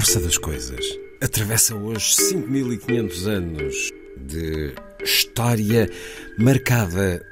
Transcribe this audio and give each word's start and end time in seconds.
força 0.00 0.18
das 0.18 0.38
coisas 0.38 0.98
atravessa 1.20 1.74
hoje 1.74 2.14
5500 2.14 3.28
anos 3.28 3.90
de 4.16 4.72
história 5.04 5.90
marcada 6.38 7.22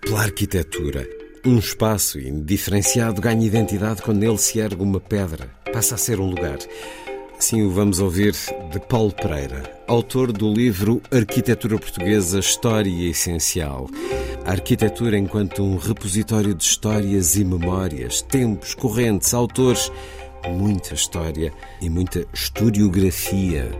pela 0.00 0.22
arquitetura. 0.22 1.04
Um 1.44 1.58
espaço 1.58 2.20
indiferenciado 2.20 3.20
ganha 3.20 3.44
identidade 3.44 4.02
quando 4.02 4.18
nele 4.18 4.38
se 4.38 4.60
ergue 4.60 4.84
uma 4.84 5.00
pedra, 5.00 5.50
passa 5.72 5.96
a 5.96 5.98
ser 5.98 6.20
um 6.20 6.30
lugar. 6.30 6.58
Assim 7.36 7.60
o 7.62 7.72
vamos 7.72 7.98
ouvir 7.98 8.36
de 8.70 8.78
Paulo 8.88 9.12
Pereira, 9.12 9.64
autor 9.88 10.30
do 10.30 10.54
livro 10.54 11.02
Arquitetura 11.10 11.76
Portuguesa 11.76 12.38
História 12.38 13.10
Essencial. 13.10 13.88
A 14.44 14.52
arquitetura 14.52 15.18
enquanto 15.18 15.64
um 15.64 15.76
repositório 15.76 16.54
de 16.54 16.62
histórias 16.62 17.34
e 17.34 17.44
memórias, 17.44 18.22
tempos, 18.22 18.74
correntes, 18.74 19.34
autores 19.34 19.90
muita 20.50 20.94
história 20.94 21.52
e 21.80 21.88
muita 21.88 22.26
historiografia 22.32 23.70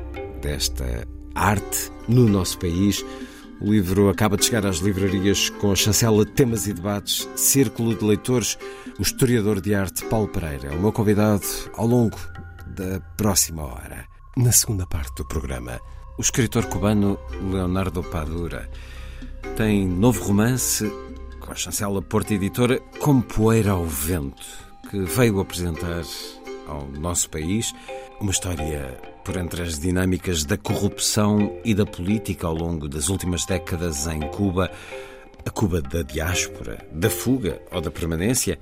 desta 0.41 1.07
arte 1.35 1.91
no 2.09 2.29
nosso 2.29 2.59
país. 2.59 3.05
O 3.61 3.73
livro 3.73 4.09
acaba 4.09 4.37
de 4.37 4.45
chegar 4.45 4.67
às 4.67 4.79
livrarias 4.79 5.49
com 5.51 5.71
a 5.71 5.77
chancela 5.77 6.27
Temas 6.27 6.67
e 6.67 6.73
Debates, 6.73 7.29
Círculo 7.37 7.95
de 7.95 8.05
Leitores. 8.05 8.59
O 8.99 9.03
historiador 9.03 9.61
de 9.61 9.75
arte 9.75 10.05
Paulo 10.07 10.29
Pereira 10.29 10.73
é 10.73 10.77
o 10.77 10.81
meu 10.81 10.93
convidado 10.93 11.47
ao 11.75 11.87
longo 11.87 12.19
da 12.67 13.01
próxima 13.17 13.63
hora. 13.63 14.05
Na 14.37 14.51
segunda 14.51 14.87
parte 14.87 15.15
do 15.17 15.25
programa, 15.25 15.81
o 16.19 16.23
escritor 16.23 16.67
cubano 16.67 17.19
Leonardo 17.51 18.03
Padura 18.03 18.69
tem 19.57 19.87
novo 19.87 20.25
romance 20.25 20.91
com 21.41 21.53
a 21.53 21.55
chancela 21.55 22.01
Porta 22.01 22.35
Editora 22.35 22.81
Como 22.99 23.23
Poeira 23.23 23.73
ao 23.73 23.85
Vento, 23.85 24.43
que 24.91 25.01
veio 25.01 25.41
apresentar 25.41 26.03
ao 26.67 26.87
nosso 26.89 27.29
país, 27.31 27.73
uma 28.21 28.31
história 28.31 28.99
por 29.25 29.37
entre 29.37 29.63
as 29.63 29.79
dinâmicas 29.79 30.45
da 30.45 30.57
corrupção 30.57 31.59
e 31.65 31.75
da 31.75 31.87
política 31.87 32.47
ao 32.47 32.55
longo 32.55 32.89
das 32.89 33.09
últimas 33.09 33.45
décadas 33.45 34.07
em 34.07 34.21
Cuba, 34.21 34.71
a 35.45 35.51
Cuba 35.51 35.81
da 35.81 36.03
diáspora, 36.03 36.87
da 36.93 37.09
fuga 37.09 37.61
ou 37.71 37.81
da 37.81 37.91
permanência, 37.91 38.59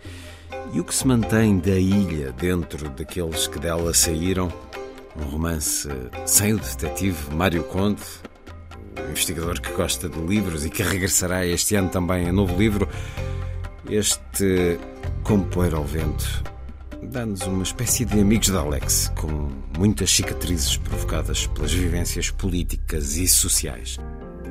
e 0.72 0.80
o 0.80 0.84
que 0.84 0.94
se 0.94 1.06
mantém 1.06 1.58
da 1.58 1.76
ilha 1.76 2.32
dentro 2.32 2.88
daqueles 2.90 3.46
que 3.46 3.58
dela 3.58 3.92
saíram. 3.94 4.52
Um 5.16 5.24
romance 5.24 5.88
sem 6.26 6.52
o 6.54 6.58
detetive 6.58 7.34
Mário 7.34 7.64
Conde, 7.64 8.02
o 8.96 9.10
investigador 9.10 9.60
que 9.60 9.72
gosta 9.72 10.08
de 10.08 10.20
livros 10.20 10.64
e 10.64 10.70
que 10.70 10.82
regressará 10.82 11.44
este 11.44 11.74
ano 11.74 11.88
também 11.88 12.28
em 12.28 12.32
novo 12.32 12.56
livro. 12.56 12.88
Este 13.88 14.78
Como 15.24 15.44
Poeira 15.46 15.76
ao 15.76 15.84
Vento 15.84 16.49
dá-nos 17.02 17.42
uma 17.42 17.62
espécie 17.62 18.04
de 18.04 18.20
amigos 18.20 18.48
de 18.48 18.56
Alex, 18.56 19.12
com 19.16 19.50
muitas 19.78 20.10
cicatrizes 20.10 20.76
provocadas 20.76 21.46
pelas 21.48 21.72
vivências 21.72 22.30
políticas 22.30 23.16
e 23.16 23.26
sociais. 23.26 23.98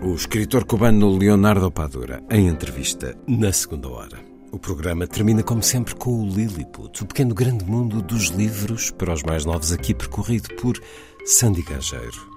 O 0.02 0.14
escritor 0.14 0.66
cubano 0.66 1.18
Leonardo 1.18 1.72
Padura, 1.72 2.24
em 2.30 2.48
entrevista 2.48 3.16
na 3.28 3.52
segunda 3.52 3.90
hora. 3.90 4.20
O 4.52 4.58
programa 4.58 5.06
termina, 5.06 5.44
como 5.44 5.62
sempre, 5.62 5.94
com 5.96 6.24
o 6.24 6.28
Lilliput, 6.28 7.04
o 7.04 7.06
pequeno 7.06 7.36
grande 7.36 7.66
mundo 7.66 8.02
dos 8.02 8.28
livros 8.28 8.90
para 8.92 9.14
os 9.14 9.22
mais 9.22 9.46
novos, 9.46 9.72
aqui 9.72 9.94
percorrido 9.94 10.50
por 10.56 10.82
Sandy 11.26 11.62
Gageiro. 11.62 12.30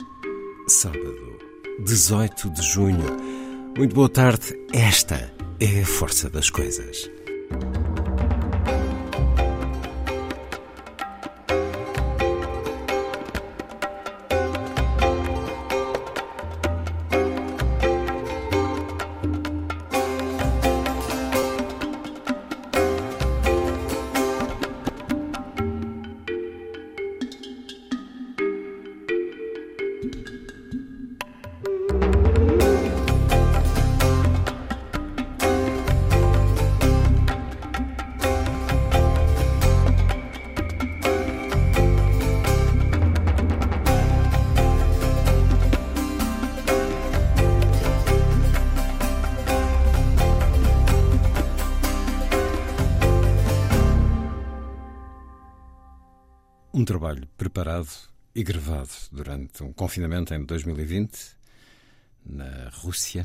Sábado, 0.69 1.39
18 1.85 2.51
de 2.51 2.63
junho. 2.63 3.17
Muito 3.77 3.95
boa 3.95 4.09
tarde. 4.09 4.55
Esta 4.73 5.33
é 5.59 5.81
a 5.81 5.87
força 5.87 6.29
das 6.29 6.51
coisas. 6.51 7.11
Um 56.83 56.85
trabalho 56.85 57.29
preparado 57.39 57.87
e 58.35 58.43
gravado 58.43 58.91
durante 59.13 59.63
um 59.63 59.73
confinamento 59.73 60.35
em 60.35 60.45
2020, 60.45 61.17
na 62.27 62.71
Rússia. 62.71 63.25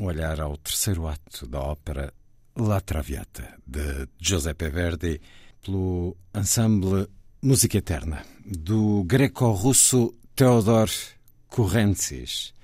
Um 0.00 0.06
olhar 0.06 0.40
ao 0.40 0.56
terceiro 0.56 1.06
ato 1.06 1.46
da 1.46 1.60
ópera 1.60 2.14
La 2.56 2.80
Traviata, 2.80 3.58
de 3.66 4.08
Giuseppe 4.18 4.70
Verdi, 4.70 5.20
pelo 5.62 6.16
ensemble 6.34 7.06
Música 7.42 7.76
Eterna, 7.76 8.24
do 8.42 9.04
greco-russo 9.04 10.14
Theodor 10.34 10.88
Kurentsis. 11.48 12.54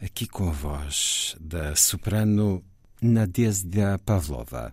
Aqui 0.00 0.28
com 0.28 0.50
a 0.50 0.52
voz 0.52 1.34
da 1.40 1.74
soprano 1.74 2.62
Nadezhda 3.02 3.98
Pavlova. 4.06 4.72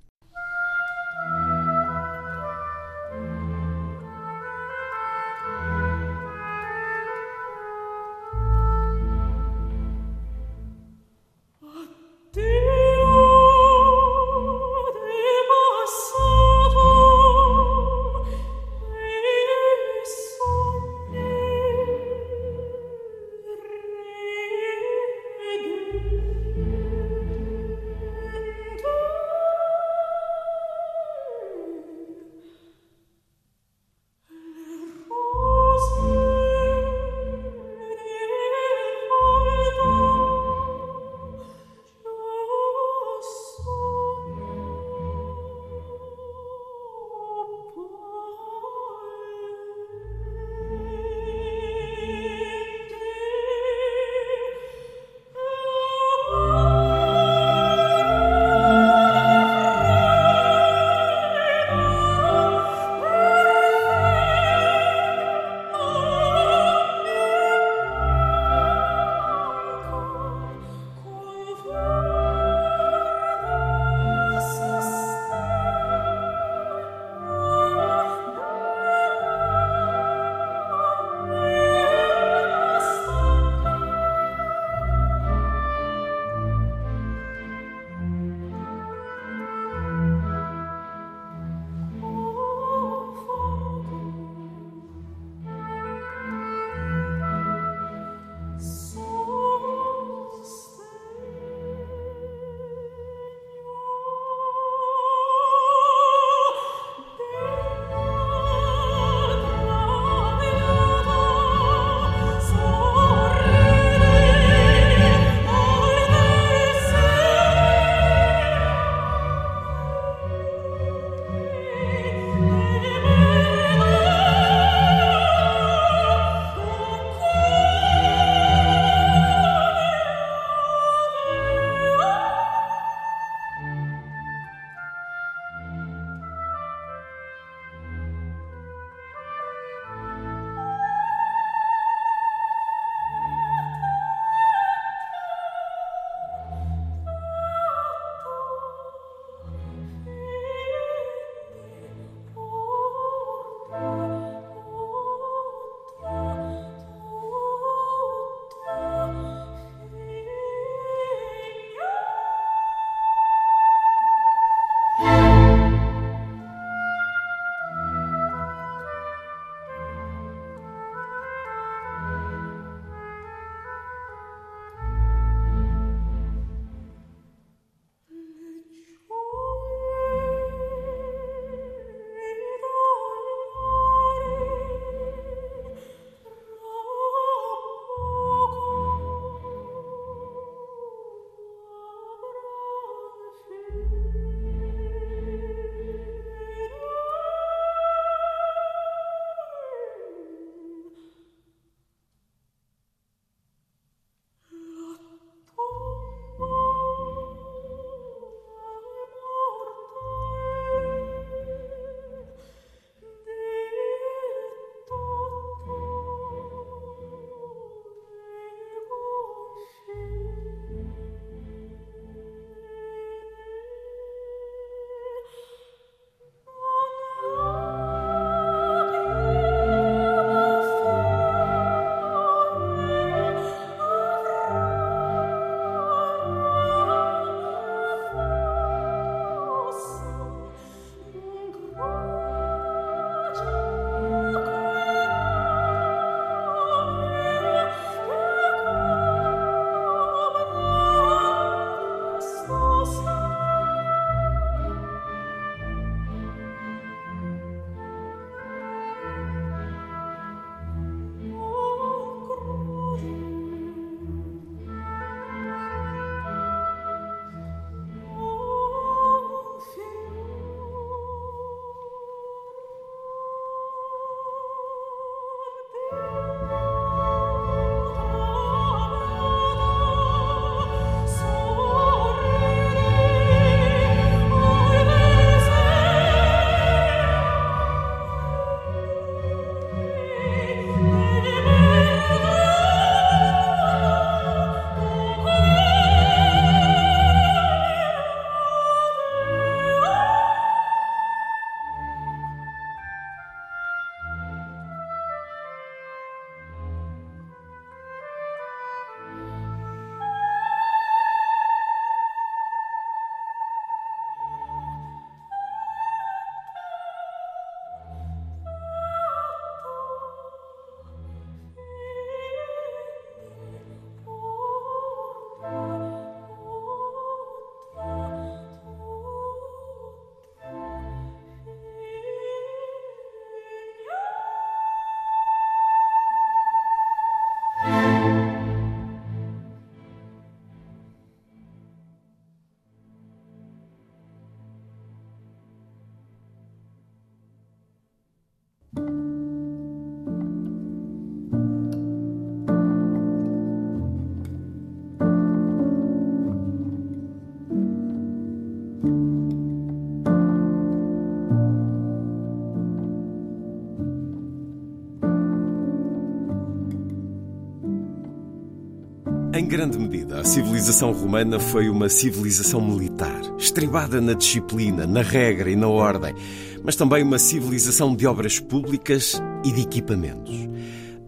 Grande 369.55 369.79
medida, 369.79 370.19
a 370.19 370.25
civilização 370.25 370.91
romana 370.91 371.39
foi 371.39 371.69
uma 371.69 371.87
civilização 371.87 372.59
militar, 372.59 373.21
estribada 373.37 374.01
na 374.01 374.11
disciplina, 374.11 374.85
na 374.85 375.01
regra 375.01 375.49
e 375.49 375.55
na 375.55 375.69
ordem, 375.69 376.13
mas 376.61 376.75
também 376.75 377.01
uma 377.01 377.17
civilização 377.17 377.95
de 377.95 378.05
obras 378.05 378.37
públicas 378.37 379.21
e 379.45 379.53
de 379.53 379.61
equipamentos. 379.61 380.35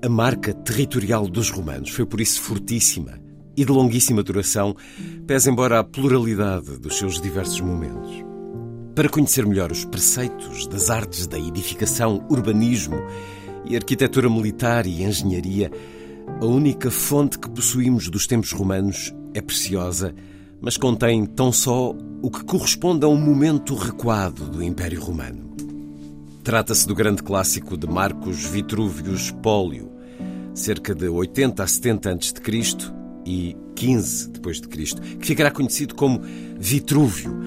A 0.02 0.08
marca 0.08 0.54
territorial 0.54 1.28
dos 1.28 1.50
romanos 1.50 1.90
foi 1.90 2.06
por 2.06 2.22
isso 2.22 2.40
fortíssima 2.40 3.20
e 3.58 3.66
de 3.66 3.72
longuíssima 3.72 4.24
duração, 4.24 4.74
pese 5.28 5.50
embora 5.50 5.80
a 5.80 5.84
pluralidade 5.84 6.80
dos 6.80 6.98
seus 6.98 7.20
diversos 7.20 7.60
momentos. 7.60 8.24
Para 8.96 9.10
conhecer 9.10 9.46
melhor 9.46 9.74
os 9.74 9.84
preceitos 9.84 10.68
das 10.68 10.90
artes 10.90 11.28
da 11.28 11.38
edificação, 11.38 12.26
urbanismo 12.30 12.96
e 13.66 13.76
arquitetura 13.76 14.30
militar 14.30 14.88
e 14.88 15.04
engenharia, 15.04 15.70
a 16.40 16.46
única 16.46 16.92
fonte 16.92 17.40
que 17.40 17.50
possuímos 17.50 18.10
dos 18.10 18.28
tempos 18.28 18.52
romanos 18.52 19.14
é 19.34 19.42
preciosa, 19.42 20.14
mas 20.62 20.78
contém 20.78 21.26
tão 21.26 21.52
só 21.52 21.96
o 22.22 22.30
que 22.30 22.44
corresponde 22.44 23.06
a 23.06 23.08
um 23.08 23.20
momento 23.20 23.74
recuado 23.74 24.46
do 24.50 24.62
Império 24.62 25.02
Romano. 25.02 25.56
Trata-se 26.44 26.88
do 26.88 26.96
grande 26.96 27.24
clássico 27.24 27.76
de 27.76 27.88
Marcos 27.88 28.46
Vitruvius 28.46 29.32
Pólio, 29.32 29.92
cerca 30.54 30.94
de 30.94 31.08
80 31.08 31.64
a 31.64 31.68
70 31.68 32.12
a.C. 32.12 32.32
e 33.26 33.56
15 33.76 34.30
depois 34.30 34.62
de 34.62 34.68
Cristo, 34.68 35.02
que 35.02 35.26
ficará 35.26 35.52
conhecido 35.52 35.96
como 35.96 36.22
Vitrúvio, 36.60 37.38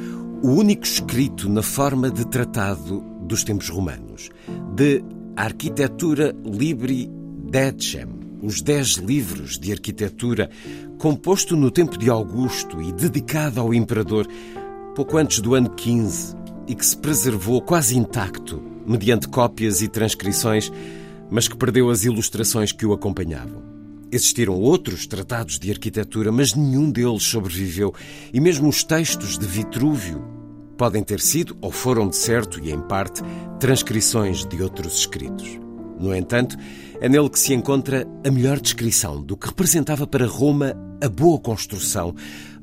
o 0.42 0.48
único 0.48 0.84
escrito 0.84 1.48
na 1.48 1.62
forma 1.62 2.10
de 2.10 2.26
tratado 2.26 3.00
dos 3.22 3.44
tempos 3.44 3.68
romanos, 3.68 4.30
de 4.74 5.02
Arquitetura 5.36 6.34
Libri 6.44 7.10
Decem, 7.50 8.19
os 8.42 8.62
Dez 8.62 8.94
Livros 8.94 9.58
de 9.58 9.72
Arquitetura, 9.72 10.50
composto 10.98 11.56
no 11.56 11.70
tempo 11.70 11.98
de 11.98 12.08
Augusto 12.10 12.80
e 12.80 12.92
dedicado 12.92 13.60
ao 13.60 13.74
imperador 13.74 14.26
pouco 14.94 15.16
antes 15.16 15.40
do 15.40 15.54
ano 15.54 15.70
15 15.70 16.34
e 16.66 16.74
que 16.74 16.84
se 16.84 16.96
preservou 16.96 17.60
quase 17.60 17.96
intacto 17.96 18.62
mediante 18.86 19.28
cópias 19.28 19.82
e 19.82 19.88
transcrições, 19.88 20.72
mas 21.30 21.46
que 21.46 21.56
perdeu 21.56 21.90
as 21.90 22.04
ilustrações 22.04 22.72
que 22.72 22.84
o 22.84 22.92
acompanhavam. 22.92 23.62
Existiram 24.12 24.54
outros 24.54 25.06
tratados 25.06 25.58
de 25.58 25.70
arquitetura, 25.70 26.32
mas 26.32 26.54
nenhum 26.54 26.90
deles 26.90 27.22
sobreviveu, 27.22 27.94
e 28.32 28.40
mesmo 28.40 28.68
os 28.68 28.82
textos 28.82 29.38
de 29.38 29.46
Vitrúvio 29.46 30.24
podem 30.76 31.04
ter 31.04 31.20
sido, 31.20 31.56
ou 31.60 31.70
foram 31.70 32.08
de 32.08 32.16
certo 32.16 32.58
e 32.60 32.72
em 32.72 32.80
parte, 32.80 33.22
transcrições 33.60 34.44
de 34.44 34.60
outros 34.62 34.98
escritos. 34.98 35.69
No 36.00 36.16
entanto, 36.16 36.56
é 36.98 37.10
nele 37.10 37.28
que 37.28 37.38
se 37.38 37.52
encontra 37.52 38.08
a 38.26 38.30
melhor 38.30 38.58
descrição 38.58 39.22
do 39.22 39.36
que 39.36 39.48
representava 39.48 40.06
para 40.06 40.26
Roma 40.26 40.74
a 40.98 41.08
boa 41.10 41.38
construção, 41.38 42.14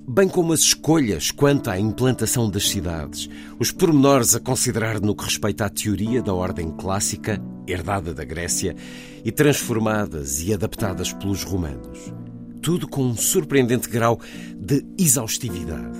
bem 0.08 0.28
como 0.28 0.54
as 0.54 0.62
escolhas 0.62 1.30
quanto 1.30 1.70
à 1.70 1.80
implantação 1.80 2.50
das 2.50 2.68
cidades, 2.68 3.30
os 3.60 3.72
pormenores 3.72 4.34
a 4.34 4.40
considerar 4.40 5.00
no 5.00 5.16
que 5.16 5.26
respeita 5.26 5.66
à 5.66 5.70
teoria 5.70 6.20
da 6.20 6.34
ordem 6.34 6.72
clássica, 6.72 7.40
herdada 7.68 8.12
da 8.12 8.26
Grécia, 8.26 8.76
e 9.24 9.32
transformadas 9.32 10.42
e 10.42 10.52
adaptadas 10.52 11.14
pelos 11.14 11.44
romanos. 11.44 12.12
Tudo 12.60 12.88
com 12.88 13.04
um 13.04 13.16
surpreendente 13.16 13.88
grau 13.88 14.20
de 14.58 14.84
exaustividade. 14.98 16.00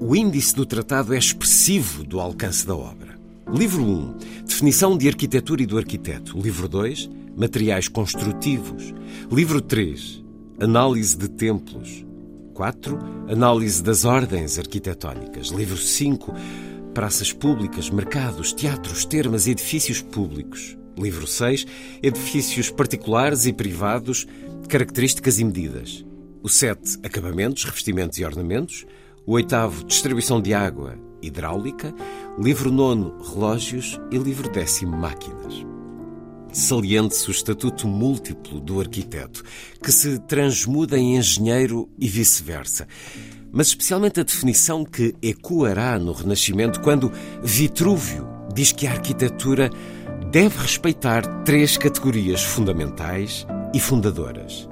O 0.00 0.16
índice 0.16 0.52
do 0.54 0.66
tratado 0.66 1.14
é 1.14 1.18
expressivo 1.18 2.02
do 2.02 2.18
alcance 2.18 2.66
da 2.66 2.74
obra. 2.74 3.05
Livro 3.48 3.84
1. 3.84 4.16
Definição 4.44 4.98
de 4.98 5.06
arquitetura 5.06 5.62
e 5.62 5.66
do 5.66 5.78
arquiteto. 5.78 6.36
Livro 6.36 6.68
2. 6.68 7.08
Materiais 7.36 7.86
construtivos. 7.86 8.92
Livro 9.30 9.60
3. 9.60 10.24
Análise 10.58 11.16
de 11.16 11.28
templos. 11.28 12.04
4. 12.54 12.98
Análise 13.28 13.80
das 13.84 14.04
ordens 14.04 14.58
arquitetónicas. 14.58 15.48
Livro 15.48 15.76
5. 15.76 16.34
Praças 16.92 17.32
públicas, 17.32 17.88
mercados, 17.88 18.52
teatros, 18.52 19.04
termas 19.04 19.46
e 19.46 19.52
edifícios 19.52 20.02
públicos. 20.02 20.76
Livro 20.98 21.24
6. 21.24 21.66
Edifícios 22.02 22.68
particulares 22.68 23.46
e 23.46 23.52
privados, 23.52 24.26
características 24.68 25.38
e 25.38 25.44
medidas. 25.44 26.04
O 26.42 26.48
7. 26.48 26.98
Acabamentos, 27.04 27.62
revestimentos 27.62 28.18
e 28.18 28.24
ornamentos. 28.24 28.84
O 29.24 29.34
oitavo, 29.34 29.84
distribuição 29.84 30.42
de 30.42 30.52
água 30.52 31.05
hidráulica. 31.22 31.94
Livro 32.38 32.70
nono, 32.70 33.16
relógios. 33.22 34.00
E 34.10 34.18
livro 34.18 34.50
décimo, 34.50 34.96
máquinas. 34.96 35.64
Saliente-se 36.52 37.28
o 37.28 37.32
estatuto 37.32 37.86
múltiplo 37.86 38.60
do 38.60 38.80
arquiteto, 38.80 39.42
que 39.82 39.92
se 39.92 40.18
transmuda 40.20 40.98
em 40.98 41.16
engenheiro 41.16 41.88
e 41.98 42.08
vice-versa. 42.08 42.86
Mas 43.52 43.68
especialmente 43.68 44.20
a 44.20 44.22
definição 44.22 44.84
que 44.84 45.14
ecoará 45.20 45.98
no 45.98 46.12
Renascimento 46.12 46.80
quando 46.80 47.12
Vitrúvio 47.42 48.26
diz 48.54 48.72
que 48.72 48.86
a 48.86 48.92
arquitetura 48.92 49.70
deve 50.30 50.58
respeitar 50.58 51.42
três 51.44 51.76
categorias 51.76 52.42
fundamentais 52.42 53.46
e 53.74 53.80
fundadoras: 53.80 54.68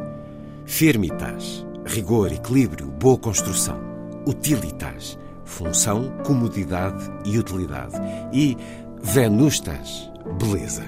firmitas, 0.64 1.66
rigor, 1.84 2.32
equilíbrio, 2.32 2.86
boa 2.86 3.18
construção 3.18 3.94
utilitas, 4.26 5.18
função, 5.44 6.12
comodidade 6.24 7.10
e 7.24 7.38
utilidade, 7.38 7.94
e 8.32 8.56
venustas, 9.02 10.10
beleza. 10.38 10.84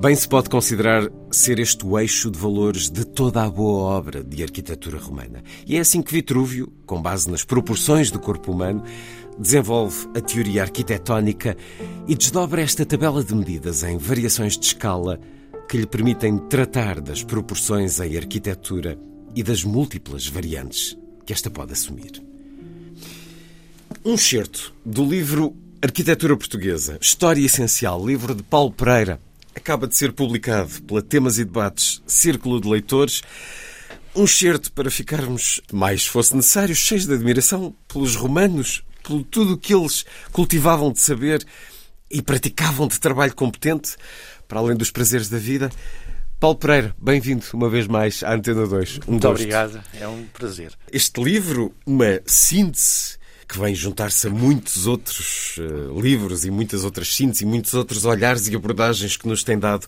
Bem 0.00 0.14
se 0.14 0.28
pode 0.28 0.48
considerar 0.48 1.10
ser 1.28 1.58
este 1.58 1.84
o 1.84 1.98
eixo 1.98 2.30
de 2.30 2.38
valores 2.38 2.88
de 2.88 3.04
toda 3.04 3.42
a 3.42 3.50
boa 3.50 3.80
obra 3.82 4.22
de 4.22 4.44
arquitetura 4.44 4.96
romana. 4.96 5.42
E 5.66 5.76
é 5.76 5.80
assim 5.80 6.00
que 6.00 6.12
Vitrúvio, 6.12 6.72
com 6.86 7.02
base 7.02 7.28
nas 7.28 7.42
proporções 7.42 8.08
do 8.08 8.20
corpo 8.20 8.52
humano, 8.52 8.84
desenvolve 9.36 10.08
a 10.16 10.20
teoria 10.20 10.62
arquitetónica 10.62 11.56
e 12.06 12.14
desdobra 12.14 12.62
esta 12.62 12.86
tabela 12.86 13.24
de 13.24 13.34
medidas 13.34 13.82
em 13.82 13.98
variações 13.98 14.56
de 14.56 14.66
escala 14.66 15.18
que 15.68 15.76
lhe 15.76 15.86
permitem 15.86 16.38
tratar 16.38 17.00
das 17.00 17.24
proporções 17.24 17.98
em 17.98 18.16
arquitetura 18.16 18.96
e 19.34 19.42
das 19.42 19.64
múltiplas 19.64 20.28
variantes 20.28 20.96
que 21.26 21.32
esta 21.32 21.50
pode 21.50 21.72
assumir. 21.72 22.27
Um 24.08 24.16
certo 24.16 24.72
do 24.86 25.04
livro 25.04 25.54
Arquitetura 25.82 26.34
Portuguesa, 26.34 26.96
História 26.98 27.44
Essencial, 27.44 28.02
livro 28.06 28.34
de 28.34 28.42
Paulo 28.42 28.72
Pereira, 28.72 29.20
acaba 29.54 29.86
de 29.86 29.94
ser 29.94 30.14
publicado 30.14 30.82
pela 30.84 31.02
Temas 31.02 31.36
e 31.36 31.44
Debates 31.44 32.02
Círculo 32.06 32.58
de 32.58 32.66
Leitores. 32.66 33.20
Um 34.16 34.26
certo 34.26 34.72
para 34.72 34.90
ficarmos, 34.90 35.60
mais 35.70 36.06
fosse 36.06 36.34
necessário, 36.34 36.74
cheios 36.74 37.04
de 37.04 37.12
admiração 37.12 37.76
pelos 37.86 38.16
romanos, 38.16 38.82
por 39.02 39.22
tudo 39.24 39.52
o 39.52 39.58
que 39.58 39.74
eles 39.74 40.06
cultivavam 40.32 40.90
de 40.90 41.02
saber 41.02 41.46
e 42.10 42.22
praticavam 42.22 42.88
de 42.88 42.98
trabalho 42.98 43.34
competente, 43.34 43.94
para 44.48 44.58
além 44.58 44.74
dos 44.74 44.90
prazeres 44.90 45.28
da 45.28 45.36
vida. 45.36 45.70
Paulo 46.40 46.56
Pereira, 46.56 46.96
bem-vindo 46.98 47.44
uma 47.52 47.68
vez 47.68 47.86
mais 47.86 48.22
à 48.22 48.32
Antena 48.32 48.66
2. 48.66 49.00
Um 49.06 49.10
Muito 49.10 49.22
gosto. 49.22 49.26
obrigado, 49.26 49.82
é 49.92 50.08
um 50.08 50.24
prazer. 50.32 50.72
Este 50.90 51.22
livro, 51.22 51.74
uma 51.84 52.22
síntese 52.24 53.17
que 53.48 53.58
vem 53.58 53.74
juntar-se 53.74 54.26
a 54.26 54.30
muitos 54.30 54.86
outros 54.86 55.56
uh, 55.58 56.00
livros 56.00 56.44
e 56.44 56.50
muitas 56.50 56.84
outras 56.84 57.14
sínteses 57.14 57.42
e 57.42 57.46
muitos 57.46 57.72
outros 57.72 58.04
olhares 58.04 58.46
e 58.46 58.54
abordagens 58.54 59.16
que 59.16 59.26
nos 59.26 59.42
têm 59.42 59.58
dado 59.58 59.86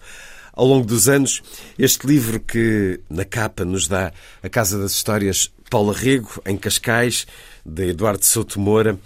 ao 0.52 0.66
longo 0.66 0.86
dos 0.86 1.08
anos. 1.08 1.42
Este 1.78 2.06
livro 2.06 2.40
que 2.40 3.00
na 3.08 3.24
capa 3.24 3.64
nos 3.64 3.86
dá 3.86 4.12
a 4.42 4.48
Casa 4.48 4.78
das 4.78 4.92
Histórias 4.92 5.52
Paula 5.68 5.92
Rego, 5.92 6.42
em 6.46 6.56
Cascais, 6.56 7.26
de 7.64 7.90
Eduardo 7.90 8.24
Souto 8.24 8.58
Moura. 8.58 8.98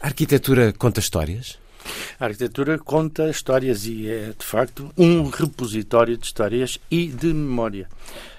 A 0.00 0.06
arquitetura 0.06 0.72
conta 0.72 1.00
histórias? 1.00 1.58
A 2.18 2.26
arquitetura 2.26 2.78
conta 2.78 3.28
histórias 3.28 3.86
e 3.86 4.08
é, 4.08 4.32
de 4.38 4.44
facto, 4.44 4.92
um 4.96 5.28
repositório 5.28 6.16
de 6.16 6.26
histórias 6.26 6.78
e 6.90 7.06
de 7.06 7.32
memória. 7.32 7.88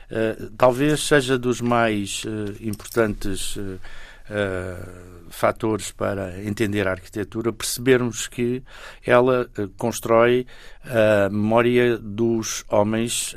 Uh, 0.10 0.51
talvez 0.57 1.01
seja 1.01 1.38
dos 1.38 1.62
mais 1.62 2.24
uh, 2.25 2.55
importantes 2.62 3.55
uh, 3.55 3.79
fatores 5.31 5.91
para 5.91 6.43
entender 6.43 6.88
a 6.88 6.91
arquitetura, 6.91 7.51
percebermos 7.51 8.27
que 8.27 8.63
ela 9.05 9.50
constrói 9.77 10.45
a 10.83 11.29
memória 11.29 11.97
dos 11.97 12.63
homens 12.69 13.35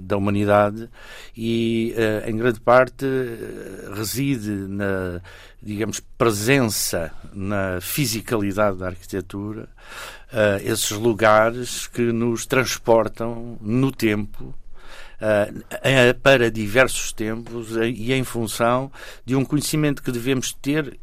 da 0.00 0.16
humanidade 0.16 0.90
e, 1.36 1.94
em 2.26 2.36
grande 2.36 2.60
parte, 2.60 3.06
reside 3.94 4.50
na 4.50 5.20
digamos, 5.62 6.00
presença 6.16 7.10
na 7.34 7.80
fisicalidade 7.80 8.78
da 8.78 8.86
arquitetura, 8.86 9.68
esses 10.62 10.92
lugares 10.92 11.88
que 11.88 12.12
nos 12.12 12.46
transportam 12.46 13.58
no 13.60 13.90
tempo 13.90 14.54
para 16.22 16.50
diversos 16.50 17.12
tempos 17.12 17.70
e 17.76 18.12
em 18.12 18.22
função 18.22 18.92
de 19.24 19.34
um 19.34 19.44
conhecimento 19.44 20.02
que 20.02 20.12
devemos 20.12 20.52
ter, 20.52 20.98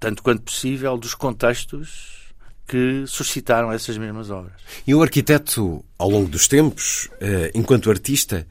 tanto 0.00 0.22
quanto 0.22 0.42
possível, 0.42 0.96
dos 0.96 1.14
contextos 1.14 2.32
que 2.66 3.04
suscitaram 3.06 3.70
essas 3.70 3.98
mesmas 3.98 4.30
obras. 4.30 4.54
E 4.86 4.94
o 4.94 5.02
arquiteto, 5.02 5.84
ao 5.98 6.08
longo 6.08 6.28
dos 6.28 6.48
tempos, 6.48 7.08
uh, 7.20 7.50
enquanto 7.54 7.90
artista, 7.90 8.46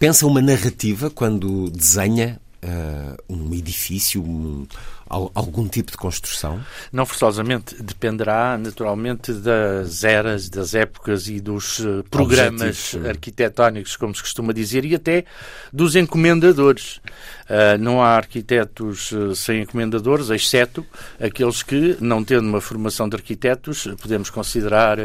Pensa 0.00 0.26
uma 0.26 0.40
narrativa 0.40 1.10
quando 1.10 1.70
desenha 1.70 2.40
uh, 2.64 3.16
um 3.28 3.54
edifício, 3.54 4.22
um, 4.22 4.66
algum 5.08 5.66
tipo 5.66 5.90
de 5.90 5.96
construção? 5.96 6.60
Não 6.92 7.04
forçosamente. 7.04 7.82
Dependerá, 7.82 8.56
naturalmente, 8.58 9.32
das 9.32 10.04
eras, 10.04 10.48
das 10.48 10.74
épocas 10.74 11.28
e 11.28 11.40
dos 11.40 11.80
uh, 11.80 12.04
programas 12.10 12.94
arquitetónicos, 13.06 13.96
como 13.96 14.14
se 14.14 14.22
costuma 14.22 14.52
dizer, 14.52 14.84
e 14.84 14.94
até 14.94 15.24
dos 15.72 15.96
encomendadores. 15.96 17.00
Uh, 17.48 17.76
não 17.80 18.02
há 18.02 18.10
arquitetos 18.10 19.10
uh, 19.12 19.34
sem 19.34 19.62
encomendadores, 19.62 20.30
exceto 20.30 20.86
aqueles 21.20 21.62
que, 21.62 21.96
não 22.00 22.22
tendo 22.22 22.48
uma 22.48 22.60
formação 22.60 23.08
de 23.08 23.16
arquitetos, 23.16 23.88
podemos 24.00 24.30
considerar 24.30 24.98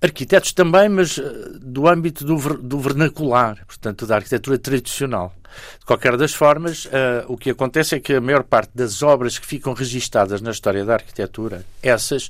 arquitetos 0.00 0.52
também, 0.52 0.88
mas 0.88 1.18
do 1.60 1.88
âmbito 1.88 2.24
do, 2.24 2.36
do 2.58 2.78
vernacular, 2.78 3.64
portanto, 3.66 4.06
da 4.06 4.16
arquitetura 4.16 4.58
tradicional. 4.58 5.34
De 5.78 5.86
qualquer 5.86 6.16
das 6.16 6.32
formas, 6.32 6.86
uh, 6.86 6.90
o 7.28 7.36
que 7.36 7.50
acontece 7.50 7.94
é 7.94 8.00
que 8.00 8.14
a 8.14 8.20
maior 8.20 8.42
parte 8.42 8.70
das 8.74 9.02
obras 9.02 9.38
que 9.38 9.46
ficam 9.46 9.72
registadas 9.72 10.40
na 10.40 10.50
história 10.50 10.84
da 10.84 10.94
arquitetura, 10.94 11.64
essas, 11.82 12.28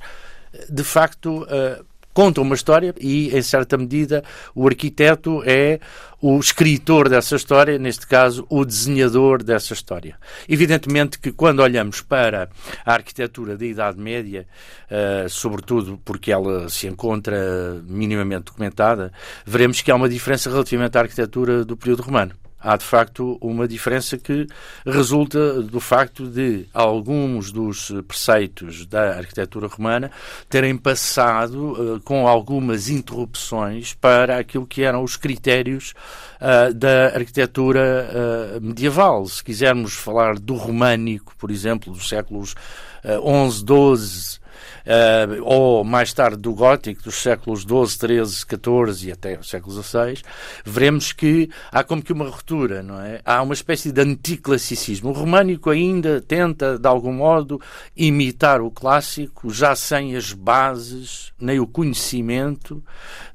de 0.69 0.83
facto, 0.83 1.43
uh, 1.43 1.85
contam 2.13 2.43
uma 2.43 2.55
história 2.55 2.93
e, 2.99 3.35
em 3.35 3.41
certa 3.41 3.77
medida, 3.77 4.23
o 4.53 4.67
arquiteto 4.67 5.41
é 5.45 5.79
o 6.21 6.39
escritor 6.39 7.09
dessa 7.09 7.35
história, 7.35 7.77
neste 7.77 8.07
caso, 8.07 8.45
o 8.49 8.63
desenhador 8.63 9.43
dessa 9.43 9.73
história. 9.73 10.15
Evidentemente 10.47 11.19
que 11.19 11.33
quando 11.33 11.59
olhamos 11.59 11.99
para 11.99 12.49
a 12.85 12.93
arquitetura 12.93 13.57
da 13.57 13.65
Idade 13.65 13.99
Média, 13.99 14.47
uh, 14.89 15.27
sobretudo 15.27 15.99
porque 16.05 16.31
ela 16.31 16.69
se 16.69 16.87
encontra 16.87 17.81
minimamente 17.85 18.45
documentada, 18.45 19.11
veremos 19.45 19.81
que 19.81 19.91
há 19.91 19.95
uma 19.95 20.07
diferença 20.07 20.49
relativamente 20.49 20.97
à 20.97 21.01
arquitetura 21.01 21.65
do 21.65 21.75
período 21.75 22.03
romano 22.03 22.33
há 22.63 22.77
de 22.77 22.85
facto 22.85 23.37
uma 23.41 23.67
diferença 23.67 24.17
que 24.17 24.47
resulta 24.85 25.61
do 25.61 25.79
facto 25.79 26.27
de 26.27 26.65
alguns 26.73 27.51
dos 27.51 27.91
preceitos 28.07 28.85
da 28.85 29.17
arquitetura 29.17 29.67
romana 29.67 30.09
terem 30.49 30.77
passado 30.77 31.73
uh, 31.73 31.99
com 32.01 32.27
algumas 32.27 32.89
interrupções 32.89 33.93
para 33.93 34.37
aquilo 34.37 34.65
que 34.65 34.83
eram 34.83 35.03
os 35.03 35.17
critérios 35.17 35.93
uh, 36.39 36.73
da 36.73 37.07
arquitetura 37.07 38.09
uh, 38.57 38.61
medieval. 38.61 39.25
Se 39.25 39.43
quisermos 39.43 39.93
falar 39.93 40.39
do 40.39 40.55
românico, 40.55 41.33
por 41.37 41.51
exemplo, 41.51 41.91
dos 41.91 42.07
séculos 42.07 42.55
XI, 43.03 43.65
XII, 43.65 44.42
uh, 44.85 45.43
ou 45.43 45.83
mais 45.83 46.13
tarde 46.13 46.37
do 46.37 46.53
gótico, 46.53 47.03
dos 47.03 47.15
séculos 47.15 47.61
XII, 47.61 48.23
XIII, 48.23 48.25
XIV 48.25 49.07
e 49.07 49.11
até 49.11 49.39
o 49.39 49.43
século 49.43 49.81
XVI, 49.81 50.21
veremos 50.65 51.11
que 51.11 51.49
há 51.71 51.83
como 51.83 52.01
que 52.01 52.13
uma 52.13 52.29
ruptura, 52.29 52.83
não 52.83 52.99
é? 52.99 53.21
Há 53.25 53.41
uma 53.41 53.53
espécie 53.53 53.91
de 53.91 54.01
anticlassicismo. 54.01 55.09
O 55.09 55.13
românico 55.13 55.69
ainda 55.69 56.21
tenta, 56.21 56.77
de 56.77 56.87
algum 56.87 57.13
modo, 57.13 57.59
imitar 57.95 58.61
o 58.61 58.71
clássico, 58.71 59.49
já 59.49 59.75
sem 59.75 60.15
as 60.15 60.33
bases, 60.33 61.33
nem 61.39 61.59
o 61.59 61.67
conhecimento 61.67 62.83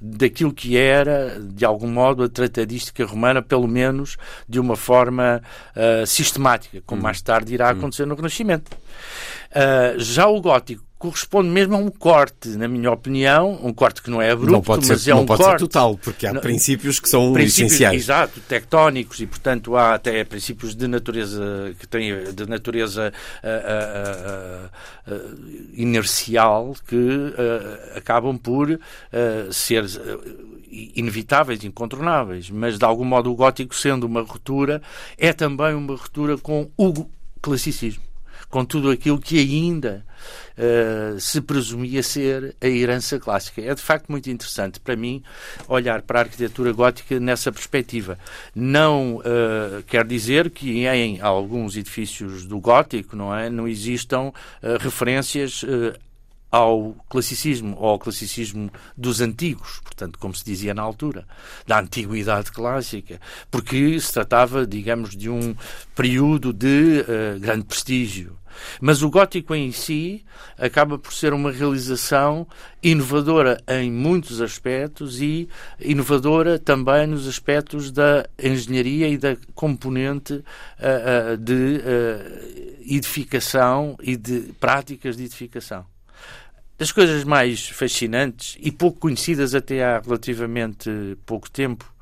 daquilo 0.01 0.53
que 0.53 0.77
era, 0.77 1.41
de 1.41 1.65
algum 1.65 1.89
modo, 1.89 2.23
a 2.23 2.29
tratadística 2.29 3.05
romana, 3.05 3.43
pelo 3.43 3.67
menos 3.67 4.17
de 4.49 4.61
uma 4.61 4.77
forma 4.77 5.43
uh, 5.75 6.07
sistemática, 6.07 6.83
como 6.87 7.01
hum. 7.01 7.05
mais 7.05 7.21
tarde 7.21 7.55
irá 7.55 7.69
hum. 7.69 7.79
acontecer 7.79 8.07
no 8.07 8.15
Renascimento. 8.15 8.77
Uh, 9.51 9.99
já 9.99 10.27
o 10.27 10.41
gótico 10.41 10.88
corresponde 10.99 11.49
mesmo 11.49 11.77
a 11.77 11.79
um 11.79 11.91
corte, 11.91 12.49
na 12.51 12.67
minha 12.67 12.91
opinião, 12.91 13.59
um 13.63 13.73
corte 13.73 14.03
que 14.03 14.11
não 14.11 14.21
é 14.21 14.33
abrupto, 14.33 14.53
não 14.53 14.61
pode 14.61 14.85
ser, 14.85 14.95
mas 14.95 15.07
é 15.07 15.11
não 15.13 15.23
um 15.23 15.27
pode 15.27 15.43
corte. 15.43 15.61
Ser 15.61 15.67
total, 15.67 15.97
porque 15.97 16.27
há 16.27 16.33
não, 16.33 16.41
princípios 16.41 16.99
que 16.99 17.09
são 17.09 17.33
princípios, 17.33 17.73
essenciais. 17.73 18.03
Exato, 18.03 18.41
tectónicos 18.41 19.21
e, 19.21 19.27
portanto, 19.27 19.77
há 19.77 19.95
até 19.95 20.25
princípios 20.25 20.75
de 20.75 20.89
natureza 20.89 21.75
que 21.79 21.87
têm 21.87 22.33
de 22.35 22.47
natureza 22.47 23.13
uh, 23.45 25.13
uh, 25.13 25.15
uh, 25.15 25.71
inercial 25.75 26.75
que 26.87 26.99
acabam 27.95 28.37
por 28.37 28.79
ser 29.51 29.85
inevitáveis, 30.71 31.63
incontornáveis, 31.65 32.51
mas 32.51 32.79
de 32.79 32.85
algum 32.85 33.05
modo 33.05 33.31
o 33.31 33.35
gótico 33.35 33.75
sendo 33.75 34.05
uma 34.05 34.23
ruptura 34.23 34.83
é 35.17 35.33
também 35.33 35.75
uma 35.75 35.95
ruptura 35.95 36.37
com 36.37 36.71
o 36.77 37.07
classicismo 37.41 38.09
com 38.49 38.65
tudo 38.65 38.91
aquilo 38.91 39.19
que 39.19 39.39
ainda 39.39 40.05
uh, 40.59 41.19
se 41.21 41.41
presumia 41.41 42.03
ser 42.03 42.55
a 42.61 42.67
herança 42.67 43.19
clássica. 43.19 43.63
É 43.63 43.75
de 43.75 43.83
facto 43.83 44.09
muito 44.09 44.29
interessante 44.29 44.81
para 44.81 44.97
mim 44.97 45.23
olhar 45.69 46.03
para 46.03 46.21
a 46.21 46.23
arquitetura 46.23 46.73
gótica 46.73 47.19
nessa 47.21 47.53
perspectiva. 47.53 48.19
Não 48.55 49.17
uh, 49.17 49.83
quer 49.87 50.07
dizer 50.07 50.51
que 50.51 50.87
em 50.87 51.21
alguns 51.21 51.77
edifícios 51.77 52.45
do 52.45 52.59
gótico 52.61 53.17
não 53.17 53.35
é 53.35 53.49
não 53.49 53.67
existam 53.69 54.29
uh, 54.29 54.33
referências 54.81 55.65
ao 56.51 56.97
classicismo, 57.09 57.77
ou 57.79 57.91
ao 57.91 57.99
classicismo 57.99 58.71
dos 58.97 59.21
antigos, 59.21 59.81
portanto, 59.85 60.19
como 60.19 60.35
se 60.35 60.45
dizia 60.45 60.73
na 60.73 60.83
altura, 60.83 61.27
da 61.67 61.79
antiguidade 61.79 62.51
clássica, 62.51 63.21
porque 63.51 64.01
se 64.01 64.13
tratava, 64.13 64.67
digamos, 64.67 65.15
de 65.15 65.29
um 65.29 65.55
período 65.95 66.53
de 66.53 67.05
uh, 67.07 67.39
grande 67.39 67.65
prestígio. 67.65 68.37
Mas 68.81 69.03
o 69.03 69.11
gótico 69.11 69.55
em 69.55 69.73
si 69.73 70.25
acaba 70.57 70.99
por 70.99 71.13
ser 71.13 71.33
uma 71.33 71.51
realização 71.51 72.47
inovadora 72.83 73.63
em 73.69 73.91
muitos 73.91 74.41
aspectos 74.41 75.21
e 75.21 75.49
inovadora 75.81 76.59
também 76.59 77.07
nos 77.07 77.27
aspectos 77.27 77.91
da 77.91 78.29
engenharia 78.43 79.09
e 79.09 79.19
da 79.19 79.37
componente 79.55 80.35
uh, 80.35 80.43
uh, 81.35 81.37
de 81.37 81.81
edificação 82.87 83.97
e 84.03 84.17
de 84.17 84.53
práticas 84.61 85.17
de 85.17 85.25
edificação. 85.25 85.85
Das 86.79 86.93
coisas 86.93 87.25
mais 87.25 87.69
fascinantes 87.69 88.57
e 88.61 88.71
pouco 88.71 89.01
conhecidas 89.01 89.53
até 89.53 89.85
há 89.85 89.99
relativamente 89.99 90.89
pouco 91.27 91.51
tempo 91.51 91.93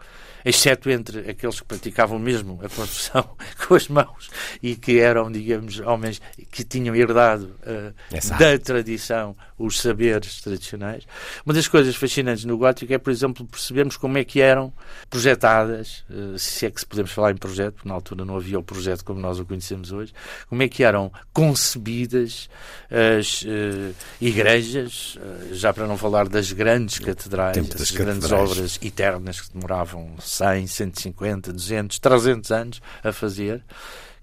exceto 0.46 0.88
entre 0.88 1.28
aqueles 1.28 1.58
que 1.58 1.66
praticavam 1.66 2.20
mesmo 2.20 2.60
a 2.62 2.68
construção 2.68 3.28
com 3.66 3.74
as 3.74 3.88
mãos 3.88 4.30
e 4.62 4.76
que 4.76 5.00
eram, 5.00 5.30
digamos, 5.30 5.80
homens 5.80 6.20
que 6.52 6.62
tinham 6.62 6.94
herdado 6.94 7.56
uh, 7.66 8.38
da 8.38 8.56
tradição 8.56 9.36
os 9.58 9.80
saberes 9.80 10.40
tradicionais. 10.40 11.04
Uma 11.44 11.52
das 11.52 11.66
coisas 11.66 11.96
fascinantes 11.96 12.44
no 12.44 12.56
gótico 12.56 12.92
é, 12.92 12.98
por 12.98 13.10
exemplo, 13.10 13.44
percebermos 13.44 13.96
como 13.96 14.18
é 14.18 14.24
que 14.24 14.40
eram 14.40 14.72
projetadas, 15.10 16.04
uh, 16.08 16.38
se 16.38 16.64
é 16.64 16.70
que 16.70 16.78
se 16.78 16.86
podemos 16.86 17.10
falar 17.10 17.32
em 17.32 17.36
projeto, 17.36 17.74
porque 17.74 17.88
na 17.88 17.94
altura 17.94 18.24
não 18.24 18.36
havia 18.36 18.58
o 18.58 18.62
projeto 18.62 19.04
como 19.04 19.18
nós 19.18 19.40
o 19.40 19.44
conhecemos 19.44 19.90
hoje, 19.90 20.12
como 20.48 20.62
é 20.62 20.68
que 20.68 20.84
eram 20.84 21.10
concebidas 21.32 22.48
as 22.88 23.42
uh, 23.42 23.92
igrejas, 24.20 25.18
já 25.50 25.72
para 25.72 25.88
não 25.88 25.98
falar 25.98 26.28
das 26.28 26.52
grandes 26.52 27.00
catedrais, 27.00 27.58
as 27.80 27.90
grandes 27.90 28.30
obras 28.30 28.78
eternas 28.80 29.40
que 29.40 29.52
demoravam 29.52 30.14
100, 30.40 30.66
150, 30.66 31.52
200, 31.52 31.98
300 32.00 32.50
anos 32.50 32.82
a 33.02 33.12
fazer. 33.12 33.62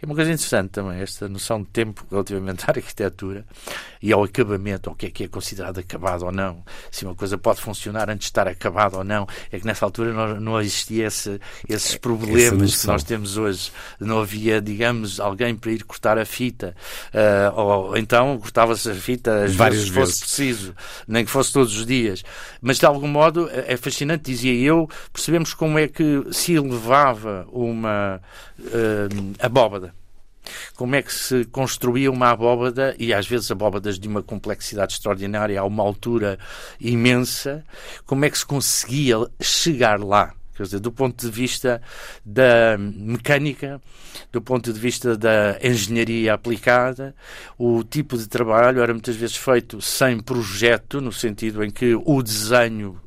É 0.03 0.05
uma 0.05 0.15
coisa 0.15 0.33
interessante 0.33 0.71
também, 0.71 0.99
esta 0.99 1.29
noção 1.29 1.61
de 1.61 1.69
tempo 1.69 2.05
relativamente 2.11 2.65
à 2.67 2.71
arquitetura 2.71 3.45
e 4.01 4.11
ao 4.11 4.21
acabamento, 4.21 4.89
ao 4.89 4.95
que 4.97 5.05
é 5.05 5.09
que 5.09 5.23
é 5.23 5.27
considerado 5.29 5.79
acabado 5.79 6.25
ou 6.25 6.31
não, 6.31 6.61
se 6.91 7.05
uma 7.05 7.15
coisa 7.15 7.37
pode 7.37 7.61
funcionar 7.61 8.09
antes 8.09 8.25
de 8.25 8.31
estar 8.31 8.45
acabada 8.45 8.97
ou 8.97 9.03
não. 9.05 9.25
É 9.49 9.57
que 9.57 9.65
nessa 9.65 9.85
altura 9.85 10.11
não, 10.11 10.41
não 10.41 10.59
existia 10.59 11.07
esse, 11.07 11.39
esses 11.69 11.95
problemas 11.95 12.81
que 12.81 12.87
nós 12.87 13.01
temos 13.01 13.37
hoje. 13.37 13.71
Não 13.97 14.19
havia, 14.19 14.61
digamos, 14.61 15.21
alguém 15.21 15.55
para 15.55 15.71
ir 15.71 15.85
cortar 15.85 16.17
a 16.17 16.25
fita, 16.25 16.75
uh, 17.13 17.57
ou 17.57 17.97
então 17.97 18.37
cortava-se 18.39 18.91
a 18.91 18.95
fita 18.95 19.45
às 19.45 19.55
Várias 19.55 19.87
vezes 19.87 19.93
fosse 19.93 20.19
preciso, 20.19 20.75
nem 21.07 21.23
que 21.23 21.31
fosse 21.31 21.53
todos 21.53 21.77
os 21.77 21.85
dias. 21.85 22.25
Mas 22.61 22.77
de 22.77 22.85
algum 22.85 23.07
modo 23.07 23.49
é 23.49 23.77
fascinante, 23.77 24.25
dizia 24.25 24.53
eu, 24.53 24.89
percebemos 25.13 25.53
como 25.53 25.79
é 25.79 25.87
que 25.87 26.25
se 26.33 26.55
elevava 26.55 27.47
uma 27.53 28.21
uh, 28.65 29.35
abóbada 29.39 29.93
como 30.75 30.95
é 30.95 31.01
que 31.01 31.13
se 31.13 31.45
construía 31.45 32.11
uma 32.11 32.29
abóbada, 32.29 32.95
e 32.99 33.13
às 33.13 33.27
vezes 33.27 33.49
abóbadas 33.51 33.97
de 33.97 34.07
uma 34.07 34.21
complexidade 34.21 34.93
extraordinária, 34.93 35.59
a 35.59 35.63
uma 35.63 35.83
altura 35.83 36.37
imensa, 36.79 37.63
como 38.05 38.25
é 38.25 38.29
que 38.29 38.37
se 38.37 38.45
conseguia 38.45 39.17
chegar 39.41 39.99
lá? 39.99 40.33
Quer 40.55 40.63
dizer, 40.63 40.79
do 40.79 40.91
ponto 40.91 41.25
de 41.25 41.31
vista 41.31 41.81
da 42.23 42.77
mecânica, 42.77 43.81
do 44.31 44.39
ponto 44.39 44.71
de 44.71 44.79
vista 44.79 45.17
da 45.17 45.57
engenharia 45.63 46.33
aplicada, 46.33 47.15
o 47.57 47.83
tipo 47.83 48.15
de 48.15 48.27
trabalho 48.27 48.81
era 48.81 48.93
muitas 48.93 49.15
vezes 49.15 49.35
feito 49.35 49.81
sem 49.81 50.19
projeto, 50.19 51.01
no 51.01 51.11
sentido 51.11 51.63
em 51.63 51.71
que 51.71 51.95
o 51.95 52.21
desenho 52.21 53.01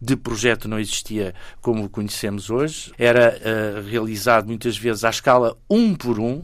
de 0.00 0.16
projeto 0.16 0.68
não 0.68 0.78
existia 0.78 1.34
como 1.60 1.84
o 1.84 1.88
conhecemos 1.88 2.50
hoje, 2.50 2.92
era 2.98 3.36
uh, 3.36 3.88
realizado 3.88 4.46
muitas 4.46 4.76
vezes 4.76 5.04
à 5.04 5.10
escala 5.10 5.56
um 5.68 5.94
por 5.94 6.18
um, 6.18 6.42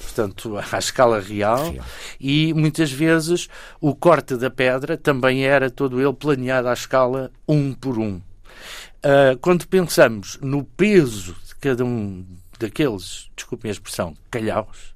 portanto, 0.00 0.56
à 0.70 0.78
escala 0.78 1.20
real, 1.20 1.72
real, 1.72 1.86
e 2.20 2.54
muitas 2.54 2.92
vezes 2.92 3.48
o 3.80 3.94
corte 3.94 4.36
da 4.36 4.50
pedra 4.50 4.96
também 4.96 5.44
era 5.44 5.70
todo 5.70 6.00
ele 6.00 6.12
planeado 6.12 6.68
à 6.68 6.72
escala 6.72 7.30
um 7.48 7.72
por 7.72 7.98
um. 7.98 8.20
Uh, 9.04 9.36
quando 9.40 9.66
pensamos 9.66 10.38
no 10.40 10.64
peso 10.64 11.36
de 11.46 11.54
cada 11.56 11.84
um 11.84 12.24
daqueles, 12.58 13.28
desculpem 13.36 13.68
a 13.68 13.72
expressão, 13.72 14.16
calhaus, 14.30 14.94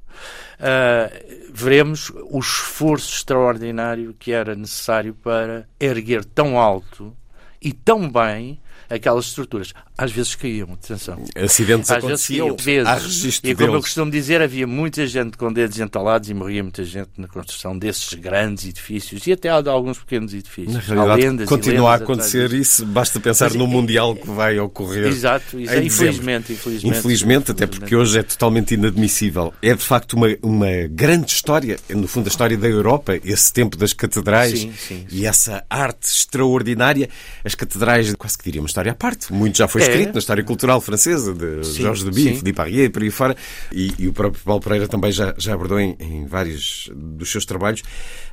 uh, 0.60 1.52
veremos 1.52 2.10
o 2.30 2.38
esforço 2.38 3.14
extraordinário 3.16 4.14
que 4.18 4.32
era 4.32 4.54
necessário 4.54 5.12
para 5.14 5.68
erguer 5.78 6.24
tão 6.24 6.58
alto 6.58 7.14
e 7.60 7.72
tão 7.72 8.08
bem 8.08 8.60
aquelas 8.88 9.26
estruturas. 9.26 9.72
Às 9.96 10.12
vezes 10.12 10.34
caíam, 10.34 10.72
atenção. 10.72 11.22
Acidentes 11.36 11.90
Às 11.90 11.96
vezes 12.04 12.24
aconteciam. 12.24 12.56
caíam, 12.56 12.84
vezes. 12.84 13.02
registro 13.04 13.50
E 13.50 13.54
como 13.54 13.66
eu 13.66 13.70
deles. 13.72 13.84
costumo 13.84 14.10
dizer, 14.10 14.40
havia 14.42 14.66
muita 14.66 15.06
gente 15.06 15.36
com 15.36 15.52
dedos 15.52 15.78
entalados 15.80 16.28
e 16.30 16.34
morria 16.34 16.62
muita 16.62 16.84
gente 16.84 17.10
na 17.16 17.26
construção 17.26 17.76
desses 17.76 18.14
grandes 18.14 18.66
edifícios 18.66 19.26
e 19.26 19.32
até 19.32 19.60
de 19.60 19.68
alguns 19.68 19.98
pequenos 19.98 20.32
edifícios. 20.32 20.74
Na 20.74 20.80
realidade, 20.80 21.22
lendas 21.22 21.48
continua 21.48 21.92
a 21.92 21.94
acontecer 21.96 22.52
isso. 22.52 22.86
Basta 22.86 23.18
pensar 23.18 23.46
Mas, 23.46 23.54
no 23.56 23.64
e- 23.64 23.68
Mundial 23.68 24.14
que 24.14 24.30
vai 24.30 24.58
ocorrer. 24.58 25.06
Exato, 25.06 25.58
isso 25.58 25.72
em 25.72 25.76
é, 25.76 25.84
infelizmente, 25.84 26.52
infelizmente. 26.52 26.98
Infelizmente, 26.98 27.50
até 27.50 27.66
porque 27.66 27.96
hoje 27.96 28.18
é 28.18 28.22
totalmente 28.22 28.74
inadmissível. 28.74 29.52
É 29.60 29.74
de 29.74 29.84
facto 29.84 30.12
uma, 30.14 30.28
uma 30.42 30.68
grande 30.90 31.32
história, 31.32 31.76
é, 31.88 31.94
no 31.94 32.06
fundo 32.06 32.26
a 32.26 32.28
história 32.28 32.56
da 32.56 32.68
Europa, 32.68 33.18
esse 33.24 33.52
tempo 33.52 33.76
das 33.76 33.92
catedrais 33.92 34.60
Sim, 34.60 34.72
sim, 34.76 35.06
e 35.10 35.26
essa 35.26 35.64
arte 35.68 36.06
extraordinária. 36.06 37.08
As 37.44 37.54
catedrais, 37.54 38.14
quase 38.14 38.38
que 38.38 38.44
diria 38.44 38.60
uma 38.60 38.66
história 38.78 38.92
à 38.92 38.94
parte. 38.94 39.32
Muito 39.32 39.58
já 39.58 39.66
foi 39.66 39.82
É. 39.82 39.84
escrito 39.88 40.12
na 40.12 40.18
história 40.18 40.44
cultural 40.44 40.80
francesa, 40.80 41.34
de 41.34 41.64
Sim, 41.66 41.82
Jorge 41.82 42.12
sim. 42.12 42.42
de 42.42 42.52
Parrier 42.52 42.84
e 42.86 42.88
por 42.88 43.02
aí 43.02 43.10
fora. 43.10 43.36
E, 43.72 43.92
e 43.98 44.08
o 44.08 44.12
próprio 44.12 44.42
Paulo 44.44 44.60
Pereira 44.62 44.86
também 44.86 45.10
já, 45.10 45.34
já 45.36 45.54
abordou 45.54 45.80
em, 45.80 45.96
em 45.98 46.26
vários 46.26 46.90
dos 46.94 47.30
seus 47.30 47.44
trabalhos. 47.44 47.82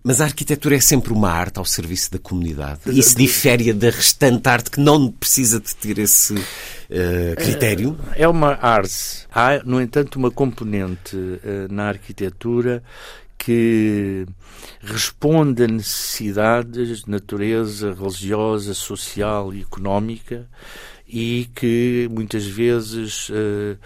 Mas 0.03 0.21
a 0.21 0.25
arquitetura 0.25 0.75
é 0.75 0.79
sempre 0.79 1.11
uma 1.11 1.31
arte 1.31 1.57
ao 1.57 1.65
serviço 1.65 2.11
da 2.11 2.19
comunidade. 2.19 2.81
E 2.87 2.99
isso 2.99 3.15
difere 3.17 3.73
da 3.73 3.89
restante 3.89 4.47
arte 4.47 4.69
que 4.69 4.79
não 4.79 5.11
precisa 5.11 5.59
de 5.59 5.75
ter 5.75 5.97
esse 5.97 6.35
eh, 6.89 7.33
critério. 7.37 7.97
É 8.15 8.27
uma 8.27 8.53
arte. 8.61 9.25
Há, 9.33 9.61
no 9.65 9.81
entanto, 9.81 10.17
uma 10.17 10.29
componente 10.29 11.17
eh, 11.43 11.67
na 11.71 11.87
arquitetura 11.87 12.83
que 13.37 14.25
responde 14.81 15.63
a 15.63 15.67
necessidades 15.67 17.03
de 17.03 17.09
natureza 17.11 17.93
religiosa, 17.93 18.73
social 18.73 19.53
e 19.53 19.61
económica 19.61 20.47
e 21.07 21.49
que 21.55 22.07
muitas 22.11 22.45
vezes 22.45 23.27
eh, 23.31 23.77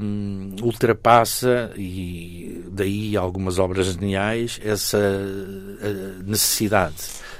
em, 0.00 0.54
ultrapassa, 0.62 1.72
e 1.76 2.64
daí 2.70 3.16
algumas 3.16 3.58
obras 3.58 3.86
geniais, 3.86 4.60
essa 4.64 4.98
eh, 4.98 6.22
necessidade. 6.24 6.94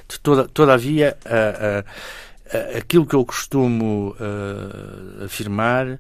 De 0.09 0.19
toda, 0.21 0.49
todavia, 0.49 1.17
a- 1.25 1.79
a- 1.81 1.85
aquilo 2.77 3.07
que 3.07 3.15
eu 3.15 3.25
costumo 3.25 4.15
eh, 4.21 5.25
afirmar 5.25 5.99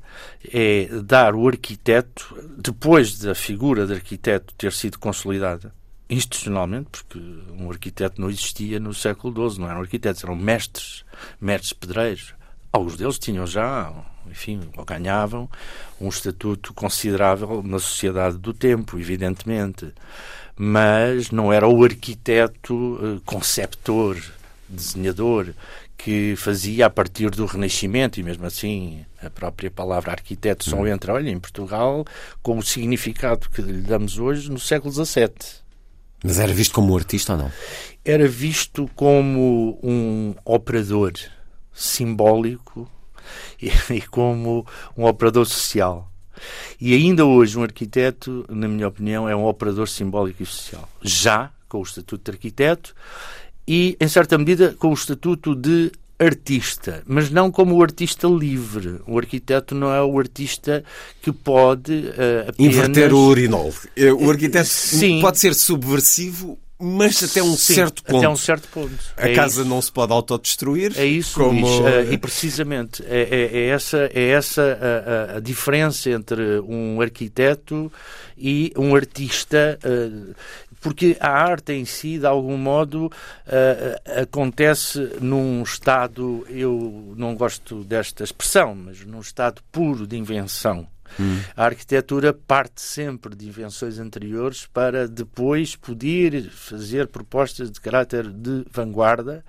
é 0.52 0.88
dar 1.02 1.34
o 1.34 1.48
arquiteto, 1.48 2.36
depois 2.56 3.18
da 3.18 3.34
figura 3.34 3.86
de 3.86 3.94
arquiteto 3.94 4.54
ter 4.54 4.72
sido 4.72 4.98
consolidada, 4.98 5.72
institucionalmente, 6.08 6.88
porque 6.90 7.18
um 7.58 7.70
arquiteto 7.70 8.20
não 8.20 8.30
existia 8.30 8.78
no 8.78 8.94
século 8.94 9.50
XII, 9.50 9.60
não 9.60 9.68
eram 9.68 9.80
arquitetos, 9.80 10.22
eram 10.22 10.36
mestres, 10.36 11.04
mestres 11.40 11.72
pedreiros. 11.72 12.34
Alguns 12.72 12.96
deles 12.96 13.18
tinham 13.18 13.46
já, 13.46 13.92
enfim, 14.30 14.60
ou 14.76 14.84
ganhavam 14.84 15.50
um 16.00 16.08
estatuto 16.08 16.72
considerável 16.74 17.62
na 17.62 17.78
sociedade 17.78 18.38
do 18.38 18.52
tempo, 18.52 18.98
evidentemente. 18.98 19.92
Mas 20.54 21.30
não 21.30 21.52
era 21.52 21.66
o 21.68 21.82
arquiteto 21.82 22.98
eh, 23.02 23.20
conceptor, 23.24 24.16
desenhador, 24.68 25.54
que 25.96 26.34
fazia 26.36 26.86
a 26.86 26.90
partir 26.90 27.30
do 27.30 27.46
Renascimento, 27.46 28.20
e 28.20 28.22
mesmo 28.22 28.46
assim 28.46 29.04
a 29.22 29.30
própria 29.30 29.70
palavra 29.70 30.12
arquiteto 30.12 30.68
só 30.68 30.86
entra, 30.86 31.14
olha, 31.14 31.30
em 31.30 31.38
Portugal, 31.38 32.04
com 32.42 32.58
o 32.58 32.62
significado 32.62 33.48
que 33.48 33.62
lhe 33.62 33.80
damos 33.80 34.18
hoje 34.18 34.50
no 34.50 34.58
século 34.58 34.92
XVII 34.92 35.30
Mas 36.22 36.38
era 36.38 36.52
visto 36.52 36.74
como 36.74 36.92
um 36.92 36.96
artista 36.96 37.32
ou 37.32 37.38
não? 37.38 37.52
era 38.06 38.28
visto 38.28 38.88
como 38.94 39.80
um 39.82 40.32
operador 40.44 41.12
simbólico 41.72 42.88
e, 43.60 43.68
e 43.92 44.00
como 44.02 44.64
um 44.96 45.04
operador 45.04 45.44
social. 45.44 46.10
E 46.80 46.94
ainda 46.94 47.24
hoje 47.24 47.58
um 47.58 47.64
arquiteto, 47.64 48.44
na 48.48 48.68
minha 48.68 48.86
opinião, 48.86 49.28
é 49.28 49.34
um 49.34 49.44
operador 49.44 49.88
simbólico 49.88 50.42
e 50.42 50.46
social. 50.46 50.88
Já 51.02 51.50
com 51.68 51.78
o 51.78 51.82
estatuto 51.82 52.30
de 52.30 52.36
arquiteto 52.36 52.94
e, 53.66 53.96
em 54.00 54.08
certa 54.08 54.36
medida, 54.38 54.74
com 54.78 54.88
o 54.90 54.94
estatuto 54.94 55.54
de 55.54 55.90
artista, 56.18 57.02
mas 57.06 57.30
não 57.30 57.50
como 57.50 57.74
o 57.76 57.82
artista 57.82 58.26
livre. 58.26 59.00
O 59.06 59.18
arquiteto 59.18 59.74
não 59.74 59.92
é 59.92 60.02
o 60.02 60.18
artista 60.18 60.82
que 61.20 61.30
pode 61.30 62.08
eh, 62.16 62.46
apenas... 62.48 62.74
Inverter 62.74 63.12
o 63.12 63.18
urinol. 63.28 63.72
Eh, 63.94 64.12
O 64.12 64.30
arquiteto 64.30 64.66
Sim. 64.68 65.20
pode 65.20 65.38
ser 65.38 65.54
subversivo, 65.54 66.58
mas 66.78 67.22
até 67.22 67.42
um 67.42 67.54
Sim, 67.54 67.74
certo 67.74 68.02
ponto. 68.02 68.16
Até 68.18 68.28
um 68.30 68.36
certo 68.36 68.68
ponto. 68.68 68.94
A 69.16 69.28
É 69.28 69.34
casa 69.34 69.60
isso. 69.60 69.68
não 69.68 69.80
se 69.82 69.92
pode 69.92 70.10
autodestruir. 70.12 70.92
É 70.96 71.04
isso, 71.04 71.34
como... 71.38 71.66
Luís. 71.66 71.86
Eh, 72.08 72.12
e 72.14 72.18
precisamente 72.18 73.02
é, 73.06 73.20
é- 73.30 73.58
é 73.58 73.66
essa, 73.68 74.10
é 74.14 74.28
essa 74.30 74.62
a, 75.32 75.36
a- 75.36 75.40
diferença 75.40 76.08
entre 76.10 76.60
um 76.60 76.98
arquiteto 77.02 77.92
e 78.38 78.72
um 78.76 78.94
artista, 78.94 79.78
eh, 79.82 80.34
porque 80.86 81.16
a 81.18 81.30
arte 81.30 81.72
em 81.72 81.84
si, 81.84 82.16
de 82.16 82.26
algum 82.26 82.56
modo, 82.56 83.10
eh, 83.44 84.00
acontece 84.22 85.16
num 85.20 85.60
estado, 85.64 86.46
eu 86.48 87.12
não 87.16 87.34
gosto 87.34 87.82
desta 87.82 88.22
expressão, 88.22 88.72
mas 88.72 89.04
num 89.04 89.18
estado 89.18 89.60
puro 89.72 90.06
de 90.06 90.16
invenção. 90.16 90.86
A 91.56 91.64
arquitetura 91.64 92.32
parte 92.32 92.80
sempre 92.80 93.34
de 93.34 93.48
invenções 93.48 93.98
anteriores 93.98 94.66
para 94.66 95.08
depois 95.08 95.74
poder 95.74 96.50
fazer 96.50 97.08
propostas 97.08 97.68
de 97.68 97.80
caráter 97.80 98.30
de 98.30 98.64
vanguarda 98.70 99.44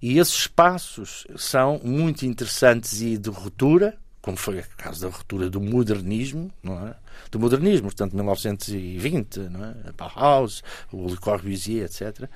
e 0.00 0.20
esses 0.20 0.34
espaços 0.34 1.26
são 1.36 1.80
muito 1.82 2.24
interessantes 2.24 3.00
e 3.00 3.18
de 3.18 3.28
ruptura, 3.28 3.98
como 4.22 4.36
foi 4.36 4.60
o 4.60 4.64
caso 4.76 5.00
da 5.00 5.08
ruptura 5.08 5.50
do 5.50 5.60
modernismo, 5.60 6.48
não 6.62 6.86
é? 6.86 6.94
Do 7.30 7.38
modernismo, 7.38 7.88
portanto, 7.88 8.14
1920, 8.14 9.38
não 9.50 9.64
é? 9.64 9.74
Bauhaus, 9.96 10.62
o 10.92 11.08
Le 11.08 11.16
Corbusier, 11.16 11.84
etc. 11.84 12.28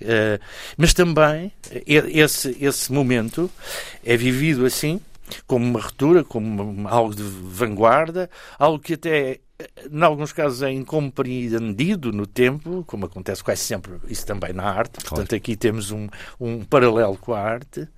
Eh, 0.00 0.40
mas 0.76 0.94
também 0.94 1.52
esse, 1.86 2.56
esse 2.60 2.92
momento 2.92 3.50
é 4.04 4.16
vivido 4.16 4.64
assim, 4.64 5.00
como 5.46 5.64
uma 5.64 5.80
ruptura, 5.80 6.24
como 6.24 6.88
algo 6.88 7.14
de 7.14 7.22
vanguarda, 7.22 8.30
algo 8.58 8.78
que 8.78 8.94
até, 8.94 9.40
em 9.90 10.02
alguns 10.02 10.32
casos, 10.32 10.62
é 10.62 10.70
incompreendido 10.70 12.12
no 12.12 12.26
tempo, 12.26 12.84
como 12.86 13.06
acontece 13.06 13.42
quase 13.44 13.60
sempre 13.62 13.92
isso 14.08 14.26
também 14.26 14.52
na 14.52 14.64
arte. 14.64 15.02
Portanto, 15.04 15.34
aqui 15.34 15.56
temos 15.56 15.90
um, 15.90 16.08
um 16.40 16.64
paralelo 16.64 17.16
com 17.16 17.32
a 17.34 17.40
arte. 17.40 17.88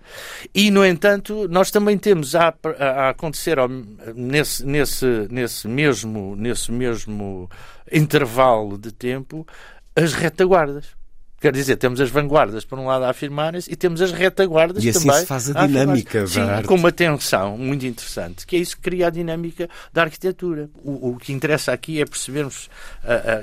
E, 0.54 0.70
no 0.70 0.84
entanto, 0.84 1.46
nós 1.48 1.70
também 1.70 1.96
temos 1.98 2.34
a, 2.34 2.54
a 2.78 3.08
acontecer 3.10 3.58
ao- 3.58 3.68
nesse, 3.68 4.64
nesse, 4.66 5.06
nesse, 5.30 5.68
mesmo, 5.68 6.34
nesse 6.36 6.70
mesmo 6.72 7.48
intervalo 7.90 8.78
de 8.78 8.92
tempo 8.92 9.46
as 9.94 10.12
retaguardas. 10.14 10.86
Quer 11.42 11.52
dizer, 11.52 11.74
temos 11.74 12.00
as 12.00 12.08
vanguardas, 12.08 12.64
por 12.64 12.78
um 12.78 12.86
lado, 12.86 13.04
a 13.04 13.10
afirmarem-se 13.10 13.68
e 13.68 13.74
temos 13.74 14.00
as 14.00 14.12
retaguardas 14.12 14.84
E 14.84 14.90
assim 14.90 15.08
também. 15.08 15.20
se 15.22 15.26
faz 15.26 15.50
a 15.50 15.66
dinâmica 15.66 16.20
da 16.20 16.26
Sim, 16.28 16.40
arte. 16.40 16.68
com 16.68 16.76
uma 16.76 16.92
tensão 16.92 17.58
muito 17.58 17.84
interessante, 17.84 18.46
que 18.46 18.54
é 18.54 18.60
isso 18.60 18.76
que 18.76 18.82
cria 18.82 19.08
a 19.08 19.10
dinâmica 19.10 19.68
da 19.92 20.02
arquitetura. 20.02 20.70
O, 20.84 21.10
o 21.10 21.16
que 21.16 21.32
interessa 21.32 21.72
aqui 21.72 22.00
é 22.00 22.04
percebermos 22.04 22.70
ah, 23.02 23.40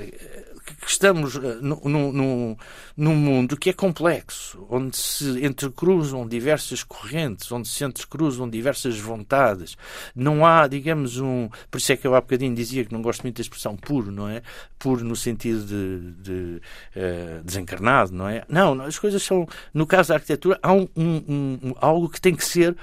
que 0.80 0.90
estamos 0.90 1.34
num, 1.60 2.12
num, 2.12 2.56
num 2.96 3.14
mundo 3.14 3.56
que 3.56 3.68
é 3.70 3.72
complexo, 3.72 4.66
onde 4.70 4.96
se 4.96 5.44
entrecruzam 5.44 6.26
diversas 6.26 6.82
correntes, 6.82 7.52
onde 7.52 7.68
se 7.68 7.84
entrecruzam 7.84 8.48
diversas 8.48 8.98
vontades. 8.98 9.76
Não 10.14 10.44
há, 10.44 10.66
digamos, 10.66 11.18
um. 11.18 11.48
Por 11.70 11.78
isso 11.78 11.92
é 11.92 11.96
que 11.96 12.06
eu 12.06 12.14
há 12.14 12.20
bocadinho 12.20 12.54
dizia 12.54 12.84
que 12.84 12.92
não 12.92 13.02
gosto 13.02 13.22
muito 13.22 13.36
da 13.36 13.42
expressão 13.42 13.76
puro, 13.76 14.10
não 14.10 14.28
é? 14.28 14.42
Puro 14.78 15.04
no 15.04 15.14
sentido 15.14 15.64
de, 15.66 16.12
de, 16.22 16.62
eh, 16.96 17.40
desencarnado, 17.44 18.12
não 18.12 18.26
é? 18.28 18.44
Não, 18.48 18.80
as 18.80 18.98
coisas 18.98 19.22
são. 19.22 19.46
No 19.74 19.86
caso 19.86 20.08
da 20.08 20.14
arquitetura, 20.14 20.58
há 20.62 20.72
um, 20.72 20.88
um- 20.96 21.58
um- 21.62 21.74
algo 21.76 22.08
que 22.08 22.20
tem 22.20 22.34
que 22.34 22.44
ser 22.44 22.74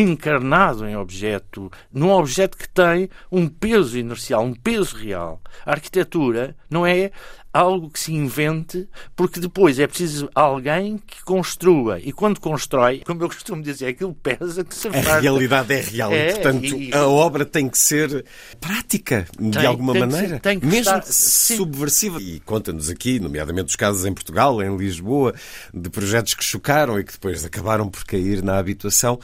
encarnado 0.00 0.86
em 0.86 0.96
objeto, 0.96 1.70
num 1.92 2.10
objeto 2.10 2.56
que 2.56 2.68
tem 2.68 3.08
um 3.30 3.48
peso 3.48 3.98
inercial, 3.98 4.42
um 4.44 4.54
peso 4.54 4.96
real. 4.96 5.40
A 5.64 5.72
arquitetura 5.72 6.56
não 6.70 6.86
é 6.86 7.10
algo 7.56 7.90
que 7.90 7.98
se 7.98 8.12
invente, 8.12 8.88
porque 9.14 9.40
depois 9.40 9.78
é 9.78 9.86
preciso 9.86 10.28
alguém 10.34 10.98
que 10.98 11.22
construa. 11.24 11.98
E 12.00 12.12
quando 12.12 12.38
constrói, 12.40 13.02
como 13.06 13.22
eu 13.22 13.28
costumo 13.28 13.62
dizer, 13.62 13.86
aquilo 13.86 14.14
pesa 14.14 14.64
que 14.64 14.74
se 14.74 14.88
A 14.88 14.92
farta. 14.92 15.20
realidade 15.20 15.72
é 15.72 15.80
real 15.80 16.12
É, 16.12 16.28
e, 16.28 16.32
portanto, 16.34 16.64
e- 16.64 16.92
a 16.94 17.06
obra 17.06 17.44
tem 17.44 17.68
que 17.68 17.78
ser 17.78 18.24
prática, 18.60 19.26
de 19.40 19.50
Tem- 19.58 19.66
alguma 19.66 19.92
tem 19.92 20.02
que 20.02 20.08
maneira. 20.08 20.34
ser- 20.36 20.40
tem 20.40 20.60
que 20.60 20.66
mesmo 20.66 20.80
estar- 20.96 21.02
subversiva. 21.12 22.20
E 22.20 22.40
conta-nos 22.40 22.88
aqui, 22.90 23.18
nomeadamente 23.20 23.68
os 23.70 23.76
casos 23.76 24.04
em 24.04 24.12
Portugal, 24.12 24.62
em 24.62 24.76
Lisboa, 24.76 25.34
de 25.72 25.88
projetos 25.90 26.34
que 26.34 26.44
chocaram 26.44 26.98
e 26.98 27.04
que 27.04 27.12
depois 27.12 27.44
acabaram 27.44 27.88
por 27.88 28.04
cair 28.04 28.42
na 28.42 28.58
habituação. 28.58 29.18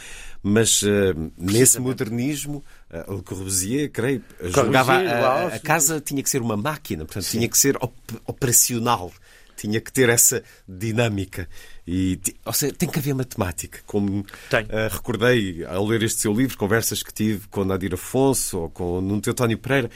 Mas 0.44 0.82
eh, 0.82 1.14
nesse 1.38 1.78
modernismo, 1.78 2.64
uh, 2.92 3.14
Le 3.14 3.22
Corbusier, 3.22 3.90
creio, 3.90 4.22
julgava 4.42 4.92
a, 4.94 5.46
a 5.46 5.50
sim. 5.52 5.58
casa 5.60 6.00
tinha 6.00 6.22
que 6.22 6.30
ser 6.30 6.42
uma 6.42 6.56
máquina, 6.56 7.04
portanto, 7.04 7.26
tinha 7.26 7.48
que 7.48 7.58
ser 7.58 7.76
op- 7.80 8.20
operacional. 8.26 9.12
Tinha 9.54 9.80
que 9.80 9.92
ter 9.92 10.08
essa 10.08 10.42
dinâmica. 10.66 11.48
E, 11.86 12.18
ou 12.44 12.52
seja, 12.52 12.74
tem 12.74 12.88
que 12.88 12.98
haver 12.98 13.14
matemática. 13.14 13.80
Como 13.86 14.24
eh, 14.50 14.88
recordei 14.90 15.64
ao 15.66 15.86
ler 15.86 16.02
este 16.02 16.20
seu 16.22 16.32
livro, 16.32 16.56
conversas 16.56 17.02
que 17.02 17.12
tive 17.12 17.46
com 17.48 17.64
Nadir 17.64 17.94
Afonso 17.94 18.58
ou 18.58 18.70
com 18.70 19.00
Nuno 19.00 19.20
Teutónio 19.20 19.58
Pereira, 19.58 19.88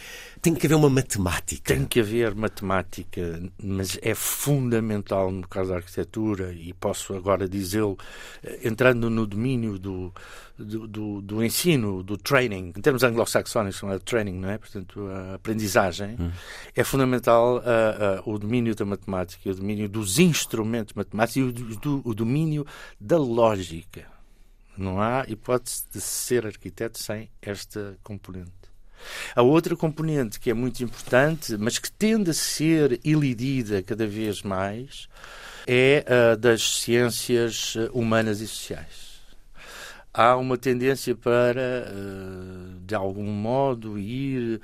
tem 0.47 0.55
que 0.55 0.67
haver 0.67 0.77
uma 0.77 0.89
matemática. 0.91 1.75
Tem 1.75 1.85
que 1.85 1.99
haver 1.99 2.35
matemática, 2.35 3.43
mas 3.61 3.99
é 4.01 4.15
fundamental 4.15 5.31
no 5.33 5.47
caso 5.49 5.71
da 5.71 5.77
arquitetura, 5.77 6.53
e 6.53 6.73
posso 6.73 7.15
agora 7.15 7.49
dizê-lo, 7.49 7.99
eh, 8.45 8.61
entrando 8.63 9.11
no 9.11 9.27
domínio 9.27 9.77
do, 9.77 10.13
do, 10.57 10.87
do- 10.87 11.21
do 11.21 11.45
ensino, 11.45 12.01
do 12.03 12.17
training, 12.17 12.73
em 12.77 12.81
termos 12.81 13.03
anglo-saxónicos, 13.03 13.83
é 13.83 13.99
training, 13.99 14.35
não 14.39 14.51
é? 14.51 14.57
Portanto, 14.59 15.07
a 15.09 15.35
aprendizagem, 15.35 16.17
é 16.77 16.85
fundamental 16.85 17.59
ah, 17.65 18.19
ah, 18.19 18.23
o 18.25 18.39
domínio 18.39 18.75
da 18.77 18.85
matemática, 18.85 19.51
o 19.51 19.55
domínio 19.55 19.89
dos 19.89 20.19
instrumentos 20.21 20.95
matemáticos 20.95 21.37
e 21.37 21.43
o, 21.43 21.53
do- 21.53 22.03
o 22.05 22.15
domínio 22.15 22.65
da 23.01 23.19
lógica. 23.19 24.07
Não 24.79 25.01
há 25.01 25.25
hipótese 25.27 25.85
de 25.91 26.01
ser 26.03 26.47
arquiteto 26.47 26.99
sem 27.03 27.31
esta 27.41 27.97
componente. 28.05 28.53
A 29.35 29.43
outra 29.43 29.77
componente 29.77 30.41
que 30.41 30.51
é 30.51 30.55
muito 30.55 30.83
importante, 30.83 31.57
mas 31.59 31.79
que 31.79 31.91
tende 31.91 32.31
a 32.31 32.35
ser 32.35 33.01
ilidida 33.05 33.83
cada 33.83 34.07
vez 34.07 34.43
mais, 34.43 35.09
é 35.67 36.05
a 36.07 36.37
das 36.37 36.81
ciências 36.81 37.75
eh, 37.77 37.91
humanas 37.93 38.41
e 38.41 38.47
sociais. 38.47 39.07
Há 40.15 40.37
uma 40.37 40.57
tendência 40.57 41.15
para, 41.15 41.61
eh, 41.61 41.93
de 42.87 42.95
algum 42.95 43.31
modo, 43.31 43.99
ir 43.99 44.61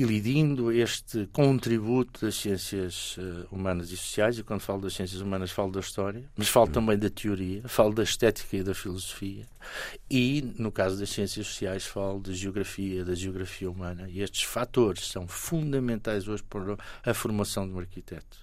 ilidindo 0.00 0.72
este 0.72 1.26
contributo 1.32 2.24
das 2.24 2.34
ciências 2.34 3.16
eh, 3.18 3.46
humanas 3.50 3.90
e 3.90 3.96
sociais, 3.96 4.38
e 4.38 4.42
quando 4.42 4.60
falo 4.60 4.80
das 4.82 4.94
ciências 4.94 5.20
humanas 5.20 5.50
falo 5.50 5.70
da 5.72 5.80
história, 5.80 6.24
mas 6.36 6.48
falo 6.48 6.68
também 6.68 6.98
da 6.98 7.10
teoria, 7.10 7.62
falo 7.68 7.92
da 7.92 8.02
estética 8.02 8.56
e 8.56 8.62
da 8.62 8.74
filosofia, 8.74 9.46
e 10.10 10.42
no 10.58 10.72
caso 10.72 10.98
das 10.98 11.10
ciências 11.10 11.46
sociais 11.46 11.84
falo 11.86 12.20
da 12.20 12.32
geografia, 12.32 13.04
da 13.04 13.14
geografia 13.14 13.70
humana, 13.70 14.08
e 14.08 14.20
estes 14.22 14.42
fatores 14.42 15.06
são 15.08 15.28
fundamentais 15.28 16.26
hoje 16.28 16.42
para 16.42 16.76
a 17.04 17.14
formação 17.14 17.66
de 17.68 17.74
um 17.74 17.78
arquiteto. 17.78 18.38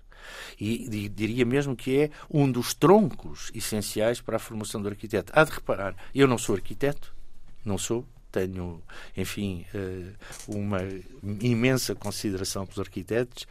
E 0.59 0.89
di- 0.89 1.07
diria 1.09 1.45
mesmo 1.45 1.75
que 1.75 1.97
é 1.97 2.11
um 2.29 2.51
dos 2.51 2.73
troncos 2.73 3.49
essenciais 3.55 4.19
para 4.19 4.35
a 4.35 4.39
formação 4.39 4.81
do 4.81 4.89
arquiteto. 4.89 5.31
Há 5.33 5.43
de 5.45 5.51
reparar, 5.51 5.95
eu 6.13 6.27
não 6.27 6.37
sou 6.37 6.55
arquiteto, 6.55 7.15
não 7.63 7.77
sou, 7.77 8.05
tenho, 8.31 8.81
enfim, 9.15 9.65
eh, 9.73 10.11
uma 10.47 10.79
imensa 11.41 11.95
consideração 11.95 12.65
pelos 12.65 12.79
arquitetos 12.79 13.45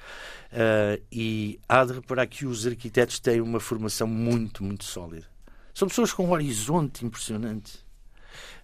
eh, 0.53 1.01
e 1.11 1.59
há 1.69 1.85
de 1.85 1.95
reparar 1.95 2.27
que 2.27 2.47
os 2.47 2.67
arquitetos 2.67 3.19
têm 3.19 3.41
uma 3.41 3.61
formação 3.61 4.07
muito, 4.07 4.63
muito 4.63 4.85
sólida. 4.85 5.27
São 5.75 5.89
pessoas 5.89 6.13
com 6.13 6.27
um 6.27 6.31
horizonte 6.33 7.05
impressionante. 7.05 7.85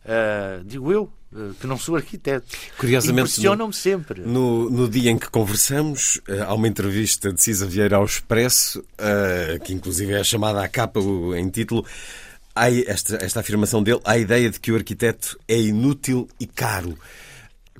Eh, 0.04 0.62
digo 0.64 0.90
eu, 0.92 1.12
eh, 1.34 1.50
que 1.60 1.66
não 1.66 1.78
sou 1.78 1.94
arquiteto. 1.96 2.46
Curiosamente, 2.76 3.20
Impressionam-me 3.30 3.72
sempre. 3.72 4.20
No, 4.22 4.68
no 4.68 4.88
dia 4.88 5.10
em 5.10 5.18
que 5.18 5.30
conversamos, 5.30 6.20
eh, 6.28 6.40
há 6.40 6.52
uma 6.54 6.66
entrevista 6.66 7.32
de 7.32 7.40
Cisa 7.40 7.66
Vieira 7.66 7.96
ao 7.96 8.04
Expresso, 8.04 8.84
que 9.64 9.72
inclusive 9.72 10.12
é 10.12 10.24
chamada 10.24 10.62
à 10.62 10.68
capa 10.68 10.98
o- 11.00 11.34
em 11.36 11.48
título, 11.48 11.86
há 12.54 12.70
esta, 12.70 13.16
esta 13.24 13.40
afirmação 13.40 13.82
dele, 13.82 14.00
a 14.04 14.18
ideia 14.18 14.50
de 14.50 14.58
que 14.60 14.70
o 14.72 14.76
arquiteto 14.76 15.38
é 15.48 15.58
inútil 15.58 16.28
e 16.40 16.46
caro. 16.46 16.98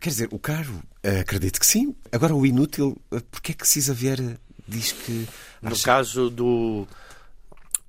Quer 0.01 0.09
dizer, 0.11 0.29
o 0.33 0.39
caro, 0.39 0.83
eh, 1.03 1.21
acredito 1.21 1.61
que 1.61 1.67
sim. 1.67 1.95
Agora, 2.11 2.35
o 2.35 2.45
inútil, 2.45 2.97
eh, 3.13 3.21
porquê 3.31 3.53
é 3.53 3.55
que 3.55 3.67
Cisa 3.69 3.95
Vieira 3.95 4.39
diz 4.67 4.93
que... 4.93 5.27
No 5.61 5.71
acha- 5.73 5.85
caso 5.85 6.29
do 6.31 6.87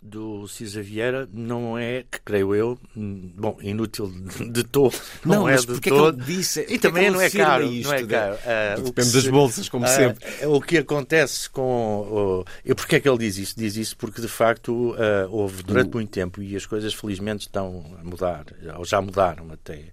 do 0.05 0.47
Cisa 0.49 0.81
Vieira 0.81 1.27
não 1.31 1.77
é, 1.77 2.03
que 2.03 2.19
creio 2.25 2.53
eu, 2.53 2.77
hum, 2.95 3.31
bom, 3.37 3.57
inútil 3.61 4.11
de 4.51 4.63
todo, 4.63 4.93
não, 5.25 5.35
Não, 5.35 5.49
é 5.49 5.53
mas 5.53 5.65
de 5.65 5.73
é 5.75 5.79
todo. 5.79 6.21
ele 6.21 6.25
disse- 6.25 6.65
e 6.69 6.75
é 6.75 6.77
também 6.77 7.05
ele 7.05 7.13
não 7.15 7.21
é 7.21 7.29
caro, 7.29 7.63
isto, 7.65 7.87
não 7.89 7.93
é 7.95 8.01
né? 8.01 8.07
caro. 8.07 8.37
Ah, 8.45 8.75
o 8.79 8.83
Depende 8.83 9.07
que 9.09 9.13
das 9.15 9.23
se- 9.23 9.31
bolsas, 9.31 9.69
como 9.69 9.85
ah, 9.85 9.87
sempre. 9.87 10.45
O 10.45 10.61
que 10.61 10.77
acontece 10.77 11.49
com 11.49 11.61
o, 12.01 12.45
e 12.65 12.75
porquê 12.75 12.97
é 12.97 12.99
que 12.99 13.07
ele 13.07 13.17
diz 13.17 13.37
isso? 13.37 13.55
Diz 13.57 13.77
isso 13.77 13.95
porque 13.97 14.21
de 14.21 14.27
facto 14.27 14.93
ah, 14.99 15.27
houve 15.31 15.63
durante 15.63 15.93
muito 15.93 16.09
tempo 16.11 16.41
e 16.43 16.55
as 16.55 16.65
coisas 16.65 16.93
felizmente 16.93 17.41
estão 17.47 17.95
a 17.99 18.03
mudar, 18.03 18.45
ou 18.77 18.83
já 18.85 19.01
mudaram 19.01 19.49
até, 19.51 19.85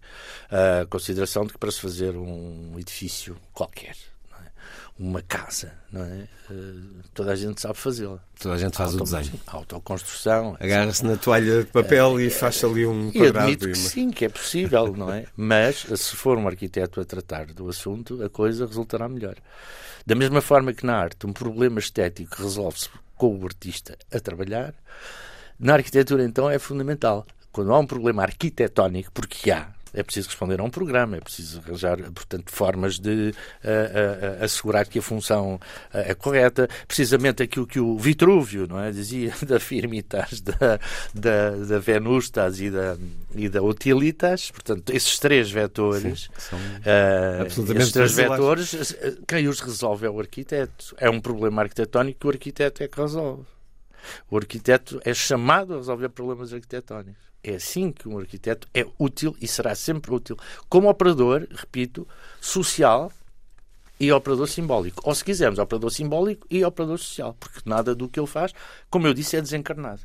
a 0.51 0.87
consideração 0.87 1.47
de 1.47 1.53
que 1.53 1.59
para 1.59 1.71
se 1.71 1.81
fazer 1.81 2.17
um 2.17 2.75
edifício 2.79 3.37
qualquer, 3.53 3.95
é? 3.95 4.10
Uma 5.03 5.23
casa, 5.23 5.73
não 5.91 6.05
é? 6.05 6.29
Ah, 6.51 7.03
toda 7.15 7.33
a 7.33 7.35
gente 7.37 7.61
sabe 7.61 7.75
fazê-la. 7.79 8.19
Toda 8.39 8.55
a 8.55 8.59
gente 8.59 8.77
faz 8.77 8.95
o 8.95 8.99
Auto- 8.99 9.05
desenho. 9.17 9.41
Autoconstrução. 9.47 10.57
Agarra-se 10.61 11.05
na 11.05 11.17
toalha 11.17 11.61
de 11.65 11.71
papel 11.71 12.21
e 12.21 12.29
faz 12.29 12.63
ali 12.63 12.85
um 12.87 13.11
quadrado. 13.11 13.39
admito 13.39 13.67
que 13.71 13.79
uma- 13.79 13.89
sim, 13.89 14.11
que 14.11 14.25
é 14.27 14.29
possível, 14.29 14.95
não 14.95 15.13
é? 15.13 15.25
Mas 15.37 15.87
se 15.95 16.15
for 16.17 16.37
um 16.37 16.47
arquiteto 16.47 17.01
a 17.01 17.05
tratar 17.05 17.47
do 17.47 17.69
assunto, 17.69 18.23
a 18.23 18.29
coisa 18.29 18.67
resultará 18.67 19.09
melhor. 19.09 19.37
Da 20.07 20.15
mesma 20.15 20.41
forma 20.41 20.73
que 20.73 20.85
na 20.85 20.97
arte 20.97 21.27
um 21.27 21.33
problema 21.33 21.79
estético 21.79 22.43
resolve-se 22.43 22.89
com 23.17 23.39
o 23.39 23.45
artista 23.45 23.97
a 24.13 24.21
trabalhar, 24.21 24.75
na 25.59 25.75
arquitetura 25.75 26.25
então 26.25 26.49
é 26.51 26.59
fundamental. 26.59 27.27
Quando 27.53 27.73
há 27.73 27.79
um 27.79 27.87
problema 27.87 28.23
arquitetónico, 28.23 29.11
porque 29.13 29.51
há, 29.51 29.69
é 29.93 30.03
preciso 30.03 30.29
responder 30.29 30.61
a 30.61 30.65
um 30.65 30.71
programa, 30.71 31.17
é 31.17 31.21
preciso 31.21 31.61
arranjar, 31.61 31.99
portanto, 32.13 32.51
formas 32.51 32.99
de 32.99 33.35
ah, 33.65 34.41
ah, 34.41 34.45
assegurar 34.45 34.87
que 34.87 34.99
a 34.99 35.03
função 35.03 35.61
ah, 35.93 36.01
é 36.01 36.15
correta. 36.15 36.69
Precisamente 36.87 37.43
aquilo 37.43 37.67
que 37.67 37.81
o 37.81 37.99
Vitrúvio 37.99 38.67
não 38.67 38.79
é? 38.81 38.91
dizia 38.91 39.33
da 39.47 39.59
firmitas, 39.59 40.41
da, 40.41 40.79
da, 41.15 41.51
da 41.51 41.79
venustas 41.79 42.61
e 42.61 42.71
da, 42.71 42.97
e 43.35 43.49
da 43.49 43.63
utilitas, 43.63 44.51
portanto, 44.51 44.91
esses 44.91 45.19
três 45.19 45.51
vetores, 45.51 46.29
ah, 46.53 47.43
absolutamente 47.43 47.83
esses 47.83 47.93
três 47.93 48.15
vetores, 48.15 48.97
quem 49.27 49.49
os 49.49 49.61
resolve 49.61 50.07
é 50.07 50.11
o 50.11 50.19
arquiteto. 50.19 50.95
É 50.99 51.11
um 51.11 51.21
problema 51.21 51.63
arquitetónico 51.63 52.21
que 52.21 52.27
o 52.27 52.31
arquiteto 52.31 52.83
é 52.83 52.89
que 52.89 53.01
resolve. 53.01 53.45
O 54.31 54.37
arquiteto 54.37 55.01
é 55.05 55.13
chamado 55.13 55.75
a 55.75 55.77
resolver 55.77 56.09
problemas 56.09 56.53
arquitetónicos. 56.53 57.30
É 57.43 57.55
assim 57.55 57.91
que 57.91 58.09
um 58.09 58.19
arquiteto 58.19 58.69
é 58.75 58.87
útil 58.99 59.35
e 59.41 59.49
será 59.49 59.75
sempre 59.75 60.13
útil 60.13 60.37
como 60.69 60.89
operador, 60.89 61.47
repito, 61.51 62.07
social 62.41 63.11
e 63.99 64.13
operador 64.13 64.49
simbólico. 64.49 65.03
Ou, 65.05 65.15
se 65.15 65.25
quisermos, 65.25 65.59
operador 65.59 65.91
simbólico 65.91 66.47
e 66.51 66.65
operador 66.65 66.99
social, 66.99 67.35
porque 67.39 67.61
nada 67.65 67.95
do 67.95 68.09
que 68.09 68.21
ele 68.21 68.27
faz, 68.27 68.53
como 68.89 69.07
eu 69.07 69.15
disse, 69.15 69.37
é 69.37 69.41
desencarnado. 69.41 70.03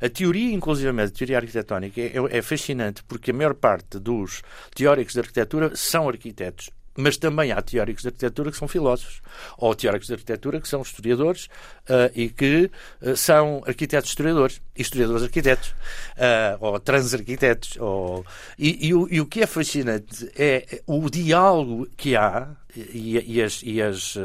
A 0.00 0.08
teoria, 0.08 0.52
inclusivamente, 0.52 1.12
a 1.12 1.16
teoria 1.16 1.38
arquitetónica, 1.38 2.00
é, 2.00 2.12
é 2.30 2.42
fascinante 2.42 3.02
porque 3.04 3.30
a 3.30 3.34
maior 3.34 3.54
parte 3.54 3.98
dos 3.98 4.42
teóricos 4.74 5.14
de 5.14 5.20
arquitetura 5.20 5.74
são 5.76 6.08
arquitetos. 6.08 6.70
Mas 7.00 7.16
também 7.16 7.52
há 7.52 7.62
teóricos 7.62 8.02
de 8.02 8.08
arquitetura 8.08 8.50
que 8.50 8.56
são 8.56 8.66
filósofos, 8.66 9.22
ou 9.56 9.72
teóricos 9.72 10.08
de 10.08 10.14
arquitetura 10.14 10.60
que 10.60 10.66
são 10.66 10.82
historiadores 10.82 11.48
ah, 11.88 12.10
e 12.12 12.28
que 12.28 12.68
ah, 13.00 13.14
são 13.14 13.62
arquitetos 13.64 14.10
historiadores, 14.10 14.60
historiadores 14.76 15.22
arquitetos, 15.22 15.76
ah, 16.16 16.56
ou 16.58 16.80
transarquitetos. 16.80 17.76
Ou... 17.78 18.26
E, 18.58 18.88
e 18.88 18.94
o, 18.94 19.06
e 19.08 19.20
o 19.20 19.26
que 19.26 19.42
é 19.42 19.46
fascinante 19.46 20.28
é 20.36 20.82
o 20.88 21.08
diálogo 21.08 21.86
que 21.96 22.16
há 22.16 22.48
e, 22.74 23.36
e 23.36 23.40
as, 23.40 23.62
as, 23.88 24.16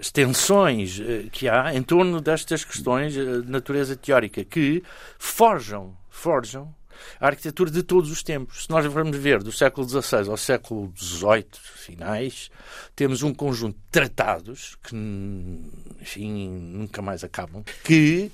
as 0.00 0.10
tensões 0.10 1.00
que 1.30 1.50
há 1.50 1.74
em 1.74 1.82
torno 1.82 2.18
destas 2.18 2.64
questões 2.64 3.12
de 3.12 3.42
natureza 3.46 3.94
teórica 3.94 4.42
que 4.42 4.82
forjam, 5.18 5.94
forjam 6.08 6.74
a 7.20 7.26
arquitetura 7.26 7.70
de 7.70 7.82
todos 7.82 8.10
os 8.10 8.22
tempos. 8.22 8.64
Se 8.64 8.70
nós 8.70 8.84
formos 8.92 9.16
ver 9.16 9.42
do 9.42 9.52
século 9.52 9.88
XVI 9.88 10.28
ao 10.28 10.36
século 10.36 10.92
XVIII, 10.96 11.46
finais, 11.74 12.50
temos 12.94 13.22
um 13.22 13.32
conjunto 13.32 13.76
de 13.76 13.84
tratados 13.90 14.76
que, 14.82 14.96
enfim, 16.00 16.48
nunca 16.48 17.02
mais 17.02 17.24
acabam, 17.24 17.62
que 17.84 18.30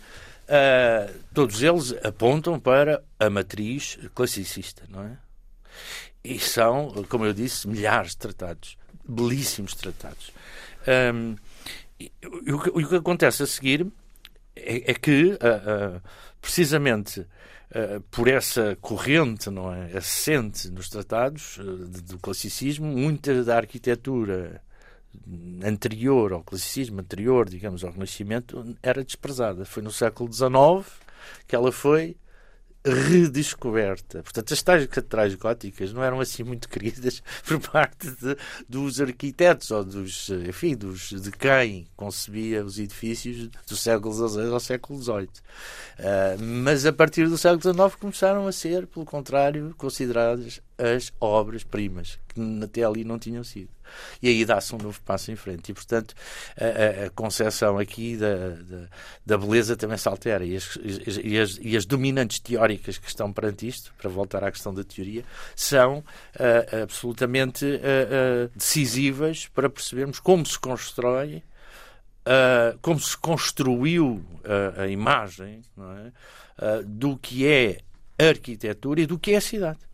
ah, 0.48 1.11
todos 1.35 1.62
eles 1.62 1.94
apontam 2.02 2.59
para 2.59 3.04
a 3.20 3.28
matriz 3.28 3.98
classicista, 4.14 4.83
não 4.88 5.02
é? 5.02 5.18
E 6.24 6.38
são, 6.38 7.04
como 7.09 7.26
eu 7.26 7.33
disse, 7.33 7.68
milhares 7.68 8.12
de 8.12 8.18
tratados. 8.18 8.76
belíssimos 9.07 9.74
tratados. 9.74 10.33
Um, 11.14 11.37
e, 12.00 12.11
e, 12.22 12.52
o, 12.52 12.61
que, 12.61 12.70
o, 12.70 12.88
que, 12.88 12.96
acontece 12.96 13.42
a 13.42 13.46
seguir 13.46 13.87
é, 14.57 14.90
é 14.90 14.94
que, 14.94 15.33
uh, 15.33 15.96
uh, 15.96 16.02
precisamente 16.40 17.20
uh, 17.20 17.26
por 18.11 18.28
essa 18.28 18.76
corrente 18.81 19.50
não 19.50 19.72
é, 19.72 19.96
assente 19.96 20.70
nos 20.70 20.88
tratados 20.88 21.59
do 22.04 22.18
classicismo, 22.18 22.87
muita 22.87 23.44
da 23.44 23.57
arquitetura 23.57 24.62
anterior 25.64 26.33
ao 26.33 26.42
classicismo, 26.42 27.00
anterior, 27.00 27.48
digamos, 27.48 27.85
ao 27.85 27.92
Renascimento, 27.92 28.76
era 28.83 29.04
desprezada. 29.04 29.64
Foi 29.64 29.83
no 29.83 29.90
século 29.90 30.33
XIX 30.33 30.87
que 31.46 31.54
ela 31.54 31.72
foi 31.72 32.16
redescoberta. 32.85 34.23
Portanto, 34.23 34.55
as 34.55 34.62
tais 34.62 34.87
catedrais 34.87 35.35
góticas 35.35 35.93
não 35.93 36.03
eram 36.03 36.21
assim 36.21 36.43
muito 36.43 36.69
queridas 36.69 37.23
por 37.47 37.61
parte 37.61 38.11
de, 38.11 38.37
dos 38.69 39.01
arquitetos 39.01 39.71
ou 39.71 39.85
dos, 39.85 40.29
enfim, 40.31 40.77
dos, 40.77 41.11
de 41.11 41.31
quem 41.33 41.87
concebia 41.97 42.64
os 42.64 42.79
edifícios 42.79 43.49
do 43.67 43.77
século 43.77 44.12
XVI 44.14 44.53
ao 44.53 44.61
século 44.61 45.03
XVIII. 45.03 45.25
Uh, 45.25 45.29
ah, 45.99 46.37
mas 46.41 46.87
a 46.87 46.93
partir 46.93 47.29
do 47.29 47.37
século 47.37 47.61
XIX 47.61 47.95
começaram 47.97 48.47
a 48.47 48.53
ser, 48.53 48.87
pelo 48.87 49.05
contrário, 49.05 49.75
consideradas 49.77 50.61
as 50.79 51.12
obras-primas, 51.21 52.19
que 52.29 52.41
até 52.62 52.85
ali 52.85 53.05
não 53.05 53.19
tinham 53.19 53.43
sido. 53.43 53.71
E 54.23 54.29
aí 54.29 54.45
dá-se 54.45 54.75
um 54.75 54.79
novo 54.79 55.01
passo 55.03 55.33
em 55.33 55.37
frente. 55.37 55.71
E, 55.71 55.75
portanto, 55.75 56.14
a, 56.57 57.07
a 57.07 57.11
concepção 57.11 57.79
aqui 57.79 58.17
da, 58.17 58.51
da, 58.51 58.88
da, 59.27 59.38
beleza 59.38 59.77
também 59.77 59.99
se 59.99 60.09
altera. 60.09 60.45
E 60.45 60.57
as, 60.57 60.79
e, 61.23 61.38
as, 61.38 61.59
e 61.61 61.77
as, 61.77 61.85
dominantes 61.85 62.38
teóricas 62.38 62.97
que 62.99 63.09
estão 63.09 63.33
perante 63.33 63.67
isto, 63.67 63.93
para 63.99 64.09
voltar 64.09 64.45
à 64.45 64.53
questão 64.53 64.73
da 64.73 64.85
teoria, 64.85 65.25
são 65.57 65.99
uh, 65.99 66.83
absolutamente 66.83 67.64
uh, 67.64 68.47
uh, 68.47 68.51
decisivas 68.55 69.49
para 69.49 69.69
percebermos 69.69 70.21
como 70.21 70.47
se 70.47 70.59
constrói. 70.59 71.43
como 72.83 73.01
se 73.01 73.17
construiu 73.17 74.23
a 74.77 74.87
imagem 74.87 75.62
é? 76.59 76.83
do 76.85 77.17
que 77.17 77.47
é 77.47 77.81
a 78.19 78.29
arquitetura 78.29 79.01
e 79.01 79.07
do 79.07 79.19
que 79.19 79.33
é 79.33 79.37
a 79.37 79.41
cidade 79.41 79.88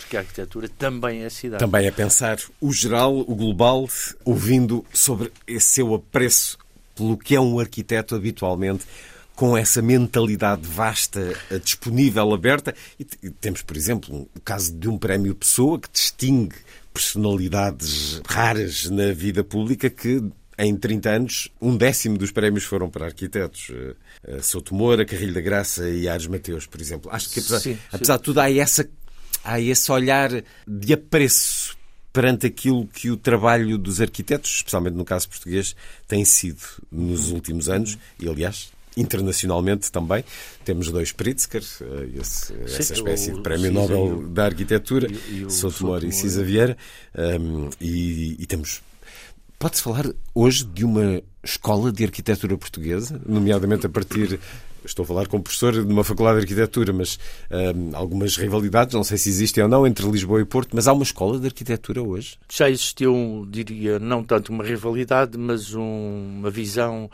porque 0.00 0.16
a 0.16 0.20
arquitetura 0.20 0.68
também 0.68 1.22
é 1.22 1.26
a 1.26 1.30
cidade. 1.30 1.64
Também 1.64 1.86
é 1.86 1.90
pensar 1.90 2.38
o 2.60 2.72
geral, 2.72 3.18
o 3.18 3.34
global, 3.34 3.88
ouvindo 4.24 4.84
sobre 4.92 5.32
esse 5.46 5.66
seu 5.66 5.94
apreço 5.94 6.58
pelo 6.94 7.16
que 7.16 7.34
é 7.34 7.40
um 7.40 7.58
arquiteto 7.58 8.14
habitualmente, 8.14 8.84
com 9.34 9.56
essa 9.56 9.80
mentalidade 9.80 10.66
vasta, 10.66 11.34
eh, 11.50 11.58
disponível, 11.58 12.34
aberta. 12.34 12.74
E 12.98 13.04
temos, 13.30 13.62
por 13.62 13.76
exemplo, 13.76 14.28
o 14.34 14.40
caso 14.40 14.74
de 14.74 14.88
um 14.88 14.98
prémio 14.98 15.34
Pessoa 15.34 15.80
que 15.80 15.88
distingue 15.90 16.56
personalidades 16.92 18.20
raras 18.26 18.90
na 18.90 19.12
vida 19.12 19.42
pública 19.42 19.88
que 19.88 20.22
em 20.60 20.76
30 20.76 21.10
anos, 21.10 21.48
um 21.58 21.74
décimo 21.74 22.18
dos 22.18 22.30
prémios 22.30 22.64
foram 22.64 22.90
para 22.90 23.06
arquitetos. 23.06 23.70
Eh, 24.24 24.42
Souto 24.42 24.74
Moura, 24.74 25.06
Carrilho 25.06 25.32
da 25.32 25.40
Graça 25.40 25.88
e 25.88 26.06
Ares 26.06 26.26
Mateus, 26.26 26.66
por 26.66 26.78
exemplo. 26.80 27.10
Acho 27.10 27.30
que, 27.30 27.40
apesar, 27.40 27.60
sim, 27.60 27.74
sim. 27.74 27.80
apesar 27.90 28.18
de 28.18 28.22
tudo, 28.22 28.40
há 28.40 28.52
essa 28.52 28.86
há 29.44 29.60
esse 29.60 29.90
olhar 29.90 30.30
de 30.66 30.92
apreço 30.92 31.76
perante 32.12 32.46
aquilo 32.46 32.86
que 32.86 33.10
o 33.10 33.16
trabalho 33.16 33.78
dos 33.78 34.00
arquitetos, 34.00 34.50
especialmente 34.56 34.94
no 34.94 35.04
caso 35.04 35.28
português, 35.28 35.76
tem 36.08 36.24
sido 36.24 36.62
nos 36.90 37.30
últimos 37.30 37.68
anos 37.68 37.96
e, 38.18 38.28
aliás, 38.28 38.72
internacionalmente 38.96 39.90
também. 39.90 40.24
Temos 40.64 40.90
dois 40.90 41.12
Pritzker, 41.12 41.62
eh, 41.80 42.08
esse, 42.20 42.52
essa 42.64 42.92
espécie 42.92 43.32
de 43.32 43.40
Prémio 43.40 43.72
Nobel 43.72 44.28
da 44.28 44.46
Arquitetura, 44.46 45.08
Sotomor 45.48 46.04
e 46.04 46.12
Cisa 46.12 46.42
Vieira, 46.42 46.76
um, 47.40 47.70
e, 47.80 48.36
e 48.38 48.46
temos. 48.46 48.82
Pode-se 49.58 49.82
falar 49.82 50.06
hoje 50.34 50.64
de 50.64 50.84
uma 50.84 51.22
escola 51.44 51.92
de 51.92 52.04
arquitetura 52.04 52.56
portuguesa, 52.56 53.20
nomeadamente 53.26 53.86
a 53.86 53.88
partir 53.88 54.40
estou 54.84 55.02
a 55.04 55.06
falar 55.06 55.26
com 55.28 55.40
professor 55.40 55.72
de 55.72 55.92
uma 55.92 56.04
faculdade 56.04 56.38
de 56.38 56.42
arquitetura, 56.42 56.92
mas 56.92 57.18
hum, 57.50 57.90
algumas 57.92 58.36
rivalidades, 58.36 58.94
não 58.94 59.04
sei 59.04 59.18
se 59.18 59.28
existem 59.28 59.62
ou 59.62 59.68
não, 59.68 59.86
entre 59.86 60.08
Lisboa 60.08 60.40
e 60.40 60.44
Porto, 60.44 60.70
mas 60.74 60.88
há 60.88 60.92
uma 60.92 61.02
escola 61.02 61.38
de 61.38 61.46
arquitetura 61.46 62.02
hoje? 62.02 62.38
Já 62.50 62.68
existiu, 62.68 63.46
diria, 63.48 63.98
não 63.98 64.22
tanto 64.22 64.52
uma 64.52 64.64
rivalidade, 64.64 65.36
mas 65.36 65.74
um, 65.74 66.38
uma 66.38 66.50
visão 66.50 67.10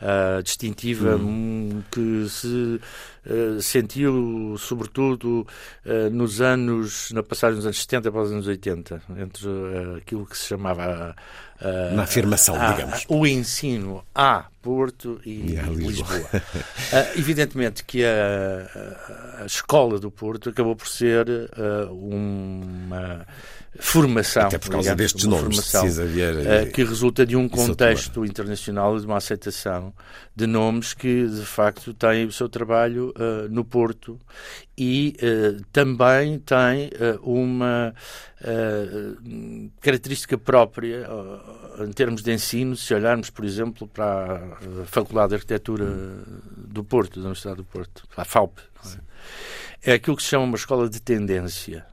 uh, 0.00 0.42
distintiva 0.42 1.16
hum. 1.16 1.82
que 1.90 2.26
se 2.28 2.80
uh, 3.26 3.60
sentiu, 3.60 4.56
sobretudo, 4.58 5.46
uh, 5.84 6.10
nos 6.10 6.40
anos, 6.40 7.10
na 7.12 7.22
passagem 7.22 7.56
dos 7.56 7.66
anos 7.66 7.80
70 7.80 8.10
para 8.10 8.22
os 8.22 8.32
anos 8.32 8.46
80, 8.46 9.02
entre 9.18 9.48
aquilo 9.98 10.26
que 10.26 10.36
se 10.36 10.46
chamava 10.46 11.14
na 11.94 12.04
afirmação, 12.04 12.58
a, 12.58 12.72
digamos. 12.72 13.04
O 13.06 13.26
ensino 13.26 14.02
a 14.14 14.46
Porto 14.62 15.20
e, 15.26 15.52
e 15.52 15.58
a 15.58 15.64
Lisboa. 15.64 16.16
Lisboa. 16.16 16.42
evidentemente 17.16 17.84
que 17.84 18.02
a, 18.02 19.42
a, 19.42 19.44
escola 19.44 19.98
do 19.98 20.10
Porto 20.10 20.48
acabou 20.48 20.74
por 20.74 20.88
ser 20.88 21.26
uma 21.90 23.26
formação. 23.78 24.46
Até 24.46 24.58
por 24.58 24.70
causa 24.70 24.94
destes 24.94 25.24
nomes, 25.24 25.70
formação, 25.70 25.86
uh, 25.86 26.70
que 26.72 26.82
resulta 26.82 27.24
de 27.24 27.36
um 27.36 27.48
contexto 27.48 28.24
internacional 28.24 28.96
e 28.96 29.00
de 29.00 29.06
uma 29.06 29.16
aceitação 29.18 29.89
de 30.34 30.46
nomes 30.46 30.94
que, 30.94 31.26
de 31.26 31.44
facto, 31.44 31.92
têm 31.94 32.26
o 32.26 32.32
seu 32.32 32.48
trabalho 32.48 33.12
uh, 33.16 33.48
no 33.48 33.64
Porto 33.64 34.18
e 34.76 35.16
uh, 35.22 35.62
também 35.72 36.38
tem 36.38 36.90
uma 37.22 37.94
característica 39.82 40.38
própria 40.38 41.06
em 41.84 41.92
termos 41.92 42.22
de 42.22 42.32
ensino, 42.32 42.74
se 42.74 42.94
olharmos, 42.94 43.28
por 43.28 43.44
exemplo, 43.44 43.86
para 43.86 44.56
a 44.82 44.86
Faculdade 44.86 45.30
de 45.30 45.34
Arquitetura 45.34 45.84
do 46.56 46.82
Porto, 46.82 47.20
da 47.20 47.26
Universidade 47.26 47.58
do 47.58 47.64
Porto, 47.64 48.04
a 48.16 48.24
FAUP. 48.24 48.58
É? 49.84 49.90
é 49.90 49.94
aquilo 49.94 50.16
que 50.16 50.22
se 50.22 50.30
chama 50.30 50.44
uma 50.44 50.56
escola 50.56 50.88
de 50.88 51.02
tendência 51.02 51.84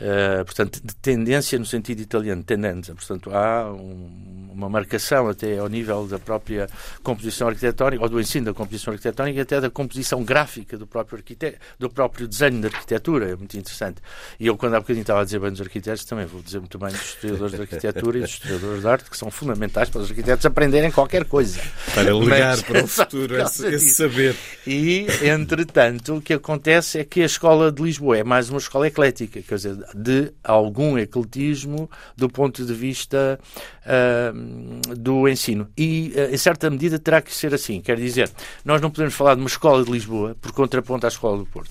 Uh, 0.00 0.44
portanto, 0.46 0.80
de 0.82 0.94
tendência 0.96 1.58
no 1.58 1.66
sentido 1.66 2.00
italiano, 2.00 2.42
tendenza. 2.42 2.94
Portanto, 2.94 3.30
há 3.34 3.70
um, 3.70 4.48
uma 4.50 4.68
marcação 4.68 5.28
até 5.28 5.58
ao 5.58 5.68
nível 5.68 6.06
da 6.06 6.18
própria 6.18 6.68
composição 7.02 7.48
arquitetónica, 7.48 8.02
ou 8.02 8.08
do 8.08 8.18
ensino 8.18 8.46
da 8.46 8.54
composição 8.54 8.92
arquitetónica, 8.92 9.38
e 9.38 9.42
até 9.42 9.60
da 9.60 9.68
composição 9.68 10.24
gráfica 10.24 10.78
do 10.78 10.86
próprio 10.86 11.18
arquiteto, 11.18 11.58
do 11.78 11.90
próprio 11.90 12.26
desenho 12.26 12.62
da 12.62 12.68
arquitetura. 12.68 13.30
É 13.30 13.36
muito 13.36 13.56
interessante. 13.58 14.00
E 14.38 14.46
eu, 14.46 14.56
quando 14.56 14.74
há 14.74 14.80
bocadinho 14.80 15.02
estava 15.02 15.20
a 15.20 15.24
dizer 15.24 15.38
bem 15.38 15.50
dos 15.50 15.60
arquitetos, 15.60 16.04
também 16.04 16.24
vou 16.24 16.40
dizer 16.42 16.60
muito 16.60 16.78
bem 16.78 16.90
dos 16.90 17.00
historiadores 17.00 17.54
de 17.54 17.60
arquitetura 17.60 18.18
e 18.18 18.20
dos 18.22 18.30
historiadores 18.30 18.80
de 18.80 18.88
arte, 18.88 19.10
que 19.10 19.16
são 19.18 19.30
fundamentais 19.30 19.90
para 19.90 20.00
os 20.00 20.10
arquitetos 20.10 20.46
aprenderem 20.46 20.90
qualquer 20.90 21.26
coisa. 21.26 21.60
Para 21.94 22.16
legar 22.16 22.56
Mas, 22.56 22.62
para 22.62 22.84
o 22.84 22.86
futuro 22.88 23.40
esse, 23.40 23.66
esse 23.66 23.90
saber. 23.90 24.34
E, 24.66 25.06
entretanto, 25.22 26.16
o 26.16 26.22
que 26.22 26.32
acontece 26.32 26.98
é 26.98 27.04
que 27.04 27.22
a 27.22 27.26
escola 27.26 27.70
de 27.70 27.82
Lisboa 27.82 28.18
é 28.18 28.24
mais 28.24 28.48
uma 28.48 28.58
escola 28.58 28.86
eclética, 28.86 29.42
quer 29.42 29.54
dizer, 29.54 29.76
de 29.96 30.32
algum 30.42 30.98
ecletismo 30.98 31.90
do 32.16 32.28
ponto 32.28 32.64
de 32.64 32.72
vista 32.74 33.38
uh, 33.86 34.94
do 34.94 35.28
ensino. 35.28 35.68
E, 35.76 36.12
uh, 36.16 36.34
em 36.34 36.36
certa 36.36 36.70
medida, 36.70 36.98
terá 36.98 37.20
que 37.20 37.34
ser 37.34 37.54
assim. 37.54 37.80
Quer 37.80 37.96
dizer, 37.96 38.30
nós 38.64 38.80
não 38.80 38.90
podemos 38.90 39.14
falar 39.14 39.34
de 39.34 39.40
uma 39.40 39.48
escola 39.48 39.84
de 39.84 39.90
Lisboa 39.90 40.36
por 40.40 40.52
contraponto 40.52 41.06
à 41.06 41.08
escola 41.08 41.38
do 41.38 41.46
Porto. 41.46 41.70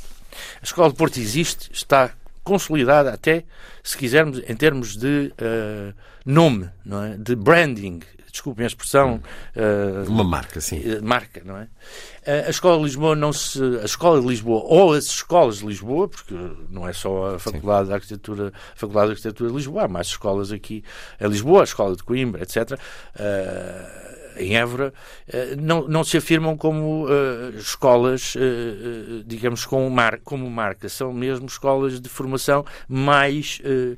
A 0.61 0.63
escola 0.63 0.89
do 0.89 0.95
Porto 0.95 1.19
existe, 1.19 1.69
está 1.73 2.13
consolidada 2.43 3.13
até, 3.13 3.43
se 3.83 3.97
quisermos, 3.97 4.41
em 4.47 4.55
termos 4.55 4.95
de 4.97 5.33
uh, 5.33 5.93
nome, 6.25 6.69
é? 6.85 7.17
de 7.17 7.35
branding, 7.35 7.99
desculpem 8.31 8.63
a 8.63 8.67
expressão. 8.67 9.21
Uh, 9.55 10.09
Uma 10.09 10.23
marca, 10.23 10.61
sim. 10.61 10.79
Uh, 10.79 11.03
marca, 11.03 11.41
não 11.45 11.57
é? 11.57 11.63
Uh, 11.63 12.47
a 12.47 12.49
Escola 12.49 12.77
de 12.77 12.83
Lisboa 12.83 13.15
não 13.15 13.33
se. 13.33 13.59
A 13.81 13.85
Escola 13.85 14.21
de 14.21 14.27
Lisboa, 14.27 14.63
ou 14.65 14.93
as 14.93 15.05
escolas 15.05 15.59
de 15.59 15.65
Lisboa, 15.65 16.07
porque 16.07 16.35
não 16.69 16.87
é 16.87 16.93
só 16.93 17.35
a 17.35 17.39
Faculdade 17.39 17.83
sim. 17.83 17.89
de 17.89 17.93
Arquitetura, 17.93 18.53
Faculdade 18.75 19.07
de 19.07 19.11
Arquitetura 19.13 19.49
de 19.49 19.55
Lisboa, 19.55 19.83
há 19.83 19.87
mais 19.87 20.07
escolas 20.07 20.51
aqui 20.51 20.83
em 21.19 21.27
Lisboa, 21.27 21.61
a 21.61 21.63
Escola 21.63 21.95
de 21.95 22.03
Coimbra, 22.03 22.43
etc 22.43 22.79
em 24.39 24.55
Évora, 24.55 24.93
não, 25.57 25.87
não 25.87 26.03
se 26.03 26.17
afirmam 26.17 26.55
como 26.55 27.05
uh, 27.05 27.57
escolas, 27.57 28.35
uh, 28.35 29.23
digamos, 29.25 29.65
como, 29.65 29.89
mar, 29.89 30.19
como 30.23 30.49
marca. 30.49 30.87
São 30.87 31.11
mesmo 31.13 31.45
escolas 31.45 31.99
de 31.99 32.09
formação 32.09 32.65
mais 32.87 33.61
uh, 33.65 33.97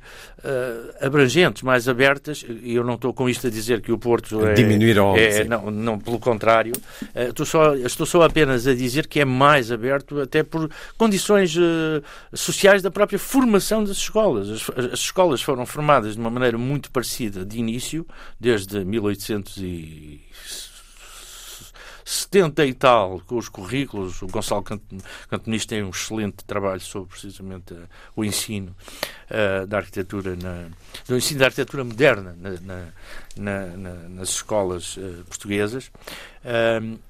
abrangentes, 1.00 1.62
mais 1.62 1.88
abertas. 1.88 2.44
E 2.62 2.74
eu 2.74 2.84
não 2.84 2.94
estou 2.94 3.12
com 3.12 3.28
isto 3.28 3.46
a 3.46 3.50
dizer 3.50 3.80
que 3.80 3.92
o 3.92 3.98
Porto 3.98 4.44
é. 4.46 4.54
Diminuir 4.54 4.98
ao 4.98 5.16
é, 5.16 5.44
não, 5.44 5.70
não, 5.70 5.98
pelo 5.98 6.18
contrário. 6.18 6.72
estou, 7.14 7.46
só, 7.46 7.74
estou 7.74 8.06
só 8.06 8.22
apenas 8.22 8.66
a 8.66 8.74
dizer 8.74 9.06
que 9.06 9.20
é 9.20 9.24
mais 9.24 9.70
aberto, 9.70 10.20
até 10.20 10.42
por 10.42 10.70
condições 10.96 11.56
sociais 12.34 12.82
da 12.82 12.90
própria 12.90 13.18
formação 13.18 13.84
das 13.84 13.96
escolas. 13.96 14.48
As, 14.50 14.70
as 14.92 15.00
escolas 15.00 15.42
foram 15.42 15.66
formadas 15.66 16.14
de 16.14 16.20
uma 16.20 16.30
maneira 16.30 16.58
muito 16.58 16.90
parecida 16.90 17.44
de 17.44 17.58
início, 17.58 18.06
desde 18.38 18.84
1800 18.84 19.56
e 19.58 20.20
70 22.04 22.66
e 22.66 22.74
tal, 22.74 23.20
com 23.26 23.36
os 23.36 23.48
currículos. 23.48 24.22
O 24.22 24.26
Gonçalo 24.26 24.64
Cantonis 25.28 25.66
tem 25.66 25.82
um 25.82 25.90
excelente 25.90 26.44
trabalho 26.44 26.80
sobre 26.80 27.10
precisamente 27.10 27.74
uh, 27.74 27.88
o 28.16 28.24
ensino 28.24 28.74
uh, 29.30 29.66
da 29.66 29.78
arquitetura, 29.78 30.36
na, 30.36 30.68
do 31.06 31.16
ensino 31.16 31.40
da 31.40 31.46
arquitetura 31.46 31.84
moderna 31.84 32.36
na, 32.38 32.50
na, 32.60 32.88
nas 33.36 34.30
escolas 34.30 34.96
uh, 34.96 35.24
portuguesas. 35.26 35.90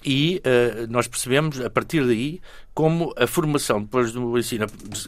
e 0.05 0.43
nós 0.89 1.07
percebemos, 1.07 1.61
a 1.61 1.70
partir 1.70 2.07
daí, 2.07 2.41
como 2.75 3.12
a 3.16 3.27
formação 3.27 3.83
depois 3.83 4.12
do 4.12 4.39
ensino, 4.39 4.66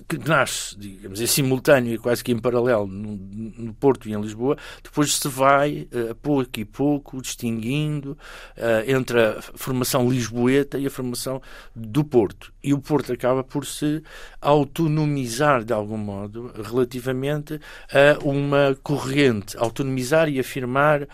que 0.08 0.18
nasce, 0.18 0.76
digamos, 0.78 1.20
em 1.20 1.26
simultâneo 1.26 1.94
e 1.94 1.98
quase 1.98 2.22
que 2.22 2.32
em 2.32 2.38
paralelo 2.38 2.86
no, 2.86 3.16
no 3.16 3.74
Porto 3.74 4.08
e 4.08 4.12
em 4.12 4.20
Lisboa, 4.20 4.56
depois 4.82 5.16
se 5.16 5.28
vai, 5.28 5.88
uh, 5.92 6.14
pouco 6.16 6.60
e 6.60 6.64
pouco, 6.64 7.22
distinguindo 7.22 8.18
uh, 8.56 8.90
entre 8.90 9.20
a 9.20 9.42
formação 9.42 10.08
lisboeta 10.08 10.78
e 10.78 10.86
a 10.86 10.90
formação 10.90 11.40
do 11.74 12.04
Porto. 12.04 12.53
E 12.64 12.72
o 12.72 12.78
Porto 12.78 13.12
acaba 13.12 13.44
por 13.44 13.66
se 13.66 14.02
autonomizar, 14.40 15.62
de 15.62 15.72
algum 15.74 15.98
modo, 15.98 16.50
relativamente 16.64 17.60
a 17.92 18.24
uma 18.24 18.74
corrente, 18.82 19.54
autonomizar 19.58 20.30
e 20.30 20.40
afirmar 20.40 21.02
uh, 21.02 21.06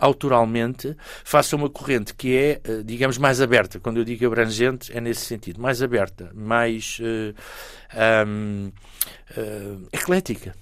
autoralmente, 0.00 0.96
face 1.22 1.54
a 1.54 1.58
uma 1.58 1.68
corrente 1.68 2.14
que 2.14 2.34
é, 2.34 2.60
digamos, 2.82 3.18
mais 3.18 3.42
aberta. 3.42 3.78
Quando 3.78 3.98
eu 3.98 4.04
digo 4.04 4.26
abrangente, 4.26 4.90
é 4.96 5.00
nesse 5.00 5.26
sentido, 5.26 5.60
mais 5.60 5.82
aberta, 5.82 6.30
mais 6.34 6.98
uh, 7.00 7.34
um, 8.26 8.72
uh, 9.36 9.88
eclética. 9.92 10.54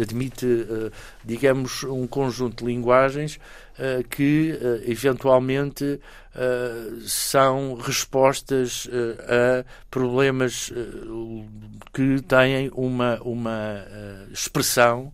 Admite, 0.00 0.46
uh, 0.46 0.92
digamos, 1.24 1.84
um 1.84 2.06
conjunto 2.06 2.64
de 2.64 2.70
linguagens 2.70 3.38
que 4.10 4.58
eventualmente 4.86 6.00
são 7.06 7.76
respostas 7.76 8.88
a 9.22 9.64
problemas 9.88 10.72
que 11.92 12.20
têm 12.22 12.72
uma, 12.74 13.20
uma 13.22 13.86
expressão 14.32 15.12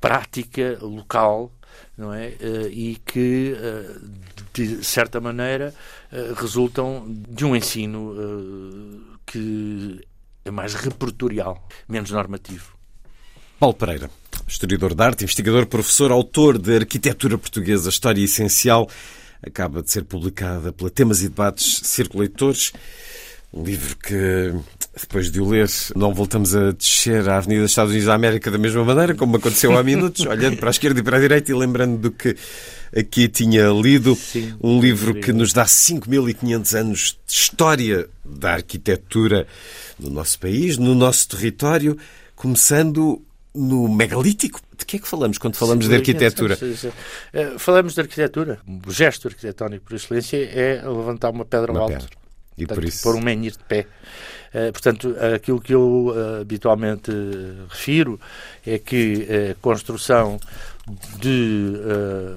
prática 0.00 0.78
local 0.80 1.50
não 1.96 2.12
é? 2.12 2.32
E 2.70 2.96
que, 3.04 3.56
de 4.52 4.84
certa 4.84 5.20
maneira, 5.20 5.74
resultam 6.36 7.04
de 7.28 7.44
um 7.44 7.54
ensino 7.54 8.14
que 9.26 10.00
mais 10.50 10.74
repertorial, 10.74 11.66
menos 11.88 12.10
normativo. 12.10 12.74
Paulo 13.58 13.74
Pereira, 13.74 14.10
historiador 14.46 14.94
de 14.94 15.02
arte, 15.02 15.24
investigador, 15.24 15.66
professor, 15.66 16.10
autor 16.10 16.58
de 16.58 16.76
Arquitetura 16.76 17.38
Portuguesa, 17.38 17.88
História 17.88 18.22
Essencial, 18.22 18.88
acaba 19.42 19.82
de 19.82 19.90
ser 19.90 20.04
publicada 20.04 20.72
pela 20.72 20.90
Temas 20.90 21.20
e 21.22 21.28
Debates 21.28 21.80
Círculo 21.84 22.20
Leitores. 22.20 22.72
Um 23.52 23.62
livro 23.62 23.96
que, 23.96 24.52
depois 25.00 25.30
de 25.30 25.40
o 25.40 25.48
ler, 25.48 25.68
não 25.96 26.14
voltamos 26.14 26.54
a 26.54 26.72
descer 26.72 27.28
a 27.28 27.38
Avenida 27.38 27.62
dos 27.62 27.72
Estados 27.72 27.90
Unidos 27.90 28.06
da 28.06 28.14
América 28.14 28.50
da 28.50 28.58
mesma 28.58 28.84
maneira, 28.84 29.14
como 29.14 29.36
aconteceu 29.36 29.76
há 29.76 29.82
minutos, 29.82 30.24
olhando 30.26 30.56
para 30.56 30.70
a 30.70 30.72
esquerda 30.72 31.00
e 31.00 31.02
para 31.02 31.16
a 31.16 31.20
direita 31.20 31.50
e 31.50 31.54
lembrando 31.54 31.98
do 31.98 32.10
que 32.10 32.36
aqui 32.96 33.28
tinha 33.28 33.68
lido. 33.68 34.14
Sim, 34.14 34.54
um 34.62 34.80
livro 34.80 35.14
que 35.14 35.32
nos 35.32 35.52
dá 35.52 35.64
5.500 35.64 36.78
anos 36.78 37.18
de 37.26 37.32
história 37.32 38.08
da 38.24 38.54
arquitetura 38.54 39.46
no 39.98 40.10
nosso 40.10 40.38
país, 40.38 40.78
no 40.78 40.94
nosso 40.94 41.28
território, 41.28 41.98
começando 42.36 43.20
no 43.54 43.88
megalítico. 43.88 44.60
De 44.76 44.84
que 44.84 44.96
é 44.96 44.98
que 44.98 45.08
falamos 45.08 45.38
quando 45.38 45.56
falamos 45.56 45.84
sim, 45.84 45.90
de 45.90 45.96
arquitetura? 45.96 46.58
Eh, 47.32 47.54
falamos 47.58 47.94
de 47.94 48.00
arquitetura. 48.00 48.58
O 48.86 48.90
gesto 48.90 49.28
arquitetónico 49.28 49.84
por 49.84 49.94
excelência 49.94 50.36
é 50.36 50.82
levantar 50.82 51.30
uma 51.30 51.44
pedra 51.44 51.70
uma 51.70 51.80
ao 51.80 51.86
alto. 51.86 52.00
Pedra. 52.00 52.24
E 52.56 52.66
portanto, 52.66 52.76
por 52.76 52.88
isso... 52.88 53.02
pôr 53.02 53.16
um 53.16 53.20
menhir 53.20 53.52
de 53.52 53.64
pé. 53.64 53.86
Uh, 54.54 54.70
portanto, 54.72 55.16
aquilo 55.34 55.60
que 55.60 55.74
eu 55.74 56.14
uh, 56.14 56.40
habitualmente 56.40 57.10
uh, 57.10 57.66
refiro 57.68 58.20
é 58.64 58.78
que 58.78 59.26
a 59.50 59.54
construção 59.60 60.38
de 61.18 61.72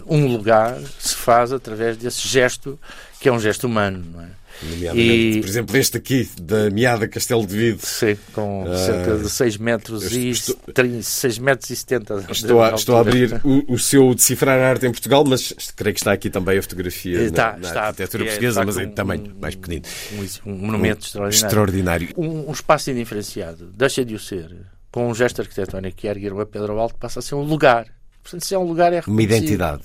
um 0.07 0.25
lugar 0.27 0.79
se 0.97 1.13
faz 1.13 1.51
através 1.51 1.97
desse 1.97 2.25
gesto, 2.25 2.79
que 3.19 3.27
é 3.27 3.31
um 3.31 3.39
gesto 3.39 3.67
humano, 3.67 4.03
não 4.13 4.21
é? 4.21 4.29
E... 4.63 5.39
Por 5.39 5.47
exemplo, 5.47 5.77
este 5.77 5.97
aqui, 5.97 6.29
da 6.41 6.69
Meada 6.69 7.07
Castelo 7.07 7.45
de 7.45 7.55
Vide. 7.55 7.85
Sim, 7.85 8.17
com 8.33 8.63
uh, 8.63 8.77
cerca 8.77 9.17
de 9.17 9.29
6 9.29 9.57
metros 9.57 10.11
e 10.11 10.29
estou... 10.29 10.55
30, 10.73 11.03
6 11.03 11.37
metros 11.39 11.69
e 11.69 11.75
70 11.75 12.25
Estou 12.31 12.63
a, 12.63 12.71
estou 12.71 12.97
a 12.97 13.01
abrir 13.01 13.39
o, 13.43 13.73
o, 13.73 13.79
seu 13.79 14.13
Decifrar 14.15 14.59
a 14.59 14.69
Arte 14.69 14.87
em 14.87 14.91
Portugal, 14.91 15.23
mas 15.25 15.53
creio 15.75 15.93
que 15.93 15.99
está 15.99 16.11
aqui 16.11 16.29
também 16.29 16.57
a 16.57 16.61
fotografia 16.61 17.21
está, 17.21 17.53
na, 17.53 17.57
na 17.59 17.67
está, 17.67 17.81
arquitetura 17.83 18.23
é, 18.23 18.27
portuguesa, 18.27 18.65
mas 18.65 18.77
em 18.77 18.89
tamanho 18.89 19.33
um, 19.35 19.39
mais 19.39 19.55
pequenino. 19.55 19.85
Um, 20.13 20.51
um 20.51 20.57
monumento 20.57 21.01
um, 21.01 21.27
extraordinário. 21.27 21.29
extraordinário. 21.29 22.09
Um, 22.17 22.49
um 22.49 22.51
espaço 22.51 22.89
indiferenciado 22.89 23.71
deixa 23.75 24.03
de 24.03 24.15
o 24.15 24.19
ser, 24.19 24.55
com 24.91 25.07
um 25.09 25.13
gesto 25.13 25.41
arquitetónico 25.41 25.97
que 25.97 26.07
é 26.07 26.11
erguer 26.11 26.33
uma 26.33 26.45
pedra 26.45 26.71
ao 26.71 26.79
alto, 26.79 26.95
passa 26.97 27.19
a 27.19 27.21
ser 27.21 27.35
um 27.35 27.43
lugar. 27.43 27.85
Portanto, 28.23 28.43
se 28.43 28.55
é 28.55 28.57
um 28.57 28.63
lugar, 28.63 28.91
é 28.91 29.01
Uma 29.05 29.21
identidade. 29.21 29.83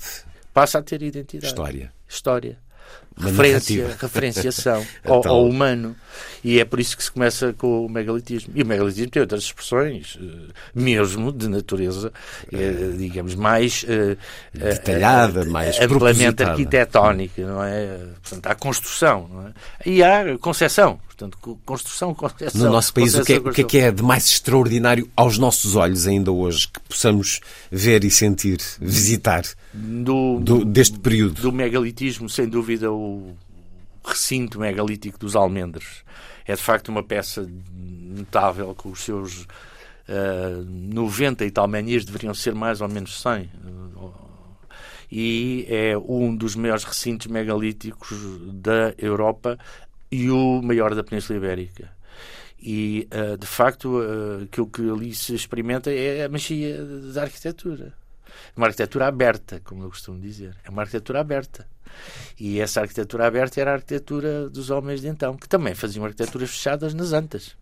Passa 0.53 0.79
a 0.79 0.81
ter 0.81 1.01
identidade. 1.01 1.47
História. 1.47 1.91
História 2.07 2.62
referência, 3.17 3.97
referenciação 3.99 4.85
ao, 5.05 5.19
então... 5.19 5.31
ao, 5.31 5.45
humano. 5.45 5.95
E 6.43 6.59
é 6.59 6.65
por 6.65 6.79
isso 6.79 6.97
que 6.97 7.03
se 7.03 7.11
começa 7.11 7.53
com 7.53 7.85
o 7.85 7.89
megalitismo. 7.89 8.53
E 8.55 8.61
o 8.61 8.65
megalitismo 8.65 9.09
tem 9.09 9.21
outras 9.21 9.43
expressões, 9.43 10.17
eh, 10.21 10.51
mesmo 10.75 11.31
de 11.31 11.47
natureza, 11.47 12.11
eh, 12.51 12.93
digamos, 12.97 13.33
mais 13.33 13.85
eh, 13.87 14.17
detalhada, 14.53 15.45
mais 15.45 15.79
amplamente 15.79 16.43
arquitetónica, 16.43 17.45
não 17.45 17.63
é? 17.63 17.97
Portanto, 18.21 18.47
há 18.47 18.55
construção, 18.55 19.29
não 19.31 19.47
é? 19.47 19.53
E 19.85 20.03
há 20.03 20.37
concepção. 20.37 20.99
Portanto, 21.07 21.37
construção, 21.63 22.13
concepção. 22.13 22.61
No 22.61 22.71
nosso 22.71 22.93
país, 22.93 23.15
o 23.15 23.23
que, 23.23 23.33
é, 23.33 23.37
o 23.37 23.51
que, 23.51 23.61
é, 23.61 23.63
que 23.63 23.77
é 23.77 23.91
de 23.91 24.03
mais 24.03 24.25
extraordinário 24.25 25.09
aos 25.15 25.37
nossos 25.37 25.75
olhos 25.75 26.07
ainda 26.07 26.31
hoje 26.31 26.67
que 26.67 26.79
possamos 26.81 27.39
ver 27.71 28.03
e 28.03 28.11
sentir, 28.11 28.57
visitar 28.81 29.43
do, 29.71 30.39
do, 30.39 30.65
deste 30.65 30.99
período? 30.99 31.41
Do 31.41 31.51
megalitismo, 31.51 32.27
sem 32.27 32.49
dúvida, 32.49 32.91
o 32.91 33.33
recinto 34.03 34.59
megalítico 34.59 35.17
dos 35.17 35.35
Almendres. 35.35 36.03
É 36.45 36.55
de 36.55 36.61
facto 36.61 36.89
uma 36.89 37.03
peça 37.03 37.47
notável 37.71 38.73
com 38.75 38.89
os 38.89 39.03
seus 39.03 39.43
uh, 39.43 39.47
eh, 40.07 40.63
90 40.65 41.45
e 41.45 41.51
tal 41.51 41.67
menhirs, 41.67 42.05
deveriam 42.05 42.33
ser 42.33 42.53
mais 42.53 42.81
ou 42.81 42.87
menos 42.87 43.21
100. 43.21 43.49
E 45.11 45.65
é 45.69 45.97
um 45.97 46.35
dos 46.35 46.55
maiores 46.55 46.83
recintos 46.83 47.27
megalíticos 47.27 48.17
da 48.51 48.93
Europa 48.97 49.59
e 50.11 50.29
o 50.29 50.61
maior 50.61 50.95
da 50.95 51.03
Península 51.03 51.37
Ibérica. 51.37 51.91
E, 52.59 53.07
uh, 53.11 53.37
de 53.37 53.45
facto, 53.45 53.99
uh, 53.99 54.43
aquilo 54.43 54.67
que 54.67 54.89
ali 54.89 55.13
se 55.13 55.35
experimenta 55.35 55.91
é 55.91 56.23
a 56.23 56.29
magia 56.29 56.83
da 57.13 57.23
arquitetura. 57.23 57.93
Uma 58.55 58.67
arquitetura 58.67 59.07
aberta, 59.07 59.59
como 59.63 59.83
eu 59.83 59.89
costumo 59.89 60.19
dizer. 60.19 60.55
É 60.63 60.69
uma 60.69 60.81
arquitetura 60.81 61.19
aberta. 61.19 61.67
E 62.39 62.59
essa 62.59 62.81
arquitetura 62.81 63.27
aberta 63.27 63.59
era 63.59 63.71
a 63.71 63.75
arquitetura 63.75 64.49
dos 64.49 64.69
homens 64.69 65.01
de 65.01 65.07
então, 65.07 65.35
que 65.35 65.47
também 65.47 65.75
faziam 65.75 66.05
arquiteturas 66.05 66.49
fechadas 66.49 66.93
nas 66.93 67.13
antas. 67.13 67.55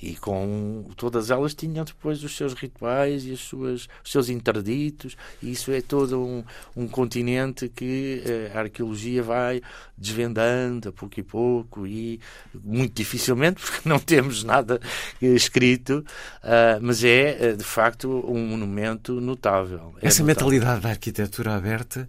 E 0.00 0.14
com 0.16 0.84
todas 0.96 1.30
elas 1.30 1.54
tinham 1.54 1.84
depois 1.84 2.22
os 2.22 2.36
seus 2.36 2.54
rituais 2.54 3.24
e 3.24 3.32
as 3.32 3.40
suas, 3.40 3.88
os 4.04 4.10
seus 4.10 4.28
interditos, 4.28 5.16
e 5.42 5.52
isso 5.52 5.70
é 5.72 5.80
todo 5.80 6.20
um, 6.20 6.44
um 6.76 6.86
continente 6.86 7.68
que 7.68 8.22
eh, 8.24 8.52
a 8.54 8.60
arqueologia 8.60 9.22
vai 9.22 9.62
desvendando 9.96 10.88
a 10.88 10.92
pouco 10.92 11.18
e 11.18 11.22
pouco, 11.22 11.86
e 11.86 12.20
muito 12.62 12.94
dificilmente, 12.94 13.60
porque 13.64 13.88
não 13.88 13.98
temos 13.98 14.44
nada 14.44 14.80
escrito, 15.20 16.04
uh, 16.42 16.80
mas 16.80 17.02
é 17.02 17.48
eh, 17.50 17.52
de 17.52 17.64
facto 17.64 18.08
um 18.28 18.46
monumento 18.46 19.20
notável. 19.20 19.94
É 20.02 20.08
Essa 20.08 20.22
notável. 20.22 20.26
mentalidade 20.26 20.80
da 20.82 20.90
arquitetura 20.90 21.54
aberta, 21.54 22.08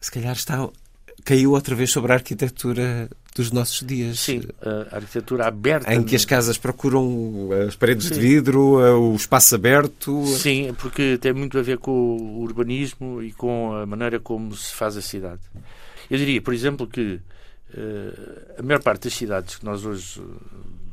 se 0.00 0.10
calhar 0.10 0.32
está 0.32 0.68
caiu 1.24 1.52
outra 1.52 1.74
vez 1.74 1.90
sobre 1.90 2.12
a 2.12 2.16
arquitetura 2.16 3.08
dos 3.34 3.52
nossos 3.52 3.86
dias. 3.86 4.20
Sim, 4.20 4.42
a 4.60 4.96
arquitetura 4.96 5.46
aberta. 5.46 5.92
Em 5.94 6.02
que 6.02 6.16
as 6.16 6.24
casas 6.24 6.58
procuram 6.58 7.50
as 7.66 7.76
paredes 7.76 8.06
Sim. 8.06 8.14
de 8.14 8.20
vidro, 8.20 8.78
o 9.00 9.14
espaço 9.14 9.54
aberto. 9.54 10.26
Sim, 10.26 10.74
porque 10.78 11.18
tem 11.18 11.32
muito 11.32 11.58
a 11.58 11.62
ver 11.62 11.78
com 11.78 11.92
o 11.92 12.40
urbanismo 12.40 13.22
e 13.22 13.32
com 13.32 13.72
a 13.74 13.86
maneira 13.86 14.18
como 14.18 14.54
se 14.54 14.74
faz 14.74 14.96
a 14.96 15.02
cidade. 15.02 15.40
Eu 16.10 16.18
diria, 16.18 16.42
por 16.42 16.52
exemplo, 16.52 16.86
que 16.86 17.20
uh, 17.74 18.58
a 18.58 18.62
maior 18.62 18.82
parte 18.82 19.04
das 19.04 19.14
cidades 19.14 19.56
que 19.56 19.64
nós 19.64 19.84
hoje 19.84 20.20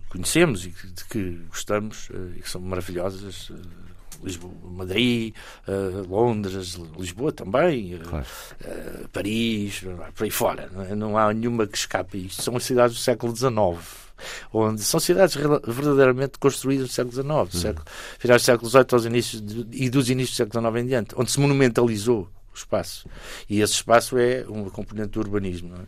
conhecemos 0.09 0.65
e 0.65 0.69
de 0.69 1.05
que 1.09 1.41
gostamos 1.49 2.09
uh, 2.11 2.33
e 2.37 2.41
que 2.41 2.49
são 2.49 2.61
maravilhosas. 2.61 3.49
Uh, 3.49 3.86
Lisboa, 4.23 4.53
Madrid, 4.63 5.33
uh, 5.67 6.07
Londres, 6.07 6.79
Lisboa 6.97 7.31
também, 7.31 7.95
uh, 7.95 7.99
claro. 7.99 8.25
uh, 8.61 9.07
Paris, 9.09 9.83
por 10.15 10.23
aí 10.23 10.31
fora. 10.31 10.69
Não, 10.73 10.81
é? 10.83 10.95
não, 10.95 11.17
há 11.17 11.33
nenhuma 11.33 11.67
que 11.67 11.77
escape 11.77 12.25
isto. 12.25 12.41
São 12.41 12.55
as 12.55 12.63
cidades 12.63 12.95
do 12.95 13.01
século 13.01 13.35
XIX. 13.35 14.07
Onde 14.51 14.81
são 14.81 14.99
cidades 14.99 15.35
verdadeiramente 15.35 16.39
construídas 16.39 16.87
no 16.87 16.91
século 16.91 17.13
XIX, 17.13 17.29
uhum. 17.29 17.47
século, 17.51 17.85
finais 18.17 18.41
do 18.41 18.45
século 18.45 18.69
XVIII 18.69 18.85
aos 18.91 19.05
inícios 19.05 19.41
de, 19.41 19.67
e 19.71 19.89
dos 19.91 20.09
inícios 20.09 20.35
do 20.35 20.37
século 20.37 20.71
XIX 20.71 20.83
em 20.83 20.87
diante, 20.87 21.15
onde 21.15 21.31
se 21.31 21.39
monumentalizou 21.39 22.27
espaço. 22.51 23.07
E 23.49 23.61
esse 23.61 23.73
espaço 23.73 24.17
é 24.17 24.43
uma 24.47 24.69
componente 24.71 25.09
do 25.09 25.19
urbanismo, 25.19 25.69
não 25.69 25.77
é? 25.77 25.85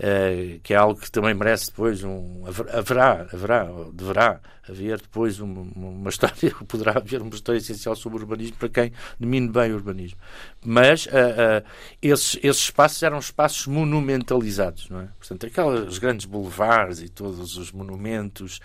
Uh, 0.00 0.58
que 0.62 0.72
é 0.72 0.78
algo 0.78 0.98
que 0.98 1.10
também 1.10 1.34
merece 1.34 1.66
depois 1.66 2.02
um 2.02 2.46
haverá, 2.46 3.26
haverá, 3.30 3.68
deverá 3.92 4.40
haver 4.66 4.98
depois 4.98 5.40
uma, 5.40 5.60
uma 5.60 6.08
história, 6.08 6.54
poderá 6.66 6.92
haver 6.92 7.20
uma 7.20 7.34
história 7.34 7.58
essencial 7.58 7.94
sobre 7.94 8.18
o 8.18 8.22
urbanismo 8.22 8.56
para 8.56 8.70
quem 8.70 8.92
domine 9.18 9.48
bem 9.48 9.72
o 9.72 9.74
urbanismo. 9.74 10.18
Mas 10.62 11.06
uh, 11.06 11.08
uh, 11.08 11.68
esses, 12.02 12.38
esses 12.42 12.62
espaços 12.64 13.02
eram 13.02 13.18
espaços 13.18 13.66
monumentalizados, 13.66 14.90
não 14.90 15.00
é? 15.00 15.08
Portanto, 15.18 15.46
aqueles 15.46 15.98
grandes 15.98 16.26
boulevards 16.26 17.00
e 17.00 17.08
todos 17.08 17.56
os 17.56 17.72
monumentos 17.72 18.60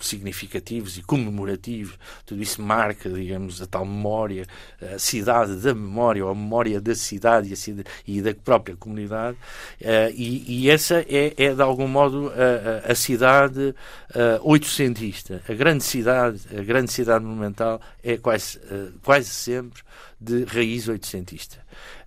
significativos 0.00 0.96
e 0.96 1.02
comemorativos, 1.02 1.98
tudo 2.24 2.42
isso 2.42 2.62
marca, 2.62 3.08
digamos, 3.10 3.60
a 3.60 3.66
tal 3.66 3.84
memória, 3.84 4.46
a 4.94 4.98
cidade 4.98 5.56
da 5.56 5.74
memória, 5.74 6.24
ou 6.24 6.30
a 6.30 6.34
memória 6.34 6.80
da 6.80 6.94
cidade 6.94 7.52
e, 7.52 7.56
cidade, 7.56 7.88
e 8.06 8.22
da 8.22 8.34
própria 8.34 8.76
comunidade, 8.76 9.36
uh, 9.82 10.10
e, 10.14 10.62
e, 10.64 10.70
essa 10.70 11.04
é, 11.08 11.34
é, 11.36 11.54
de 11.54 11.62
algum 11.62 11.88
modo, 11.88 12.32
a, 12.32 12.92
a 12.92 12.94
cidade 12.94 13.74
uh, 14.14 14.40
oitocentista. 14.42 15.42
A 15.48 15.52
grande 15.52 15.84
cidade, 15.84 16.40
a 16.56 16.62
grande 16.62 16.92
cidade 16.92 17.24
monumental 17.24 17.80
é 18.02 18.16
quase, 18.16 18.58
uh, 18.58 18.92
quase 19.02 19.28
sempre 19.28 19.82
de 20.20 20.44
raiz 20.44 20.88
oitocentista. 20.88 21.58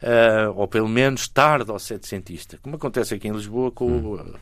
Uh, 0.01 0.51
ou 0.55 0.67
pelo 0.67 0.87
menos 0.87 1.27
tarde 1.27 1.69
ao 1.69 1.79
setecentista, 1.79 2.57
como 2.61 2.75
acontece 2.75 3.13
aqui 3.13 3.27
em 3.27 3.31
Lisboa 3.31 3.71
com 3.71 3.87
hum. 3.87 4.33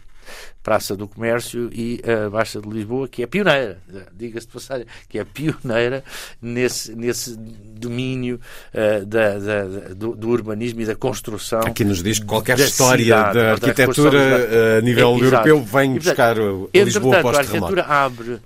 Praça 0.62 0.96
do 0.96 1.08
Comércio 1.08 1.70
e 1.72 2.02
a 2.04 2.30
Baixa 2.30 2.60
de 2.60 2.68
Lisboa, 2.68 3.08
que 3.08 3.24
é 3.24 3.28
pioneira, 3.28 3.80
diga-se 4.14 4.48
de 4.48 4.54
passagem, 4.54 4.86
que 5.08 5.18
é 5.18 5.24
pioneira 5.24 6.04
nesse, 6.42 6.94
nesse 6.96 7.38
domínio 7.38 8.40
uh, 8.74 9.06
da, 9.06 9.40
da, 9.40 9.64
do, 9.94 10.16
do, 10.16 10.30
urbanismo 10.30 10.82
e 10.82 10.86
da 10.86 10.96
construção. 10.96 11.62
Aqui 11.62 11.86
nos 11.86 12.04
diz 12.04 12.20
que 12.20 12.26
qualquer 12.26 12.60
história 12.60 13.04
cidade, 13.04 13.34
da 13.40 13.52
arquitetura 13.52 14.48
da 14.48 14.78
a 14.80 14.82
nível 14.82 15.16
é, 15.16 15.24
europeu 15.24 15.62
vem 15.64 15.96
e, 15.96 16.00
buscar 16.00 16.36
portanto, 16.36 16.70
Lisboa 16.74 17.22
pós 17.22 17.38
a 17.38 17.40
arquitetura 17.40 17.84
abre 17.84 18.40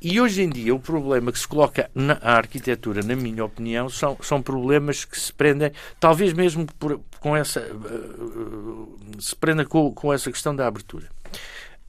e 0.00 0.20
hoje 0.20 0.42
em 0.42 0.48
dia 0.48 0.74
o 0.74 0.78
problema 0.78 1.32
que 1.32 1.38
se 1.38 1.48
coloca 1.48 1.90
na 1.94 2.18
arquitetura, 2.22 3.02
na 3.02 3.16
minha 3.16 3.44
opinião, 3.44 3.88
são, 3.88 4.16
são 4.22 4.40
problemas 4.40 5.04
que 5.04 5.18
se 5.18 5.32
prendem, 5.32 5.72
talvez 5.98 6.32
mesmo 6.32 6.66
por, 6.78 7.00
com 7.20 7.36
essa 7.36 7.60
uh, 7.60 8.98
se 9.18 9.34
prenda 9.34 9.64
com, 9.64 9.92
com 9.92 10.12
essa 10.12 10.30
questão 10.30 10.54
da 10.54 10.66
abertura. 10.66 11.08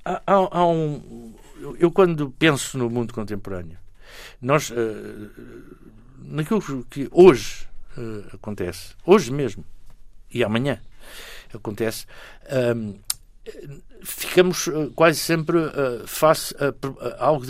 Há, 0.03 0.21
há, 0.25 0.65
um, 0.65 1.35
eu 1.77 1.91
quando 1.91 2.31
penso 2.31 2.77
no 2.77 2.89
mundo 2.89 3.13
contemporâneo, 3.13 3.77
nós 4.41 4.71
uh, 4.71 4.75
naquilo 6.17 6.85
que 6.85 7.07
hoje 7.11 7.67
acontece, 8.33 8.95
hoje 9.05 9.29
mesmo 9.31 9.65
e 10.31 10.43
amanhã 10.43 10.79
acontece, 11.53 12.05
ficamos 14.03 14.67
uh, 14.67 14.91
quase 14.95 15.19
sempre 15.19 15.57
uh, 15.57 16.07
face 16.07 16.55
a, 16.57 16.67
a, 17.05 17.25
algo 17.25 17.45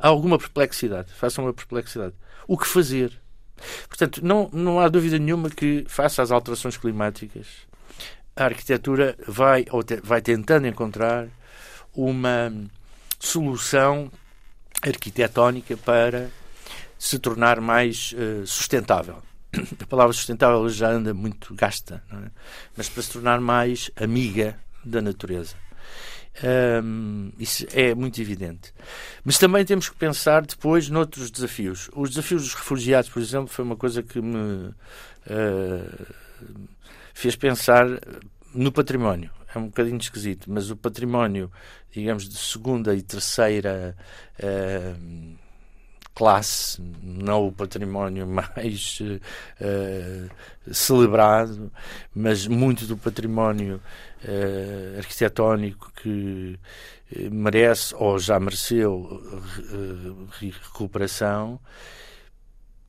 a, 0.00 0.08
alguma 0.08 0.38
perplexidade, 0.38 1.12
face 1.12 1.38
a 1.38 1.42
uma 1.42 1.52
perplexidade. 1.52 2.14
O 2.46 2.56
que 2.56 2.66
fazer? 2.66 3.12
Portanto, 3.88 4.24
não, 4.24 4.48
não 4.52 4.80
há 4.80 4.88
dúvida 4.88 5.18
nenhuma 5.18 5.50
que, 5.50 5.84
face 5.88 6.20
às 6.20 6.30
alterações 6.30 6.76
climáticas, 6.76 7.46
a 8.34 8.44
arquitetura 8.44 9.16
vai, 9.26 9.66
ou 9.70 9.82
te, 9.82 10.00
vai 10.02 10.22
tentando 10.22 10.66
encontrar 10.66 11.28
uma 11.94 12.52
solução 13.18 14.10
arquitetónica 14.82 15.76
para 15.76 16.30
se 16.98 17.18
tornar 17.18 17.60
mais 17.60 18.12
uh, 18.12 18.46
sustentável. 18.46 19.22
A 19.82 19.86
palavra 19.86 20.12
sustentável 20.12 20.68
já 20.68 20.90
anda 20.90 21.12
muito 21.12 21.54
gasta, 21.54 22.02
é? 22.12 22.30
mas 22.76 22.88
para 22.88 23.02
se 23.02 23.12
tornar 23.12 23.40
mais 23.40 23.90
amiga 23.96 24.58
da 24.84 25.02
natureza. 25.02 25.56
Um, 26.42 27.32
isso 27.38 27.66
é 27.72 27.94
muito 27.94 28.20
evidente. 28.20 28.72
Mas 29.24 29.38
também 29.38 29.64
temos 29.64 29.88
que 29.88 29.96
pensar 29.96 30.42
depois 30.42 30.88
noutros 30.88 31.30
desafios. 31.30 31.90
Os 31.94 32.10
desafios 32.10 32.42
dos 32.42 32.54
refugiados, 32.54 33.10
por 33.10 33.20
exemplo, 33.20 33.48
foi 33.48 33.64
uma 33.64 33.76
coisa 33.76 34.02
que 34.02 34.20
me 34.20 34.68
uh, 34.68 36.06
fez 37.12 37.36
pensar 37.36 37.86
no 38.54 38.72
património. 38.72 39.30
É 39.54 39.58
um 39.58 39.66
bocadinho 39.66 39.98
esquisito, 39.98 40.50
mas 40.50 40.70
o 40.70 40.76
património, 40.76 41.50
digamos, 41.90 42.28
de 42.28 42.38
segunda 42.38 42.94
e 42.94 43.02
terceira 43.02 43.96
uh, 44.38 45.36
classe, 46.14 46.82
não 47.02 47.46
o 47.46 47.52
património 47.52 48.26
mais 48.28 48.98
uh, 49.00 50.72
celebrado, 50.72 51.70
mas 52.14 52.46
muito 52.46 52.86
do 52.86 52.96
património 52.96 53.80
uh, 54.24 54.98
arquitetónico 54.98 55.92
que 55.92 56.58
uh, 57.16 57.30
merece 57.30 57.94
ou 57.94 58.18
já 58.18 58.38
mereceu 58.38 59.22
recuperação, 60.40 61.60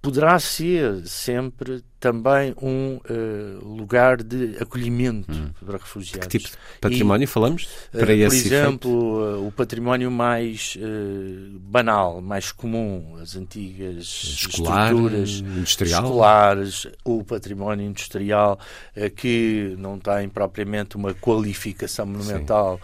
poderá 0.01 0.39
ser 0.39 1.05
sempre 1.07 1.83
também 2.01 2.53
um 2.59 2.99
uh, 3.09 3.63
lugar 3.63 4.23
de 4.23 4.57
acolhimento 4.59 5.31
hum. 5.31 5.51
para 5.63 5.77
refugiados. 5.77 6.27
Que 6.27 6.39
tipo 6.39 6.49
de 6.49 6.57
património 6.81 7.25
e, 7.25 7.27
falamos? 7.27 7.69
Eh, 7.93 7.99
para 7.99 8.13
uh, 8.15 8.17
por 8.17 8.33
exemplo, 8.33 8.91
uh, 8.91 9.47
o 9.47 9.51
património 9.51 10.09
mais 10.09 10.75
banal, 11.59 12.19
mais 12.19 12.51
comum, 12.51 13.17
as 13.21 13.35
antigas 13.35 14.05
Escolar, 14.05 14.91
estruturas 14.91 15.29
industrial. 15.29 16.03
escolares, 16.03 16.87
o 17.05 17.23
património 17.23 17.85
industrial 17.85 18.59
que 19.15 19.75
não 19.77 19.99
tem 19.99 20.27
propriamente 20.27 20.95
uma 20.95 21.13
qualificação 21.13 22.07
monumental. 22.07 22.79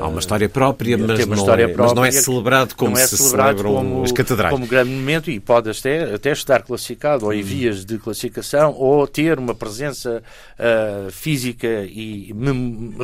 Há 0.00 0.06
uma 0.06 0.20
história 0.20 0.48
própria, 0.48 0.96
mas, 0.96 1.24
uma 1.24 1.34
não, 1.34 1.42
história 1.42 1.64
é, 1.64 1.66
própria 1.66 1.84
mas 1.84 1.94
não 1.94 2.04
é 2.04 2.12
celebrado 2.12 2.76
como 2.76 2.96
é 2.96 3.06
se 3.06 3.18
celebram 3.18 4.04
as 4.04 4.12
catedrais. 4.12 4.54
Como 4.54 4.66
grande 4.66 4.90
momento 4.90 5.30
e 5.30 5.40
pode 5.40 5.68
até, 5.68 6.14
até 6.14 6.30
estar 6.30 6.62
classificado 6.62 7.26
ou 7.26 7.32
em 7.32 7.40
hum. 7.40 7.44
vias 7.44 7.84
de 7.84 7.98
classificação 7.98 8.35
ou 8.76 9.06
ter 9.06 9.38
uma 9.38 9.54
presença 9.54 10.22
uh, 10.58 11.10
física 11.10 11.84
e 11.84 12.34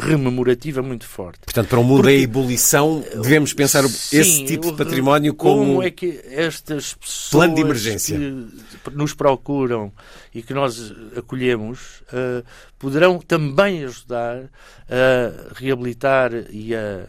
rememorativa 0.01 0.83
muito 0.83 1.07
forte. 1.07 1.41
Portanto, 1.45 1.68
para 1.68 1.78
o 1.78 1.85
mundo 1.85 2.03
Porque, 2.03 2.16
da 2.16 2.22
ebulição, 2.22 3.05
devemos 3.14 3.53
pensar 3.53 3.85
sim, 3.89 4.18
esse 4.18 4.45
tipo 4.45 4.70
de 4.70 4.76
património 4.76 5.35
como, 5.35 5.64
como 5.64 5.83
é 5.83 5.91
que 5.91 6.20
estas 6.26 6.95
pessoas 6.95 7.30
plano 7.30 7.55
de 7.55 7.61
emergência. 7.61 8.18
que 8.18 8.91
nos 8.93 9.14
procuram 9.14 9.93
e 10.35 10.43
que 10.43 10.55
nós 10.55 10.93
acolhemos 11.16 12.03
uh, 12.12 12.45
poderão 12.78 13.18
também 13.18 13.85
ajudar 13.85 14.45
a 14.89 15.55
reabilitar 15.55 16.33
e 16.51 16.74
a 16.74 17.07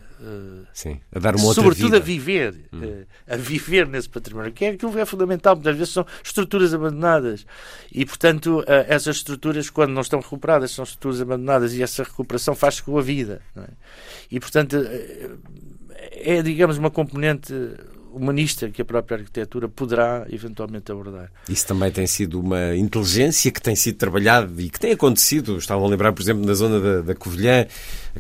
Sim, 0.74 1.00
a 1.14 1.20
dar 1.20 1.36
uma 1.36 1.46
outra 1.46 1.62
sobretudo 1.62 1.86
vida. 1.86 1.98
a 1.98 2.00
viver, 2.00 2.56
hum. 2.72 3.04
a 3.28 3.36
viver 3.36 3.88
nesse 3.88 4.10
património, 4.10 4.52
que 4.52 4.66
é 4.66 4.70
aquilo 4.70 4.92
que 4.92 5.00
é 5.00 5.06
fundamental, 5.06 5.56
muitas 5.56 5.76
vezes 5.76 5.94
são 5.94 6.06
estruturas 6.24 6.74
abandonadas 6.74 7.46
e, 7.92 8.06
portanto, 8.06 8.64
essas 8.68 9.18
estruturas, 9.18 9.70
quando 9.70 9.92
não 9.92 10.02
estão 10.02 10.20
recuperadas, 10.20 10.72
são 10.72 10.84
estruturas 10.84 11.22
abandonadas 11.22 11.74
e 11.74 11.84
essa 11.84 12.04
recuperação 12.04 12.56
faz 12.56 12.80
com 12.80 12.98
a 12.98 13.02
vida. 13.02 13.42
É? 13.56 13.68
E, 14.32 14.40
portanto, 14.40 14.78
é, 16.12 16.42
digamos, 16.42 16.78
uma 16.78 16.92
componente 16.92 17.54
humanista 18.14 18.70
que 18.70 18.82
a 18.82 18.86
própria 18.86 19.18
arquitetura 19.18 19.68
poderá 19.68 20.26
eventualmente 20.30 20.92
abordar. 20.92 21.32
Isso 21.50 21.66
também 21.66 21.92
tem 21.92 22.06
sido 22.08 22.40
uma 22.40 22.76
inteligência 22.76 23.52
que 23.52 23.62
tem 23.62 23.76
sido 23.76 23.98
trabalhada 23.98 24.50
e 24.62 24.70
que 24.70 24.80
tem 24.80 24.92
acontecido. 24.92 25.58
Estavam 25.58 25.86
a 25.86 25.90
lembrar, 25.90 26.14
por 26.14 26.22
exemplo, 26.22 26.46
na 26.46 26.54
zona 26.54 26.80
da, 26.80 27.02
da 27.02 27.16
Covilhã, 27.16 27.66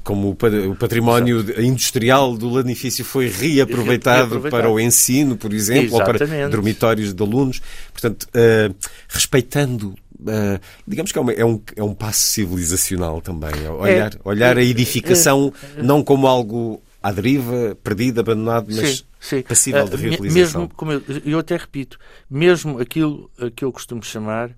como 0.04 0.32
o 0.32 0.76
património 0.76 1.40
Exato. 1.40 1.62
industrial 1.62 2.38
do 2.38 2.60
edifício 2.60 3.06
foi 3.06 3.28
reaproveitado, 3.28 4.22
reaproveitado, 4.22 4.62
para 4.62 4.70
o 4.70 4.80
ensino, 4.80 5.38
por 5.38 5.54
exemplo, 5.54 5.96
Exatamente. 5.96 6.24
ou 6.24 6.28
para 6.28 6.50
dormitórios 6.50 7.14
de 7.14 7.24
alunos. 7.24 7.62
Portanto, 7.92 8.28
uh, 8.36 8.76
respeitando 9.08 9.96
Uh, 10.24 10.58
digamos 10.88 11.12
que 11.12 11.18
é, 11.18 11.22
uma, 11.22 11.34
é, 11.34 11.44
um, 11.44 11.62
é 11.76 11.84
um 11.84 11.94
passo 11.94 12.22
civilizacional 12.30 13.20
também. 13.20 13.52
Olhar, 13.68 14.14
é, 14.14 14.18
olhar 14.24 14.58
a 14.58 14.64
edificação 14.64 15.52
é, 15.78 15.84
não 15.84 16.02
como 16.02 16.28
algo 16.28 16.82
à 17.04 17.12
deriva, 17.12 17.76
perdido, 17.84 18.22
abandonado, 18.22 18.68
mas 18.70 19.00
sim, 19.00 19.04
sim. 19.20 19.42
passível 19.42 19.84
de 19.84 19.96
ah, 19.96 19.98
reutilização. 19.98 20.62
Mesmo, 20.62 20.76
como 20.76 20.94
eu, 20.94 21.04
eu 21.26 21.38
até 21.38 21.58
repito, 21.58 22.00
mesmo 22.30 22.80
aquilo 22.80 23.30
que 23.56 23.66
eu 23.66 23.72
costumo 23.74 24.02
chamar 24.02 24.52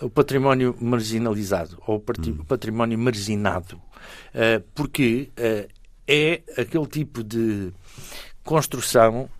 o 0.00 0.10
património 0.10 0.76
marginalizado 0.80 1.80
ou 1.86 1.96
o 1.96 2.28
hum. 2.28 2.44
património 2.44 2.98
marginado, 2.98 3.76
uh, 3.76 4.60
porque 4.74 5.30
uh, 5.38 5.70
é 6.08 6.42
aquele 6.58 6.86
tipo 6.86 7.22
de 7.22 7.72
construção 8.42 9.30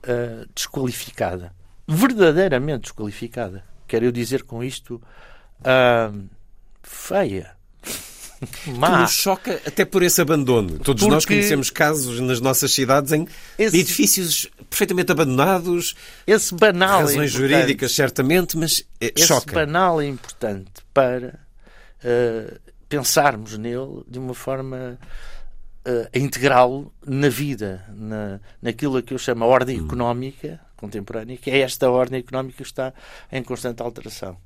desqualificada, 0.55 1.53
verdadeiramente 1.89 2.83
desqualificada. 2.83 3.65
Quero 3.89 4.05
eu 4.05 4.13
dizer 4.13 4.45
com 4.45 4.63
isto 4.63 5.03
feia. 6.85 7.57
Má. 8.78 8.90
Que 8.90 8.97
nos 9.03 9.12
choca 9.12 9.61
até 9.66 9.84
por 9.84 10.03
esse 10.03 10.20
abandono. 10.20 10.78
Todos 10.78 11.03
nós 11.07 11.24
Porque- 11.24 11.34
conhecemos 11.34 11.70
casos 11.70 12.20
nas 12.20 12.40
nossas 12.40 12.72
cidades 12.72 13.12
em 13.12 13.26
Esse- 13.59 13.78
edifícios 13.78 14.49
perfeitamente 14.70 15.12
abandonados, 15.12 15.95
Esse 16.26 16.55
banal 16.55 17.01
é 17.01 17.03
razões 17.03 17.30
jurídicas 17.30 17.93
certamente, 17.93 18.57
mas 18.57 18.84
é, 19.01 19.12
Esse 19.16 19.26
choca. 19.26 19.53
banal 19.55 20.01
é 20.01 20.07
importante 20.07 20.70
para 20.95 21.38
eh, 22.05 22.59
pensarmos 22.88 23.57
nele 23.59 24.03
de 24.09 24.18
uma 24.18 24.34
forma 24.34 24.99
eh, 25.84 26.09
a 26.14 26.18
integrá-lo 26.18 26.93
na 27.07 27.28
vida, 27.28 27.84
na, 27.95 28.40
naquilo 28.61 28.97
a 28.97 29.03
que 29.03 29.12
eu 29.14 29.18
chamo 29.18 29.45
a 29.45 29.47
ordem 29.47 29.80
Hum. 29.80 29.86
económica 29.86 30.61
contemporânea, 30.76 31.36
que 31.36 31.51
é 31.51 31.59
esta 31.61 31.88
ordem 31.90 32.18
económica 32.20 32.57
que 32.57 32.62
está 32.62 32.93
em 33.30 33.43
constante 33.43 33.82
alteração. 33.82 34.36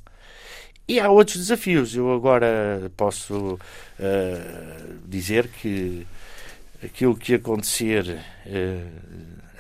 E 0.89 1.01
há 1.01 1.09
outros 1.11 1.37
desafios. 1.39 1.95
Eu 1.97 2.13
agora 2.15 2.91
posso 2.97 3.59
eh, 3.99 4.87
dizer 5.05 5.49
que 5.49 6.07
aquilo 6.83 7.17
que 7.17 7.35
acontecer 7.35 8.21
eh, 8.47 8.85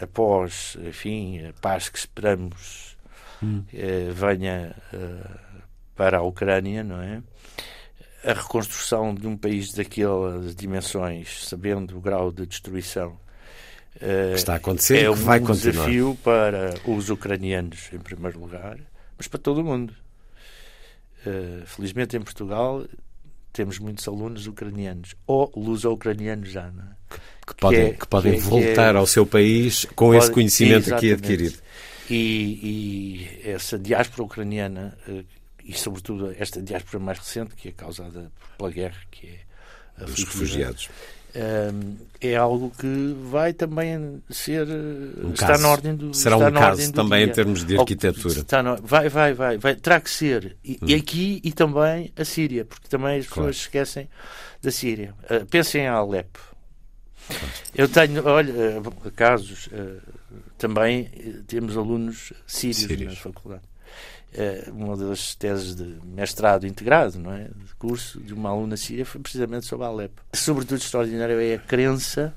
após, 0.00 0.76
enfim, 0.86 1.44
a 1.46 1.52
paz 1.60 1.88
que 1.88 1.98
esperamos 1.98 2.96
eh, 3.72 4.10
venha 4.12 4.74
eh, 4.92 5.30
para 5.96 6.18
a 6.18 6.22
Ucrânia, 6.22 6.84
não 6.84 7.00
é? 7.02 7.22
A 8.24 8.32
reconstrução 8.32 9.14
de 9.14 9.26
um 9.26 9.36
país 9.36 9.72
daquelas 9.72 10.54
dimensões, 10.54 11.44
sabendo 11.46 11.96
o 11.96 12.00
grau 12.00 12.30
de 12.32 12.44
destruição, 12.46 13.18
Que 13.98 14.34
está 14.34 14.54
a 14.54 14.56
acontecer 14.56 15.06
é 15.06 15.08
que 15.12 15.14
vai 15.20 15.40
um 15.40 15.44
continuar. 15.44 15.72
desafio 15.72 16.18
para 16.22 16.74
os 16.84 17.08
ucranianos, 17.08 17.88
em 17.92 17.98
primeiro 17.98 18.38
lugar, 18.40 18.78
mas 19.16 19.26
para 19.28 19.38
todo 19.40 19.60
o 19.60 19.64
mundo. 19.64 19.94
Eh, 21.26 21.62
felizmente 21.66 22.16
em 22.16 22.20
Portugal 22.20 22.86
temos 23.52 23.78
muitos 23.78 24.06
alunos 24.06 24.46
ucranianos, 24.46 25.14
ou 25.26 25.50
luso-ucranianos 25.56 26.50
já, 26.50 26.70
não 26.70 26.82
é? 26.84 27.16
Que 27.46 27.54
podem, 27.54 27.80
é- 27.86 27.92
que 27.92 28.06
podem 28.06 28.32
que 28.32 28.38
é- 28.38 28.42
que 28.42 28.46
voltar 28.48 28.94
é- 28.94 28.98
ao 28.98 29.06
seu 29.06 29.26
país 29.26 29.84
com 29.96 30.06
Pode- 30.06 30.18
esse 30.18 30.30
conhecimento 30.30 30.94
aqui 30.94 31.12
adquirido. 31.12 31.58
E, 32.08 33.30
e 33.44 33.50
essa 33.50 33.78
diáspora 33.78 34.22
ucraniana, 34.24 34.96
eh, 35.08 35.24
e 35.64 35.72
sobretudo 35.72 36.32
esta 36.38 36.62
diáspora 36.62 37.02
mais 37.02 37.18
recente, 37.18 37.54
que 37.56 37.68
é 37.68 37.72
causada 37.72 38.30
pela 38.58 38.70
guerra, 38.70 38.98
que 39.10 39.26
é 39.26 39.38
a 40.02 40.04
Dos 40.04 40.22
refugiados. 40.22 40.88
É 42.20 42.34
algo 42.36 42.70
que 42.78 43.14
vai 43.30 43.52
também 43.52 44.22
ser 44.30 44.66
eh, 44.68 45.26
Um 45.26 45.32
está 45.32 45.48
caso. 45.48 45.62
na 45.62 45.68
ordem 45.68 45.94
do 45.94 46.14
Será 46.14 46.36
um 46.36 46.50
caso 46.52 46.92
também 46.92 47.22
em 47.22 47.24
dia. 47.26 47.34
termos 47.34 47.64
de 47.64 47.78
arquitetura. 47.78 48.40
está 48.40 48.62
vai 48.82 49.08
vai 49.08 49.34
vai 49.34 49.58
vai 49.58 49.74
terá 49.76 50.00
que 50.00 50.10
ser 50.10 50.56
e, 50.64 50.78
e 50.86 50.94
aqui 50.94 51.40
e 51.44 51.52
também 51.52 52.12
a 52.16 52.24
Síria 52.24 52.64
porque 52.64 52.88
também 52.88 53.18
as 53.18 53.26
Claro. 53.26 53.48
pessoas 53.48 53.56
esquecem 53.56 54.08
da 54.62 54.70
Síria 54.70 55.14
Eh, 55.28 55.44
pensem 55.50 55.82
em 55.82 55.88
Alepo 55.88 56.40
eu 57.74 57.88
tenho 57.88 58.24
olha 58.26 58.52
eh, 58.52 59.10
casos 59.14 59.68
eh, 59.72 59.96
também 60.56 61.10
eh, 61.18 61.42
temos 61.46 61.76
alunos 61.76 62.32
sírios, 62.46 62.78
Sírios. 62.78 63.14
na 63.14 63.20
faculdade 63.20 63.62
Eh, 63.62 63.75
uma 64.72 64.96
das 64.96 65.34
teses 65.34 65.74
de 65.74 65.98
mestrado 66.04 66.66
integrado, 66.66 67.18
não 67.18 67.32
é? 67.32 67.44
De 67.44 67.74
curso 67.78 68.20
de 68.20 68.34
uma 68.34 68.50
aluna 68.50 68.76
síria 68.76 69.04
foi 69.04 69.20
precisamente 69.20 69.66
sobre 69.66 69.86
Alepo. 69.86 70.22
Sobretudo 70.34 70.78
extraordinário 70.78 71.40
é 71.40 71.54
a 71.54 71.58
crença 71.58 72.36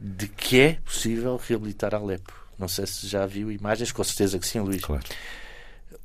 de 0.00 0.28
que 0.28 0.60
é 0.60 0.72
possível 0.84 1.36
reabilitar 1.36 1.94
Alepo. 1.94 2.32
Não 2.58 2.68
sei 2.68 2.86
se 2.86 3.06
já 3.06 3.26
viu 3.26 3.50
imagens, 3.50 3.92
com 3.92 4.02
certeza 4.04 4.38
que 4.38 4.46
sim, 4.46 4.60
Luís. 4.60 4.82
Claro. 4.82 5.04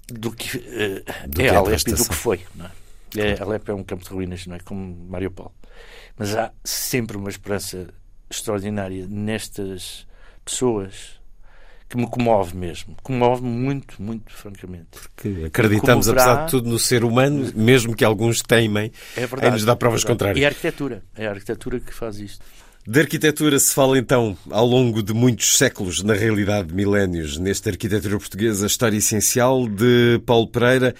Do 0.07 0.31
que 0.31 0.57
eh, 0.57 1.03
Do 1.27 1.41
é 1.41 1.45
que 1.45 1.49
é 1.49 1.55
a 1.55 1.59
Alepo 1.59 1.89
e 1.89 1.93
do 1.93 2.07
que 2.07 2.15
foi. 2.15 2.41
Não 2.55 2.65
é? 2.65 2.71
É, 3.17 3.41
Alepo 3.41 3.71
é 3.71 3.73
um 3.73 3.83
campo 3.83 4.03
de 4.03 4.09
ruínas, 4.09 4.45
não 4.45 4.55
é? 4.55 4.59
Como 4.59 5.07
Mariupol. 5.09 5.53
Mas 6.17 6.35
há 6.35 6.51
sempre 6.63 7.17
uma 7.17 7.29
esperança 7.29 7.87
extraordinária 8.29 9.07
nestas 9.07 10.07
pessoas 10.45 11.18
que 11.89 11.97
me 11.97 12.07
comove 12.07 12.55
mesmo. 12.55 12.95
Comove-me 13.01 13.49
muito, 13.49 14.01
muito, 14.01 14.31
francamente. 14.31 14.89
Que 15.17 15.45
acreditamos, 15.45 16.05
Como 16.05 16.15
verá- 16.17 16.31
apesar 16.31 16.45
de 16.45 16.51
tudo, 16.51 16.69
no 16.69 16.77
ser 16.77 17.03
humano, 17.03 17.51
mesmo 17.55 17.95
que 17.95 18.05
alguns 18.05 18.41
teimem 18.43 18.91
É 19.17 19.25
verdade. 19.25 19.47
em 19.47 19.51
nos 19.51 19.65
dar 19.65 19.75
provas 19.75 20.03
é 20.03 20.07
contrárias. 20.07 20.39
E 20.39 20.45
a 20.45 20.49
arquitetura. 20.49 21.03
É 21.15 21.25
a 21.27 21.31
arquitetura 21.31 21.79
que 21.79 21.91
faz 21.93 22.19
isto. 22.19 22.45
De 22.87 22.99
arquitetura 22.99 23.59
se 23.59 23.73
fala 23.73 23.97
então 23.99 24.37
ao 24.49 24.65
longo 24.65 25.03
de 25.03 25.13
muitos 25.13 25.57
séculos, 25.57 26.01
na 26.01 26.13
realidade 26.13 26.69
de 26.69 26.73
milénios, 26.75 27.37
nesta 27.37 27.69
arquitetura 27.69 28.17
portuguesa, 28.17 28.65
a 28.65 28.67
história 28.67 28.97
essencial 28.97 29.67
de 29.67 30.19
Paulo 30.25 30.47
Pereira. 30.47 30.95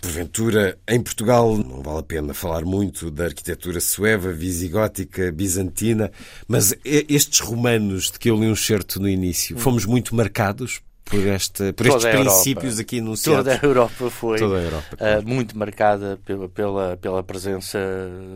Porventura, 0.00 0.78
em 0.88 1.02
Portugal, 1.02 1.58
não 1.58 1.82
vale 1.82 1.98
a 1.98 2.02
pena 2.02 2.32
falar 2.32 2.64
muito 2.64 3.10
da 3.10 3.24
arquitetura 3.24 3.80
sueva, 3.80 4.32
visigótica, 4.32 5.30
bizantina, 5.30 6.10
mas 6.48 6.74
estes 6.82 7.40
romanos 7.40 8.10
de 8.10 8.18
que 8.18 8.30
eu 8.30 8.40
li 8.40 8.46
um 8.46 8.56
certo 8.56 8.98
no 8.98 9.06
início, 9.06 9.58
fomos 9.58 9.84
muito 9.84 10.14
marcados 10.14 10.80
por, 11.04 11.26
esta, 11.26 11.72
por 11.72 11.86
estes 11.86 12.04
Europa. 12.04 12.24
princípios 12.24 12.78
aqui 12.78 12.96
enunciados. 12.96 13.44
Toda 13.44 13.60
a 13.60 13.66
Europa 13.66 14.10
foi 14.10 14.40
a 14.40 14.42
Europa, 14.42 14.88
ah, 14.92 14.96
claro. 14.96 15.28
muito 15.28 15.56
marcada 15.56 16.18
pela, 16.24 16.48
pela, 16.48 16.96
pela 16.96 17.22
presença 17.22 17.78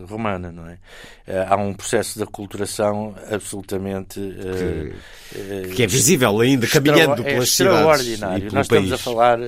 romana, 0.06 0.52
não 0.52 0.68
é? 0.68 0.78
Ah, 1.26 1.54
há 1.54 1.56
um 1.56 1.72
processo 1.72 2.18
de 2.18 2.22
aculturação 2.22 3.14
absolutamente 3.30 4.20
ah, 4.20 4.96
ah, 5.34 5.74
que 5.74 5.82
é 5.82 5.86
visível 5.86 6.40
ainda, 6.40 6.66
caminhando 6.66 7.22
é 7.22 7.32
pelas 7.32 7.50
cidades 7.50 8.08
e 8.08 8.18
pelo 8.18 8.54
Nós 8.54 8.68
país. 8.68 8.84
estamos 8.84 8.92
a 8.92 8.98
falar 8.98 9.38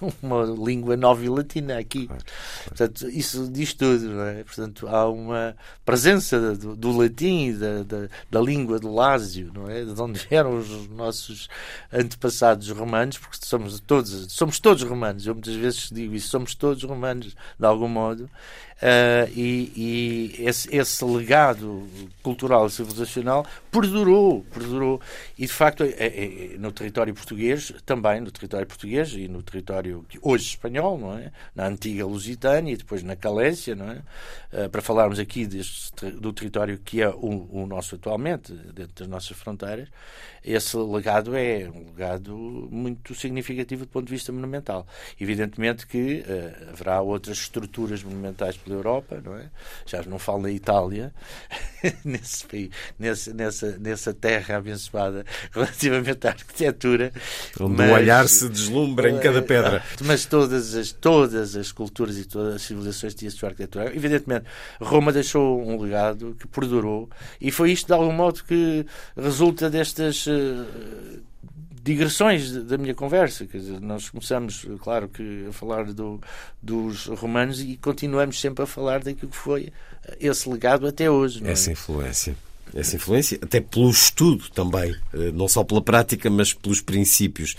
uma 0.22 0.44
língua 0.44 0.96
nova 0.96 1.24
e 1.24 1.28
latina 1.28 1.78
aqui. 1.78 2.08
Portanto, 2.66 3.08
isso 3.08 3.48
diz 3.50 3.74
tudo, 3.74 4.10
não 4.10 4.24
é? 4.24 4.44
Portanto, 4.44 4.86
há 4.88 5.08
uma 5.08 5.56
presença 5.84 6.54
do, 6.54 6.76
do 6.76 6.96
latim, 6.96 7.56
da, 7.56 7.82
da, 7.82 8.08
da 8.30 8.40
língua 8.40 8.78
do 8.78 8.92
Lásio, 8.92 9.50
não 9.54 9.68
é? 9.70 9.84
De 9.84 10.00
onde 10.00 10.20
vieram 10.28 10.58
os 10.58 10.88
nossos 10.88 11.48
antepassados 12.06 12.68
romanos, 12.70 13.18
porque 13.18 13.36
somos 13.44 13.78
todos, 13.80 14.32
somos 14.32 14.58
todos 14.58 14.82
romanos. 14.82 15.26
Eu 15.26 15.34
muitas 15.34 15.54
vezes 15.54 15.90
digo 15.92 16.14
isso, 16.14 16.28
somos 16.28 16.54
todos 16.54 16.82
romanos, 16.82 17.36
de 17.58 17.66
algum 17.66 17.88
modo. 17.88 18.30
Ah, 18.82 19.26
e 19.34 19.72
e 19.74 20.34
esse, 20.46 20.74
esse 20.74 21.02
legado 21.04 21.86
cultural 22.22 22.66
e 22.66 22.70
civilizacional 22.70 23.46
perdurou, 23.70 24.42
perdurou. 24.52 25.00
E 25.38 25.46
de 25.46 25.52
facto, 25.52 25.82
é- 25.82 25.94
é- 25.98 26.54
é 26.54 26.58
no 26.58 26.70
território 26.72 27.14
português, 27.14 27.72
também 27.86 28.20
no 28.20 28.30
território 28.30 28.66
português 28.66 29.12
e 29.14 29.28
no 29.28 29.42
território 29.42 30.04
hoje 30.20 30.44
espanhol, 30.44 30.98
não 30.98 31.16
é? 31.18 31.32
Na 31.54 31.66
antiga 31.66 32.04
Lusitânia 32.04 32.72
e 32.74 32.76
depois 32.76 33.02
na 33.02 33.16
Calécia, 33.16 33.74
não 33.74 33.90
é? 33.90 34.02
Ah, 34.52 34.68
para 34.68 34.82
falarmos 34.82 35.18
aqui 35.18 35.46
deste, 35.46 36.10
do 36.10 36.32
território 36.32 36.78
que 36.78 37.00
é 37.00 37.08
o, 37.08 37.48
o 37.50 37.66
nosso 37.66 37.94
atualmente, 37.94 38.52
dentro 38.52 38.94
das 38.96 39.08
nossas 39.08 39.36
fronteiras, 39.36 39.88
esse 40.44 40.76
legado 40.76 41.34
é 41.34 41.68
um 41.68 41.86
legado 41.86 42.68
muito 42.70 43.14
significativo 43.14 43.84
do 43.84 43.88
ponto 43.90 44.06
de 44.06 44.12
vista 44.12 44.30
monumental. 44.32 44.86
Evidentemente 45.20 45.86
que 45.86 46.24
eh, 46.26 46.68
haverá 46.70 47.00
outras 47.00 47.38
estruturas 47.38 48.02
monumentais 48.04 48.56
pela 48.66 48.76
Europa, 48.76 49.22
não 49.24 49.36
é? 49.36 49.48
Já 49.86 50.02
não 50.02 50.18
falo 50.18 50.42
na 50.42 50.50
Itália, 50.50 51.14
nesse 52.04 52.44
país, 52.46 52.70
nesse, 52.98 53.32
nessa, 53.32 53.78
nessa 53.78 54.12
terra 54.12 54.56
abençoada 54.56 55.24
relativamente 55.52 56.26
à 56.26 56.30
arquitetura. 56.30 57.12
Onde 57.60 57.76
mas- 57.76 57.90
o 57.90 57.94
olhar 57.94 58.28
se 58.28 58.48
deslumbra 58.48 59.08
em 59.10 59.18
cada 59.20 59.40
pedra. 59.40 59.82
mas 60.04 60.26
todas 60.26 60.74
as, 60.74 60.92
todas 60.92 61.56
as 61.56 61.70
culturas 61.70 62.18
e 62.18 62.24
todas 62.24 62.56
as 62.56 62.62
civilizações 62.62 63.14
tinham 63.14 63.32
a 63.32 63.36
sua 63.36 63.48
arquitetura. 63.50 63.94
Evidentemente, 63.94 64.46
Roma 64.80 65.12
deixou 65.12 65.62
um 65.62 65.80
legado 65.80 66.36
que 66.38 66.48
perdurou 66.48 67.08
e 67.40 67.50
foi 67.50 67.70
isto, 67.70 67.86
de 67.86 67.92
algum 67.92 68.12
modo, 68.12 68.42
que 68.44 68.84
resulta 69.16 69.70
destas 69.70 70.26
eh, 70.28 71.20
digressões 71.86 72.50
da 72.64 72.76
minha 72.76 72.94
conversa. 72.94 73.46
Quer 73.46 73.58
dizer, 73.58 73.80
nós 73.80 74.10
começamos, 74.10 74.66
claro, 74.82 75.08
que 75.08 75.46
a 75.48 75.52
falar 75.52 75.84
do, 75.84 76.20
dos 76.60 77.06
romanos 77.06 77.60
e 77.60 77.76
continuamos 77.76 78.40
sempre 78.40 78.64
a 78.64 78.66
falar 78.66 79.04
daquilo 79.04 79.30
que 79.30 79.36
foi 79.36 79.72
esse 80.20 80.48
legado 80.48 80.86
até 80.86 81.08
hoje. 81.08 81.40
é? 81.46 81.52
Essa 81.52 81.70
influência. 81.70 82.36
Essa 82.74 82.96
influência, 82.96 83.38
até 83.40 83.60
pelo 83.60 83.88
estudo 83.88 84.50
também, 84.50 84.94
eh, 85.14 85.30
não 85.32 85.46
só 85.46 85.62
pela 85.62 85.80
prática, 85.80 86.28
mas 86.28 86.52
pelos 86.52 86.80
princípios. 86.80 87.54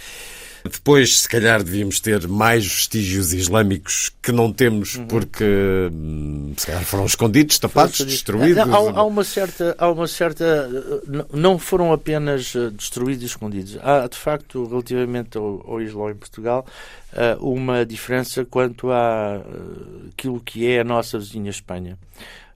Depois, 0.68 1.22
se 1.22 1.30
calhar, 1.30 1.64
devíamos 1.64 2.00
ter 2.00 2.28
mais 2.28 2.66
vestígios 2.66 3.34
islâmicos 3.34 4.12
que 4.22 4.32
não 4.32 4.52
temos 4.52 4.98
porque, 5.10 5.46
hum, 5.92 6.54
se 6.58 6.68
calhar, 6.68 6.84
foram 6.84 7.06
escondidos, 7.06 7.60
tapados, 7.60 8.00
destruídos. 8.02 8.58
Há, 8.58 8.76
há 8.76 9.04
uma 9.04 9.24
certa, 9.24 9.76
há 9.78 9.90
uma 9.90 10.08
certa, 10.08 10.44
eh, 10.46 11.26
não 11.34 11.58
foram 11.58 11.92
apenas 11.92 12.54
eh, 12.56 12.70
destruídos 12.72 13.24
e 13.24 13.26
escondidos. 13.28 13.78
Há, 13.82 14.08
de 14.08 14.18
facto, 14.18 14.66
relativamente 14.68 15.38
ao, 15.38 15.64
ao 15.68 15.82
Islão 15.82 16.10
em 16.10 16.16
Portugal, 16.16 16.66
eh, 17.14 17.38
uma 17.40 17.86
diferença 17.86 18.46
quanto 18.46 18.92
à 18.92 19.42
aquilo 20.12 20.40
que 20.40 20.68
é 20.68 20.82
a 20.82 20.84
nossa 20.84 21.18
vizinha 21.18 21.50
Espanha. 21.50 21.98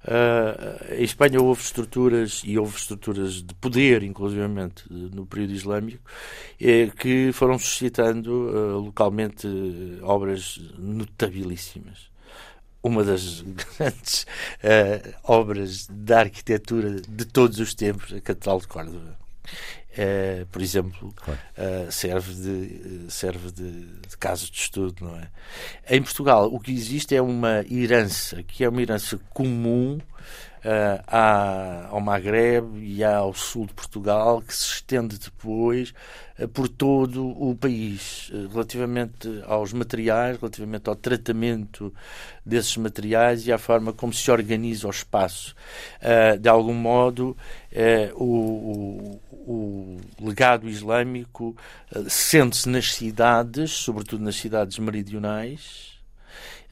Uh, 0.04 0.96
em 0.96 1.04
Espanha 1.04 1.40
houve 1.40 1.62
estruturas 1.62 2.42
e 2.44 2.58
houve 2.58 2.76
estruturas 2.76 3.44
de 3.44 3.54
poder, 3.56 4.02
inclusivamente 4.02 4.84
no 4.90 5.28
período 5.28 5.54
islâmico, 5.54 6.04
eh, 6.60 6.90
que 6.98 7.32
foram 7.32 7.60
suscitando 7.60 8.30
uh, 8.30 8.80
localmente 8.80 9.48
obras 10.02 10.60
notabilíssimas. 10.78 12.10
uma 12.82 13.04
das 13.04 13.42
grandes 13.78 14.24
uh, 14.64 15.14
obras 15.24 15.88
da 15.88 16.22
arquitetura 16.22 17.00
de 17.02 17.26
todos 17.26 17.60
os 17.60 17.76
tempos, 17.76 18.12
a 18.12 18.22
Catedral 18.22 18.60
de 18.60 18.68
Córdoba. 18.68 19.20
Uh, 19.92 20.46
por 20.46 20.62
exemplo, 20.62 21.14
claro. 21.18 21.40
uh, 21.58 21.92
serve, 21.92 22.34
de, 22.34 23.12
serve 23.12 23.52
de, 23.52 23.72
de, 24.08 24.18
caso 24.18 24.50
de 24.50 24.58
estudo, 24.58 25.04
não 25.04 25.18
é? 25.18 25.28
Em 25.90 26.02
Portugal, 26.02 26.48
o 26.48 26.62
que 26.62 26.72
existe 26.72 27.14
é 27.14 27.22
uma 27.22 27.66
herança, 27.70 28.42
que 28.44 28.64
é 28.64 28.70
uma 28.70 28.82
herança 28.82 29.20
comum 29.32 29.98
uh, 29.98 31.04
à, 31.08 31.88
ao 31.90 32.00
Maghreb 32.00 32.78
e 32.78 33.04
ao 33.04 33.34
sul 33.34 33.66
de 33.66 33.74
Portugal, 33.74 34.42
que 34.42 34.56
se 34.56 34.76
estende 34.76 35.20
depois 35.20 35.94
uh, 36.40 36.48
por 36.48 36.70
todo 36.70 37.28
o 37.28 37.54
país, 37.54 38.32
relativamente 38.50 39.44
aos 39.46 39.74
materiais, 39.74 40.38
relativamente 40.38 40.90
ao 40.90 40.96
tratamento 40.96 41.94
desses 42.46 42.78
materiais 42.78 43.46
e 43.46 43.52
à 43.52 43.58
forma 43.58 43.92
como 43.92 44.14
se 44.14 44.32
organiza 44.32 44.88
o 44.88 44.92
espaço. 44.92 45.54
de 46.40 46.50
algum 46.50 46.74
modo, 46.74 47.36
o, 48.16 48.24
o, 48.26 49.22
o, 49.46 49.98
legado 50.20 50.70
islâmico 50.70 51.56
sente-se 52.08 52.70
nas 52.70 52.94
cidades, 52.94 53.72
sobretudo 53.72 54.24
nas 54.24 54.36
cidades 54.36 54.78
meridionais, 54.80 55.92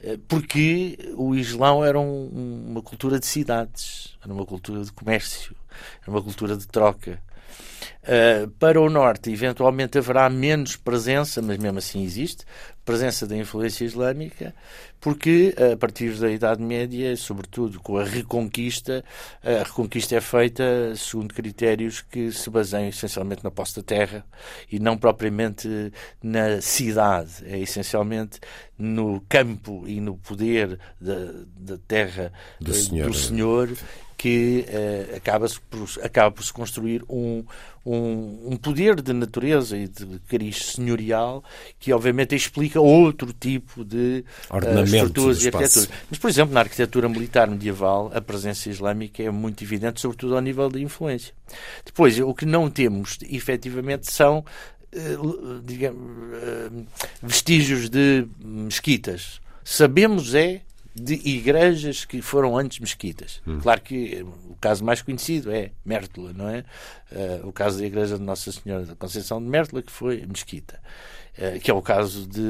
eh, 0.02 0.18
porque 0.28 0.98
o 1.16 1.34
Islão 1.34 1.84
era 1.84 1.98
um, 1.98 2.66
uma 2.68 2.82
cultura 2.82 3.18
de 3.18 3.26
cidades, 3.26 4.16
era 4.22 4.32
uma 4.32 4.46
cultura 4.46 4.82
de 4.82 4.92
comércio, 4.92 5.54
era 6.02 6.10
uma 6.10 6.22
cultura 6.22 6.56
de 6.56 6.66
troca. 6.66 7.22
Uh, 8.02 8.48
para 8.52 8.80
o 8.80 8.88
norte, 8.88 9.30
eventualmente 9.30 9.98
haverá 9.98 10.28
menos 10.30 10.76
presença, 10.76 11.42
mas 11.42 11.58
mesmo 11.58 11.78
assim 11.78 12.02
existe, 12.02 12.44
presença 12.84 13.26
da 13.26 13.36
influência 13.36 13.84
islâmica, 13.84 14.54
porque 15.00 15.54
a 15.72 15.76
partir 15.76 16.12
da 16.14 16.30
Idade 16.30 16.60
Média, 16.62 17.16
sobretudo 17.16 17.78
com 17.80 17.96
a 17.96 18.04
Reconquista, 18.04 19.04
a 19.42 19.62
Reconquista 19.62 20.16
é 20.16 20.20
feita 20.20 20.64
segundo 20.96 21.32
critérios 21.32 22.00
que 22.00 22.32
se 22.32 22.50
baseiam 22.50 22.88
essencialmente 22.88 23.44
na 23.44 23.50
posse 23.50 23.76
da 23.76 23.82
terra 23.82 24.24
e 24.70 24.78
não 24.78 24.98
propriamente 24.98 25.68
na 26.22 26.60
cidade. 26.60 27.44
É 27.44 27.58
essencialmente 27.58 28.40
no 28.76 29.20
campo 29.28 29.84
e 29.86 30.00
no 30.00 30.16
poder 30.16 30.78
da, 31.00 31.32
da 31.56 31.78
terra 31.86 32.32
do 32.60 32.74
Senhor, 32.74 33.06
do 33.06 33.14
senhor 33.14 33.68
que 34.20 34.66
uh, 34.68 35.16
acaba, 35.16 35.46
por, 35.70 35.88
acaba 36.02 36.30
por 36.30 36.44
se 36.44 36.52
construir 36.52 37.02
um, 37.08 37.42
um, 37.86 38.50
um, 38.50 38.56
poder 38.58 39.00
de 39.00 39.14
natureza 39.14 39.78
e 39.78 39.88
de 39.88 40.18
cariz 40.28 40.72
senhorial 40.74 41.42
que 41.78 41.90
obviamente 41.90 42.36
explica 42.36 42.78
outro 42.78 43.32
tipo 43.32 43.82
de 43.82 44.22
uh, 44.50 44.84
estruturas 44.84 45.42
e 45.42 45.48
arquiteturas. 45.48 45.88
Mas, 46.10 46.18
por 46.18 46.28
exemplo, 46.28 46.52
na 46.52 46.60
arquitetura 46.60 47.08
militar 47.08 47.48
medieval, 47.48 48.12
a 48.14 48.20
presença 48.20 48.68
islâmica 48.68 49.22
é 49.22 49.30
muito 49.30 49.64
evidente, 49.64 50.02
sobretudo 50.02 50.34
ao 50.34 50.42
nível 50.42 50.68
de 50.68 50.82
influência. 50.82 51.32
Depois, 51.82 52.18
o 52.20 52.34
que 52.34 52.44
não 52.44 52.68
temos, 52.68 53.16
efetivamente, 53.22 54.12
são 54.12 54.44
uh, 54.94 55.62
digamos, 55.64 55.96
vestígios 57.22 57.88
de 57.88 58.26
mesquitas. 58.38 59.40
Sabemos 59.64 60.34
é 60.34 60.60
de 60.94 61.14
igrejas 61.14 62.04
que 62.04 62.20
foram 62.20 62.56
antes 62.56 62.78
mesquitas. 62.78 63.40
Hum. 63.46 63.60
Claro 63.60 63.80
que 63.80 64.22
o 64.22 64.56
caso 64.60 64.84
mais 64.84 65.02
conhecido 65.02 65.50
é 65.50 65.70
Mértola, 65.84 66.32
não 66.32 66.48
é? 66.48 66.64
Uh, 67.12 67.48
o 67.48 67.52
caso 67.52 67.78
da 67.78 67.86
igreja 67.86 68.18
de 68.18 68.24
Nossa 68.24 68.50
Senhora 68.50 68.84
da 68.84 68.96
Conceição 68.96 69.40
de 69.40 69.48
Mértola, 69.48 69.82
que 69.82 69.92
foi 69.92 70.24
mesquita. 70.26 70.80
Uh, 71.38 71.60
que 71.60 71.70
é 71.70 71.74
o 71.74 71.80
caso 71.80 72.26
de 72.26 72.40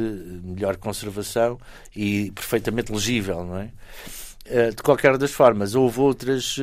melhor 0.43 0.77
conservação 0.77 1.59
e 1.95 2.31
perfeitamente 2.31 2.91
legível, 2.91 3.45
não 3.45 3.59
é? 3.59 3.71
Uh, 4.47 4.75
de 4.75 4.83
qualquer 4.83 5.19
das 5.19 5.31
formas, 5.31 5.75
houve 5.75 6.01
outras 6.01 6.57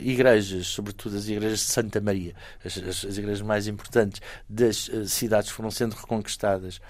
igrejas, 0.00 0.66
sobretudo 0.66 1.16
as 1.16 1.26
igrejas 1.26 1.60
de 1.60 1.64
Santa 1.64 2.00
Maria, 2.00 2.34
as, 2.62 2.76
as, 2.76 3.04
as 3.06 3.16
igrejas 3.16 3.40
mais 3.40 3.66
importantes 3.66 4.20
das 4.48 4.90
cidades 5.06 5.50
foram 5.50 5.70
sendo 5.70 5.94
reconquistadas 5.94 6.80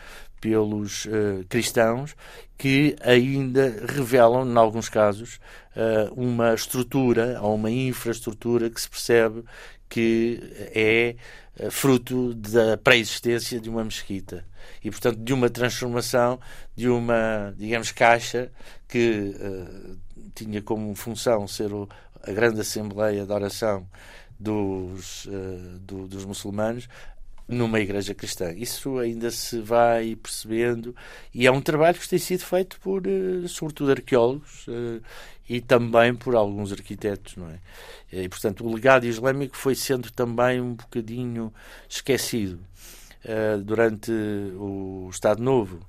pelos 0.45 1.07
uh, 1.07 1.43
cristãos 1.49 2.15
que 2.59 2.95
ainda 3.01 3.83
revelam, 3.89 4.47
em 4.47 4.57
alguns 4.59 4.91
casos, 4.91 5.41
uh, 5.75 6.13
uma 6.15 6.53
estrutura 6.53 7.41
ou 7.41 7.55
uma 7.55 7.71
infraestrutura 7.71 8.69
que 8.69 8.79
se 8.79 8.91
percebe 8.91 9.43
que 9.89 10.39
é 10.75 11.17
uh, 11.59 11.71
fruto 11.71 12.35
da 12.35 12.77
pré-existência 12.77 13.59
de 13.59 13.71
uma 13.71 13.83
mesquita. 13.83 14.45
E, 14.83 14.91
portanto, 14.91 15.17
de 15.17 15.33
uma 15.33 15.49
transformação 15.49 16.39
de 16.77 16.91
uma, 16.91 17.55
digamos, 17.57 17.91
caixa 17.91 18.51
que 18.87 19.35
tinha 20.35 20.61
como 20.61 20.95
função 20.95 21.49
ser 21.49 21.73
o, 21.73 21.89
a 22.23 22.31
grande 22.33 22.61
assembleia 22.61 23.25
de 23.25 23.33
oração 23.33 23.87
dos, 24.39 25.27
do, 25.81 26.07
dos 26.07 26.25
muçulmanos 26.25 26.87
numa 27.47 27.81
igreja 27.81 28.15
cristã. 28.15 28.53
Isso 28.53 28.99
ainda 28.99 29.31
se 29.31 29.61
vai 29.61 30.17
percebendo 30.17 30.95
e 31.33 31.47
é 31.47 31.51
um 31.51 31.61
trabalho 31.61 31.99
que 31.99 32.09
tem 32.09 32.19
sido 32.19 32.45
feito 32.45 32.81
por, 32.81 33.07
eh, 33.07 33.47
sobretudo, 33.47 33.91
arqueólogos 33.91 34.67
eh, 34.69 35.01
e 35.49 35.61
também 35.61 36.15
por 36.15 36.35
alguns 36.35 36.73
arquitetos, 36.73 37.37
não 37.37 37.49
é? 37.49 37.59
E, 38.13 38.29
portanto, 38.29 38.65
o 38.65 38.73
legado 38.73 39.05
islâmico 39.07 39.57
foi 39.57 39.75
sendo 39.75 40.11
também 40.11 40.61
um 40.61 40.75
bocadinho 40.75 41.53
esquecido 41.89 42.61
eh, 43.25 43.59
durante 43.59 44.11
o 44.11 45.09
Estado 45.11 45.43
Novo. 45.43 45.81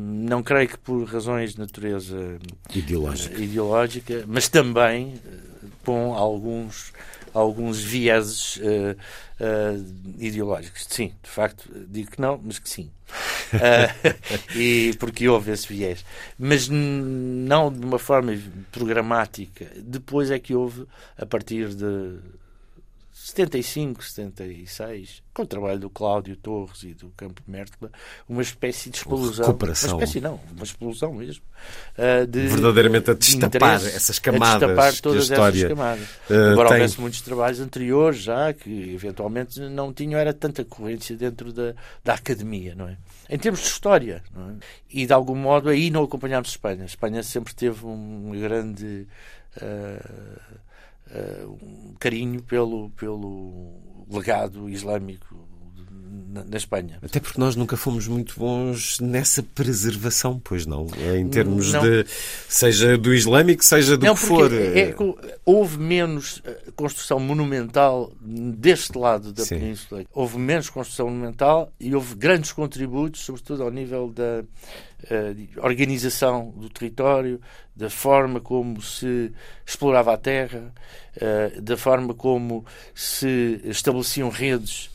não 0.00 0.42
creio 0.42 0.68
que 0.68 0.78
por 0.78 1.04
razões 1.04 1.52
de 1.52 1.58
natureza 1.58 2.38
ideológica, 2.74 3.40
ideológica 3.40 4.24
mas 4.26 4.48
também 4.48 5.14
com 5.84 6.14
alguns 6.14 6.92
alguns 7.34 7.82
vieses 7.82 8.56
uh, 8.56 8.96
uh, 9.40 10.14
ideológicos. 10.18 10.86
Sim, 10.88 11.12
de 11.22 11.28
facto, 11.28 11.68
digo 11.88 12.12
que 12.12 12.20
não, 12.20 12.40
mas 12.42 12.58
que 12.58 12.68
sim. 12.68 12.90
Uh, 13.52 14.56
e 14.56 14.94
porque 14.98 15.28
houve 15.28 15.50
esse 15.50 15.66
viés. 15.66 16.04
Mas 16.38 16.68
não 16.68 17.72
de 17.72 17.84
uma 17.84 17.98
forma 17.98 18.32
programática. 18.70 19.66
Depois 19.76 20.30
é 20.30 20.38
que 20.38 20.54
houve, 20.54 20.86
a 21.18 21.26
partir 21.26 21.74
de 21.74 22.18
75, 23.24 24.04
76, 24.04 25.22
com 25.32 25.44
o 25.44 25.46
trabalho 25.46 25.78
do 25.80 25.88
Cláudio 25.88 26.36
Torres 26.36 26.82
e 26.82 26.92
do 26.92 27.08
Campo 27.16 27.40
Mértola, 27.48 27.90
uma 28.28 28.42
espécie 28.42 28.90
de 28.90 28.98
explosão. 28.98 29.46
Uma 29.50 29.72
espécie 29.72 30.20
não, 30.20 30.38
uma 30.54 30.62
explosão 30.62 31.14
mesmo. 31.14 31.42
Uh, 31.96 32.26
de, 32.26 32.48
Verdadeiramente 32.48 33.10
a 33.10 33.14
destapar 33.14 33.78
de 33.78 33.86
essas 33.86 34.18
camadas. 34.18 34.62
A 34.62 34.66
destapar 34.66 35.00
todas 35.00 35.30
essas 35.30 35.62
camadas. 35.62 36.06
Uh, 36.28 36.52
Embora 36.52 36.68
tem... 36.68 36.76
houvesse 36.76 37.00
muitos 37.00 37.22
trabalhos 37.22 37.60
anteriores 37.60 38.20
já, 38.20 38.52
que 38.52 38.92
eventualmente 38.92 39.58
não 39.58 39.90
tinham 39.90 40.20
era 40.20 40.34
tanta 40.34 40.62
corrência 40.62 41.16
dentro 41.16 41.50
da, 41.50 41.74
da 42.04 42.12
academia, 42.12 42.74
não 42.74 42.88
é? 42.88 42.98
Em 43.30 43.38
termos 43.38 43.60
de 43.62 43.68
história, 43.68 44.22
é? 44.36 44.52
E 44.90 45.06
de 45.06 45.12
algum 45.14 45.34
modo 45.34 45.70
aí 45.70 45.88
não 45.88 46.04
acompanhámos 46.04 46.50
Espanha. 46.50 46.82
A 46.82 46.84
Espanha 46.86 47.22
sempre 47.22 47.54
teve 47.54 47.86
um 47.86 48.32
grande. 48.38 49.08
Uh, 49.56 50.63
um 51.46 51.94
carinho 51.98 52.42
pelo, 52.42 52.90
pelo 52.90 54.06
legado 54.10 54.68
islâmico 54.68 55.53
na, 56.14 56.44
na, 56.44 56.56
Espanha. 56.56 56.98
Até 57.02 57.18
porque 57.18 57.40
nós 57.40 57.56
nunca 57.56 57.76
fomos 57.76 58.06
muito 58.06 58.38
bons 58.38 59.00
nessa 59.00 59.42
preservação, 59.42 60.40
pois 60.42 60.66
não? 60.66 60.86
Em 61.16 61.28
termos 61.28 61.72
não. 61.72 61.82
de. 61.82 62.06
seja 62.48 62.96
do 62.96 63.12
islâmico, 63.12 63.64
seja 63.64 63.96
do 63.96 64.06
não, 64.06 64.14
que 64.14 64.20
for. 64.20 64.52
É, 64.52 64.80
é, 64.80 64.94
houve 65.44 65.78
menos 65.78 66.40
eh, 66.44 66.70
construção 66.76 67.18
monumental 67.18 68.12
deste 68.20 68.96
lado 68.96 69.32
da 69.32 69.44
Sim. 69.44 69.58
península. 69.58 70.04
Houve 70.12 70.38
menos 70.38 70.70
construção 70.70 71.08
monumental 71.08 71.72
e 71.78 71.94
houve 71.94 72.14
grandes 72.14 72.52
contributos, 72.52 73.22
sobretudo 73.22 73.62
ao 73.62 73.70
nível 73.70 74.10
da 74.10 74.44
organização 75.62 76.52
do 76.56 76.70
território, 76.70 77.40
da 77.76 77.90
forma 77.90 78.40
como 78.40 78.80
se 78.80 79.32
explorava 79.66 80.14
a 80.14 80.16
terra, 80.16 80.72
da 81.60 81.76
forma 81.76 82.14
como 82.14 82.64
se 82.94 83.60
estabeleciam 83.64 84.28
redes 84.28 84.93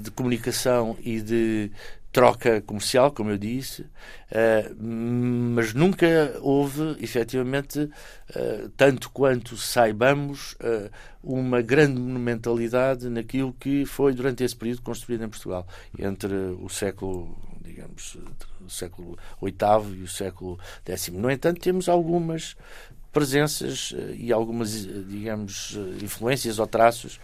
de 0.00 0.10
comunicação 0.10 0.96
e 1.00 1.20
de 1.20 1.70
troca 2.10 2.62
comercial, 2.62 3.12
como 3.12 3.30
eu 3.30 3.36
disse, 3.36 3.86
mas 5.54 5.74
nunca 5.74 6.38
houve, 6.40 6.96
efetivamente, 7.00 7.90
tanto 8.76 9.10
quanto 9.10 9.56
saibamos, 9.56 10.56
uma 11.22 11.60
grande 11.60 12.00
monumentalidade 12.00 13.08
naquilo 13.10 13.52
que 13.52 13.84
foi, 13.84 14.14
durante 14.14 14.42
esse 14.42 14.56
período, 14.56 14.82
construído 14.82 15.24
em 15.24 15.28
Portugal, 15.28 15.66
entre 15.98 16.32
o 16.34 16.68
século, 16.68 17.36
digamos, 17.62 18.16
o 18.64 18.70
século 18.70 19.18
VIII 19.42 19.98
e 20.00 20.02
o 20.02 20.08
século 20.08 20.58
X. 20.86 21.08
No 21.10 21.30
entanto, 21.30 21.60
temos 21.60 21.88
algumas 21.88 22.56
presenças 23.18 23.90
uh, 23.90 24.14
e 24.16 24.32
algumas, 24.32 24.86
digamos, 25.06 25.76
influências 26.02 26.58
ou 26.58 26.66
traços 26.66 27.20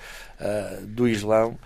do 0.88 1.08
Islão 1.08 1.56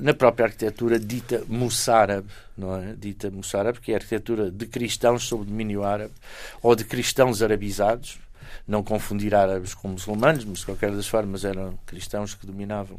na 0.00 0.14
própria 0.14 0.46
arquitetura 0.46 0.98
dita 0.98 1.44
moçárabe, 1.46 2.30
não 2.56 2.74
é? 2.74 2.94
Dita 2.94 3.30
moçárabe, 3.30 3.80
que 3.80 3.92
é 3.92 3.94
a 3.94 3.98
arquitetura 3.98 4.50
de 4.50 4.66
cristãos 4.66 5.24
sob 5.24 5.44
domínio 5.44 5.84
árabe 5.84 6.14
ou 6.62 6.74
de 6.74 6.84
cristãos 6.84 7.42
arabizados, 7.42 8.18
não 8.66 8.82
confundir 8.82 9.34
árabes 9.34 9.74
com 9.74 9.88
muçulmanos, 9.88 10.44
mas 10.44 10.58
de 10.60 10.66
qualquer 10.66 10.90
das 10.90 11.06
formas 11.06 11.44
eram 11.44 11.78
cristãos 11.86 12.34
que 12.34 12.46
dominavam 12.46 12.98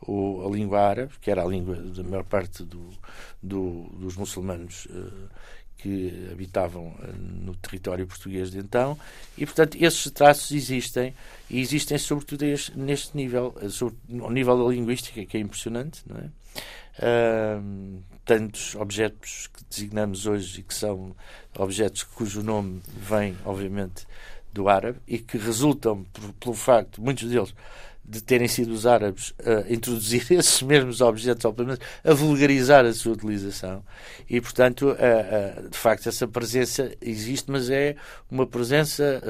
o, 0.00 0.46
a 0.46 0.50
língua 0.50 0.80
árabe, 0.80 1.12
que 1.20 1.30
era 1.30 1.42
a 1.42 1.46
língua 1.46 1.76
da 1.76 2.02
maior 2.02 2.24
parte 2.24 2.62
do, 2.62 2.90
do, 3.42 3.84
dos 3.98 4.16
muçulmanos 4.16 4.86
uh, 4.86 5.28
que 5.84 6.30
habitavam 6.32 6.86
uh, 6.86 7.14
no 7.18 7.54
território 7.56 8.06
português 8.06 8.50
de 8.50 8.58
então, 8.58 8.98
e 9.36 9.44
portanto 9.44 9.76
esses 9.78 10.10
traços 10.10 10.50
existem, 10.50 11.14
e 11.50 11.60
existem 11.60 11.98
sobretudo 11.98 12.42
este, 12.42 12.76
neste 12.78 13.14
nível, 13.14 13.54
uh, 13.62 13.68
sobre, 13.68 13.98
ao 14.18 14.30
nível 14.30 14.64
da 14.64 14.72
linguística, 14.72 15.22
que 15.26 15.36
é 15.36 15.40
impressionante, 15.40 16.02
não 16.06 16.16
é? 16.16 16.28
tantos 18.24 18.76
objetos 18.76 19.48
que 19.48 19.64
designamos 19.68 20.26
hoje 20.26 20.60
e 20.60 20.62
que 20.62 20.72
são 20.72 21.14
objetos 21.58 22.04
cujo 22.04 22.40
nome 22.40 22.80
vem, 22.86 23.36
obviamente, 23.44 24.06
do 24.52 24.68
árabe 24.68 25.00
e 25.06 25.18
que 25.18 25.36
resultam, 25.36 26.06
pelo 26.38 26.54
facto, 26.54 27.02
muitos 27.02 27.28
deles, 27.28 27.52
de 28.06 28.22
terem 28.22 28.46
sido 28.46 28.72
os 28.72 28.86
árabes 28.86 29.32
a 29.44 29.72
introduzir 29.72 30.26
esses 30.32 30.60
mesmos 30.62 31.00
objetos, 31.00 31.44
ou 31.44 31.52
pelo 31.52 31.68
menos 31.68 31.80
a 32.04 32.12
vulgarizar 32.12 32.84
a 32.84 32.92
sua 32.92 33.12
utilização. 33.12 33.82
E, 34.28 34.40
portanto, 34.40 34.94
de 35.70 35.78
facto, 35.78 36.08
essa 36.08 36.28
presença 36.28 36.92
existe, 37.00 37.50
mas 37.50 37.70
é 37.70 37.96
uma 38.30 38.46
presença, 38.46 39.22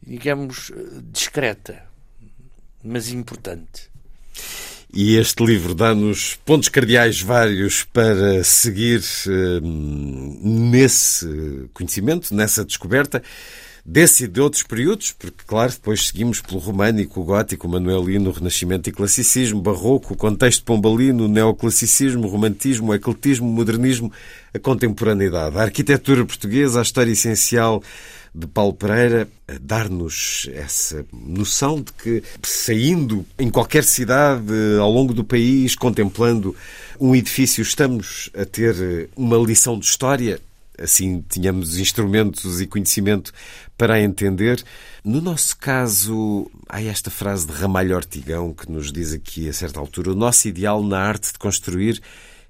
digamos, 0.00 0.70
discreta, 1.12 1.82
mas 2.84 3.10
importante. 3.10 3.90
E 4.94 5.16
este 5.16 5.42
livro 5.42 5.74
dá-nos 5.74 6.34
pontos 6.44 6.68
cardeais 6.68 7.22
vários 7.22 7.82
para 7.82 8.44
seguir 8.44 9.02
nesse 10.42 11.68
conhecimento, 11.72 12.34
nessa 12.34 12.62
descoberta 12.62 13.22
desse 13.84 14.24
e 14.24 14.28
de 14.28 14.40
outros 14.40 14.62
períodos, 14.62 15.12
porque, 15.12 15.44
claro, 15.46 15.72
depois 15.72 16.06
seguimos 16.06 16.40
pelo 16.40 16.60
românico, 16.60 17.24
gótico, 17.24 17.68
manuelino, 17.68 18.30
renascimento 18.30 18.88
e 18.88 18.92
classicismo, 18.92 19.60
barroco, 19.60 20.16
contexto 20.16 20.64
pombalino, 20.64 21.26
neoclassicismo, 21.26 22.28
romantismo, 22.28 22.94
ecletismo, 22.94 23.48
modernismo, 23.48 24.12
a 24.54 24.58
contemporaneidade, 24.58 25.58
a 25.58 25.62
arquitetura 25.62 26.24
portuguesa, 26.24 26.78
a 26.78 26.82
história 26.82 27.10
essencial 27.10 27.82
de 28.34 28.46
Paulo 28.46 28.72
Pereira, 28.72 29.28
a 29.46 29.54
dar-nos 29.60 30.48
essa 30.54 31.04
noção 31.12 31.82
de 31.82 31.92
que, 31.92 32.22
saindo 32.42 33.26
em 33.38 33.50
qualquer 33.50 33.84
cidade 33.84 34.52
ao 34.80 34.90
longo 34.90 35.12
do 35.12 35.24
país, 35.24 35.74
contemplando 35.74 36.56
um 36.98 37.14
edifício, 37.14 37.60
estamos 37.60 38.30
a 38.34 38.44
ter 38.44 39.10
uma 39.16 39.36
lição 39.36 39.78
de 39.78 39.84
história. 39.84 40.40
Assim 40.78 41.22
tínhamos 41.28 41.78
instrumentos 41.78 42.60
e 42.60 42.66
conhecimento 42.66 43.32
para 43.82 44.00
entender. 44.00 44.62
No 45.04 45.20
nosso 45.20 45.56
caso, 45.56 46.48
há 46.68 46.80
esta 46.80 47.10
frase 47.10 47.48
de 47.48 47.52
Ramalho 47.52 47.96
Ortigão 47.96 48.54
que 48.54 48.70
nos 48.70 48.92
diz 48.92 49.12
aqui 49.12 49.48
a 49.48 49.52
certa 49.52 49.80
altura: 49.80 50.12
o 50.12 50.14
nosso 50.14 50.46
ideal 50.46 50.80
na 50.84 51.00
arte 51.00 51.32
de 51.32 51.38
construir 51.40 52.00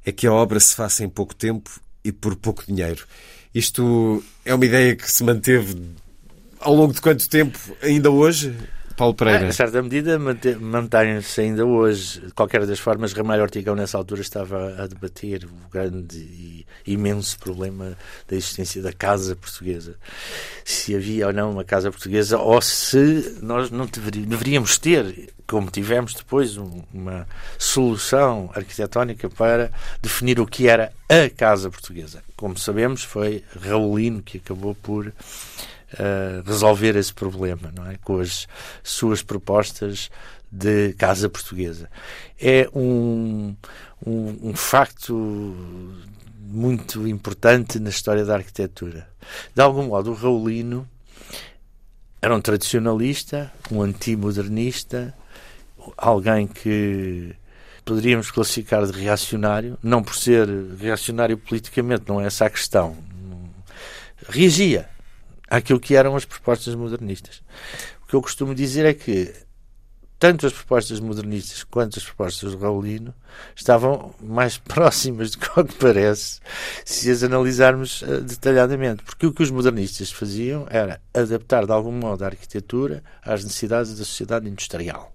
é 0.05 0.13
que 0.13 0.27
a 0.27 0.33
obra 0.33 0.61
se 0.61 0.75
faça 0.75 1.03
em 1.03 1.09
pouco 1.09 1.35
tempo 1.35 1.71
e 2.05 2.13
por 2.13 2.37
pouco 2.37 2.63
dinheiro. 2.67 3.07
Isto 3.55 4.23
é 4.45 4.55
uma 4.55 4.67
ideia 4.67 4.95
que 4.95 5.11
se 5.11 5.25
manteve 5.25 5.75
ao 6.61 6.75
longo 6.75 6.93
de 6.93 7.01
quanto 7.01 7.27
tempo 7.27 7.59
ainda 7.81 8.11
hoje? 8.11 8.55
Paulo 9.03 9.15
Pereira. 9.17 9.49
A 9.49 9.53
certa 9.53 9.83
medida 9.83 10.17
mantém-se 10.61 11.41
ainda 11.41 11.67
hoje. 11.67 12.21
De 12.21 12.33
qualquer 12.33 12.65
das 12.65 12.79
formas, 12.79 13.13
Ramalho 13.13 13.43
Ortigão 13.43 13.75
nessa 13.75 13.99
altura 13.99 14.21
estava 14.21 14.81
a 14.81 14.87
debater 14.87 15.45
o 15.45 15.69
grande 15.69 16.19
e 16.19 16.65
imenso 16.87 17.37
problema 17.41 17.99
da 18.29 18.37
existência 18.37 18.81
da 18.81 18.93
casa 18.93 19.35
portuguesa. 19.35 19.97
Se 20.65 20.95
havia 20.95 21.27
ou 21.27 21.33
não 21.33 21.51
uma 21.51 21.65
casa 21.65 21.91
portuguesa 21.91 22.39
ou 22.39 22.63
se 22.63 23.39
nós 23.43 23.73
não 23.73 23.87
deveríamos 23.87 24.79
ter, 24.79 25.31
como 25.49 25.69
tivemos 25.69 26.15
depois, 26.15 26.57
uma 26.57 27.27
solução 27.59 28.53
arquitetónica 28.55 29.29
para 29.29 29.73
definir 30.01 30.39
o 30.39 30.47
que 30.47 30.69
era 30.69 30.93
a 31.09 31.29
casa 31.29 31.69
portuguesa. 31.69 32.23
Como 32.37 32.57
sabemos, 32.57 33.03
foi 33.03 33.43
Raulino 33.61 34.23
que 34.23 34.39
acabou 34.39 34.77
por 34.77 35.13
resolver 36.45 36.97
esse 36.97 37.13
problema, 37.13 37.73
não 37.77 37.91
é? 37.91 37.97
Com 37.97 38.21
as 38.21 38.47
suas 38.83 39.23
propostas 39.23 40.11
de 40.51 40.93
casa 40.95 41.29
portuguesa. 41.29 41.89
É 42.41 42.69
um, 42.75 43.57
um, 44.07 44.51
um 44.51 44.55
facto 44.55 45.15
muito 46.39 47.09
importante 47.09 47.79
na 47.79 47.89
história 47.89 48.25
da 48.25 48.35
arquitetura. 48.35 49.09
De 49.55 49.63
algum 49.63 49.85
modo, 49.85 50.11
o 50.11 50.15
Raulino 50.15 50.87
era 52.21 52.37
um 52.37 52.41
tradicionalista, 52.41 53.51
um 53.71 53.81
antimodernista, 53.81 55.15
alguém 55.97 56.47
que 56.47 57.35
poderíamos 57.85 58.31
classificar 58.31 58.87
de 58.87 58.93
reacionário, 58.93 59.79
não 59.83 60.03
por 60.03 60.15
ser 60.15 60.47
reacionário 60.79 61.39
politicamente, 61.39 62.05
não 62.07 62.21
é 62.21 62.27
essa 62.27 62.45
a 62.45 62.51
questão. 62.51 62.97
Reagia 64.29 64.89
àquilo 65.53 65.79
que 65.79 65.95
eram 65.95 66.17
as 66.17 66.25
propostas 66.25 66.75
modernistas. 66.75 67.43
O 68.03 68.07
que 68.07 68.17
eu 68.17 68.23
costumo 68.23 68.55
dizer 68.55 68.87
é 68.87 68.95
que 68.95 69.33
tanto 70.19 70.47
as 70.47 70.53
propostas 70.53 70.99
modernistas 70.99 71.63
quanto 71.65 71.99
as 71.99 72.05
propostas 72.05 72.53
do 72.53 72.59
Raulino 72.59 73.13
estavam 73.55 74.15
mais 74.21 74.57
próximas 74.63 75.33
do 75.33 75.39
que 75.39 75.75
parece 75.79 76.41
se 76.85 77.11
as 77.11 77.23
analisarmos 77.23 78.01
uh, 78.03 78.23
detalhadamente. 78.23 79.03
Porque 79.03 79.27
o 79.27 79.33
que 79.33 79.43
os 79.43 79.51
modernistas 79.51 80.11
faziam 80.11 80.67
era 80.71 81.01
adaptar 81.13 81.67
de 81.67 81.73
algum 81.73 81.93
modo 81.93 82.23
a 82.23 82.29
arquitetura 82.29 83.03
às 83.23 83.45
necessidades 83.45 83.99
da 83.99 84.05
sociedade 84.05 84.49
industrial. 84.49 85.12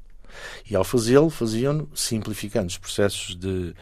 E 0.70 0.76
ao 0.76 0.84
fazê-lo, 0.84 1.30
faziam-no 1.30 1.90
simplificando 1.94 2.68
os 2.68 2.78
processos 2.78 3.36
de 3.36 3.74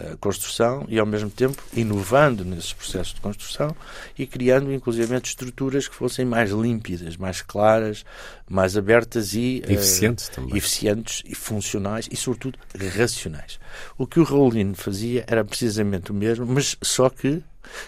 uh, 0.00 0.16
construção 0.18 0.84
e, 0.88 0.98
ao 0.98 1.06
mesmo 1.06 1.30
tempo, 1.30 1.62
inovando 1.74 2.44
nesses 2.44 2.72
processos 2.72 3.14
de 3.14 3.20
construção 3.20 3.74
e 4.18 4.26
criando, 4.26 4.72
inclusive, 4.72 5.16
estruturas 5.16 5.88
que 5.88 5.94
fossem 5.94 6.24
mais 6.24 6.50
límpidas, 6.50 7.16
mais 7.16 7.40
claras, 7.42 8.04
mais 8.48 8.76
abertas 8.76 9.34
e 9.34 9.62
uh, 9.66 9.72
eficientes, 9.72 10.28
também. 10.28 10.56
eficientes 10.56 11.22
e 11.24 11.34
funcionais 11.34 12.08
e, 12.10 12.16
sobretudo, 12.16 12.58
racionais. 12.96 13.58
O 13.96 14.06
que 14.06 14.20
o 14.20 14.24
Raulino 14.24 14.74
fazia 14.74 15.24
era 15.26 15.44
precisamente 15.44 16.10
o 16.10 16.14
mesmo, 16.14 16.46
mas 16.46 16.76
só 16.82 17.08
que 17.08 17.42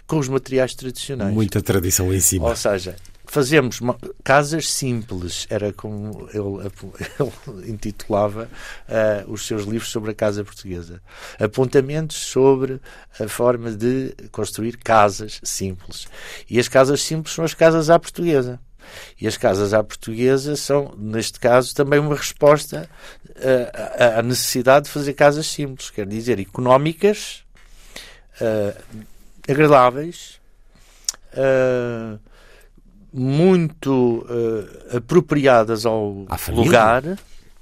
com 0.07 0.19
os 0.19 0.29
materiais 0.29 0.75
tradicionais. 0.75 1.33
Muita 1.33 1.61
tradição 1.61 2.13
em 2.13 2.21
cima. 2.21 2.49
Ou 2.49 2.57
seja, 2.57 2.97
fazemos 3.35 3.81
casas 4.23 4.71
simples, 4.71 5.45
era 5.51 5.73
como 5.73 6.29
ele, 6.33 6.71
ele 7.59 7.71
intitulava 7.73 8.49
uh, 8.89 9.33
os 9.33 9.45
seus 9.45 9.65
livros 9.65 9.91
sobre 9.91 10.13
a 10.13 10.15
casa 10.15 10.45
portuguesa. 10.45 11.03
Apontamentos 11.41 12.17
sobre 12.17 12.81
a 13.19 13.27
forma 13.27 13.73
de 13.73 14.15
construir 14.31 14.77
casas 14.77 15.41
simples. 15.43 16.07
E 16.49 16.61
as 16.61 16.69
casas 16.69 17.03
simples 17.03 17.35
são 17.35 17.45
as 17.45 17.55
casas 17.55 17.91
à 17.91 17.99
portuguesa. 17.99 18.61
E 19.21 19.27
as 19.27 19.37
casas 19.37 19.75
à 19.75 19.83
portuguesa 19.83 20.55
são, 20.55 20.95
neste 20.97 21.41
caso, 21.41 21.75
também 21.75 21.99
uma 21.99 22.15
resposta 22.15 22.89
uh, 23.31 24.19
à 24.19 24.23
necessidade 24.23 24.85
de 24.85 24.93
fazer 24.93 25.15
casas 25.15 25.47
simples, 25.49 25.91
quer 25.91 26.07
dizer, 26.07 26.39
económicas, 26.39 27.43
uh, 28.41 29.05
agradáveis, 29.49 30.39
uh, 31.33 32.21
muito 33.17 34.27
uh, 34.29 34.97
apropriadas 34.97 35.87
ao 35.87 36.27
lugar 36.49 37.17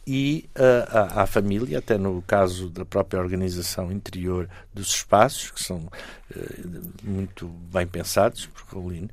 e 0.06 0.48
uh, 0.56 0.96
à, 0.96 1.22
à, 1.22 1.26
família, 1.26 1.78
até 1.78 1.98
no 1.98 2.22
caso 2.22 2.70
da 2.70 2.86
própria 2.86 3.20
organização 3.20 3.92
interior 3.92 4.48
dos 4.72 4.94
espaços, 4.94 5.50
que 5.50 5.62
são 5.62 5.76
uh, 5.76 5.90
muito 7.04 7.48
bem 7.70 7.86
pensados 7.86 8.46
por 8.46 8.76
Raulino. 8.78 9.10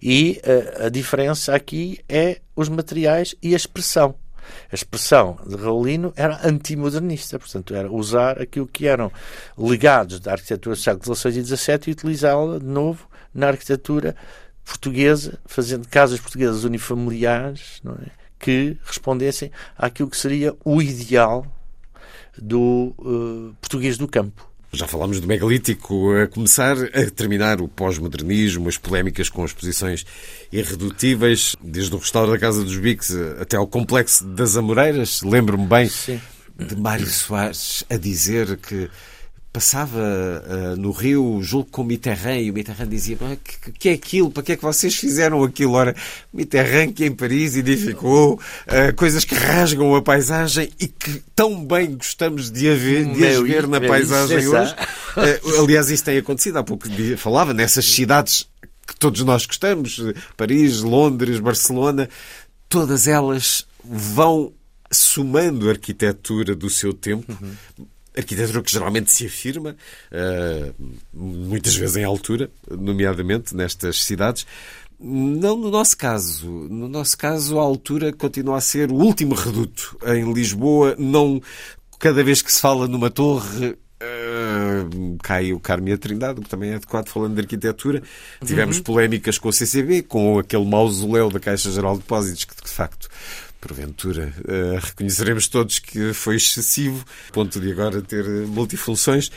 E 0.00 0.40
a 0.78 0.88
diferença 0.88 1.56
aqui 1.56 1.98
é 2.08 2.40
os 2.54 2.68
materiais 2.68 3.34
e 3.42 3.52
a 3.52 3.56
expressão. 3.56 4.14
A 4.70 4.74
expressão 4.74 5.38
de 5.44 5.56
Raulino 5.56 6.12
era 6.14 6.46
antimodernista, 6.46 7.36
portanto, 7.38 7.74
era 7.74 7.90
usar 7.90 8.40
aquilo 8.40 8.66
que 8.66 8.86
eram 8.86 9.10
legados 9.58 10.20
da 10.20 10.32
arquitetura 10.32 10.76
do 10.76 10.80
século 10.80 11.16
XVI 11.16 11.40
e 11.40 11.44
XVII 11.44 11.80
e 11.88 11.90
utilizá-la 11.90 12.58
de 12.58 12.64
novo 12.64 13.08
na 13.34 13.48
arquitetura 13.48 14.14
portuguesa, 14.70 15.38
fazendo 15.46 15.88
casas 15.88 16.20
portuguesas 16.20 16.62
unifamiliares, 16.62 17.82
é? 17.84 18.10
que 18.38 18.76
respondessem 18.84 19.50
àquilo 19.76 20.08
que 20.08 20.16
seria 20.16 20.54
o 20.64 20.80
ideal 20.80 21.44
do 22.38 22.94
uh, 22.98 23.54
português 23.60 23.98
do 23.98 24.06
campo. 24.06 24.48
Já 24.72 24.86
falámos 24.86 25.20
do 25.20 25.26
megalítico, 25.26 26.12
a 26.14 26.28
começar 26.28 26.76
a 26.78 27.10
terminar 27.10 27.60
o 27.60 27.66
pós-modernismo, 27.66 28.68
as 28.68 28.78
polémicas 28.78 29.28
com 29.28 29.42
as 29.42 29.52
posições 29.52 30.06
irredutíveis, 30.52 31.56
desde 31.60 31.92
o 31.92 31.98
restauro 31.98 32.30
da 32.30 32.38
Casa 32.38 32.62
dos 32.62 32.76
Bics 32.76 33.10
até 33.40 33.56
ao 33.56 33.66
complexo 33.66 34.24
das 34.24 34.56
Amoreiras. 34.56 35.22
Lembro-me 35.22 35.66
bem 35.66 35.88
Sim. 35.88 36.20
de 36.56 36.76
Mário 36.76 37.08
Soares 37.08 37.82
a 37.90 37.96
dizer 37.96 38.56
que 38.58 38.88
passava 39.52 39.98
uh, 39.98 40.76
no 40.76 40.92
Rio, 40.92 41.40
julgo 41.42 41.70
com 41.70 41.82
o 41.82 41.84
Mitterrand, 41.84 42.38
e 42.38 42.50
o 42.50 42.54
Mitterrand 42.54 42.88
dizia: 42.88 43.16
o 43.16 43.36
que, 43.36 43.72
que, 43.72 43.88
é 43.88 43.92
aquilo? 43.92 44.30
Para 44.30 44.42
que 44.42 44.52
é 44.52 44.56
que 44.56 44.62
vocês 44.62 44.94
fizeram 44.94 45.42
aquilo? 45.42 45.72
Ora, 45.72 45.94
Mitterrand 46.32 46.92
que 46.92 47.04
em 47.04 47.12
Paris 47.12 47.56
edificou 47.56 48.34
uh, 48.34 48.94
coisas 48.94 49.24
que 49.24 49.34
rasgam 49.34 49.94
a 49.94 50.02
paisagem 50.02 50.70
e 50.78 50.86
que 50.86 51.22
tão 51.34 51.64
bem 51.64 51.96
gostamos 51.96 52.50
de, 52.50 52.70
haver, 52.70 53.12
de 53.12 53.26
as 53.26 53.40
ver 53.40 53.66
na 53.66 53.80
paisagem 53.80 54.46
hoje. 54.46 54.74
Uh, 55.16 55.62
aliás, 55.62 55.90
isso 55.90 56.04
tem 56.04 56.18
acontecido. 56.18 56.58
Há 56.58 56.62
pouco 56.62 56.86
falava 57.16 57.52
nessas 57.52 57.84
cidades 57.84 58.48
que 58.86 58.94
todos 58.96 59.22
nós 59.24 59.46
gostamos, 59.46 60.00
Paris, 60.36 60.80
Londres, 60.80 61.38
Barcelona, 61.38 62.08
todas 62.68 63.06
elas 63.06 63.64
vão 63.84 64.52
somando 64.90 65.68
a 65.68 65.72
arquitetura 65.72 66.56
do 66.56 66.68
seu 66.68 66.92
tempo, 66.92 67.32
uhum 67.40 67.86
arquitetura 68.20 68.62
que 68.62 68.70
geralmente 68.70 69.12
se 69.12 69.26
afirma, 69.26 69.76
uh, 70.12 70.74
muitas 71.12 71.74
vezes 71.74 71.96
em 71.96 72.04
altura, 72.04 72.50
nomeadamente 72.70 73.54
nestas 73.54 74.04
cidades. 74.04 74.46
Não 74.98 75.56
no 75.56 75.70
nosso 75.70 75.96
caso. 75.96 76.46
No 76.46 76.88
nosso 76.88 77.16
caso, 77.16 77.58
a 77.58 77.62
altura 77.62 78.12
continua 78.12 78.58
a 78.58 78.60
ser 78.60 78.90
o 78.90 78.94
último 78.94 79.34
reduto. 79.34 79.98
Em 80.06 80.30
Lisboa, 80.32 80.94
não 80.98 81.40
cada 81.98 82.22
vez 82.22 82.42
que 82.42 82.52
se 82.52 82.60
fala 82.60 82.86
numa 82.86 83.10
torre, 83.10 83.76
Uh, 84.02 85.18
cai 85.22 85.52
o 85.52 85.60
Carme 85.60 85.92
a 85.92 85.98
Trindade, 85.98 86.40
o 86.40 86.42
que 86.42 86.48
também 86.48 86.70
é 86.70 86.76
adequado 86.76 87.08
falando 87.10 87.34
de 87.34 87.42
arquitetura. 87.42 88.02
Tivemos 88.42 88.78
uhum. 88.78 88.82
polémicas 88.82 89.36
com 89.36 89.50
o 89.50 89.52
CCB, 89.52 90.04
com 90.04 90.38
aquele 90.38 90.64
mausoléu 90.64 91.28
da 91.28 91.38
Caixa 91.38 91.70
Geral 91.70 91.92
de 91.92 92.00
Depósitos, 92.00 92.46
que 92.46 92.64
de 92.64 92.70
facto 92.70 93.10
porventura, 93.60 94.32
uh, 94.38 94.78
reconheceremos 94.78 95.48
todos 95.48 95.78
que 95.78 96.12
foi 96.12 96.36
excessivo, 96.36 97.04
ponto 97.32 97.60
de 97.60 97.70
agora 97.70 98.00
ter 98.00 98.24
multifunções. 98.46 99.30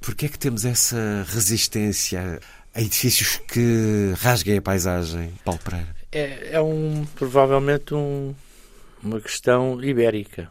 Porquê 0.00 0.26
é 0.26 0.28
que 0.28 0.38
temos 0.38 0.64
essa 0.64 1.24
resistência 1.28 2.40
a 2.74 2.80
edifícios 2.80 3.40
que 3.48 4.12
rasguem 4.18 4.58
a 4.58 4.62
paisagem, 4.62 5.32
Paulo 5.44 5.60
Pereira? 5.62 5.96
É, 6.12 6.50
é 6.52 6.60
um, 6.60 7.06
provavelmente 7.14 7.94
um, 7.94 8.34
uma 9.02 9.20
questão 9.20 9.82
ibérica 9.82 10.50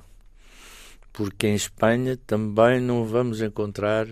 porque 1.17 1.47
em 1.47 1.55
Espanha 1.55 2.15
também 2.27 2.79
não 2.79 3.03
vamos 3.03 3.41
encontrar 3.41 4.05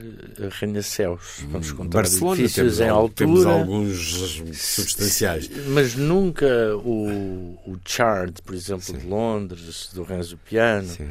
arranha-céus. 0.44 1.44
Vamos 1.50 1.70
encontrar 1.70 2.02
Barcelona, 2.02 2.40
edifícios 2.42 2.80
em 2.80 2.90
altura. 2.90 3.14
Temos 3.16 3.46
alguns 3.46 4.40
substanciais. 4.56 5.48
Mas 5.68 5.94
nunca 5.94 6.48
o, 6.78 7.60
o 7.64 7.78
Chard, 7.86 8.42
por 8.42 8.56
exemplo, 8.56 8.82
Sim. 8.82 8.98
de 8.98 9.06
Londres, 9.06 9.92
do 9.94 10.02
Renzo 10.02 10.36
Piano. 10.50 10.88
Sim. 10.88 11.08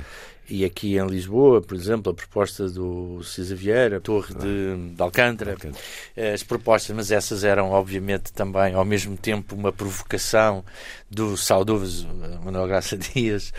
E 0.50 0.64
aqui 0.64 0.98
em 0.98 1.06
Lisboa, 1.06 1.62
por 1.62 1.76
exemplo, 1.76 2.10
a 2.10 2.14
proposta 2.14 2.68
do 2.68 3.22
Cisa 3.22 3.54
Vieira, 3.54 3.98
a 3.98 4.00
Torre 4.00 4.34
de, 4.34 4.94
de 4.94 5.00
Alcântara, 5.02 5.52
Alcântara, 5.52 6.34
as 6.34 6.42
propostas, 6.42 6.94
mas 6.94 7.12
essas 7.12 7.44
eram 7.44 7.70
obviamente 7.70 8.32
também 8.32 8.74
ao 8.74 8.84
mesmo 8.84 9.16
tempo 9.16 9.54
uma 9.54 9.72
provocação 9.72 10.64
do 11.08 11.36
saudoso 11.36 12.06
Manuel 12.44 12.66
Graça 12.66 12.94
Dias, 12.98 13.54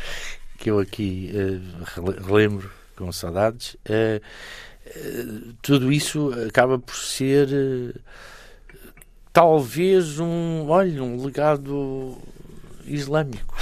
que 0.57 0.69
eu 0.69 0.79
aqui 0.79 1.31
uh, 1.33 2.21
relembro 2.25 2.71
com 2.95 3.11
saudades, 3.11 3.75
uh, 3.89 4.21
tudo 5.61 5.91
isso 5.91 6.31
acaba 6.47 6.77
por 6.79 6.95
ser 6.95 7.49
talvez 9.33 10.19
um, 10.19 10.69
olha, 10.69 11.03
um 11.03 11.21
legado 11.21 12.17
islâmico. 12.85 13.55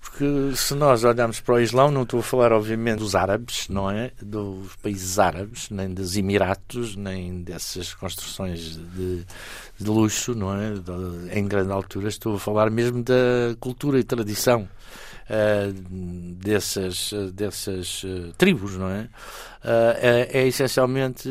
Porque 0.00 0.54
se 0.54 0.74
nós 0.74 1.02
olharmos 1.02 1.40
para 1.40 1.54
o 1.54 1.60
Islão, 1.60 1.90
não 1.90 2.02
estou 2.02 2.20
a 2.20 2.22
falar, 2.22 2.52
obviamente, 2.52 2.98
dos 2.98 3.16
árabes, 3.16 3.68
não 3.68 3.90
é? 3.90 4.12
Dos 4.22 4.76
países 4.76 5.18
árabes, 5.18 5.70
nem 5.70 5.92
dos 5.92 6.16
Emiratos, 6.16 6.94
nem 6.94 7.42
dessas 7.42 7.94
construções 7.94 8.76
de, 8.76 9.24
de 9.76 9.90
luxo, 9.90 10.32
não 10.32 10.54
é? 10.54 10.74
De, 10.74 11.36
em 11.36 11.48
grande 11.48 11.72
altura, 11.72 12.08
estou 12.08 12.36
a 12.36 12.38
falar 12.38 12.70
mesmo 12.70 13.02
da 13.02 13.56
cultura 13.58 13.98
e 13.98 14.04
tradição 14.04 14.68
uh, 15.30 15.72
dessas, 16.36 17.12
dessas 17.32 18.02
uh, 18.04 18.32
tribos, 18.36 18.76
não 18.76 18.88
é? 18.88 19.02
Uh, 19.02 19.96
é, 19.96 20.28
é, 20.40 20.46
essencialmente 20.46 21.28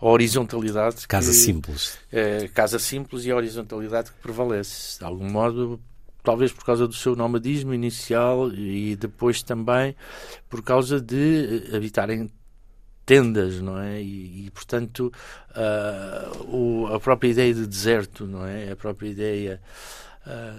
a 0.00 0.06
horizontalidade. 0.06 1.06
Casa 1.08 1.30
que, 1.30 1.36
simples. 1.36 1.98
É, 2.12 2.48
casa 2.48 2.78
simples 2.78 3.24
e 3.24 3.30
a 3.30 3.36
horizontalidade 3.36 4.12
que 4.12 4.18
prevalece. 4.18 4.98
De 4.98 5.04
algum 5.04 5.28
modo, 5.28 5.80
talvez 6.22 6.52
por 6.52 6.64
causa 6.64 6.86
do 6.86 6.94
seu 6.94 7.16
nomadismo 7.16 7.74
inicial 7.74 8.50
e 8.52 8.96
depois 8.96 9.42
também 9.42 9.96
por 10.48 10.62
causa 10.62 11.00
de 11.00 11.70
habitarem 11.74 12.30
tendas, 13.04 13.60
não 13.60 13.78
é? 13.78 14.00
E, 14.00 14.46
e 14.46 14.50
portanto, 14.50 15.12
uh, 15.50 16.44
o, 16.44 16.86
a 16.86 16.98
própria 16.98 17.28
ideia 17.28 17.52
de 17.52 17.66
deserto, 17.66 18.26
não 18.26 18.46
é? 18.46 18.72
A 18.72 18.76
própria 18.76 19.08
ideia 19.08 19.60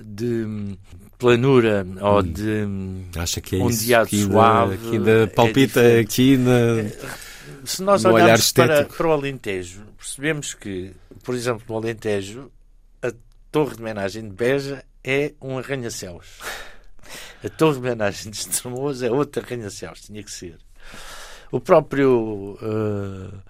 de 0.03 0.77
planura 1.17 1.85
ou 2.01 2.19
hum. 2.19 2.23
de 2.23 3.19
Acha 3.19 3.41
que 3.41 3.55
é 3.55 3.59
ondeado 3.59 4.07
isso 4.11 4.27
que 4.27 4.31
suave. 4.31 4.73
Ainda, 4.73 4.89
que 4.89 4.95
ainda 4.95 5.11
é 5.11 5.27
palpita 5.27 5.81
é 5.81 5.99
aqui 5.99 6.37
na. 6.37 6.79
É, 6.79 6.91
se 7.63 7.81
nós 7.81 8.05
olharmos 8.05 8.51
para, 8.51 8.85
para 8.85 9.07
o 9.07 9.11
Alentejo, 9.11 9.81
percebemos 9.97 10.53
que, 10.53 10.91
por 11.23 11.33
exemplo, 11.33 11.63
no 11.67 11.77
Alentejo, 11.77 12.51
a 13.01 13.11
torre 13.51 13.75
de 13.75 13.81
homenagem 13.81 14.23
de 14.23 14.35
Beja 14.35 14.83
é 15.03 15.33
um 15.41 15.57
arranha-céus. 15.57 16.39
A 17.43 17.49
torre 17.49 17.73
de 17.73 17.79
homenagem 17.79 18.31
de 18.31 18.37
Estremoz 18.37 19.01
é 19.01 19.11
outro 19.11 19.43
arranha-céus, 19.43 20.01
tinha 20.01 20.23
que 20.23 20.31
ser. 20.31 20.57
O 21.51 21.59
próprio. 21.59 22.57
Uh, 22.61 23.41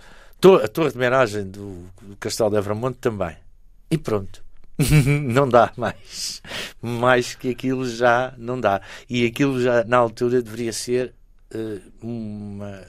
a 0.64 0.68
torre 0.68 0.92
de 0.92 0.98
homenagem 0.98 1.50
do, 1.50 1.86
do 2.02 2.16
Castelo 2.18 2.52
de 2.52 2.58
Evramonte 2.58 3.00
também. 3.00 3.36
E 3.90 3.98
pronto. 3.98 4.45
não 5.24 5.48
dá 5.48 5.72
mais. 5.78 6.42
Mais 6.82 7.36
que 7.36 7.50
aquilo 7.50 7.88
já 7.88 8.34
não 8.38 8.60
dá. 8.60 8.82
E 9.10 9.26
aquilo 9.26 9.62
já 9.62 9.84
na 9.84 9.98
altura 9.98 10.42
deveria 10.42 10.74
ser 10.74 11.14
uh, 11.54 11.82
uma 12.02 12.82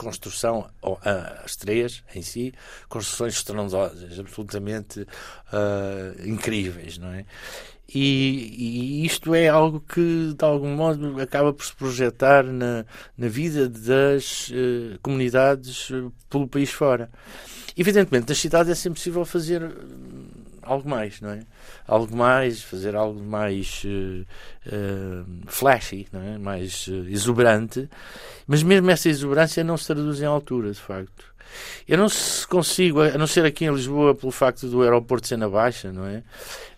construção, 0.00 0.66
ou, 0.80 0.94
uh, 0.94 1.44
as 1.44 1.56
três 1.56 2.02
em 2.14 2.22
si, 2.22 2.54
construções 2.88 3.34
estrondosas, 3.34 4.18
absolutamente 4.18 5.02
uh, 5.02 6.26
incríveis, 6.26 6.96
não 6.96 7.12
é? 7.12 7.26
E, 7.92 9.02
e, 9.02 9.04
isto 9.04 9.34
é 9.34 9.48
algo 9.48 9.80
que, 9.80 10.32
de 10.32 10.44
algum 10.44 10.74
modo, 10.76 11.20
acaba 11.20 11.52
por 11.52 11.66
se 11.66 11.74
projetar 11.74 12.44
na, 12.44 12.86
na 13.18 13.28
vida 13.28 13.68
das 13.68 14.48
uh, 14.48 14.98
comunidades 15.02 15.90
pelo 16.30 16.48
país 16.48 16.70
fora. 16.70 17.10
Evidentemente, 17.76 18.28
nas 18.28 18.38
cidades 18.38 18.70
é 18.70 18.74
sempre 18.74 18.98
possível 18.98 19.24
fazer 19.24 19.62
algo 20.62 20.88
mais, 20.88 21.20
não 21.20 21.30
é? 21.30 21.40
Algo 21.86 22.16
mais, 22.16 22.62
fazer 22.62 22.94
algo 22.94 23.20
mais 23.20 23.82
uh, 23.84 24.26
uh, 24.66 25.26
flashy, 25.46 26.06
não 26.12 26.22
é? 26.22 26.38
Mais 26.38 26.86
uh, 26.86 27.06
exuberante. 27.08 27.88
Mas 28.46 28.62
mesmo 28.62 28.90
essa 28.90 29.08
exuberância 29.08 29.64
não 29.64 29.76
se 29.76 29.86
traduz 29.86 30.20
em 30.20 30.26
altura, 30.26 30.70
de 30.72 30.80
facto. 30.80 31.29
Eu 31.88 31.98
não 31.98 32.06
consigo, 32.48 33.00
a 33.00 33.18
não 33.18 33.26
ser 33.26 33.44
aqui 33.44 33.64
em 33.64 33.74
Lisboa, 33.74 34.14
pelo 34.14 34.32
facto 34.32 34.68
do 34.68 34.82
aeroporto 34.82 35.26
ser 35.26 35.36
na 35.36 35.48
Baixa, 35.48 35.92
não 35.92 36.06
é? 36.06 36.22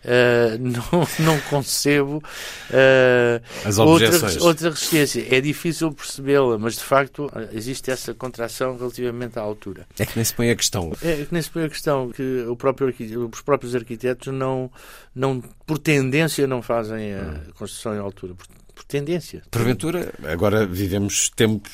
Uh, 0.03 0.57
não, 1.21 1.25
não 1.33 1.39
concebo 1.49 2.17
uh, 2.17 3.81
outra, 3.81 4.43
outra 4.43 4.69
resistência. 4.69 5.25
É 5.29 5.39
difícil 5.39 5.91
percebê-la, 5.91 6.57
mas 6.57 6.75
de 6.75 6.83
facto 6.83 7.31
existe 7.51 7.91
essa 7.91 8.13
contração 8.13 8.77
relativamente 8.77 9.39
à 9.39 9.41
altura. 9.41 9.85
É 9.97 10.05
que 10.05 10.15
nem 10.15 10.25
se 10.25 10.33
põe 10.33 10.49
a 10.49 10.55
questão. 10.55 10.91
É 11.01 11.25
que 11.25 11.33
nem 11.33 11.41
se 11.41 11.49
põe 11.49 11.63
a 11.63 11.69
questão 11.69 12.09
que 12.09 12.45
o 12.47 12.55
próprio, 12.55 12.93
os 13.31 13.41
próprios 13.41 13.75
arquitetos 13.75 14.33
não, 14.33 14.71
não, 15.15 15.41
por 15.65 15.77
tendência, 15.77 16.47
não 16.47 16.61
fazem 16.61 17.13
a 17.13 17.21
hum. 17.21 17.39
construção 17.57 17.95
em 17.95 17.99
altura 17.99 18.35
por 18.73 18.83
tendência. 18.83 19.43
Porventura, 19.51 20.13
agora 20.23 20.65
vivemos 20.65 21.29
tempos 21.29 21.71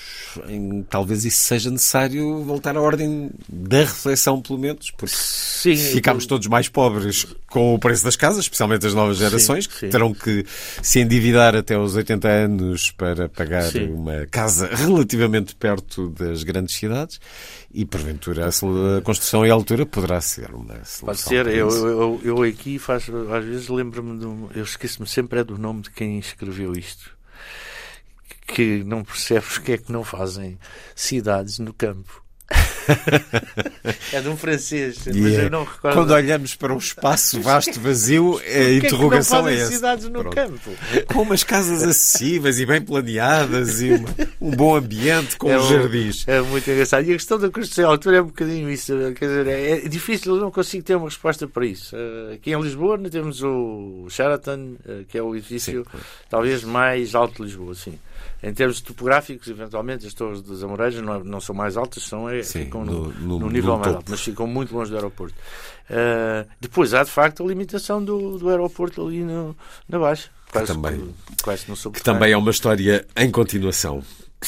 em 0.47 0.84
talvez 0.84 1.26
isso 1.26 1.41
seja 1.41 1.70
necessário 1.70 2.43
voltar 2.43 2.76
à 2.76 2.82
ordem 2.82 3.32
da 3.47 3.80
reflexão, 3.80 4.41
pelo 4.41 4.60
menos, 4.60 4.91
porque 4.91 5.16
sim, 5.16 5.76
ficámos 5.76 6.26
todos 6.26 6.47
mais 6.47 6.68
pobres 6.68 7.26
com 7.47 7.74
o 7.74 7.80
preço 7.80 8.04
das 8.04 8.16
casas, 8.16 8.45
especialmente 8.45 8.86
as 8.86 8.93
novas 8.93 9.18
gerações, 9.18 9.66
sim, 9.66 9.70
que 9.70 9.80
sim. 9.80 9.89
terão 9.89 10.14
que 10.14 10.45
se 10.82 11.00
endividar 11.00 11.56
até 11.56 11.76
aos 11.76 11.95
80 11.95 12.28
anos 12.28 12.91
para 12.91 13.30
pagar 13.30 13.72
uma 13.76 14.26
casa 14.30 14.70
relativamente 14.76 15.56
perto 15.56 16.10
das 16.10 16.43
grandes 16.43 16.76
cidades 16.76 17.20
e 17.72 17.86
porventura 17.86 18.47
a 18.47 19.01
construção 19.01 19.45
e 19.45 19.51
a 19.51 19.53
altura 19.53 19.86
poderá 19.86 20.20
ser 20.22 20.53
uma 20.53 20.84
solução. 20.86 21.05
Pode 21.05 21.20
ser, 21.20 21.47
eu, 21.47 21.70
eu, 21.70 22.22
eu, 22.24 22.43
aqui 22.43 22.80
faço, 22.80 23.11
às 23.32 23.45
vezes 23.45 23.67
lembro-me, 23.70 24.49
eu 24.55 24.63
esqueço-me 24.63 25.07
sempre 25.07 25.39
é 25.39 25.43
do 25.43 25.57
nome 25.57 25.84
de 25.84 25.91
quem 25.91 26.17
escreveu 26.17 26.74
isto 26.74 27.17
que 28.47 28.84
não 28.84 29.03
percebe 29.03 29.45
porque 29.45 29.74
é 29.74 29.78
que 29.78 29.91
não 29.91 30.03
fazem 30.03 30.57
cidades 30.95 31.59
no 31.59 31.74
campo. 31.74 32.24
é 34.14 34.22
de 34.22 34.28
um 34.28 34.36
francês, 34.36 34.97
mas 35.06 35.16
Yeah. 35.16 35.43
eu 35.43 35.50
não 35.52 35.64
recordo. 35.64 35.95
Quando 35.95 36.12
olhamos 36.12 36.56
para 36.56 36.74
um 36.74 36.78
espaço 36.78 37.39
vasto, 37.41 37.80
vazio, 37.80 38.34
a 38.38 38.41
Porquê 38.41 38.50
é 38.50 38.80
que 38.80 38.88
interrogação 38.88 39.47
é 39.47 39.56
essa. 39.56 39.72
cidades 39.72 40.06
no 40.06 40.22
Pronto. 40.22 40.36
campo. 40.36 40.72
Com 41.14 41.22
umas 41.22 41.43
casas 41.43 41.84
acessíveis 41.84 42.60
e 42.60 42.66
bem 42.66 42.82
planeadas 42.82 43.82
e 43.82 43.91
uma- 43.91 44.10
um 44.41 44.52
bom 44.52 44.76
ambiente 44.76 45.38
com 45.38 45.52
É 45.52 45.60
um- 45.60 45.70
jardins. 45.70 46.28
É 46.28 46.41
muito 46.41 46.70
engraçado. 46.70 47.06
E 47.06 47.12
a 47.12 47.16
questão 47.16 47.38
da 47.38 47.50
construção 47.50 47.86
à 47.86 47.89
altura 47.89 48.18
é 48.18 48.22
um 48.22 48.26
bocadinho 48.28 48.70
isso. 48.70 48.93
Quer 49.16 49.26
dizer, 49.28 49.47
é 49.47 49.80
difícil, 49.88 50.36
eu 50.36 50.41
não 50.41 50.52
consigo 50.52 50.84
ter 50.84 50.95
uma 50.95 51.06
resposta 51.08 51.47
para 51.47 51.66
isso. 51.66 51.95
Eh, 51.95 52.34
Aqui 52.36 52.52
em 52.52 52.62
Lisboa 52.62 52.97
nós 52.97 53.12
temos 53.12 53.41
o 53.43 54.08
Sheraton, 54.10 54.76
eh, 54.88 55.02
que 55.08 55.18
é 55.18 55.22
o 55.22 55.36
edifício 55.36 55.86
talvez 56.30 56.64
mais 56.64 57.14
alto 57.16 57.38
de 57.38 57.43
Lisboa, 57.43 57.76
sim. 57.76 57.93
Em 58.41 58.53
termos 58.53 58.79
topográficos, 58.79 59.47
eventualmente, 59.49 60.07
as 60.07 60.13
torres 60.13 60.41
das 60.41 60.63
Amoreiras 60.63 60.95
não, 61.01 61.21
não 61.23 61.41
são 61.41 61.53
mais 61.53 61.75
altas, 61.75 62.03
são, 62.03 62.29
é, 62.29 62.41
Sim, 62.41 62.65
ficam 62.65 62.85
no- 62.85 63.11
no, 63.11 63.39
no- 63.39 63.49
nível 63.49 63.73
no 63.73 63.79
mais 63.79 63.95
alto, 63.95 64.05
mas 64.11 64.21
ficam 64.21 64.47
muito 64.47 64.73
longe 64.73 64.89
do 64.89 64.95
aeroporto. 64.95 65.35
Eh, 65.89 66.45
depois 66.61 66.93
há, 66.93 67.03
de 67.03 67.11
facto, 67.11 67.43
a 67.43 67.47
limitação 67.47 68.01
do, 68.03 68.37
do 68.37 68.47
aeroporto 68.49 69.05
ali 69.05 69.21
no, 69.23 69.55
na 69.89 69.99
Baixa. 69.99 70.29
Quase 70.51 70.67
também- 70.73 71.13
quase 71.43 71.65
no 71.67 71.75
sul 71.75 71.91
Que 71.91 72.01
também 72.01 72.31
é 72.31 72.37
uma 72.37 72.51
história 72.51 73.05
em 73.15 73.29
continuação. 73.29 74.01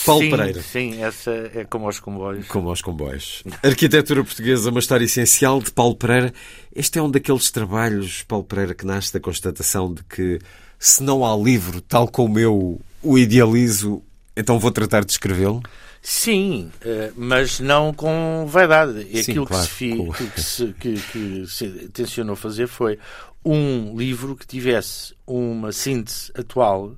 Paulo 0.05 0.21
sim, 0.23 0.29
Pereira. 0.29 0.61
Sim, 0.61 1.03
essa 1.03 1.31
é 1.53 1.65
como 1.65 1.85
aos 1.85 1.99
comboios. 1.99 2.47
Como 2.47 2.69
aos 2.69 2.81
comboios. 2.81 3.43
Arquitetura 3.61 4.23
Portuguesa, 4.23 4.69
uma 4.69 4.79
história 4.79 5.03
essencial 5.03 5.59
de 5.61 5.69
Paulo 5.69 5.95
Pereira. 5.97 6.33
Este 6.73 6.97
é 6.97 7.01
um 7.01 7.11
daqueles 7.11 7.51
trabalhos, 7.51 8.23
Paulo 8.23 8.45
Pereira, 8.45 8.73
que 8.73 8.85
nasce 8.85 9.11
da 9.11 9.19
constatação 9.19 9.93
de 9.93 10.01
que 10.05 10.39
se 10.84 11.03
não 11.03 11.23
há 11.23 11.36
livro 11.38 11.79
tal 11.79 12.07
como 12.07 12.39
eu 12.39 12.82
o 13.03 13.17
idealizo, 13.17 14.01
então 14.36 14.57
vou 14.57 14.71
tratar 14.71 15.05
de 15.05 15.11
escrevê-lo. 15.11 15.61
Sim, 16.01 16.71
eh, 16.82 17.11
mas 17.15 17.59
não 17.59 17.93
com 17.93 18.45
vaidade. 18.47 19.03
Sim, 19.23 19.32
Aquilo 19.32 19.45
claro, 19.45 19.63
que, 19.63 19.69
se, 19.69 19.75
fi- 19.77 19.97
com- 19.97 20.11
que, 20.11 20.41
se, 20.41 20.73
que, 20.79 20.93
que 20.99 21.45
se 21.47 21.67
tencionou 21.93 22.36
fazer 22.36 22.65
foi 22.67 22.97
um 23.45 23.95
livro 23.95 24.36
que 24.36 24.47
tivesse 24.47 25.13
uma 25.27 25.71
síntese 25.71 26.32
atual 26.36 26.95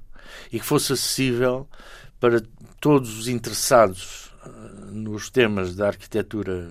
e 0.52 0.60
que 0.62 0.66
fosse 0.66 0.94
acessível 0.94 1.68
para 2.22 2.42
todos 2.80 3.18
os 3.20 3.28
interessados 3.28 4.32
eh, 4.46 4.50
nos 4.92 5.30
temas 5.30 5.76
da 5.76 5.88
arquitetura 5.88 6.70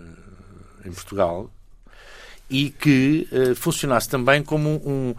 em 0.86 0.90
Portugal 0.92 1.50
e 2.48 2.70
que 2.70 3.28
eh, 3.30 3.54
funcionasse 3.54 4.08
também 4.08 4.42
como 4.42 4.70
um, 4.86 5.14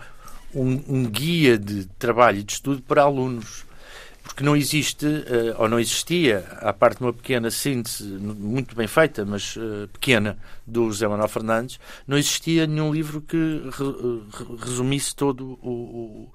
um, 0.56 0.84
um 0.88 1.04
guia 1.06 1.58
de 1.58 1.86
trabalho 2.00 2.40
e 2.40 2.44
de 2.44 2.54
estudo 2.54 2.82
para 2.82 3.04
alunos 3.04 3.66
porque 4.24 4.42
não 4.42 4.56
existe, 4.56 5.06
eh, 5.06 5.54
ou 5.58 5.68
não 5.68 5.78
existia, 5.78 6.46
à 6.62 6.72
parte 6.72 7.00
de 7.00 7.04
uma 7.04 7.12
pequena 7.12 7.52
síntese, 7.52 8.06
muito 8.06 8.74
bem 8.74 8.88
feita, 8.88 9.26
mas 9.26 9.56
eh, 9.58 9.86
pequena, 9.92 10.38
do 10.66 10.86
José 10.86 11.06
Manuel 11.10 11.28
Fernandes, 11.28 11.78
não 12.08 12.18
existia 12.18 12.66
nenhum 12.66 12.94
livro 12.94 13.20
que 13.22 13.36
re- 13.36 14.24
re- 14.32 14.56
resumisse 14.66 15.14
todo 15.14 15.60
o- 15.62 16.32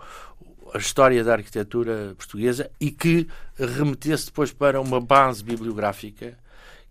a 0.74 0.76
história 0.78 1.24
da 1.24 1.32
arquitetura 1.32 2.14
portuguesa 2.18 2.70
e 2.78 2.90
que 2.90 3.26
remetesse 3.58 4.26
depois 4.26 4.52
para 4.52 4.78
uma 4.82 5.00
base 5.00 5.42
bibliográfica 5.42 6.38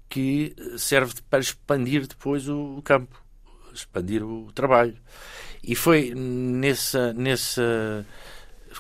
que 0.10 0.56
serve 0.80 1.14
para 1.30 1.40
expandir 1.40 2.08
depois 2.08 2.50
o 2.50 2.82
campo, 2.84 3.22
expandir 3.72 4.24
o 4.24 4.52
trabalho. 4.52 4.96
E 5.64 5.76
foi 5.76 6.14
nessa, 6.16 7.14
nessa, 7.14 8.06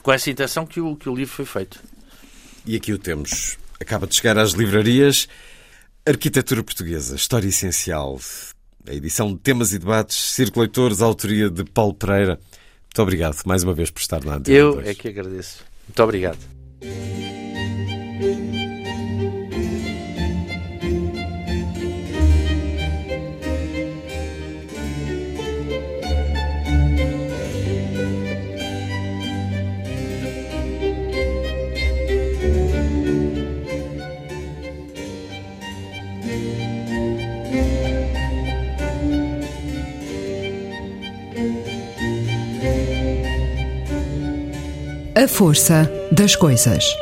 com 0.02 0.12
essa 0.12 0.30
intenção 0.30 0.66
que 0.66 0.80
o, 0.80 0.96
que 0.96 1.10
o 1.10 1.16
livro 1.16 1.34
foi 1.34 1.46
feito. 1.46 1.80
E 2.66 2.76
aqui 2.76 2.94
o 2.94 2.98
temos. 2.98 3.58
Acaba 3.80 4.08
de 4.08 4.16
chegar 4.16 4.38
às 4.38 4.52
livrarias. 4.52 5.28
Arquitetura 6.06 6.64
Portuguesa, 6.64 7.16
História 7.16 7.48
Essencial. 7.48 8.20
A 8.88 8.94
edição 8.94 9.34
de 9.34 9.40
temas 9.40 9.74
e 9.74 9.80
debates, 9.80 10.18
Círculo 10.18 10.62
Leitores, 10.62 11.02
autoria 11.02 11.50
de 11.50 11.64
Paulo 11.66 11.94
Pereira. 11.94 12.40
Muito 12.86 13.02
obrigado 13.02 13.38
mais 13.46 13.64
uma 13.64 13.74
vez 13.74 13.92
por 13.92 14.00
estar 14.00 14.24
na 14.24 14.36
Antena 14.36 14.58
Eu 14.58 14.76
2. 14.76 14.88
é 14.88 14.94
que 14.94 15.10
agradeço. 15.10 15.64
Muito 15.88 16.04
obrigado. 16.04 16.40
A 45.20 45.28
força 45.28 45.92
das 46.12 46.36
coisas. 46.36 46.96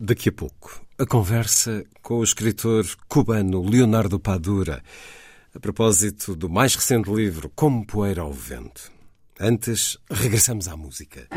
Daqui 0.00 0.30
a 0.30 0.32
pouco, 0.32 0.82
a 0.98 1.06
conversa 1.06 1.84
com 2.02 2.14
o 2.14 2.24
escritor 2.24 2.84
cubano 3.06 3.62
Leonardo 3.62 4.18
Padura, 4.18 4.82
a 5.54 5.60
propósito 5.60 6.36
do 6.36 6.48
mais 6.48 6.74
recente 6.74 7.10
livro 7.10 7.50
Como 7.54 7.86
Poeira 7.86 8.22
ao 8.22 8.32
Vento. 8.32 8.92
Antes, 9.40 9.96
regressamos 10.10 10.68
à 10.68 10.76
música. 10.76 11.28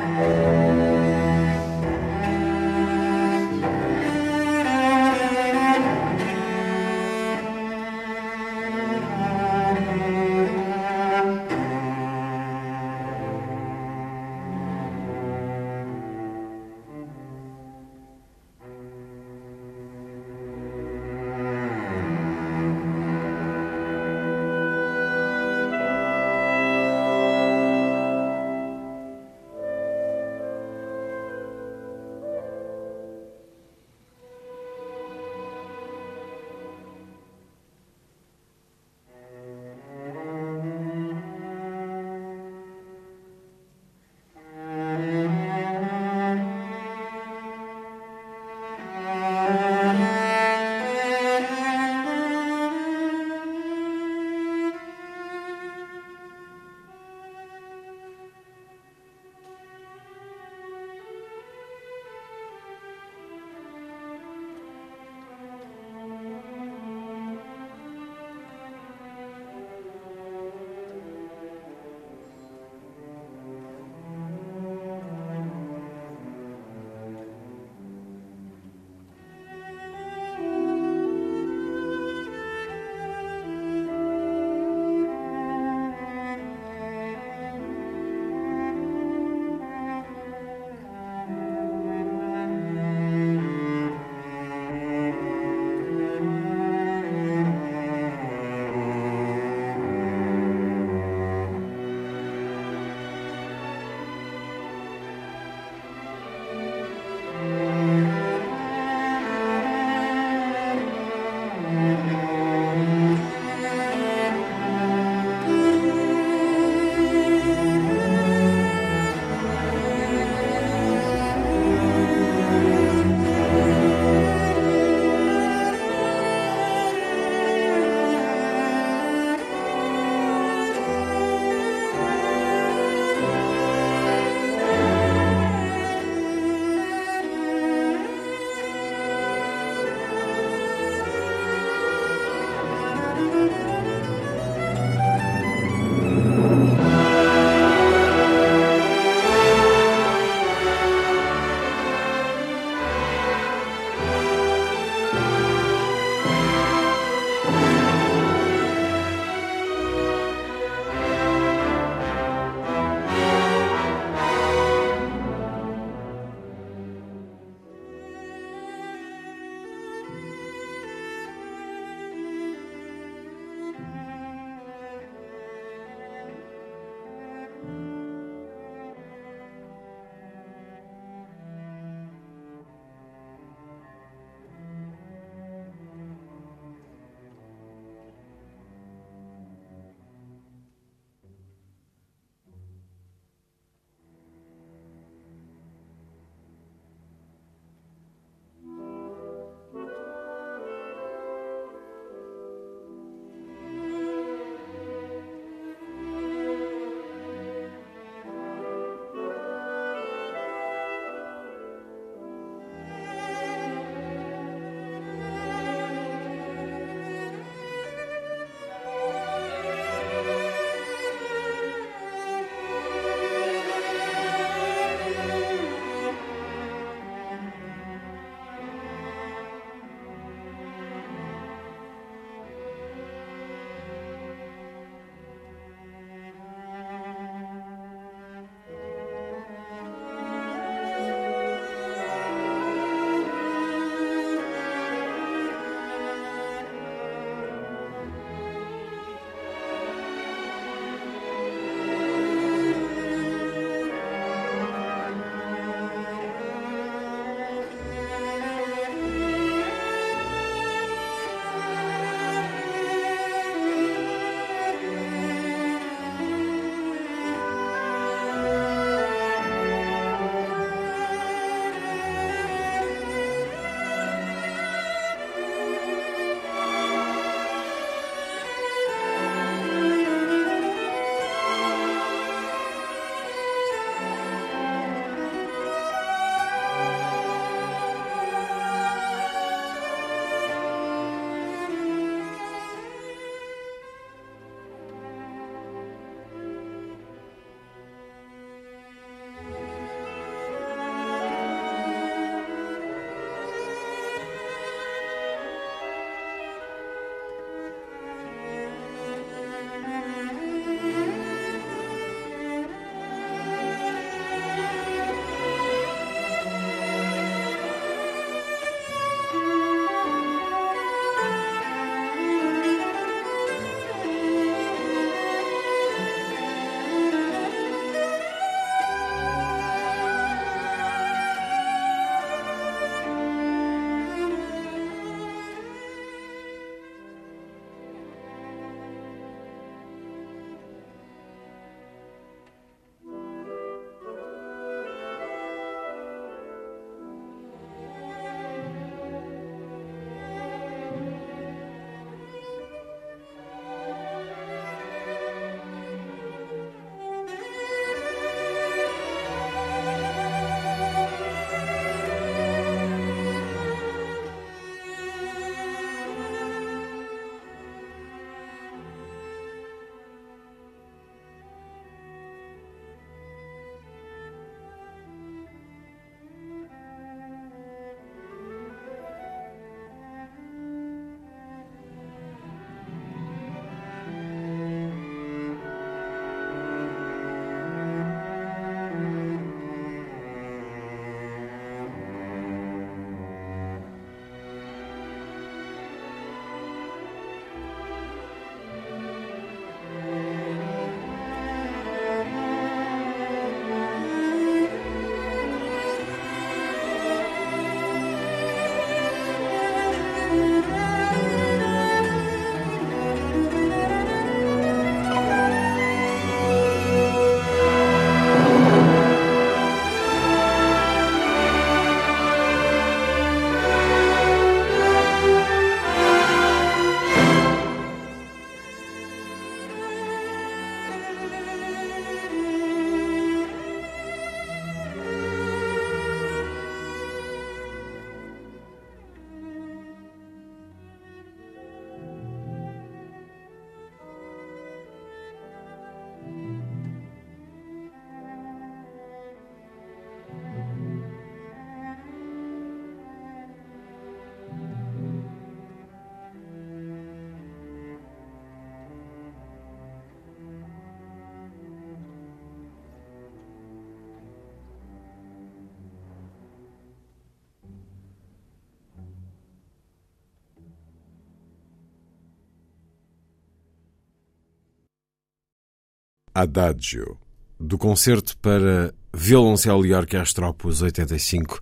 Adagio, 476.33 477.17
do 477.59 477.77
concerto 477.77 478.37
para 478.37 478.93
violoncelo 479.13 479.85
e 479.85 479.93
orquestra 479.93 480.47
Opus 480.47 480.81
85, 480.81 481.59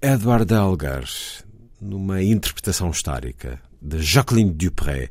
Edward 0.00 0.52
Elgar, 0.52 1.04
numa 1.80 2.22
interpretação 2.22 2.90
histórica 2.90 3.60
de 3.80 4.02
Jacqueline 4.02 4.50
Dupré, 4.50 5.10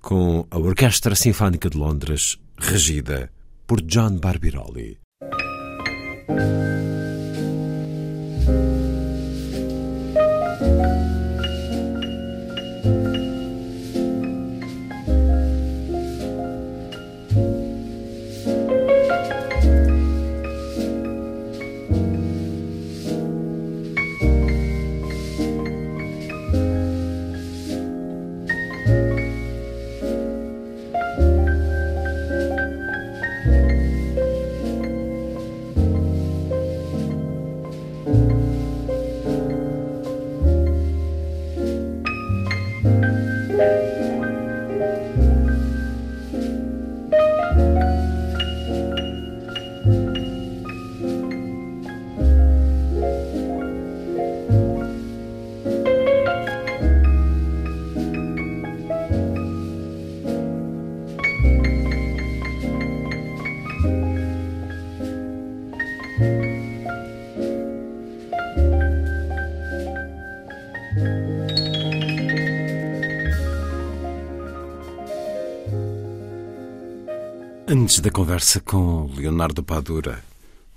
com 0.00 0.46
a 0.50 0.58
Orquestra 0.58 1.14
Sinfónica 1.14 1.68
de 1.68 1.76
Londres, 1.76 2.38
regida 2.56 3.30
por 3.66 3.80
John 3.82 4.18
Barbirolli. 4.18 5.05
Antes 77.68 77.98
da 77.98 78.12
conversa 78.12 78.60
com 78.60 79.10
Leonardo 79.16 79.60
Padura, 79.60 80.22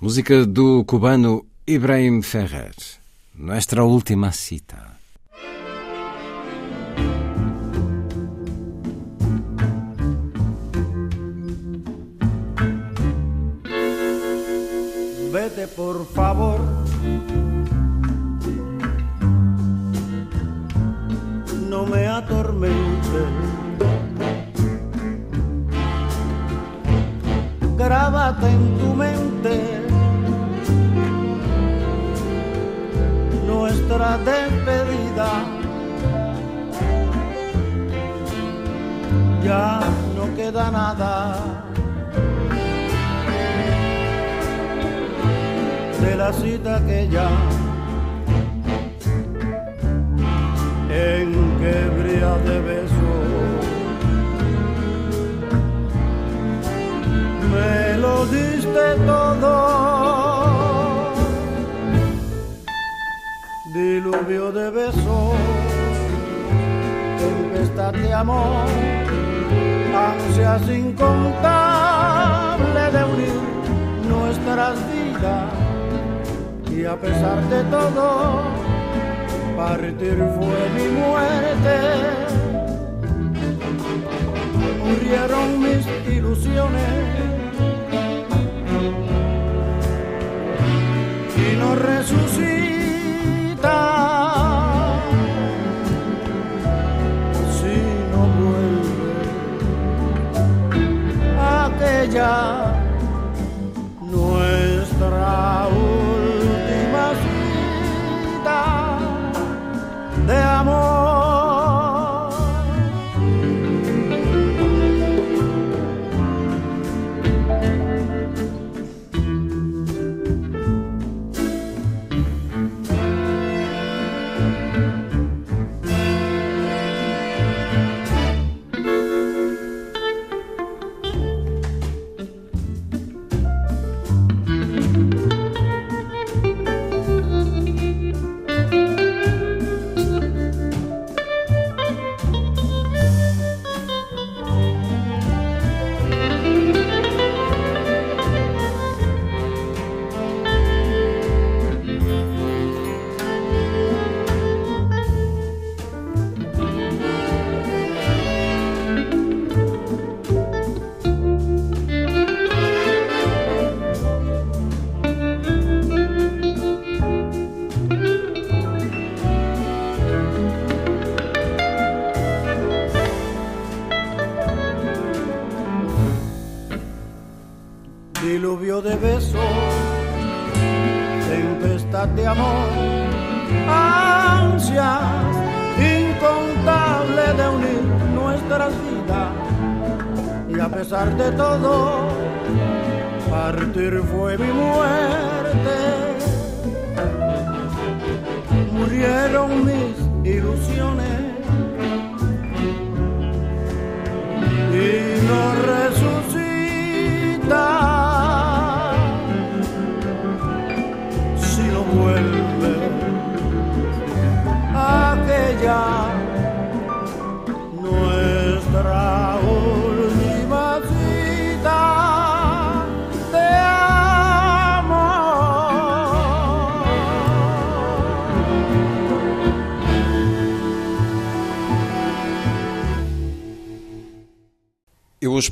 música 0.01 0.43
do 0.43 0.83
cubano 0.85 1.45
Ibrahim 1.67 2.23
Ferrer, 2.23 2.73
Nuestra 3.35 3.83
Última 3.83 4.31
Cita. 4.31 4.78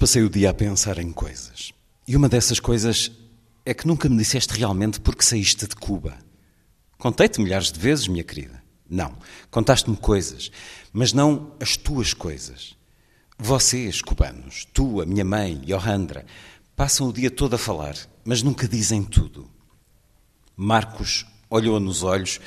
Passei 0.07 0.23
o 0.23 0.29
dia 0.29 0.51
a 0.51 0.53
pensar 0.53 0.99
em 0.99 1.11
coisas. 1.11 1.73
E 2.07 2.15
uma 2.15 2.29
dessas 2.29 2.61
coisas 2.61 3.11
é 3.65 3.73
que 3.73 3.85
nunca 3.85 4.07
me 4.07 4.15
disseste 4.15 4.57
realmente 4.57 5.01
porque 5.01 5.21
saíste 5.21 5.67
de 5.67 5.75
Cuba. 5.75 6.17
Contei-te 6.97 7.41
milhares 7.41 7.73
de 7.73 7.77
vezes, 7.77 8.07
minha 8.07 8.23
querida. 8.23 8.63
Não. 8.89 9.17
Contaste-me 9.51 9.97
coisas, 9.97 10.49
mas 10.93 11.11
não 11.11 11.51
as 11.59 11.75
tuas 11.75 12.13
coisas. 12.13 12.77
Vocês, 13.38 14.01
cubanos, 14.01 14.65
tu, 14.73 15.01
a 15.01 15.05
minha 15.05 15.25
mãe, 15.25 15.61
Johandra, 15.67 16.25
passam 16.73 17.09
o 17.09 17.13
dia 17.13 17.29
todo 17.29 17.55
a 17.55 17.59
falar, 17.59 17.97
mas 18.23 18.41
nunca 18.41 18.65
dizem 18.65 19.03
tudo. 19.03 19.51
Marcos 20.55 21.25
olhou 21.49 21.81
nos 21.81 22.01
olhos, 22.01 22.39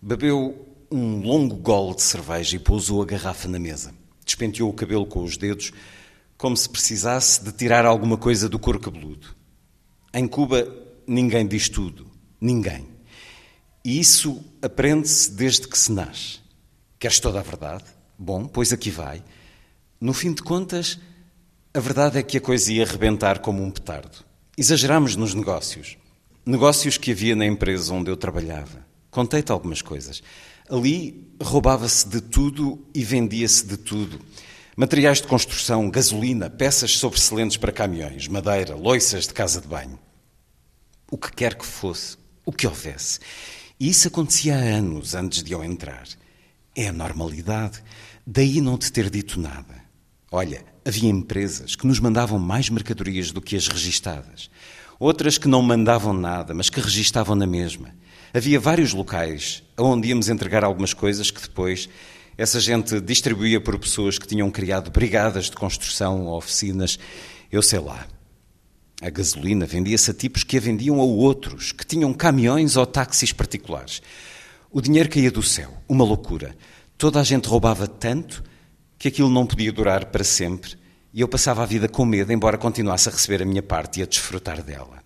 bebeu 0.00 0.64
um 0.92 1.22
longo 1.22 1.56
gole 1.56 1.96
de 1.96 2.02
cerveja 2.02 2.54
e 2.54 2.60
pousou 2.60 3.02
a 3.02 3.04
garrafa 3.04 3.48
na 3.48 3.58
mesa. 3.58 3.92
Despenteou 4.24 4.70
o 4.70 4.74
cabelo 4.74 5.04
com 5.04 5.24
os 5.24 5.36
dedos, 5.36 5.72
como 6.40 6.56
se 6.56 6.70
precisasse 6.70 7.44
de 7.44 7.52
tirar 7.52 7.84
alguma 7.84 8.16
coisa 8.16 8.48
do 8.48 8.58
couro 8.58 8.80
cabeludo. 8.80 9.36
Em 10.10 10.26
Cuba, 10.26 10.66
ninguém 11.06 11.46
diz 11.46 11.68
tudo. 11.68 12.06
Ninguém. 12.40 12.88
E 13.84 14.00
isso 14.00 14.42
aprende-se 14.62 15.32
desde 15.32 15.68
que 15.68 15.78
se 15.78 15.92
nasce. 15.92 16.40
Queres 16.98 17.20
toda 17.20 17.40
a 17.40 17.42
verdade? 17.42 17.84
Bom, 18.18 18.46
pois 18.46 18.72
aqui 18.72 18.90
vai. 18.90 19.22
No 20.00 20.14
fim 20.14 20.32
de 20.32 20.42
contas, 20.42 20.98
a 21.74 21.78
verdade 21.78 22.16
é 22.18 22.22
que 22.22 22.38
a 22.38 22.40
coisa 22.40 22.72
ia 22.72 22.84
arrebentar 22.84 23.40
como 23.40 23.62
um 23.62 23.70
petardo. 23.70 24.24
Exagerámos 24.56 25.16
nos 25.16 25.34
negócios. 25.34 25.98
Negócios 26.46 26.96
que 26.96 27.10
havia 27.10 27.36
na 27.36 27.44
empresa 27.44 27.92
onde 27.92 28.10
eu 28.10 28.16
trabalhava. 28.16 28.86
Contei-te 29.10 29.52
algumas 29.52 29.82
coisas. 29.82 30.22
Ali 30.70 31.34
roubava-se 31.38 32.08
de 32.08 32.22
tudo 32.22 32.82
e 32.94 33.04
vendia-se 33.04 33.66
de 33.66 33.76
tudo. 33.76 34.18
Materiais 34.80 35.20
de 35.20 35.26
construção, 35.26 35.90
gasolina, 35.90 36.48
peças 36.48 36.96
sobressalentes 36.96 37.58
para 37.58 37.70
caminhões, 37.70 38.26
madeira, 38.26 38.74
loiças 38.74 39.26
de 39.26 39.34
casa 39.34 39.60
de 39.60 39.68
banho. 39.68 39.98
O 41.10 41.18
que 41.18 41.30
quer 41.30 41.54
que 41.54 41.66
fosse, 41.66 42.16
o 42.46 42.50
que 42.50 42.66
houvesse. 42.66 43.18
E 43.78 43.90
isso 43.90 44.08
acontecia 44.08 44.56
há 44.56 44.58
anos 44.58 45.14
antes 45.14 45.42
de 45.42 45.52
eu 45.52 45.62
entrar. 45.62 46.04
É 46.74 46.88
a 46.88 46.94
normalidade. 46.94 47.82
Daí 48.26 48.58
não 48.62 48.78
te 48.78 48.90
ter 48.90 49.10
dito 49.10 49.38
nada. 49.38 49.84
Olha, 50.32 50.64
havia 50.82 51.10
empresas 51.10 51.76
que 51.76 51.86
nos 51.86 52.00
mandavam 52.00 52.38
mais 52.38 52.70
mercadorias 52.70 53.32
do 53.32 53.42
que 53.42 53.56
as 53.56 53.68
registadas. 53.68 54.50
Outras 54.98 55.36
que 55.36 55.46
não 55.46 55.60
mandavam 55.60 56.14
nada, 56.14 56.54
mas 56.54 56.70
que 56.70 56.80
registavam 56.80 57.36
na 57.36 57.46
mesma. 57.46 57.94
Havia 58.32 58.58
vários 58.58 58.94
locais 58.94 59.62
onde 59.76 60.08
íamos 60.08 60.30
entregar 60.30 60.64
algumas 60.64 60.94
coisas 60.94 61.30
que 61.30 61.42
depois 61.42 61.86
essa 62.36 62.60
gente 62.60 63.00
distribuía 63.00 63.60
por 63.60 63.78
pessoas 63.78 64.18
que 64.18 64.26
tinham 64.26 64.50
criado 64.50 64.90
brigadas 64.90 65.46
de 65.46 65.56
construção, 65.56 66.28
oficinas, 66.28 66.98
eu 67.50 67.62
sei 67.62 67.78
lá. 67.78 68.06
A 69.02 69.10
gasolina 69.10 69.66
vendia-se 69.66 70.10
a 70.10 70.14
tipos 70.14 70.44
que 70.44 70.56
a 70.56 70.60
vendiam 70.60 71.00
a 71.00 71.04
outros, 71.04 71.72
que 71.72 71.86
tinham 71.86 72.12
caminhões 72.12 72.76
ou 72.76 72.86
táxis 72.86 73.32
particulares. 73.32 74.02
O 74.70 74.80
dinheiro 74.80 75.08
caía 75.08 75.30
do 75.30 75.42
céu, 75.42 75.72
uma 75.88 76.04
loucura. 76.04 76.54
Toda 76.98 77.20
a 77.20 77.24
gente 77.24 77.48
roubava 77.48 77.86
tanto 77.86 78.42
que 78.98 79.08
aquilo 79.08 79.30
não 79.30 79.46
podia 79.46 79.72
durar 79.72 80.06
para 80.06 80.22
sempre 80.22 80.80
e 81.12 81.20
eu 81.20 81.28
passava 81.28 81.62
a 81.62 81.66
vida 81.66 81.88
com 81.88 82.04
medo, 82.04 82.32
embora 82.32 82.56
continuasse 82.56 83.08
a 83.08 83.12
receber 83.12 83.42
a 83.42 83.46
minha 83.46 83.62
parte 83.62 84.00
e 84.00 84.02
a 84.02 84.06
desfrutar 84.06 84.62
dela. 84.62 85.02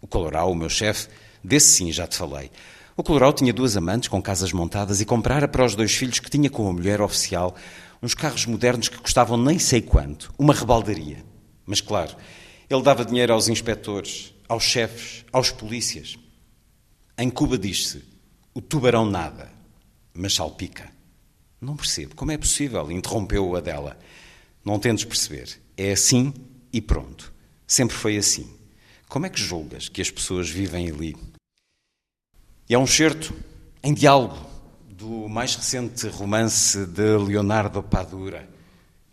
O 0.00 0.06
Coloral, 0.06 0.50
o 0.50 0.54
meu 0.54 0.68
chefe, 0.68 1.08
desse 1.42 1.76
sim 1.76 1.92
já 1.92 2.06
te 2.06 2.16
falei. 2.16 2.50
O 2.96 3.02
Colorau 3.02 3.32
tinha 3.32 3.52
duas 3.52 3.76
amantes 3.76 4.08
com 4.08 4.22
casas 4.22 4.52
montadas 4.52 5.00
e 5.00 5.04
comprara 5.04 5.48
para 5.48 5.64
os 5.64 5.74
dois 5.74 5.92
filhos 5.92 6.20
que 6.20 6.30
tinha 6.30 6.48
com 6.48 6.68
a 6.68 6.72
mulher 6.72 7.00
oficial 7.00 7.56
uns 8.00 8.14
carros 8.14 8.46
modernos 8.46 8.88
que 8.88 8.98
custavam 8.98 9.36
nem 9.36 9.58
sei 9.58 9.82
quanto, 9.82 10.32
uma 10.38 10.54
rebaldaria. 10.54 11.24
Mas 11.66 11.80
claro, 11.80 12.14
ele 12.70 12.82
dava 12.82 13.04
dinheiro 13.04 13.32
aos 13.32 13.48
inspectores, 13.48 14.32
aos 14.48 14.62
chefes, 14.62 15.24
aos 15.32 15.50
polícias. 15.50 16.16
Em 17.18 17.28
Cuba 17.30 17.58
diz-se: 17.58 18.04
o 18.54 18.60
tubarão 18.60 19.04
nada, 19.04 19.50
mas 20.12 20.34
salpica. 20.34 20.88
Não 21.60 21.76
percebo. 21.76 22.14
Como 22.14 22.30
é 22.30 22.38
possível? 22.38 22.92
Interrompeu-o 22.92 23.56
a 23.56 23.60
dela. 23.60 23.98
Não 24.64 24.78
tentes 24.78 25.04
perceber. 25.04 25.60
É 25.76 25.90
assim 25.90 26.32
e 26.72 26.80
pronto. 26.80 27.32
Sempre 27.66 27.96
foi 27.96 28.16
assim. 28.16 28.48
Como 29.08 29.26
é 29.26 29.30
que 29.30 29.40
julgas 29.40 29.88
que 29.88 30.00
as 30.00 30.10
pessoas 30.10 30.48
vivem 30.48 30.88
ali? 30.88 31.16
E 32.74 32.76
é 32.76 32.78
um 32.80 32.88
certo 32.88 33.32
em 33.84 33.94
diálogo 33.94 34.36
do 34.90 35.28
mais 35.28 35.54
recente 35.54 36.08
romance 36.08 36.84
de 36.86 37.16
Leonardo 37.18 37.80
Padura. 37.84 38.48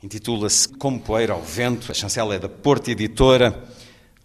Intitula-se 0.02 0.68
Como 0.68 1.00
Poeira 1.00 1.34
ao 1.34 1.44
Vento. 1.44 1.92
A 1.92 1.94
chancela 1.94 2.34
é 2.34 2.40
da 2.40 2.50
Porta 2.50 2.90
Editora. 2.90 3.64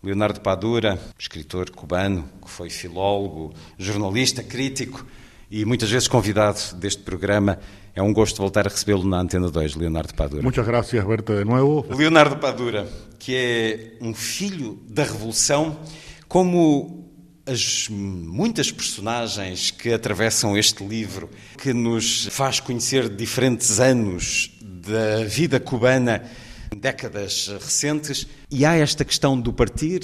Leonardo 0.02 0.40
Padura, 0.40 0.98
escritor 1.18 1.68
cubano, 1.68 2.26
que 2.42 2.50
foi 2.50 2.70
filólogo, 2.70 3.52
jornalista, 3.76 4.42
crítico 4.42 5.04
e 5.50 5.66
muitas 5.66 5.90
vezes 5.90 6.08
convidado 6.08 6.58
deste 6.76 7.02
programa. 7.02 7.58
É 7.94 8.00
um 8.00 8.14
gosto 8.14 8.38
voltar 8.38 8.66
a 8.66 8.70
recebê-lo 8.70 9.06
na 9.06 9.20
Antena 9.20 9.50
2, 9.50 9.74
Leonardo 9.74 10.14
Padura. 10.14 10.42
Muchas 10.42 10.66
gracias, 10.66 11.04
verte 11.04 11.36
de 11.36 11.44
nuevo. 11.44 11.84
Leonardo 11.94 12.38
Padura, 12.38 12.88
que 13.18 13.36
é 13.36 13.98
um 14.00 14.14
filho 14.14 14.80
da 14.88 15.02
Revolução, 15.02 15.78
como 16.26 17.05
as 17.46 17.88
muitas 17.88 18.72
personagens 18.72 19.70
que 19.70 19.92
atravessam 19.92 20.58
este 20.58 20.84
livro, 20.84 21.30
que 21.56 21.72
nos 21.72 22.26
faz 22.26 22.58
conhecer 22.58 23.08
diferentes 23.08 23.78
anos 23.78 24.50
da 24.60 25.24
vida 25.24 25.60
cubana, 25.60 26.24
décadas 26.76 27.46
recentes, 27.48 28.26
e 28.50 28.64
há 28.64 28.74
esta 28.74 29.04
questão 29.04 29.40
do 29.40 29.52
partir. 29.52 30.02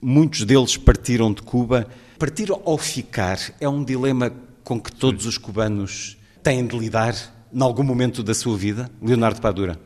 Muitos 0.00 0.44
deles 0.44 0.76
partiram 0.76 1.32
de 1.32 1.42
Cuba. 1.42 1.86
Partir 2.18 2.50
ou 2.50 2.76
ficar 2.76 3.38
é 3.58 3.68
um 3.68 3.82
dilema 3.82 4.32
com 4.62 4.78
que 4.80 4.92
todos 4.92 5.24
os 5.26 5.38
cubanos 5.38 6.18
têm 6.42 6.66
de 6.66 6.76
lidar 6.78 7.14
em 7.52 7.62
algum 7.62 7.82
momento 7.82 8.22
da 8.22 8.34
sua 8.34 8.56
vida, 8.56 8.90
Leonardo 9.00 9.40
Padura. 9.40 9.78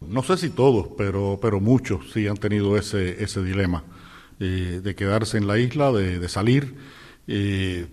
No 0.00 0.22
sé 0.22 0.36
si 0.36 0.50
todos, 0.50 0.88
pero, 0.96 1.38
pero 1.40 1.60
muchos 1.60 2.12
sí 2.12 2.26
han 2.26 2.36
tenido 2.36 2.76
ese, 2.76 3.22
ese 3.22 3.42
dilema. 3.42 3.84
Eh, 4.44 4.80
de 4.82 4.94
quedarse 4.96 5.38
en 5.38 5.46
la 5.46 5.56
isla, 5.56 5.92
de, 5.92 6.18
de 6.18 6.28
salir 6.28 6.74
eh, 7.28 7.86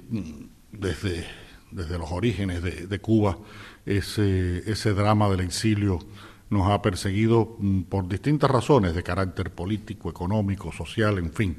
desde, 0.71 1.27
desde 1.69 1.99
los 1.99 2.11
orígenes 2.11 2.63
de, 2.63 2.99
Cuba. 2.99 3.37
Ese, 3.85 4.63
ese 4.65 4.93
drama 4.93 5.29
del 5.29 5.41
exilio 5.41 5.99
nos 6.49 6.71
ha 6.71 6.81
perseguido 6.81 7.55
mm, 7.59 7.81
por 7.83 8.07
distintas 8.07 8.49
razones 8.49 8.95
de 8.95 9.03
carácter 9.03 9.51
político, 9.51 10.09
económico, 10.09 10.71
social, 10.71 11.19
en 11.19 11.31
fin. 11.31 11.57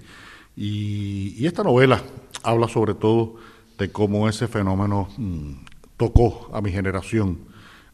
Y, 0.56 1.46
esta 1.46 1.62
novela 1.62 2.02
habla 2.42 2.66
sobre 2.66 2.94
todo 2.94 3.36
de 3.78 3.92
cómo 3.92 4.28
ese 4.28 4.48
fenómeno 4.48 5.08
mmm, 5.16 5.52
tocó 5.96 6.50
a 6.52 6.60
mi 6.60 6.72
generación 6.72 7.38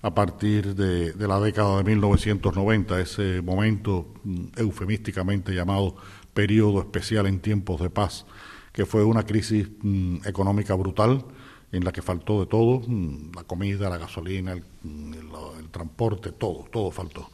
a 0.01 0.15
partir 0.15 0.75
de, 0.75 1.13
de, 1.13 1.29
la 1.29 1.41
década 1.41 1.77
de 1.77 1.85
1990, 1.85 3.01
ese 3.01 3.43
momento 3.43 4.15
mmm, 4.25 4.47
eufemísticamente 4.57 5.53
llamado 5.53 5.97
periodo 6.37 6.81
especial 6.81 7.27
en 7.27 7.41
tiempos 7.41 7.81
de 7.81 7.89
paz, 7.89 8.27
que 8.73 8.85
fue 8.85 9.03
una 9.03 9.25
crisis 9.25 9.69
mmm, 9.81 10.19
económica 10.27 10.75
brutal 10.75 11.25
en 11.73 11.83
la 11.83 11.93
que 11.93 12.03
faltó 12.03 12.41
de 12.41 12.47
todo, 12.47 12.83
mmm, 12.87 13.33
la 13.35 13.45
comida, 13.45 13.89
la 13.89 13.97
gasolina, 13.97 14.53
el, 14.53 14.63
el, 14.85 15.69
transporte, 15.71 16.33
todo, 16.33 16.67
todo 16.71 16.91
faltó, 16.91 17.31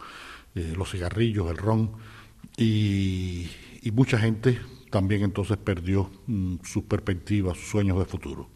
eh, 0.55 0.75
los 0.77 0.93
cigarrillos, 0.93 1.51
el 1.51 1.57
ron, 1.57 1.91
y, 2.57 3.51
y, 3.83 3.91
mucha 3.91 4.19
gente 4.19 4.61
también 4.91 5.23
entonces 5.23 5.57
perdió 5.57 6.09
sus 6.63 6.85
perspectivas, 6.85 7.59
sus 7.59 7.71
sueños 7.71 7.99
de 7.99 8.05
futuro, 8.05 8.49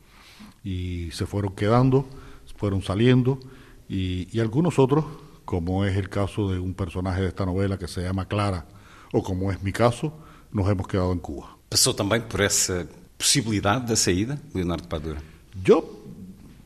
y 0.63 1.11
se 1.11 1.27
fueron 1.27 1.57
quedando, 1.57 2.09
fueron 2.57 2.83
saliendo, 2.83 3.41
y, 3.89 4.29
y 4.31 4.39
algunos 4.39 4.79
otros, 4.79 5.05
como 5.45 5.85
es 5.85 5.97
el 5.97 6.09
caso 6.09 6.51
de 6.51 6.61
un 6.61 6.75
personaje 6.75 7.21
de 7.21 7.29
esta 7.29 7.47
novela 7.47 7.79
que 7.79 7.89
se 7.89 8.03
llama 8.03 8.29
Clara, 8.29 8.69
o 9.13 9.25
como 9.25 9.51
es 9.51 9.63
mi 9.63 9.73
caso, 9.73 10.13
nos 10.53 10.69
hemos 10.69 10.87
quedado 10.87 11.13
en 11.13 11.19
Cuba. 11.19 11.57
Passou 11.69 11.95
também 11.95 12.21
por 12.21 12.41
essa 12.41 12.89
possibilidade 13.19 13.87
da 13.87 13.97
saída, 13.97 14.41
Leonardo 14.55 14.87
Padura? 14.89 15.21
Yo 15.65 15.83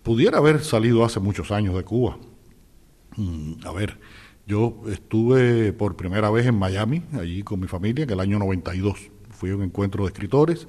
pudiera 0.02 0.38
haber 0.38 0.62
salido 0.64 1.04
hace 1.04 1.20
muchos 1.20 1.50
años 1.50 1.74
de 1.74 1.84
Cuba. 1.84 2.18
Mm, 3.16 3.64
a 3.64 3.72
ver, 3.72 3.98
yo 4.46 4.82
estuve 4.88 5.72
por 5.72 5.96
primera 5.96 6.30
vez 6.30 6.46
en 6.46 6.58
Miami, 6.58 7.02
allí 7.12 7.42
con 7.42 7.60
mi 7.60 7.66
familia, 7.66 8.04
en 8.04 8.10
el 8.10 8.20
año 8.20 8.38
92. 8.38 9.10
Fui 9.30 9.50
a 9.50 9.56
un 9.56 9.62
encuentro 9.62 10.04
de 10.04 10.08
escritores 10.08 10.66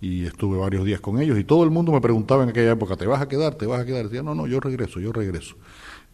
y 0.00 0.24
estuve 0.24 0.58
varios 0.58 0.84
días 0.84 1.00
con 1.00 1.20
ellos 1.20 1.38
y 1.38 1.44
todo 1.44 1.64
el 1.64 1.70
mundo 1.70 1.92
me 1.92 2.00
preguntaba 2.00 2.42
en 2.42 2.50
aquella 2.50 2.72
época, 2.72 2.96
¿te 2.96 3.06
vas 3.06 3.22
a 3.22 3.28
quedar? 3.28 3.54
¿Te 3.54 3.66
vas 3.66 3.80
a 3.80 3.86
quedar? 3.86 4.04
Decía, 4.04 4.22
no, 4.22 4.34
no, 4.34 4.46
yo 4.46 4.60
regreso, 4.60 5.00
yo 5.00 5.12
regreso. 5.12 5.56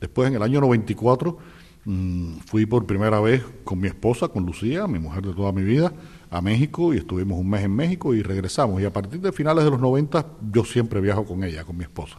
Después, 0.00 0.28
en 0.28 0.36
el 0.36 0.42
año 0.42 0.60
94, 0.60 1.38
mmm, 1.84 2.34
fui 2.46 2.66
por 2.66 2.86
primera 2.86 3.18
vez 3.20 3.42
con 3.64 3.80
mi 3.80 3.88
esposa, 3.88 4.28
con 4.28 4.44
Lucía, 4.44 4.86
mi 4.86 4.98
mujer 4.98 5.26
de 5.26 5.34
toda 5.34 5.52
mi 5.52 5.62
vida, 5.62 5.92
a 6.30 6.40
México 6.40 6.92
y 6.92 6.98
estuvimos 6.98 7.38
un 7.38 7.48
mes 7.48 7.64
en 7.64 7.74
México 7.74 8.14
y 8.14 8.22
regresamos. 8.22 8.80
Y 8.80 8.84
a 8.84 8.92
partir 8.92 9.20
de 9.20 9.32
finales 9.32 9.64
de 9.64 9.70
los 9.70 9.80
90 9.80 10.26
yo 10.52 10.64
siempre 10.64 11.00
viajo 11.00 11.24
con 11.24 11.44
ella, 11.44 11.64
con 11.64 11.76
mi 11.76 11.84
esposa. 11.84 12.18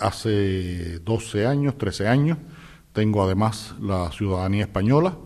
Hace 0.00 0.98
12 1.00 1.46
años, 1.46 1.78
13 1.78 2.08
años, 2.08 2.38
tengo 2.92 3.22
además 3.22 3.74
la 3.80 4.10
ciudadanía 4.10 4.62
española 4.62 5.16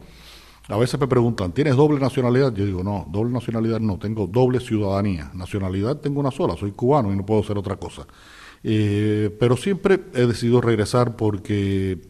A 0.69 0.77
veces 0.77 0.99
me 1.01 1.07
preguntan, 1.07 1.53
¿tienes 1.53 1.77
doble 1.77 2.01
nacionalidad? 2.01 2.53
Yo 2.53 2.67
digo, 2.67 2.83
no, 2.83 3.07
doble 3.11 3.33
nacionalidad 3.33 3.81
no, 3.81 3.99
tengo 3.99 4.27
doble 4.27 4.61
ciudadanía. 4.61 5.31
Nacionalidad 5.35 5.97
tengo 5.99 6.21
una 6.21 6.31
sola, 6.31 6.57
soy 6.57 6.73
cubano 6.73 7.13
y 7.13 7.17
no 7.17 7.25
puedo 7.25 7.43
ser 7.43 7.57
otra 7.57 7.77
cosa. 7.77 8.07
Eh, 8.65 9.35
pero 9.39 9.57
siempre 9.57 10.01
he 10.15 10.27
decidido 10.27 10.61
regresar 10.61 11.17
porque, 11.17 12.01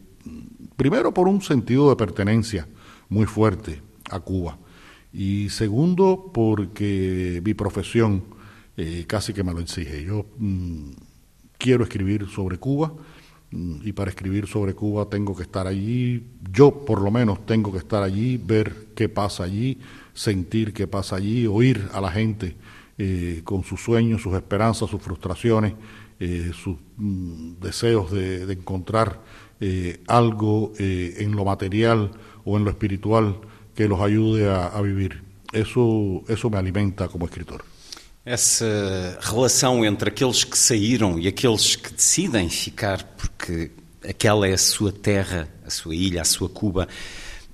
primero, 0.75 1.13
por 1.13 1.27
un 1.27 1.41
sentido 1.41 1.89
de 1.89 1.95
pertenencia 1.95 2.67
muy 3.07 3.25
fuerte 3.25 3.81
a 4.09 4.19
Cuba. 4.19 4.57
Y 5.11 5.49
segundo, 5.49 6.31
porque 6.33 7.41
mi 7.43 7.53
profesión 7.53 8.23
eh, 8.81 9.03
casi 9.05 9.33
que 9.33 9.43
me 9.43 9.51
lo 9.53 9.59
exige. 9.59 10.05
Yo 10.05 10.25
mm, 10.37 10.91
quiero 11.57 11.83
escribir 11.83 12.29
sobre 12.29 12.57
Cuba 12.59 12.93
mm, 13.51 13.81
y 13.83 13.91
para 13.91 14.09
escribir 14.09 14.47
sobre 14.47 14.73
Cuba 14.73 15.09
tengo 15.09 15.35
que 15.35 15.43
estar 15.43 15.67
allí, 15.67 16.23
yo 16.49 16.85
por 16.85 17.01
lo 17.01 17.11
menos 17.11 17.45
tengo 17.45 17.73
que 17.73 17.79
estar 17.79 18.01
allí, 18.01 18.37
ver 18.37 18.87
qué 18.95 19.09
pasa 19.09 19.43
allí, 19.43 19.79
sentir 20.13 20.71
qué 20.71 20.87
pasa 20.87 21.17
allí, 21.17 21.45
oír 21.45 21.89
a 21.91 21.99
la 21.99 22.09
gente 22.09 22.55
eh, 22.97 23.41
con 23.43 23.65
sus 23.65 23.81
sueños, 23.81 24.21
sus 24.21 24.33
esperanzas, 24.33 24.89
sus 24.89 25.01
frustraciones, 25.01 25.73
eh, 26.21 26.51
sus 26.53 26.77
mm, 26.95 27.55
deseos 27.59 28.11
de, 28.13 28.49
encontrar 28.53 29.21
algo 30.07 30.71
en 30.79 31.35
lo 31.35 31.43
material 31.43 32.11
o 32.45 32.55
en 32.55 32.63
lo 32.63 32.69
espiritual 32.69 33.41
que 33.79 33.87
los 33.87 34.01
ayude 34.01 34.45
a, 34.45 34.67
a 34.67 34.81
vivir. 34.81 35.23
Eso, 35.53 36.21
eso 36.27 36.49
me 36.49 36.57
alimenta 36.57 37.07
como 37.07 37.23
escritor. 37.23 37.63
Essa 38.25 39.17
relação 39.21 39.85
entre 39.85 40.09
aqueles 40.09 40.43
que 40.43 40.57
saíram 40.57 41.17
e 41.17 41.29
aqueles 41.29 41.77
que 41.77 41.93
decidem 41.93 42.49
ficar 42.49 43.01
porque 43.17 43.71
aquela 44.03 44.45
é 44.45 44.51
a 44.51 44.57
sua 44.57 44.91
terra, 44.91 45.47
a 45.65 45.69
sua 45.69 45.95
ilha, 45.95 46.21
a 46.21 46.25
sua 46.25 46.49
Cuba. 46.49 46.89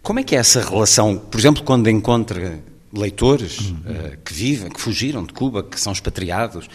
Como 0.01 0.19
é 0.19 0.23
que 0.23 0.35
é 0.35 0.39
essa 0.39 0.61
relação, 0.61 1.15
por 1.15 1.39
exemplo, 1.39 1.61
quando 1.61 1.91
encontra 1.91 2.59
leitores 2.91 3.59
uhum. 3.59 3.75
uh, 3.75 4.17
que 4.25 4.33
vivem, 4.33 4.71
que 4.71 4.81
fugiram 4.81 5.23
de 5.23 5.31
Cuba, 5.31 5.61
que 5.61 5.79
são 5.79 5.93
expatriados? 5.93 6.67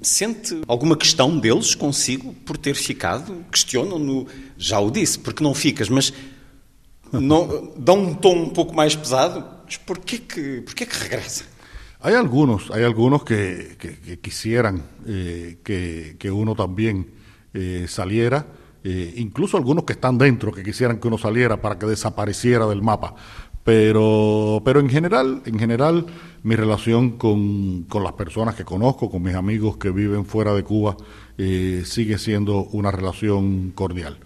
Sente 0.00 0.62
alguma 0.66 0.96
questão 0.96 1.38
deles 1.38 1.74
consigo 1.74 2.32
por 2.46 2.56
ter 2.56 2.74
ficado? 2.74 3.44
Questionam-no, 3.52 4.26
já 4.56 4.80
o 4.80 4.90
disse, 4.90 5.18
porque 5.18 5.44
não 5.44 5.52
ficas, 5.52 5.90
mas 5.90 6.10
não, 7.12 7.72
dão 7.76 7.98
um 7.98 8.14
tom 8.14 8.44
um 8.44 8.50
pouco 8.50 8.74
mais 8.74 8.94
pesado? 8.94 9.58
¿por 9.76 10.00
qué 10.00 10.20
que, 10.20 10.62
por 10.62 10.74
qué 10.74 10.86
que 10.86 10.96
regresa? 10.96 11.44
Hay 12.00 12.14
algunos, 12.14 12.70
hay 12.70 12.84
algunos 12.84 13.24
que, 13.24 13.76
que, 13.78 14.20
quisieran 14.20 14.82
eh, 15.06 15.58
que, 15.64 16.16
que, 16.18 16.30
uno 16.30 16.54
también 16.54 17.10
eh, 17.52 17.86
saliera, 17.88 18.46
eh, 18.84 19.14
incluso 19.16 19.56
algunos 19.56 19.84
que 19.84 19.94
están 19.94 20.16
dentro 20.16 20.52
que 20.52 20.62
quisieran 20.62 21.00
que 21.00 21.08
uno 21.08 21.18
saliera 21.18 21.60
para 21.60 21.76
que 21.78 21.86
desapareciera 21.86 22.66
del 22.66 22.82
mapa. 22.82 23.14
Pero, 23.64 24.62
pero 24.64 24.80
en 24.80 24.88
general, 24.88 25.42
en 25.44 25.58
general, 25.58 26.06
mi 26.44 26.54
relación 26.54 27.18
con, 27.18 27.82
con 27.82 28.04
las 28.04 28.12
personas 28.12 28.54
que 28.54 28.64
conozco, 28.64 29.10
con 29.10 29.22
mis 29.22 29.34
amigos 29.34 29.76
que 29.76 29.90
viven 29.90 30.24
fuera 30.24 30.54
de 30.54 30.62
Cuba, 30.62 30.96
sigue 31.36 32.16
siendo 32.16 32.62
una 32.72 32.90
relación 32.90 33.72
cordial. 33.72 34.18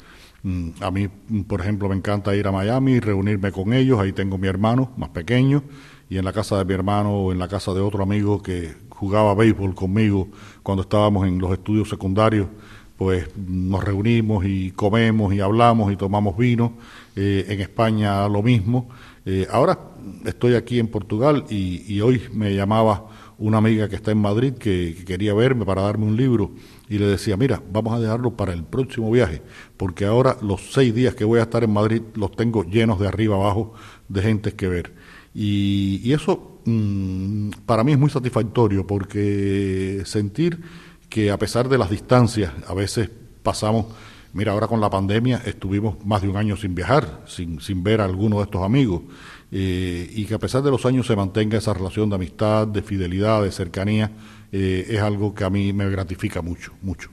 Mm, 0.42 0.70
a 0.80 0.90
mí, 0.90 1.08
mm, 1.28 1.42
por 1.42 1.60
ejemplo, 1.60 1.88
me 1.88 1.96
encanta 1.96 2.34
ir 2.34 2.46
a 2.46 2.52
Miami 2.52 2.92
y 2.92 3.00
reunirme 3.00 3.52
con 3.52 3.72
ellos. 3.72 4.00
Ahí 4.00 4.12
tengo 4.12 4.38
mi 4.38 4.48
hermano 4.48 4.92
más 4.96 5.10
pequeño 5.10 5.62
y 6.10 6.18
en 6.18 6.24
la 6.24 6.32
casa 6.32 6.58
de 6.58 6.64
mi 6.64 6.74
hermano 6.74 7.12
o 7.12 7.32
en 7.32 7.38
la 7.38 7.48
casa 7.48 7.72
de 7.72 7.80
otro 7.80 8.02
amigo 8.02 8.42
que 8.42 8.74
jugaba 8.90 9.34
béisbol 9.34 9.74
conmigo 9.74 10.28
cuando 10.62 10.82
estábamos 10.82 11.26
en 11.26 11.38
los 11.38 11.52
estudios 11.52 11.88
secundarios, 11.88 12.48
pues 12.96 13.28
nos 13.36 13.82
reunimos 13.82 14.44
y 14.44 14.70
comemos 14.72 15.34
y 15.34 15.40
hablamos 15.40 15.92
y 15.92 15.96
tomamos 15.96 16.36
vino. 16.36 16.74
Eh, 17.14 17.46
en 17.48 17.60
España 17.60 18.28
lo 18.28 18.42
mismo. 18.42 18.88
Eh, 19.24 19.46
ahora 19.50 19.78
estoy 20.24 20.54
aquí 20.54 20.78
en 20.78 20.88
Portugal 20.88 21.44
y, 21.50 22.00
hoy 22.00 22.22
me 22.32 22.54
llamaba 22.54 23.06
una 23.38 23.58
amiga 23.58 23.88
que 23.88 23.96
está 23.96 24.10
en 24.12 24.18
Madrid 24.18 24.54
que 24.54 25.04
quería 25.06 25.34
verme 25.34 25.64
para 25.64 25.82
darme 25.82 26.06
un 26.06 26.16
libro 26.16 26.52
y 26.88 26.98
le 26.98 27.06
decía, 27.06 27.36
mira, 27.36 27.62
vamos 27.72 27.94
a 27.94 28.00
dejarlo 28.00 28.36
para 28.36 28.52
el 28.52 28.64
próximo 28.64 29.10
viaje, 29.10 29.42
porque 29.82 30.04
ahora 30.04 30.36
los 30.42 30.72
seis 30.72 30.94
días 30.94 31.16
que 31.16 31.24
voy 31.24 31.40
a 31.40 31.42
estar 31.42 31.64
en 31.64 31.72
Madrid 31.72 32.02
los 32.14 32.30
tengo 32.36 32.62
llenos 32.62 33.00
de 33.00 33.08
arriba 33.08 33.34
abajo 33.34 33.74
de 34.08 34.22
gente 34.22 34.52
que 34.52 34.68
ver. 34.68 34.94
Y, 35.34 36.12
eso 36.12 36.60
mm, 36.64 37.50
para 37.66 37.82
mí 37.82 37.90
es 37.90 37.98
muy 37.98 38.08
satisfactorio, 38.08 38.86
porque 38.86 40.02
sentir 40.04 40.60
que 41.08 41.32
a 41.32 41.36
pesar 41.36 41.68
de 41.68 41.78
las 41.78 41.90
distancias, 41.90 42.52
a 42.68 42.74
veces 42.74 43.10
pasamos, 43.42 43.86
mira, 44.32 44.52
ahora 44.52 44.68
con 44.68 44.80
la 44.80 44.88
pandemia 44.88 45.42
estuvimos 45.44 45.96
más 46.06 46.22
de 46.22 46.28
un 46.28 46.36
año 46.36 46.56
sin 46.56 46.76
viajar, 46.76 47.24
sin, 47.26 47.60
sin 47.60 47.82
ver 47.82 48.02
a 48.02 48.04
alguno 48.04 48.36
de 48.36 48.44
estos 48.44 48.62
amigos, 48.62 49.02
eh, 49.50 50.08
y 50.14 50.26
que 50.26 50.34
a 50.34 50.38
pesar 50.38 50.62
de 50.62 50.70
los 50.70 50.86
años 50.86 51.08
se 51.08 51.16
mantenga 51.16 51.58
esa 51.58 51.74
relación 51.74 52.08
de 52.08 52.14
amistad, 52.14 52.68
de 52.68 52.82
fidelidad, 52.82 53.42
de 53.42 53.50
cercanía, 53.50 54.12
eh, 54.52 54.86
es 54.90 55.00
algo 55.00 55.34
que 55.34 55.42
a 55.42 55.50
mí 55.50 55.72
me 55.72 55.90
gratifica 55.90 56.40
mucho, 56.40 56.72
mucho. 56.82 57.10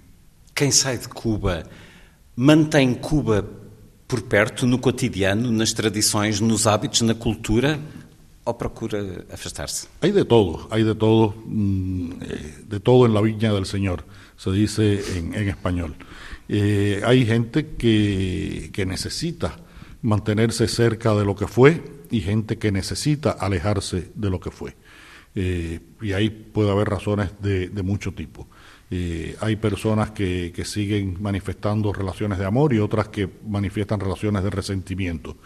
Quem 0.53 0.71
sai 0.71 0.97
de 0.97 1.07
Cuba 1.07 1.63
mantém 2.39 2.93
Cuba 2.93 3.45
por 4.07 4.21
perto, 4.21 4.65
no 4.65 4.79
cotidiano, 4.79 5.51
nas 5.51 5.73
tradições, 5.73 6.39
nos 6.39 6.65
hábitos, 6.65 7.01
na 7.01 7.13
cultura, 7.13 7.77
ou 8.45 8.53
procura 8.53 9.25
afastar-se? 9.29 9.87
Hay 10.01 10.13
de 10.13 10.23
todo, 10.23 10.65
hay 10.71 10.85
de 10.85 10.95
todo, 10.95 11.35
mm, 11.45 12.09
de 12.65 12.79
todo 12.79 13.05
en 13.05 13.13
la 13.13 13.21
viña 13.21 13.51
del 13.51 13.65
Señor, 13.65 14.05
se 14.37 14.51
dice 14.51 15.03
en, 15.17 15.49
español. 15.49 15.95
Eh, 16.47 17.01
hay 17.03 17.25
gente 17.25 17.75
que, 17.77 18.69
que 18.71 18.85
necesita 18.85 19.59
mantenerse 20.01 20.69
cerca 20.69 21.13
de 21.13 21.25
lo 21.25 21.35
que 21.35 21.45
fue 21.45 21.83
y 22.09 22.21
gente 22.21 22.57
que 22.57 22.71
necesita 22.71 23.31
alejarse 23.31 24.11
de 24.15 24.29
lo 24.29 24.39
que 24.39 24.49
fue. 24.49 24.77
Eh, 25.35 25.79
y 26.01 26.13
ahí 26.13 26.29
puede 26.29 26.71
haber 26.71 26.89
razones 26.89 27.31
de, 27.41 27.69
mucho 27.83 28.13
tipo. 28.13 28.47
Eh, 28.91 29.35
hay 29.39 29.55
personas 29.55 30.11
que, 30.11 30.51
siguen 30.65 31.17
manifestando 31.21 31.93
relaciones 31.93 32.39
de 32.39 32.45
amor 32.45 32.73
y 32.73 32.79
otras 32.79 33.09
que 33.09 33.29
manifiestan 33.47 33.99
relaciones 33.99 34.43
de 34.43 34.49
resentimiento. 34.49 35.37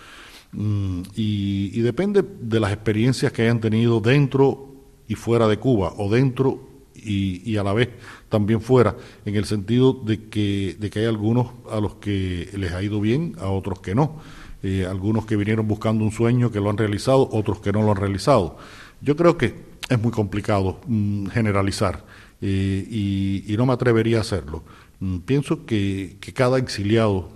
Mm, 0.53 1.01
y, 1.15 1.81
depende 1.81 2.23
de 2.23 2.59
las 2.59 2.71
experiencias 2.71 3.31
que 3.31 3.43
hayan 3.43 3.59
tenido 3.59 3.99
dentro 3.99 4.73
y 5.07 5.15
fuera 5.15 5.47
de 5.47 5.57
Cuba, 5.57 5.93
o 5.97 6.09
dentro 6.09 6.69
y, 6.95 7.57
a 7.57 7.63
la 7.63 7.73
vez 7.73 7.89
también 8.29 8.61
fuera, 8.61 8.95
en 9.25 9.35
el 9.35 9.45
sentido 9.45 9.93
de 9.93 10.29
que, 10.29 10.77
de 10.79 10.89
que 10.89 10.99
hay 10.99 11.05
algunos 11.05 11.47
a 11.69 11.81
los 11.81 11.95
que 11.95 12.49
les 12.53 12.71
ha 12.71 12.81
ido 12.81 13.01
bien, 13.01 13.35
a 13.39 13.49
otros 13.49 13.81
que 13.81 13.93
no. 13.93 14.21
Eh, 14.61 14.85
algunos 14.89 15.25
que 15.25 15.35
vinieron 15.35 15.67
buscando 15.67 16.05
un 16.05 16.11
sueño 16.13 16.49
que 16.49 16.61
lo 16.61 16.69
han 16.69 16.77
realizado, 16.77 17.27
otros 17.33 17.59
que 17.59 17.73
no 17.73 17.81
lo 17.81 17.91
han 17.91 17.97
realizado. 17.97 18.57
Yo 19.01 19.17
creo 19.17 19.37
que 19.37 19.53
es 19.89 20.01
muy 20.01 20.11
complicado 20.11 20.79
mm, 20.87 21.27
generalizar 21.27 22.05
eh, 22.45 23.45
y, 23.47 23.55
no 23.57 23.65
me 23.65 23.71
atrevería 23.71 24.17
a 24.17 24.21
hacerlo. 24.21 24.63
Mm, 24.99 25.19
pienso 25.19 25.65
que, 25.65 26.17
cada 26.33 26.57
exiliado, 26.57 27.29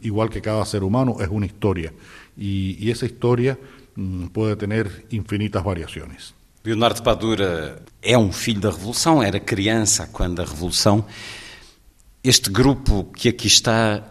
igual 0.00 0.30
que 0.30 0.40
cada 0.40 0.64
ser 0.64 0.82
humano, 0.82 1.16
es 1.20 1.28
una 1.28 1.44
historia 1.44 1.92
y, 2.34 2.90
esa 2.90 3.04
historia 3.04 3.58
mm, 3.94 4.28
puede 4.28 4.56
tener 4.56 5.06
infinitas 5.10 5.62
variaciones. 5.62 6.32
Leonardo 6.64 7.02
Padura 7.02 7.82
é 8.00 8.16
um 8.16 8.32
filho 8.32 8.60
da 8.60 8.70
Revolução, 8.70 9.22
era 9.22 9.38
criança 9.38 10.08
quando 10.10 10.40
a 10.40 10.46
Revolução. 10.46 11.04
Este 12.22 12.48
grupo 12.48 13.04
que 13.14 13.28
aqui 13.28 13.48
está 13.48 14.02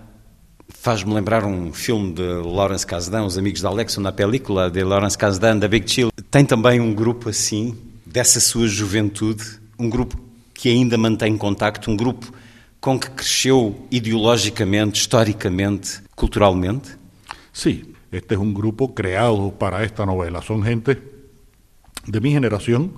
faz-me 0.70 1.16
lembrar 1.16 1.46
um 1.46 1.74
filme 1.74 2.14
de 2.14 2.22
Lawrence 2.22 2.86
Kasdan, 2.86 3.24
Os 3.24 3.40
Amigos 3.40 3.62
da 3.62 3.70
Alex, 3.70 3.98
na 3.98 4.12
película 4.12 4.70
de 4.70 4.84
Lawrence 4.84 5.18
Kasdan, 5.18 5.58
da 5.58 5.68
Big 5.68 5.90
Chill. 5.90 6.12
Tem 6.30 6.46
também 6.46 6.80
um 6.80 6.94
grupo 6.94 7.30
assim, 7.30 7.76
dessa 8.06 8.40
sua 8.40 8.68
juventude, 8.68 9.44
um 9.80 9.90
grupo 9.90 10.23
que 10.64 10.70
ainda 10.70 10.98
mantém 10.98 11.38
contacto, 11.38 11.92
um 11.92 11.98
grupo 11.98 12.32
com 12.80 12.98
que 12.98 13.10
cresceu 13.10 13.86
ideologicamente, 13.92 14.98
historicamente, 14.98 16.02
culturalmente? 16.16 16.98
Sí, 17.52 17.94
este 18.10 18.36
es 18.36 18.40
un 18.40 18.54
grupo 18.54 18.94
creado 18.94 19.52
para 19.52 19.84
esta 19.84 20.06
novela. 20.06 20.42
Son 20.42 20.64
gente 20.64 21.02
de 22.08 22.22
mi 22.22 22.32
generación, 22.32 22.94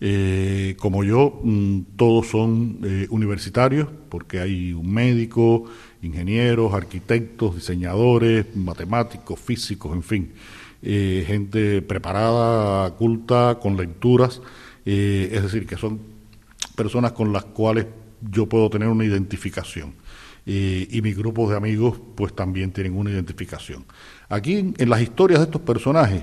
eh, 0.00 0.74
como 0.78 1.04
yo, 1.04 1.42
mm, 1.44 1.80
todos 1.94 2.28
son 2.28 2.78
eh, 2.84 3.06
universitarios, 3.10 3.88
porque 4.08 4.40
hay 4.40 4.72
un 4.72 4.90
médico, 4.90 5.66
ingenieros, 6.00 6.72
arquitectos, 6.72 7.54
diseñadores, 7.54 8.46
matemáticos, 8.56 9.38
físicos, 9.38 9.92
en 9.94 10.02
fin. 10.02 10.32
Eh, 10.80 11.22
gente 11.26 11.82
preparada, 11.82 12.90
culta, 12.96 13.58
con 13.60 13.76
lecturas, 13.76 14.40
eh, 14.86 15.28
es 15.30 15.42
decir, 15.42 15.66
que 15.66 15.76
son 15.76 16.19
personas 16.80 17.12
con 17.12 17.30
las 17.30 17.44
cuales 17.44 17.84
yo 18.22 18.48
puedo 18.48 18.70
tener 18.70 18.88
una 18.88 19.04
identificación. 19.04 19.92
Y 20.46 20.98
mis 21.02 21.14
grupos 21.14 21.50
de 21.50 21.56
amigos 21.58 22.00
pues 22.14 22.34
también 22.34 22.72
tienen 22.72 22.96
una 22.96 23.10
identificación. 23.10 23.84
Aquí 24.30 24.72
en, 24.78 24.88
las 24.88 25.02
historias 25.02 25.40
de 25.40 25.44
estos 25.44 25.60
personajes 25.60 26.22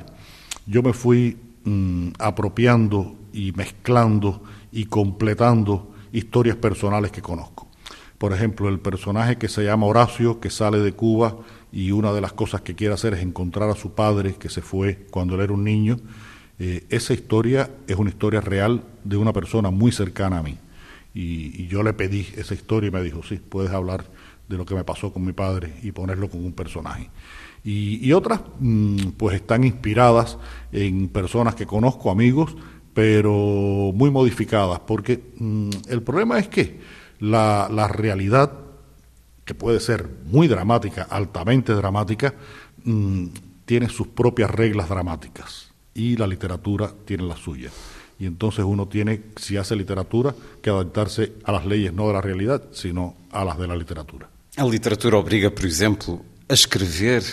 yo 0.65 0.81
me 0.81 0.93
fui 0.93 1.37
mm, 1.63 2.09
apropiando 2.17 3.15
y 3.31 3.51
mezclando 3.51 4.41
y 4.71 4.85
completando 4.85 5.93
historias 6.11 6.55
personales 6.55 7.11
que 7.11 7.21
conozco. 7.21 7.67
Por 8.17 8.33
ejemplo, 8.33 8.67
el 8.67 8.79
personaje 8.79 9.37
que 9.37 9.47
se 9.47 9.63
llama 9.63 9.85
Horacio, 9.85 10.39
que 10.39 10.49
sale 10.49 10.79
de 10.79 10.93
Cuba 10.93 11.37
y 11.71 11.91
una 11.91 12.11
de 12.13 12.21
las 12.21 12.33
cosas 12.33 12.61
que 12.61 12.73
quiere 12.73 12.95
hacer 12.95 13.13
es 13.13 13.21
encontrar 13.21 13.69
a 13.69 13.75
su 13.75 13.91
padre 13.91 14.33
que 14.39 14.49
se 14.49 14.63
fue 14.63 15.05
cuando 15.11 15.35
él 15.35 15.41
era 15.41 15.53
un 15.53 15.63
niño. 15.63 15.97
Eh, 16.59 16.85
esa 16.89 17.13
historia 17.13 17.69
es 17.87 17.95
una 17.97 18.09
historia 18.09 18.41
real 18.41 18.83
de 19.03 19.17
una 19.17 19.31
persona 19.31 19.69
muy 19.69 19.91
cercana 19.91 20.39
a 20.39 20.43
mí. 20.43 20.57
Y, 21.13 21.67
yo 21.67 21.83
le 21.83 21.93
pedí 21.93 22.27
esa 22.35 22.53
historia 22.53 22.87
y 22.87 22.91
me 22.91 23.01
dijo, 23.01 23.23
sí, 23.23 23.37
puedes 23.37 23.71
hablar 23.71 24.05
de 24.47 24.57
lo 24.57 24.65
que 24.65 24.75
me 24.75 24.83
pasó 24.83 25.11
con 25.11 25.25
mi 25.25 25.33
padre 25.33 25.73
y 25.83 25.91
ponerlo 25.91 26.29
con 26.29 26.43
un 26.43 26.53
personaje. 26.53 27.09
Y, 27.63 28.05
y 28.07 28.13
otras, 28.13 28.41
mm, 28.59 29.09
pues 29.17 29.35
están 29.35 29.63
inspiradas 29.63 30.37
en 30.71 31.09
personas 31.09 31.55
que 31.55 31.65
conozco, 31.65 32.11
amigos, 32.11 32.55
pero 32.93 33.91
muy 33.93 34.09
modificadas, 34.09 34.79
porque 34.81 35.21
mm, 35.37 35.69
el 35.89 36.01
problema 36.01 36.39
es 36.39 36.47
que 36.47 36.79
la, 37.19 37.67
la, 37.71 37.87
realidad, 37.87 38.51
que 39.43 39.53
puede 39.53 39.79
ser 39.79 40.07
muy 40.25 40.47
dramática, 40.47 41.03
altamente 41.03 41.73
dramática, 41.73 42.33
mm, 42.83 43.25
tiene 43.65 43.89
sus 43.89 44.07
propias 44.07 44.49
reglas 44.51 44.89
dramáticas 44.89 45.66
y 45.97 46.15
la 46.15 46.27
literatura 46.27 46.89
tiene 47.05 47.23
las 47.23 47.39
suyas. 47.39 47.73
Y 48.19 48.25
entonces 48.25 48.63
uno 48.63 48.87
tiene, 48.87 49.21
si 49.35 49.57
hace 49.57 49.75
literatura, 49.75 50.33
que 50.61 50.69
adaptarse 50.69 51.33
a 51.43 51.51
las 51.51 51.65
leyes 51.65 51.91
no 51.91 52.07
de 52.07 52.13
la 52.13 52.21
realidad, 52.21 52.63
sino 52.71 53.15
a 53.31 53.43
las 53.43 53.57
de 53.57 53.67
la 53.67 53.75
literatura. 53.75 54.29
A 54.55 54.63
literatura 54.63 55.17
obriga, 55.17 55.51
por 55.51 55.65
exemplo, 55.65 56.23
a 56.47 56.53
escrever 56.53 57.23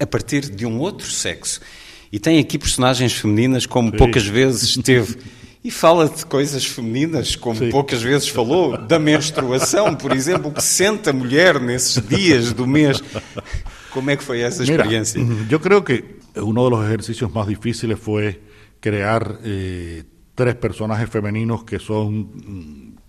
a 0.00 0.06
partir 0.06 0.48
de 0.48 0.66
um 0.66 0.80
outro 0.80 1.08
sexo. 1.08 1.60
E 2.12 2.18
tem 2.18 2.38
aqui 2.38 2.58
personagens 2.58 3.12
femininas 3.12 3.66
como 3.66 3.90
Sim. 3.90 3.98
poucas 3.98 4.26
vezes 4.26 4.76
teve. 4.82 5.16
E 5.64 5.70
fala 5.70 6.08
de 6.08 6.26
coisas 6.26 6.64
femininas, 6.64 7.36
como 7.36 7.56
Sim. 7.56 7.70
poucas 7.70 8.02
vezes 8.02 8.28
falou, 8.28 8.76
da 8.76 8.98
menstruação, 8.98 9.94
por 9.94 10.10
exemplo, 10.10 10.50
o 10.50 10.52
que 10.52 10.62
sente 10.62 11.08
a 11.08 11.12
mulher 11.12 11.60
nesses 11.60 12.02
dias 12.06 12.52
do 12.52 12.66
mês. 12.66 13.00
Como 13.92 14.10
é 14.10 14.16
que 14.16 14.24
foi 14.24 14.40
essa 14.40 14.62
experiência? 14.62 15.20
eu 15.50 15.60
creio 15.60 15.82
que 15.82 16.04
um 16.36 16.52
dos 16.52 16.84
exercícios 16.84 17.30
mais 17.30 17.48
difíceis 17.48 17.98
foi 17.98 18.40
criar 18.80 19.38
eh, 19.44 20.04
três 20.34 20.54
personagens 20.56 21.08
femininos 21.10 21.62
que 21.64 21.78
são 21.78 22.28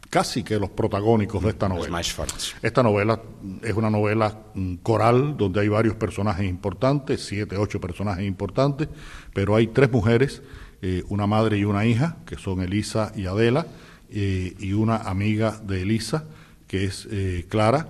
casi 0.09 0.43
que 0.43 0.59
los 0.59 0.69
protagónicos 0.69 1.41
de 1.41 1.49
esta 1.49 1.67
novela. 1.67 1.89
más. 1.89 2.15
Esta 2.61 2.83
novela 2.83 3.19
es 3.63 3.73
una 3.73 3.89
novela 3.89 4.43
mm, 4.53 4.75
coral 4.83 5.35
donde 5.37 5.61
hay 5.61 5.69
varios 5.69 5.95
personajes 5.95 6.47
importantes, 6.47 7.25
siete, 7.25 7.57
ocho 7.57 7.81
personajes 7.81 8.23
importantes, 8.25 8.89
pero 9.33 9.55
hay 9.55 9.67
tres 9.67 9.91
mujeres, 9.91 10.43
eh, 10.83 11.03
una 11.07 11.25
madre 11.25 11.57
y 11.57 11.65
una 11.65 11.85
hija, 11.87 12.17
que 12.27 12.37
son 12.37 12.61
Elisa 12.61 13.11
y 13.15 13.25
Adela, 13.25 13.65
eh, 14.11 14.53
y 14.59 14.73
una 14.73 14.97
amiga 14.97 15.59
de 15.63 15.81
Elisa, 15.81 16.25
que 16.67 16.85
es 16.85 17.07
Clara. 17.49 17.87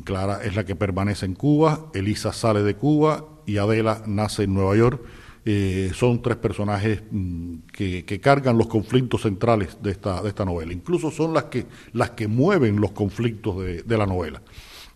Clara 0.00 0.42
es 0.44 0.54
la 0.54 0.64
que 0.64 0.76
permanece 0.76 1.26
en 1.26 1.34
Cuba, 1.34 1.86
Elisa 1.94 2.32
sale 2.32 2.62
de 2.62 2.74
Cuba 2.74 3.24
y 3.46 3.58
Adela 3.58 4.02
nace 4.06 4.44
en 4.44 4.54
Nueva 4.54 4.76
York 4.76 5.00
eh, 5.48 5.92
son 5.94 6.22
tres 6.22 6.36
personajes 6.38 7.02
mm, 7.08 7.58
que, 7.72 8.20
cargan 8.20 8.58
los 8.58 8.66
conflictos 8.66 9.22
centrales 9.22 9.78
de 9.80 9.92
esta, 9.92 10.20
de 10.20 10.30
esta 10.30 10.44
novela. 10.44 10.72
Incluso 10.72 11.12
son 11.12 11.32
las 11.32 11.44
que, 11.44 11.66
las 11.92 12.10
que 12.10 12.26
mueven 12.26 12.80
los 12.80 12.90
conflictos 12.90 13.64
de, 13.64 13.82
de 13.84 13.96
la 13.96 14.06
novela. 14.06 14.42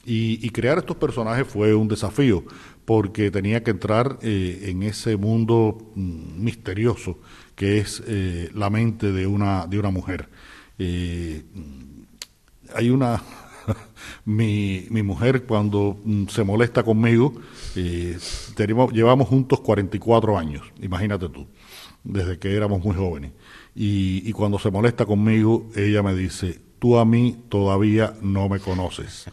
Y, 0.05 0.48
crear 0.51 0.78
estos 0.78 0.97
personajes 0.97 1.47
fue 1.47 1.74
un 1.74 1.86
desafío, 1.86 2.44
porque 2.85 3.31
tenía 3.31 3.62
que 3.62 3.70
entrar 3.70 4.18
eh, 4.22 4.64
en 4.68 4.82
ese 4.82 5.16
mundo 5.16 5.93
mm, 5.94 6.43
misterioso 6.43 7.18
que 7.55 7.78
es 7.78 8.02
eh, 8.06 8.51
la 8.55 8.70
mente 8.70 9.12
de 9.12 9.27
una, 9.27 9.66
de 9.66 9.78
una 9.78 9.90
mujer. 9.90 10.31
Eh, 10.78 11.43
hay 12.74 12.89
una 12.89 13.22
mi, 14.24 14.86
mi, 14.90 15.02
mujer 15.02 15.44
cuando 15.44 15.98
mm, 16.05 16.27
se 16.27 16.44
molesta 16.44 16.82
conmigo, 16.82 17.35
tenemos, 18.55 18.93
llevamos 18.93 19.28
juntos 19.28 19.60
44 19.60 20.39
años, 20.39 20.62
imagínate 20.81 21.28
tú, 21.28 21.47
desde 22.05 22.39
que 22.39 22.55
éramos 22.55 22.85
muy 22.85 22.94
jóvenes. 22.94 23.32
Y, 23.74 24.28
y 24.28 24.32
cuando 24.32 24.59
se 24.59 24.70
molesta 24.70 25.06
conmigo, 25.06 25.66
ella 25.77 26.02
me 26.02 26.14
dice, 26.14 26.60
tú 26.81 26.97
a 26.98 27.05
mí 27.05 27.36
todavía 27.48 28.14
no 28.22 28.48
me 28.48 28.59
conoces. 28.59 29.27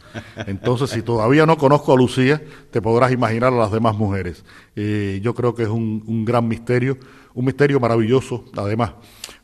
Entonces, 0.46 0.90
si 0.90 1.02
todavía 1.02 1.46
no 1.46 1.56
conozco 1.56 1.92
a 1.92 1.96
Lucía, 1.96 2.40
te 2.70 2.80
podrás 2.80 3.10
imaginar 3.10 3.52
a 3.52 3.56
las 3.56 3.72
demás 3.72 3.96
mujeres. 3.96 4.44
Eh, 4.76 5.18
yo 5.22 5.34
creo 5.34 5.54
que 5.54 5.64
es 5.64 5.68
un, 5.68 6.04
un, 6.06 6.24
gran 6.24 6.46
misterio, 6.46 6.98
un 7.34 7.46
misterio 7.46 7.80
maravilloso, 7.80 8.44
además, 8.54 8.92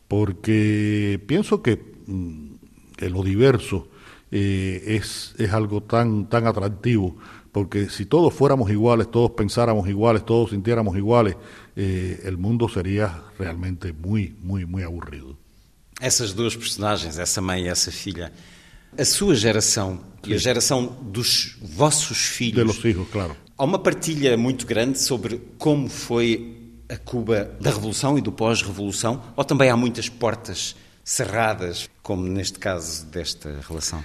porque 0.07 1.21
pienso 1.27 1.63
que, 1.63 1.81
mm, 2.07 2.55
que 2.97 3.11
lo 3.11 3.23
diverso 3.25 3.89
eh, 4.36 4.97
es, 4.97 5.32
es 5.39 5.52
algo 5.52 5.81
tan, 5.81 6.28
tan 6.28 6.48
atractivo, 6.48 7.16
porque 7.52 7.89
si 7.89 8.05
todos 8.05 8.35
fuéramos 8.35 8.69
iguales, 8.69 9.09
todos 9.09 9.31
pensáramos 9.31 9.89
iguales, 9.89 10.27
todos 10.27 10.51
sintiéramos 10.51 10.97
iguales, 10.97 11.36
eh, 11.77 12.20
el 12.24 12.36
mundo 12.36 12.69
seria 12.69 13.23
realmente 13.39 13.93
muy, 13.93 14.35
muy, 14.43 14.66
muy 14.66 14.82
aburrido. 14.82 15.39
Essas 16.01 16.35
duas 16.35 16.56
personagens, 16.56 17.16
essa 17.16 17.40
mãe 17.40 17.62
e 17.62 17.69
essa 17.69 17.93
filha, 17.93 18.32
a 18.98 19.05
sua 19.05 19.36
geração 19.36 20.01
Sim. 20.24 20.32
e 20.32 20.35
a 20.35 20.39
geração 20.39 20.86
dos 21.01 21.56
vossos 21.62 22.19
filhos. 22.19 22.56
De 22.56 22.65
los 22.65 22.85
hijos, 22.85 23.06
claro. 23.12 23.36
Há 23.56 23.62
uma 23.62 23.78
partilha 23.78 24.36
muito 24.36 24.66
grande 24.66 25.01
sobre 25.01 25.40
como 25.59 25.89
foi 25.89 26.73
a 26.89 26.97
Cuba 26.97 27.52
da 27.61 27.70
Revolução 27.70 28.19
e 28.19 28.20
do 28.20 28.32
pós-Revolução, 28.32 29.23
ou 29.36 29.44
também 29.44 29.70
há 29.70 29.77
muitas 29.77 30.09
portas 30.09 30.74
cerradas, 31.05 31.89
como 32.02 32.27
neste 32.27 32.59
caso 32.59 33.06
desta 33.06 33.61
relação? 33.69 34.02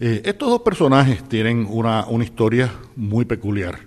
Eh, 0.00 0.22
estos 0.24 0.48
dos 0.48 0.62
personajes 0.62 1.28
tienen 1.28 1.66
una, 1.68 2.06
una 2.06 2.24
historia 2.24 2.72
muy 2.96 3.26
peculiar 3.26 3.80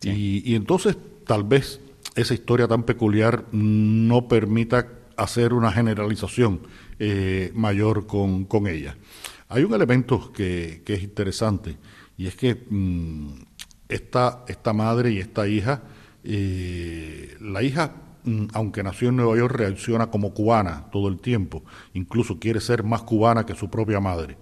sí. 0.00 0.42
y, 0.44 0.52
y, 0.52 0.54
entonces 0.54 0.96
tal 1.26 1.42
vez 1.42 1.80
esa 2.14 2.34
historia 2.34 2.68
tan 2.68 2.84
peculiar 2.84 3.44
no 3.50 4.28
permita 4.28 4.86
hacer 5.16 5.52
una 5.52 5.72
generalización 5.72 6.60
eh, 6.98 7.50
mayor 7.54 8.06
con, 8.06 8.44
con, 8.44 8.66
ella. 8.66 8.96
Hay 9.48 9.64
un 9.64 9.74
elemento 9.74 10.32
que, 10.32 10.82
que, 10.84 10.94
es 10.94 11.02
interesante 11.02 11.76
y 12.16 12.26
es 12.26 12.36
que 12.36 12.64
mmm, 12.70 13.32
esta, 13.88 14.44
esta 14.48 14.72
madre 14.72 15.10
y 15.10 15.18
esta 15.18 15.46
hija, 15.46 15.82
eh, 16.24 17.36
la 17.40 17.62
hija 17.62 17.92
mm, 18.24 18.46
aunque 18.52 18.82
nació 18.82 19.08
en 19.08 19.16
Nueva 19.16 19.36
York, 19.36 19.54
reacciona 19.56 20.10
como 20.10 20.32
cubana 20.32 20.86
todo 20.90 21.08
el 21.08 21.18
tiempo, 21.18 21.64
incluso 21.92 22.38
quiere 22.38 22.60
ser 22.60 22.82
más 22.82 23.02
cubana 23.02 23.44
que 23.44 23.54
su 23.54 23.68
propia 23.68 24.00
madre. 24.00 24.36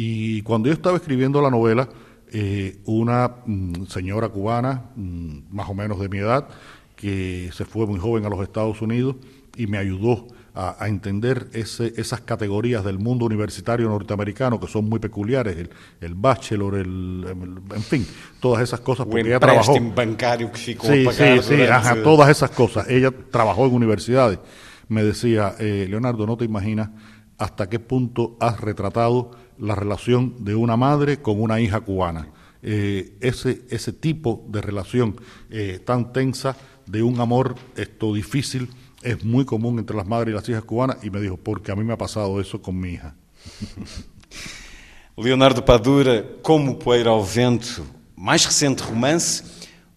Y 0.00 0.42
cuando 0.42 0.68
yo 0.68 0.74
estaba 0.74 0.96
escribiendo 0.96 1.42
la 1.42 1.50
novela, 1.50 1.88
eh, 2.30 2.78
una 2.84 3.34
mm, 3.44 3.86
señora 3.86 4.28
cubana, 4.28 4.90
mm, 4.94 5.38
más 5.50 5.68
o 5.68 5.74
menos 5.74 5.98
de 5.98 6.08
mi 6.08 6.18
edad, 6.18 6.46
que 6.94 7.50
se 7.52 7.64
fue 7.64 7.84
muy 7.84 7.98
joven 7.98 8.24
a 8.24 8.28
los 8.28 8.40
Estados 8.40 8.80
Unidos 8.80 9.16
y 9.56 9.66
me 9.66 9.76
ayudó 9.76 10.28
a, 10.54 10.76
a 10.78 10.86
entender 10.86 11.48
ese, 11.52 11.94
esas 11.96 12.20
categorías 12.20 12.84
del 12.84 13.00
mundo 13.00 13.24
universitario 13.26 13.88
norteamericano 13.88 14.60
que 14.60 14.68
son 14.68 14.88
muy 14.88 15.00
peculiares, 15.00 15.56
el, 15.56 15.70
el 16.00 16.14
bachelor, 16.14 16.76
el, 16.76 17.26
el, 17.28 17.76
en 17.76 17.82
fin, 17.82 18.06
todas 18.38 18.62
esas 18.62 18.78
cosas. 18.78 19.04
Porque 19.04 19.26
ella 19.26 19.40
trabajó. 19.40 19.74
bancario 19.96 20.52
que 20.52 20.58
sí, 20.58 20.76
sí, 20.80 21.42
sí, 21.42 21.62
ajá, 21.62 22.00
todas 22.04 22.30
esas 22.30 22.50
cosas. 22.50 22.88
Ella 22.88 23.10
trabajó 23.32 23.66
en 23.66 23.74
universidades. 23.74 24.38
Me 24.86 25.02
decía, 25.02 25.56
eh, 25.58 25.86
Leonardo, 25.90 26.24
no 26.24 26.36
te 26.36 26.44
imaginas 26.44 26.90
hasta 27.36 27.68
qué 27.68 27.80
punto 27.80 28.36
has 28.38 28.60
retratado 28.60 29.32
la 29.58 29.74
relación 29.74 30.44
de 30.44 30.54
una 30.54 30.76
madre 30.76 31.20
con 31.20 31.40
una 31.40 31.60
hija 31.60 31.80
cubana. 31.80 32.28
Eh, 32.62 33.16
ese, 33.20 33.62
ese 33.70 33.92
tipo 33.92 34.44
de 34.48 34.60
relación 34.60 35.20
eh, 35.50 35.80
tan 35.84 36.12
tensa, 36.12 36.56
de 36.86 37.02
un 37.02 37.20
amor 37.20 37.54
esto 37.76 38.14
difícil, 38.14 38.70
es 39.02 39.22
muy 39.24 39.44
común 39.44 39.78
entre 39.78 39.96
las 39.96 40.06
madres 40.06 40.32
y 40.32 40.34
las 40.34 40.48
hijas 40.48 40.64
cubanas, 40.64 40.98
y 41.02 41.10
me 41.10 41.20
dijo, 41.20 41.36
porque 41.36 41.70
a 41.70 41.76
mí 41.76 41.84
me 41.84 41.92
ha 41.92 41.98
pasado 41.98 42.40
eso 42.40 42.60
con 42.62 42.78
mi 42.78 42.90
hija. 42.90 43.14
Leonardo 45.16 45.64
Padura, 45.64 46.24
Como 46.42 46.78
Poeira 46.78 47.10
ao 47.10 47.24
Vento, 47.24 47.84
mais 48.16 48.44
recente 48.44 48.82
romance, 48.82 49.42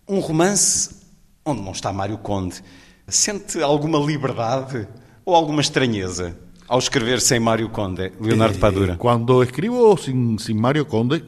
um 0.08 0.20
romance 0.20 1.02
onde 1.46 1.62
não 1.62 1.72
está 1.72 1.92
Mário 1.94 2.18
Conde. 2.18 2.64
Sente 3.08 3.62
alguma 3.62 4.00
liberdade 4.00 4.88
ou 5.26 5.36
alguma 5.36 5.62
estranheza? 5.62 6.38
Ao 6.72 6.80
escrever 6.80 7.20
sem 7.20 7.38
Mário 7.38 7.70
Conde, 7.70 8.14
Leonardo 8.22 8.56
eh, 8.56 8.60
Padura? 8.60 8.98
Cuando 8.98 9.44
escribo 9.44 9.98
sin, 9.98 10.40
sin 10.40 10.58
Mario 10.58 10.88
Conde, 10.88 11.22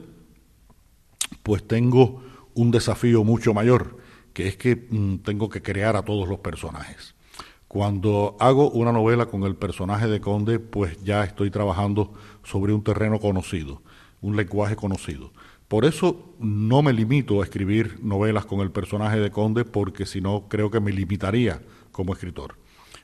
pues 1.44 1.68
tengo 1.68 2.24
un 2.54 2.72
desafío 2.72 3.26
mucho 3.26 3.54
mayor, 3.54 3.98
que 4.32 4.48
es 4.48 4.56
que 4.56 4.88
mm, 4.90 5.18
tengo 5.18 5.50
que 5.50 5.62
crear 5.62 5.98
a 5.98 6.04
todos 6.04 6.30
los 6.30 6.40
personajes. 6.40 7.14
Cuando 7.68 8.38
hago 8.40 8.70
una 8.70 8.94
novela 8.94 9.26
con 9.26 9.44
el 9.44 9.58
personaje 9.58 10.08
de 10.08 10.22
Conde, 10.22 10.60
pues 10.60 11.04
ya 11.04 11.26
estoy 11.26 11.52
trabajando 11.52 12.14
sobre 12.44 12.72
un 12.72 12.82
terreno 12.82 13.20
conocido, 13.20 13.82
un 14.22 14.38
lenguaje 14.38 14.78
conocido. 14.78 15.34
Por 15.68 15.84
eso 15.84 16.36
no 16.40 16.82
me 16.84 16.94
limito 16.94 17.42
a 17.42 17.44
escribir 17.44 18.00
novelas 18.02 18.46
con 18.46 18.62
el 18.62 18.72
personaje 18.72 19.20
de 19.20 19.30
Conde, 19.30 19.66
porque 19.66 20.06
si 20.06 20.22
no 20.22 20.48
creo 20.48 20.72
que 20.72 20.80
me 20.80 20.94
limitaría 20.94 21.62
como 21.92 22.14
escritor. 22.14 22.63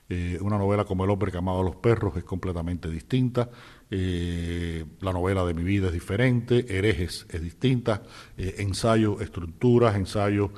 Eh, 0.09 0.39
una 0.41 0.57
novela 0.57 0.85
como 0.85 1.03
El 1.03 1.11
hombre 1.11 1.31
que 1.31 1.37
amaba 1.37 1.61
a 1.61 1.63
los 1.63 1.75
perros 1.75 2.17
es 2.17 2.23
completamente 2.23 2.89
distinta. 2.89 3.49
Eh, 3.91 4.83
la 5.01 5.13
novela 5.13 5.45
de 5.45 5.53
mi 5.53 5.63
vida 5.63 5.87
es 5.87 5.93
diferente. 5.93 6.65
Herejes 6.67 7.27
es 7.29 7.41
distinta. 7.41 8.01
Eh, 8.35 8.55
ensayo, 8.57 9.21
estructuras, 9.21 9.95
ensayo, 9.95 10.51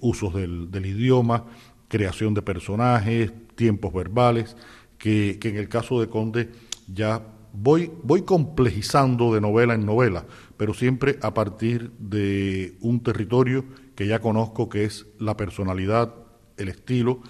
usos 0.00 0.32
del, 0.32 0.70
del, 0.70 0.86
idioma, 0.86 1.44
creación 1.88 2.32
de 2.32 2.40
personajes, 2.40 3.30
tiempos 3.56 3.92
verbales, 3.92 4.56
que, 4.96 5.38
que 5.38 5.50
en 5.50 5.56
el 5.58 5.68
caso 5.68 6.00
de 6.00 6.08
Conde 6.08 6.48
ya 6.86 7.22
voy, 7.52 7.90
voy 8.02 8.22
complejizando 8.22 9.34
de 9.34 9.42
novela 9.42 9.74
en 9.74 9.84
novela, 9.84 10.24
pero 10.56 10.72
siempre 10.72 11.18
a 11.20 11.34
partir 11.34 11.90
de 11.98 12.76
un 12.80 13.02
territorio 13.02 13.64
que 13.94 14.06
ya 14.06 14.20
conozco, 14.20 14.70
que 14.70 14.84
es 14.84 15.06
la 15.18 15.36
personalidad, 15.36 16.14
el 16.56 16.68
estilo, 16.68 17.20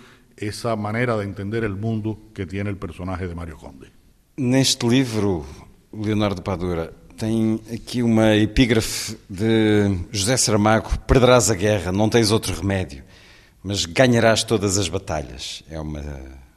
essa 0.40 0.74
maneira 0.74 1.16
de 1.18 1.28
entender 1.28 1.64
o 1.64 1.76
mundo 1.76 2.18
que 2.34 2.46
tem 2.46 2.62
o 2.62 2.76
personagem 2.76 3.28
de 3.28 3.34
Mário 3.34 3.56
Conde. 3.56 3.92
Neste 4.36 4.88
livro, 4.88 5.44
Leonardo 5.92 6.40
Padura, 6.40 6.94
tem 7.16 7.60
aqui 7.72 8.02
uma 8.02 8.34
epígrafe 8.34 9.18
de 9.28 9.98
José 10.10 10.36
Saramago: 10.38 10.98
Perderás 11.00 11.50
a 11.50 11.54
guerra, 11.54 11.92
não 11.92 12.08
tens 12.08 12.30
outro 12.30 12.54
remédio, 12.54 13.04
mas 13.62 13.84
ganharás 13.84 14.42
todas 14.42 14.78
as 14.78 14.88
batalhas. 14.88 15.62
É 15.68 15.78
uma 15.78 16.02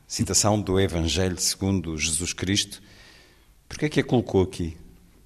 citação 0.08 0.62
do 0.62 0.80
Evangelho 0.80 1.38
segundo 1.38 1.98
Jesus 1.98 2.32
Cristo. 2.32 2.82
Por 3.68 3.78
que 3.78 3.86
é 3.86 3.90
que 3.90 4.00
a 4.00 4.04
colocou 4.04 4.44
aqui? 4.44 4.78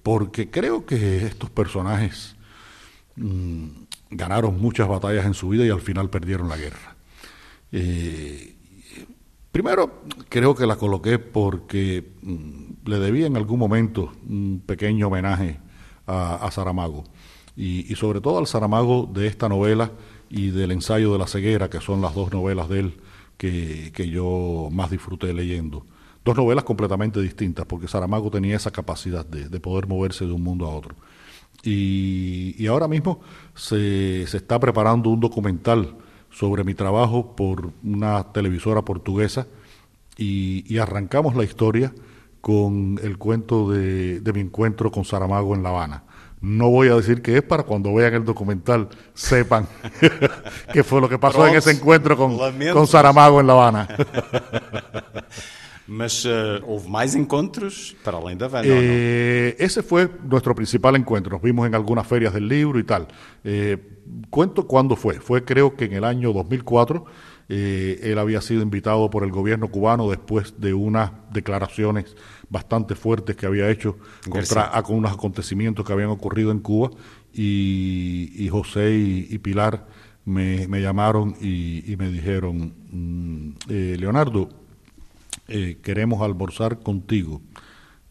Porque 0.02 0.46
creio 0.46 0.80
que 0.82 0.94
estes 0.94 1.48
personagens 1.50 2.34
mmm, 3.16 3.86
ganaram 4.10 4.50
muitas 4.50 4.88
batalhas 4.88 5.24
em 5.24 5.32
sua 5.32 5.50
vida 5.50 5.64
e 5.64 5.70
al 5.70 5.78
final 5.78 6.08
perderam 6.08 6.50
a 6.50 6.56
guerra. 6.56 6.87
Eh, 7.72 8.54
primero, 9.52 10.02
creo 10.28 10.54
que 10.54 10.66
la 10.66 10.76
coloqué 10.76 11.18
porque 11.18 12.12
mm, 12.22 12.88
le 12.88 12.98
debía 12.98 13.26
en 13.26 13.36
algún 13.36 13.58
momento 13.58 14.12
un 14.28 14.62
pequeño 14.64 15.08
homenaje 15.08 15.58
a, 16.06 16.48
Saramago. 16.50 17.04
Y, 17.56 17.94
sobre 17.96 18.20
todo 18.20 18.38
al 18.38 18.46
Saramago 18.46 19.10
de 19.12 19.26
esta 19.26 19.48
novela 19.48 19.90
y 20.30 20.50
del 20.50 20.70
ensayo 20.70 21.12
de 21.12 21.18
la 21.18 21.26
ceguera, 21.26 21.68
que 21.68 21.80
son 21.80 22.00
las 22.00 22.14
dos 22.14 22.32
novelas 22.32 22.68
de 22.68 22.80
él 22.80 23.00
que, 23.36 24.10
yo 24.10 24.68
más 24.70 24.90
disfruté 24.90 25.32
leyendo. 25.32 25.84
Dos 26.24 26.36
novelas 26.36 26.64
completamente 26.64 27.20
distintas, 27.20 27.66
porque 27.66 27.88
Saramago 27.88 28.30
tenía 28.30 28.56
esa 28.56 28.70
capacidad 28.70 29.26
de, 29.26 29.60
poder 29.60 29.86
moverse 29.86 30.24
de 30.24 30.32
un 30.32 30.42
mundo 30.42 30.66
a 30.66 30.74
otro. 30.74 30.94
Y, 31.62 32.66
ahora 32.68 32.88
mismo 32.88 33.20
se, 33.54 34.26
se 34.26 34.36
está 34.36 34.58
preparando 34.58 35.10
un 35.10 35.20
documental 35.20 35.96
sobre 36.30 36.64
mi 36.64 36.74
trabajo 36.74 37.34
por 37.34 37.70
una 37.82 38.32
televisora 38.32 38.82
portuguesa 38.82 39.46
y, 40.16 40.78
arrancamos 40.78 41.36
la 41.36 41.44
historia 41.44 41.92
con 42.40 42.98
el 43.02 43.18
cuento 43.18 43.70
de, 43.70 44.20
mi 44.34 44.40
encuentro 44.40 44.90
con 44.90 45.04
Saramago 45.04 45.54
en 45.54 45.62
La 45.62 45.70
Habana. 45.70 46.04
No 46.40 46.70
voy 46.70 46.88
a 46.88 46.94
decir 46.94 47.20
que 47.20 47.36
es 47.36 47.42
para 47.42 47.64
cuando 47.64 47.92
vean 47.94 48.14
el 48.14 48.24
documental 48.24 48.88
sepan 49.12 49.66
qué 50.72 50.84
fue 50.84 51.00
lo 51.00 51.08
que 51.08 51.18
pasó 51.18 51.46
en 51.48 51.56
ese 51.56 51.72
encuentro 51.72 52.16
con, 52.16 52.38
con 52.72 52.86
Saramago 52.86 53.40
en 53.40 53.46
La 53.46 53.52
Habana. 53.54 53.88
Mas 55.88 56.22
uh, 56.26 56.62
houve 56.66 56.86
mais 56.86 57.14
encontros 57.14 57.96
para 58.04 58.18
além 58.18 58.36
da 58.36 58.44
Havana, 58.44 58.68
eh, 58.68 59.56
Ese 59.58 59.82
fue 59.82 60.06
nuestro 60.22 60.54
principal 60.54 60.94
encuentro. 60.96 61.32
Nos 61.32 61.42
vimos 61.42 61.66
en 61.66 61.74
algunas 61.74 62.06
ferias 62.06 62.34
del 62.34 62.46
libro 62.46 62.78
y 62.78 62.84
tal. 62.84 63.08
Eh, 63.42 63.78
cuento 64.28 64.66
cuándo 64.66 64.96
fue. 64.96 65.14
Fue 65.14 65.44
creo 65.46 65.76
que 65.76 65.86
en 65.86 65.94
el 65.94 66.04
año 66.04 66.34
2004. 66.34 67.06
Eh, 67.50 68.00
él 68.02 68.18
había 68.18 68.42
sido 68.42 68.60
invitado 68.60 69.08
por 69.08 69.24
el 69.24 69.30
gobierno 69.30 69.68
cubano 69.68 70.10
después 70.10 70.60
de 70.60 70.74
unas 70.74 71.12
declaraciones 71.32 72.14
bastante 72.50 72.94
fuertes 72.94 73.36
que 73.36 73.46
había 73.46 73.70
hecho 73.70 73.96
contra 74.28 74.70
con 74.82 74.96
unos 74.96 75.12
acontecimientos 75.12 75.86
que 75.86 75.94
habían 75.94 76.10
ocurrido 76.10 76.50
en 76.50 76.58
Cuba. 76.58 76.90
Y, 77.32 78.46
José 78.52 78.94
y, 78.94 79.38
Pilar 79.38 79.86
me, 80.26 80.66
llamaron 80.82 81.36
y, 81.40 81.94
me 81.96 82.10
dijeron, 82.10 82.74
mm, 82.90 83.70
Leonardo, 83.96 84.50
eh, 85.48 85.78
queremos 85.82 86.22
almorzar 86.22 86.80
contigo, 86.80 87.40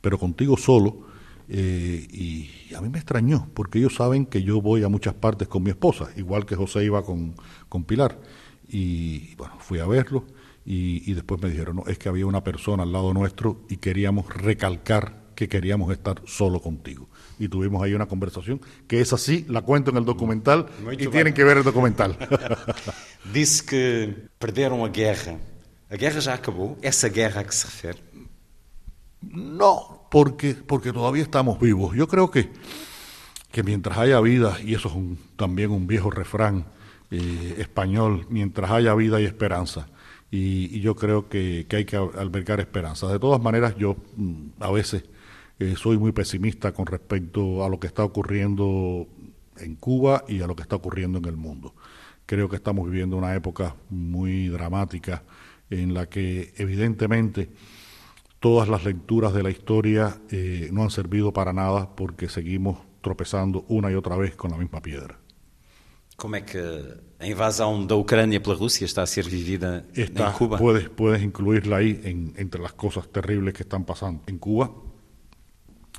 pero 0.02 0.18
contigo 0.18 0.58
solo. 0.58 1.08
Eh, 1.50 2.06
y 2.12 2.74
a 2.74 2.82
mí 2.82 2.90
me 2.90 2.98
extrañó, 2.98 3.48
porque 3.54 3.80
ellos 3.80 3.96
saben 3.96 4.26
que 4.26 4.44
yo 4.44 4.62
voy 4.62 4.84
a 4.84 4.90
muchas 4.90 5.14
partes 5.14 5.48
con 5.48 5.64
mi 5.64 5.70
esposa, 5.70 6.10
igual 6.18 6.46
que 6.46 6.56
José 6.56 6.84
iba 6.84 7.06
con, 7.06 7.36
con 7.70 7.86
Pilar. 7.86 8.20
Y 8.68 9.36
bueno, 9.36 9.56
fui 9.60 9.80
a 9.80 9.86
verlo 9.86 10.26
y, 10.66 11.14
después 11.14 11.42
me 11.42 11.50
dijeron, 11.50 11.78
no, 11.78 11.84
es 11.88 11.98
que 11.98 12.10
había 12.10 12.26
una 12.26 12.44
persona 12.44 12.84
al 12.84 12.92
lado 12.92 13.14
nuestro 13.14 13.62
y 13.70 13.78
queríamos 13.78 14.28
recalcar 14.28 15.28
que 15.34 15.48
queríamos 15.48 15.94
estar 15.94 16.22
solo 16.26 16.60
contigo. 16.60 17.08
Y 17.40 17.48
tuvimos 17.48 17.82
ahí 17.82 17.94
una 17.94 18.08
conversación, 18.08 18.60
que 18.88 19.00
es 19.00 19.14
así, 19.14 19.46
la 19.48 19.62
cuento 19.62 19.92
en 19.92 19.98
el 19.98 20.04
documental 20.04 20.66
y 20.92 21.08
tienen 21.08 21.34
que 21.34 21.46
ver 21.46 21.58
el 21.58 21.64
documental. 21.64 22.18
Dice 23.34 23.66
que 23.66 24.28
perdieron 24.40 24.82
la 24.82 24.90
guerra 24.90 25.38
¿A 25.90 25.96
guerra 25.96 26.20
ya 26.20 26.34
acabó? 26.34 26.78
¿Esa 26.82 27.10
guerra 27.10 27.42
a 27.42 27.44
que 27.46 27.52
se 27.52 27.68
refiere? 27.68 28.00
No, 29.22 30.08
porque, 30.12 30.54
porque 30.54 30.92
todavía 30.92 31.24
estamos 31.24 31.60
vivos. 31.60 31.96
Yo 31.96 32.08
creo 32.08 32.30
que, 32.30 32.50
que 33.52 33.64
mientras 33.64 33.98
haya 33.98 34.20
vida, 34.20 34.58
y 34.64 34.74
eso 34.74 34.90
es 34.90 35.18
también 35.38 35.72
un 35.72 35.88
viejo 35.88 36.10
refrán 36.10 36.66
eh, 37.10 37.56
español, 37.60 38.26
mientras 38.30 38.70
haya 38.72 38.94
vida 38.96 39.22
y 39.22 39.26
esperanza. 39.26 39.88
Y, 40.30 40.82
yo 40.82 40.96
creo 40.96 41.30
que, 41.30 41.66
hay 41.72 41.86
que 41.86 41.96
albergar 41.96 42.60
esperanza. 42.60 43.08
De 43.08 43.20
todas 43.20 43.42
maneras, 43.42 43.76
yo 43.78 43.96
mm, 44.18 44.48
a 44.60 44.72
veces 44.72 45.06
eh, 45.60 45.76
soy 45.78 45.98
muy 45.98 46.12
pesimista 46.12 46.74
con 46.74 46.86
respecto 46.86 47.64
a 47.64 47.70
lo 47.70 47.80
que 47.80 47.88
está 47.88 48.04
ocurriendo 48.04 49.08
en 49.58 49.76
Cuba 49.76 50.26
y 50.28 50.42
a 50.42 50.48
lo 50.48 50.56
que 50.56 50.64
está 50.64 50.76
ocurriendo 50.76 51.18
en 51.20 51.26
el 51.26 51.38
mundo. 51.38 51.74
Creo 52.26 52.50
que 52.50 52.58
estamos 52.58 52.90
viviendo 52.90 53.16
una 53.16 53.34
época 53.36 53.76
muy 53.90 54.50
dramática 54.50 55.24
en 55.70 55.94
la 55.94 56.08
que 56.08 56.54
evidentemente 56.58 57.50
todas 58.40 58.70
las 58.70 58.86
lecturas 58.86 59.34
de 59.34 59.44
la 59.44 59.50
historia 59.50 60.22
eh, 60.30 60.70
no 60.72 60.84
han 60.84 60.90
servido 60.90 61.34
para 61.34 61.54
nada 61.54 61.96
porque 61.96 62.30
seguimos 62.30 62.80
tropezando 63.02 63.66
una 63.68 63.92
y 63.92 63.96
otra 63.96 64.16
vez 64.18 64.36
con 64.36 64.52
la 64.52 64.58
misma 64.58 64.82
piedra. 64.82 65.20
¿Cómo 66.16 66.36
es 66.36 66.44
que 66.44 66.84
la 67.20 67.28
invasión 67.28 67.88
de 67.88 67.94
Ucrania 67.94 68.42
por 68.42 68.58
Rusia 68.58 68.86
está 68.86 69.04
a 69.04 69.08
ser 69.08 69.30
vivida 69.30 69.84
en 69.94 70.14
Cuba? 70.38 70.58
Puedes, 70.58 70.90
puedes 70.90 71.22
incluirla 71.22 71.78
ahí 71.78 72.02
entre 72.38 72.60
las 72.60 72.74
cosas 72.74 73.08
terribles 73.10 73.54
que 73.54 73.62
están 73.64 73.86
pasando. 73.86 74.24
En 74.26 74.40
Cuba 74.40 74.72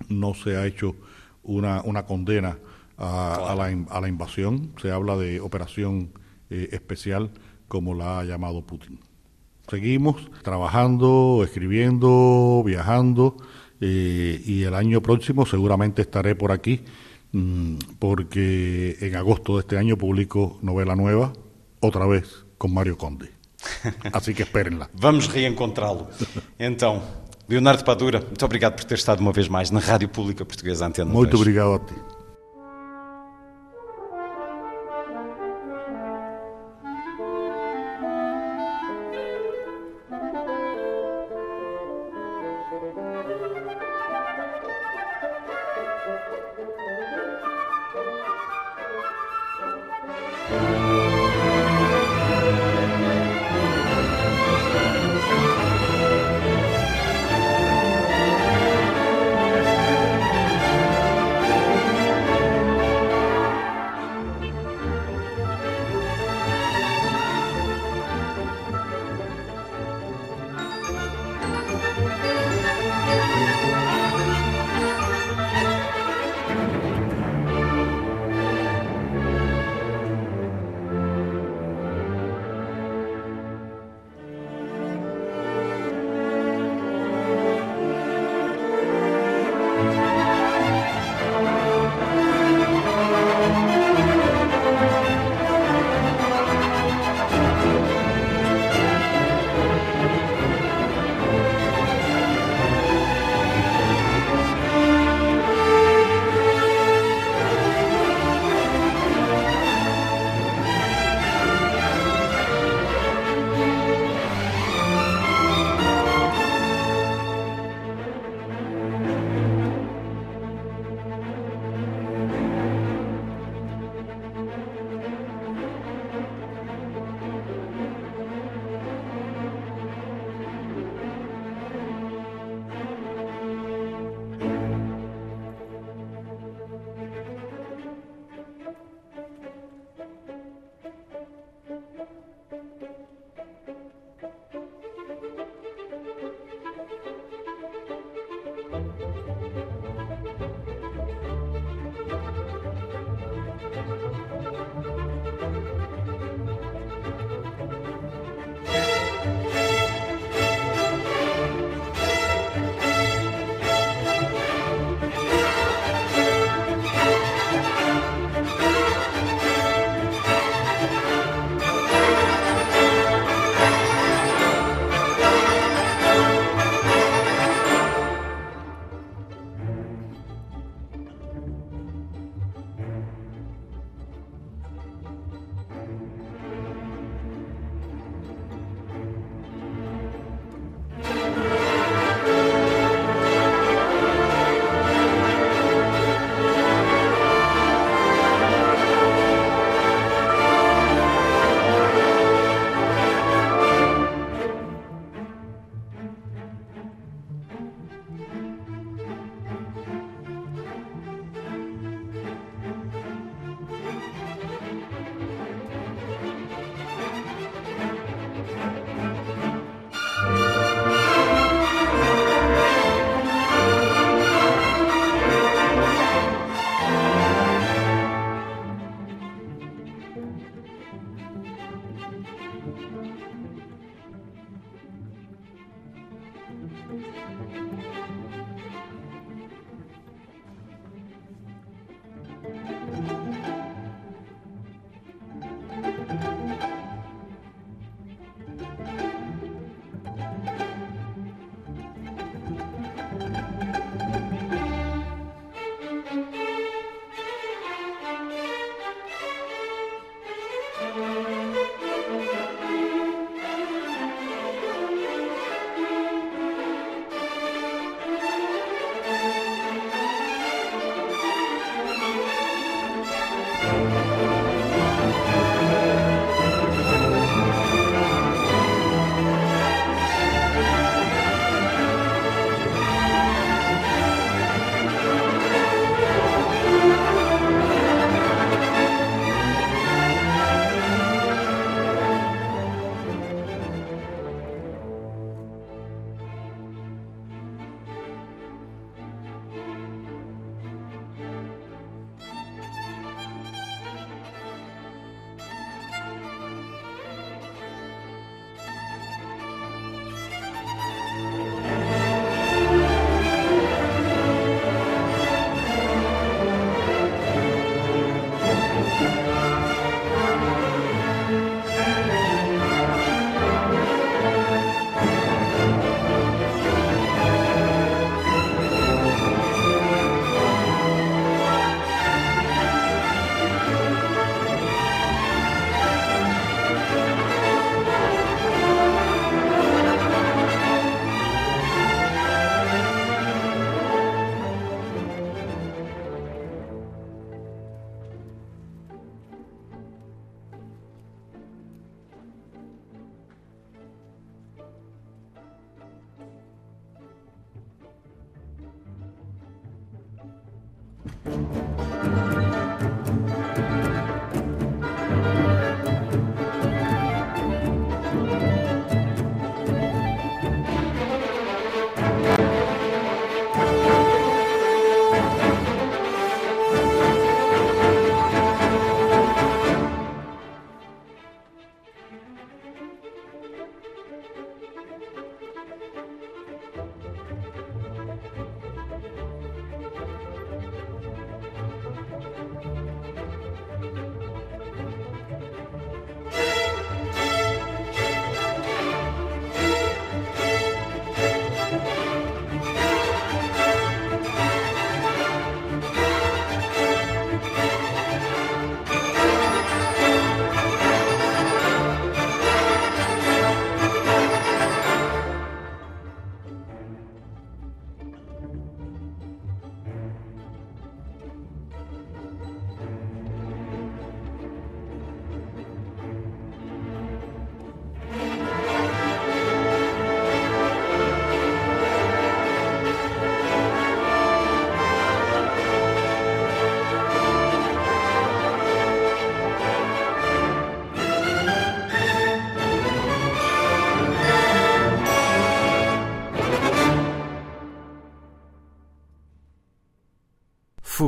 no 0.09 0.35
se 0.35 0.57
ha 0.57 0.67
hecho 0.67 0.97
una, 1.45 1.83
una 1.83 2.05
condena 2.05 2.59
a, 2.97 3.55
la, 3.57 3.67
a, 3.91 4.01
la, 4.01 4.09
invasión, 4.09 4.73
se 4.83 4.91
habla 4.91 5.17
de 5.17 5.41
operación 5.41 6.11
eh, 6.51 6.69
especial 6.73 7.31
como 7.69 7.95
la 7.95 8.19
ha 8.19 8.25
llamado 8.25 8.67
Putin. 8.67 8.99
Seguimos 9.71 10.31
trabajando, 10.43 11.43
escribiendo, 11.45 12.63
viajando 12.65 13.37
eh, 13.81 14.43
y 14.45 14.63
el 14.63 14.75
año 14.75 15.03
próximo 15.03 15.45
seguramente 15.45 16.03
estaré 16.03 16.35
por 16.35 16.53
aquí 16.53 16.81
mm, 17.33 17.75
porque 17.99 18.97
en 19.01 19.17
agosto 19.17 19.55
de 19.55 19.61
este 19.61 19.77
año 19.77 19.97
publico 19.97 20.59
novela 20.63 20.97
nueva, 20.97 21.33
otra 21.81 22.07
vez 22.07 22.47
con 22.57 22.73
Mario 22.73 22.97
Conde. 22.97 23.31
Así 24.13 24.35
que 24.35 24.45
espérenla. 24.45 24.89
Vamos 24.95 25.33
reencontrá-lo. 25.33 26.09
Então, 26.59 27.03
Leonardo 27.49 27.85
Padura, 27.85 28.21
muito 28.21 28.45
obrigado 28.45 28.77
por 28.77 28.85
ter 28.85 28.95
estado 28.95 29.21
uma 29.21 29.33
vez 29.33 29.49
mais 29.49 29.71
na 29.71 29.81
Rádio 29.81 30.09
Pública 30.09 30.45
Portuguesa 30.45 30.87
Antena 30.87 31.11
Muito 31.11 31.37
obrigado 31.37 31.75
a 31.75 31.79
ti. 31.79 32.18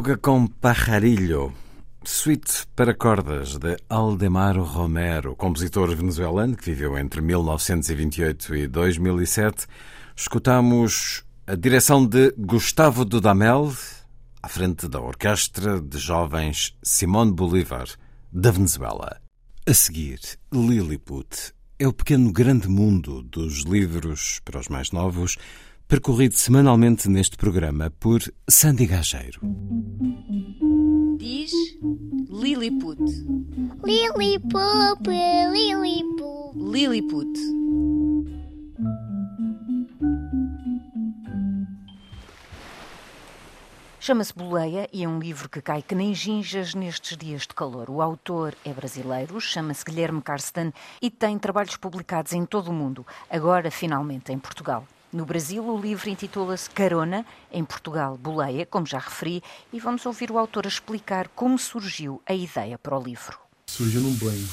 Fuga 0.00 0.16
com 0.16 0.46
Pajarillo, 0.46 1.52
suite 2.02 2.66
para 2.74 2.94
cordas 2.94 3.58
de 3.58 3.76
Aldemaro 3.86 4.64
Romero, 4.64 5.36
compositor 5.36 5.94
venezuelano 5.94 6.56
que 6.56 6.70
viveu 6.70 6.96
entre 6.96 7.20
1928 7.20 8.54
e 8.54 8.66
2007. 8.66 9.66
Escutamos 10.16 11.22
a 11.46 11.54
direção 11.54 12.06
de 12.06 12.32
Gustavo 12.38 13.04
Dudamel, 13.04 13.74
à 14.42 14.48
frente 14.48 14.88
da 14.88 14.98
Orquestra 14.98 15.78
de 15.78 15.98
Jovens 15.98 16.74
Simón 16.82 17.32
Bolívar, 17.32 17.86
da 18.32 18.50
Venezuela. 18.50 19.20
A 19.66 19.74
seguir, 19.74 20.18
Lilliput 20.50 21.52
é 21.78 21.86
o 21.86 21.92
pequeno 21.92 22.32
grande 22.32 22.68
mundo 22.68 23.20
dos 23.22 23.64
livros 23.64 24.40
para 24.46 24.60
os 24.60 24.68
mais 24.68 24.92
novos 24.92 25.36
percorrido 25.90 26.36
semanalmente 26.36 27.08
neste 27.08 27.36
programa 27.36 27.90
por 27.98 28.20
Sandy 28.48 28.86
Gageiro. 28.86 29.40
Diz 31.18 31.50
Lilliput. 32.30 33.02
Lilliput, 33.84 35.10
Lilliput. 35.50 36.56
Lilliput. 36.56 37.40
Chama-se 43.98 44.32
Boleia 44.32 44.88
e 44.92 45.02
é 45.02 45.08
um 45.08 45.18
livro 45.18 45.48
que 45.48 45.60
cai 45.60 45.82
que 45.82 45.96
nem 45.96 46.14
ginjas 46.14 46.72
nestes 46.72 47.16
dias 47.16 47.42
de 47.42 47.48
calor. 47.48 47.90
O 47.90 48.00
autor 48.00 48.54
é 48.64 48.72
brasileiro, 48.72 49.40
chama-se 49.40 49.84
Guilherme 49.84 50.22
Karsten 50.22 50.72
e 51.02 51.10
tem 51.10 51.36
trabalhos 51.36 51.76
publicados 51.76 52.32
em 52.32 52.46
todo 52.46 52.68
o 52.68 52.72
mundo, 52.72 53.04
agora 53.28 53.72
finalmente 53.72 54.32
em 54.32 54.38
Portugal. 54.38 54.86
No 55.12 55.24
Brasil, 55.24 55.64
o 55.64 55.80
livro 55.80 56.08
intitula-se 56.08 56.70
Carona, 56.70 57.26
em 57.50 57.64
Portugal, 57.64 58.16
Boleia, 58.16 58.64
como 58.64 58.86
já 58.86 59.00
referi, 59.00 59.42
e 59.72 59.80
vamos 59.80 60.06
ouvir 60.06 60.30
o 60.30 60.38
autor 60.38 60.66
explicar 60.66 61.26
como 61.34 61.58
surgiu 61.58 62.22
a 62.24 62.32
ideia 62.32 62.78
para 62.78 62.96
o 62.96 63.02
livro. 63.02 63.36
Surgiu 63.66 64.02
num 64.02 64.14
banho. 64.14 64.48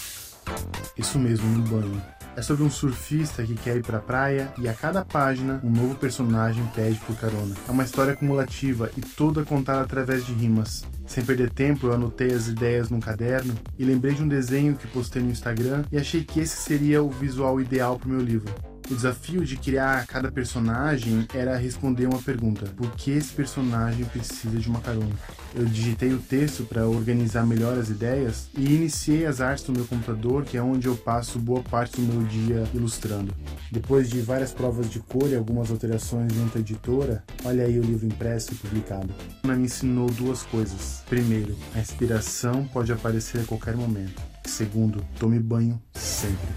Isso 0.97 1.19
mesmo, 1.19 1.47
num 1.47 1.61
banho. 1.61 2.01
É 2.35 2.41
sobre 2.41 2.63
um 2.63 2.71
surfista 2.71 3.43
que 3.43 3.53
quer 3.53 3.77
ir 3.77 3.83
para 3.83 3.99
a 3.99 4.01
praia 4.01 4.51
e 4.57 4.67
a 4.67 4.73
cada 4.73 5.05
página 5.05 5.61
um 5.63 5.69
novo 5.69 5.93
personagem 5.93 6.65
pede 6.73 6.99
por 7.01 7.15
carona. 7.17 7.55
É 7.67 7.71
uma 7.71 7.83
história 7.83 8.13
acumulativa 8.13 8.89
e 8.97 9.01
toda 9.01 9.45
contada 9.45 9.81
através 9.81 10.25
de 10.25 10.33
rimas. 10.33 10.83
Sem 11.05 11.23
perder 11.23 11.51
tempo, 11.51 11.85
eu 11.85 11.93
anotei 11.93 12.33
as 12.33 12.47
ideias 12.47 12.89
num 12.89 12.99
caderno 12.99 13.55
e 13.77 13.85
lembrei 13.85 14.15
de 14.15 14.23
um 14.23 14.27
desenho 14.27 14.75
que 14.75 14.87
postei 14.87 15.21
no 15.21 15.29
Instagram 15.29 15.85
e 15.91 15.97
achei 15.97 16.23
que 16.23 16.39
esse 16.39 16.57
seria 16.57 17.03
o 17.03 17.09
visual 17.11 17.61
ideal 17.61 17.99
para 17.99 18.07
o 18.07 18.11
meu 18.11 18.21
livro. 18.21 18.53
O 18.89 18.95
desafio 18.95 19.43
de 19.43 19.57
criar 19.57 20.07
cada 20.07 20.31
personagem 20.31 21.27
era 21.33 21.57
responder 21.57 22.05
uma 22.05 22.21
pergunta: 22.21 22.67
por 22.77 22.89
que 22.91 23.11
esse 23.11 23.33
personagem 23.33 24.05
precisa 24.05 24.57
de 24.57 24.69
uma 24.69 24.79
carona? 24.79 25.13
Eu 25.53 25.65
digitei 25.65 26.13
o 26.13 26.19
texto 26.19 26.63
para 26.63 26.87
organizar 26.87 27.45
melhor 27.45 27.77
as 27.77 27.89
ideias 27.89 28.49
e 28.57 28.63
iniciei 28.63 29.25
as 29.25 29.41
artes 29.41 29.67
no 29.67 29.73
meu 29.73 29.85
computador, 29.85 30.45
que 30.45 30.55
é 30.55 30.61
onde 30.61 30.87
eu 30.87 30.95
passo 30.95 31.37
boa 31.37 31.61
parte 31.63 31.99
do 31.99 32.13
meu 32.13 32.23
dia 32.23 32.63
ilustrando. 32.73 33.35
Depois 33.69 34.09
de 34.09 34.21
várias 34.21 34.53
provas 34.53 34.89
de 34.89 34.99
cor 34.99 35.29
e 35.29 35.35
algumas 35.35 35.69
alterações 35.69 36.31
junto 36.33 36.57
à 36.57 36.61
editora, 36.61 37.23
olha 37.43 37.65
aí 37.65 37.77
o 37.77 37.83
livro 37.83 38.05
impresso 38.05 38.53
e 38.53 38.55
publicado. 38.55 39.13
Ela 39.43 39.55
me 39.55 39.65
ensinou 39.65 40.09
duas 40.09 40.43
coisas. 40.43 41.03
Primeiro, 41.09 41.57
a 41.75 41.79
inspiração 41.79 42.65
pode 42.65 42.93
aparecer 42.93 43.41
a 43.41 43.45
qualquer 43.45 43.75
momento. 43.75 44.21
Segundo, 44.45 45.03
tome 45.19 45.39
banho 45.39 45.81
sempre. 45.93 46.47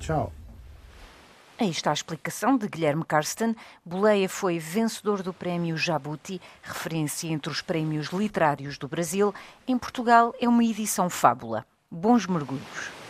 Tchau! 0.00 0.32
Aí 1.58 1.70
está 1.70 1.90
a 1.90 1.94
explicação 1.94 2.58
de 2.58 2.68
Guilherme 2.68 3.02
Karsten. 3.02 3.56
Boleia 3.82 4.28
foi 4.28 4.58
vencedor 4.58 5.22
do 5.22 5.32
prémio 5.32 5.74
Jabuti, 5.74 6.38
referência 6.62 7.28
entre 7.28 7.50
os 7.50 7.62
prémios 7.62 8.08
literários 8.08 8.76
do 8.76 8.86
Brasil. 8.86 9.34
Em 9.66 9.78
Portugal 9.78 10.34
é 10.38 10.46
uma 10.46 10.62
edição 10.62 11.08
fábula. 11.08 11.64
Bons 11.90 12.26
mergulhos. 12.26 13.05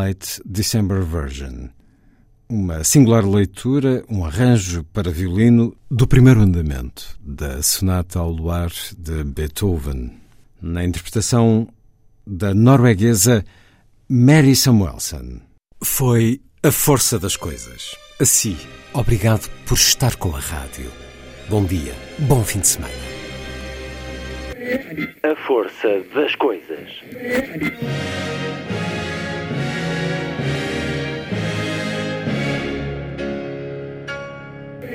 Moonlight 0.00 0.40
December 0.46 1.02
Version. 1.02 1.68
Uma 2.48 2.82
singular 2.82 3.24
leitura, 3.24 4.02
um 4.08 4.24
arranjo 4.24 4.82
para 4.92 5.10
violino 5.10 5.76
do 5.90 6.06
primeiro 6.06 6.40
andamento 6.40 7.18
da 7.20 7.62
Sonata 7.62 8.18
ao 8.18 8.30
Luar 8.30 8.72
de 8.96 9.22
Beethoven, 9.22 10.18
na 10.60 10.84
interpretação 10.84 11.68
da 12.26 12.54
norueguesa 12.54 13.44
Mary 14.08 14.56
Samuelson. 14.56 15.40
Foi 15.82 16.40
a 16.62 16.72
força 16.72 17.18
das 17.18 17.36
coisas. 17.36 17.94
Assim, 18.18 18.56
obrigado 18.92 19.48
por 19.66 19.74
estar 19.74 20.16
com 20.16 20.34
a 20.34 20.40
rádio. 20.40 20.90
Bom 21.48 21.64
dia, 21.64 21.94
bom 22.20 22.42
fim 22.42 22.60
de 22.60 22.68
semana. 22.68 22.94
A 25.22 25.36
força 25.46 26.02
das 26.14 26.34
coisas. 26.36 26.88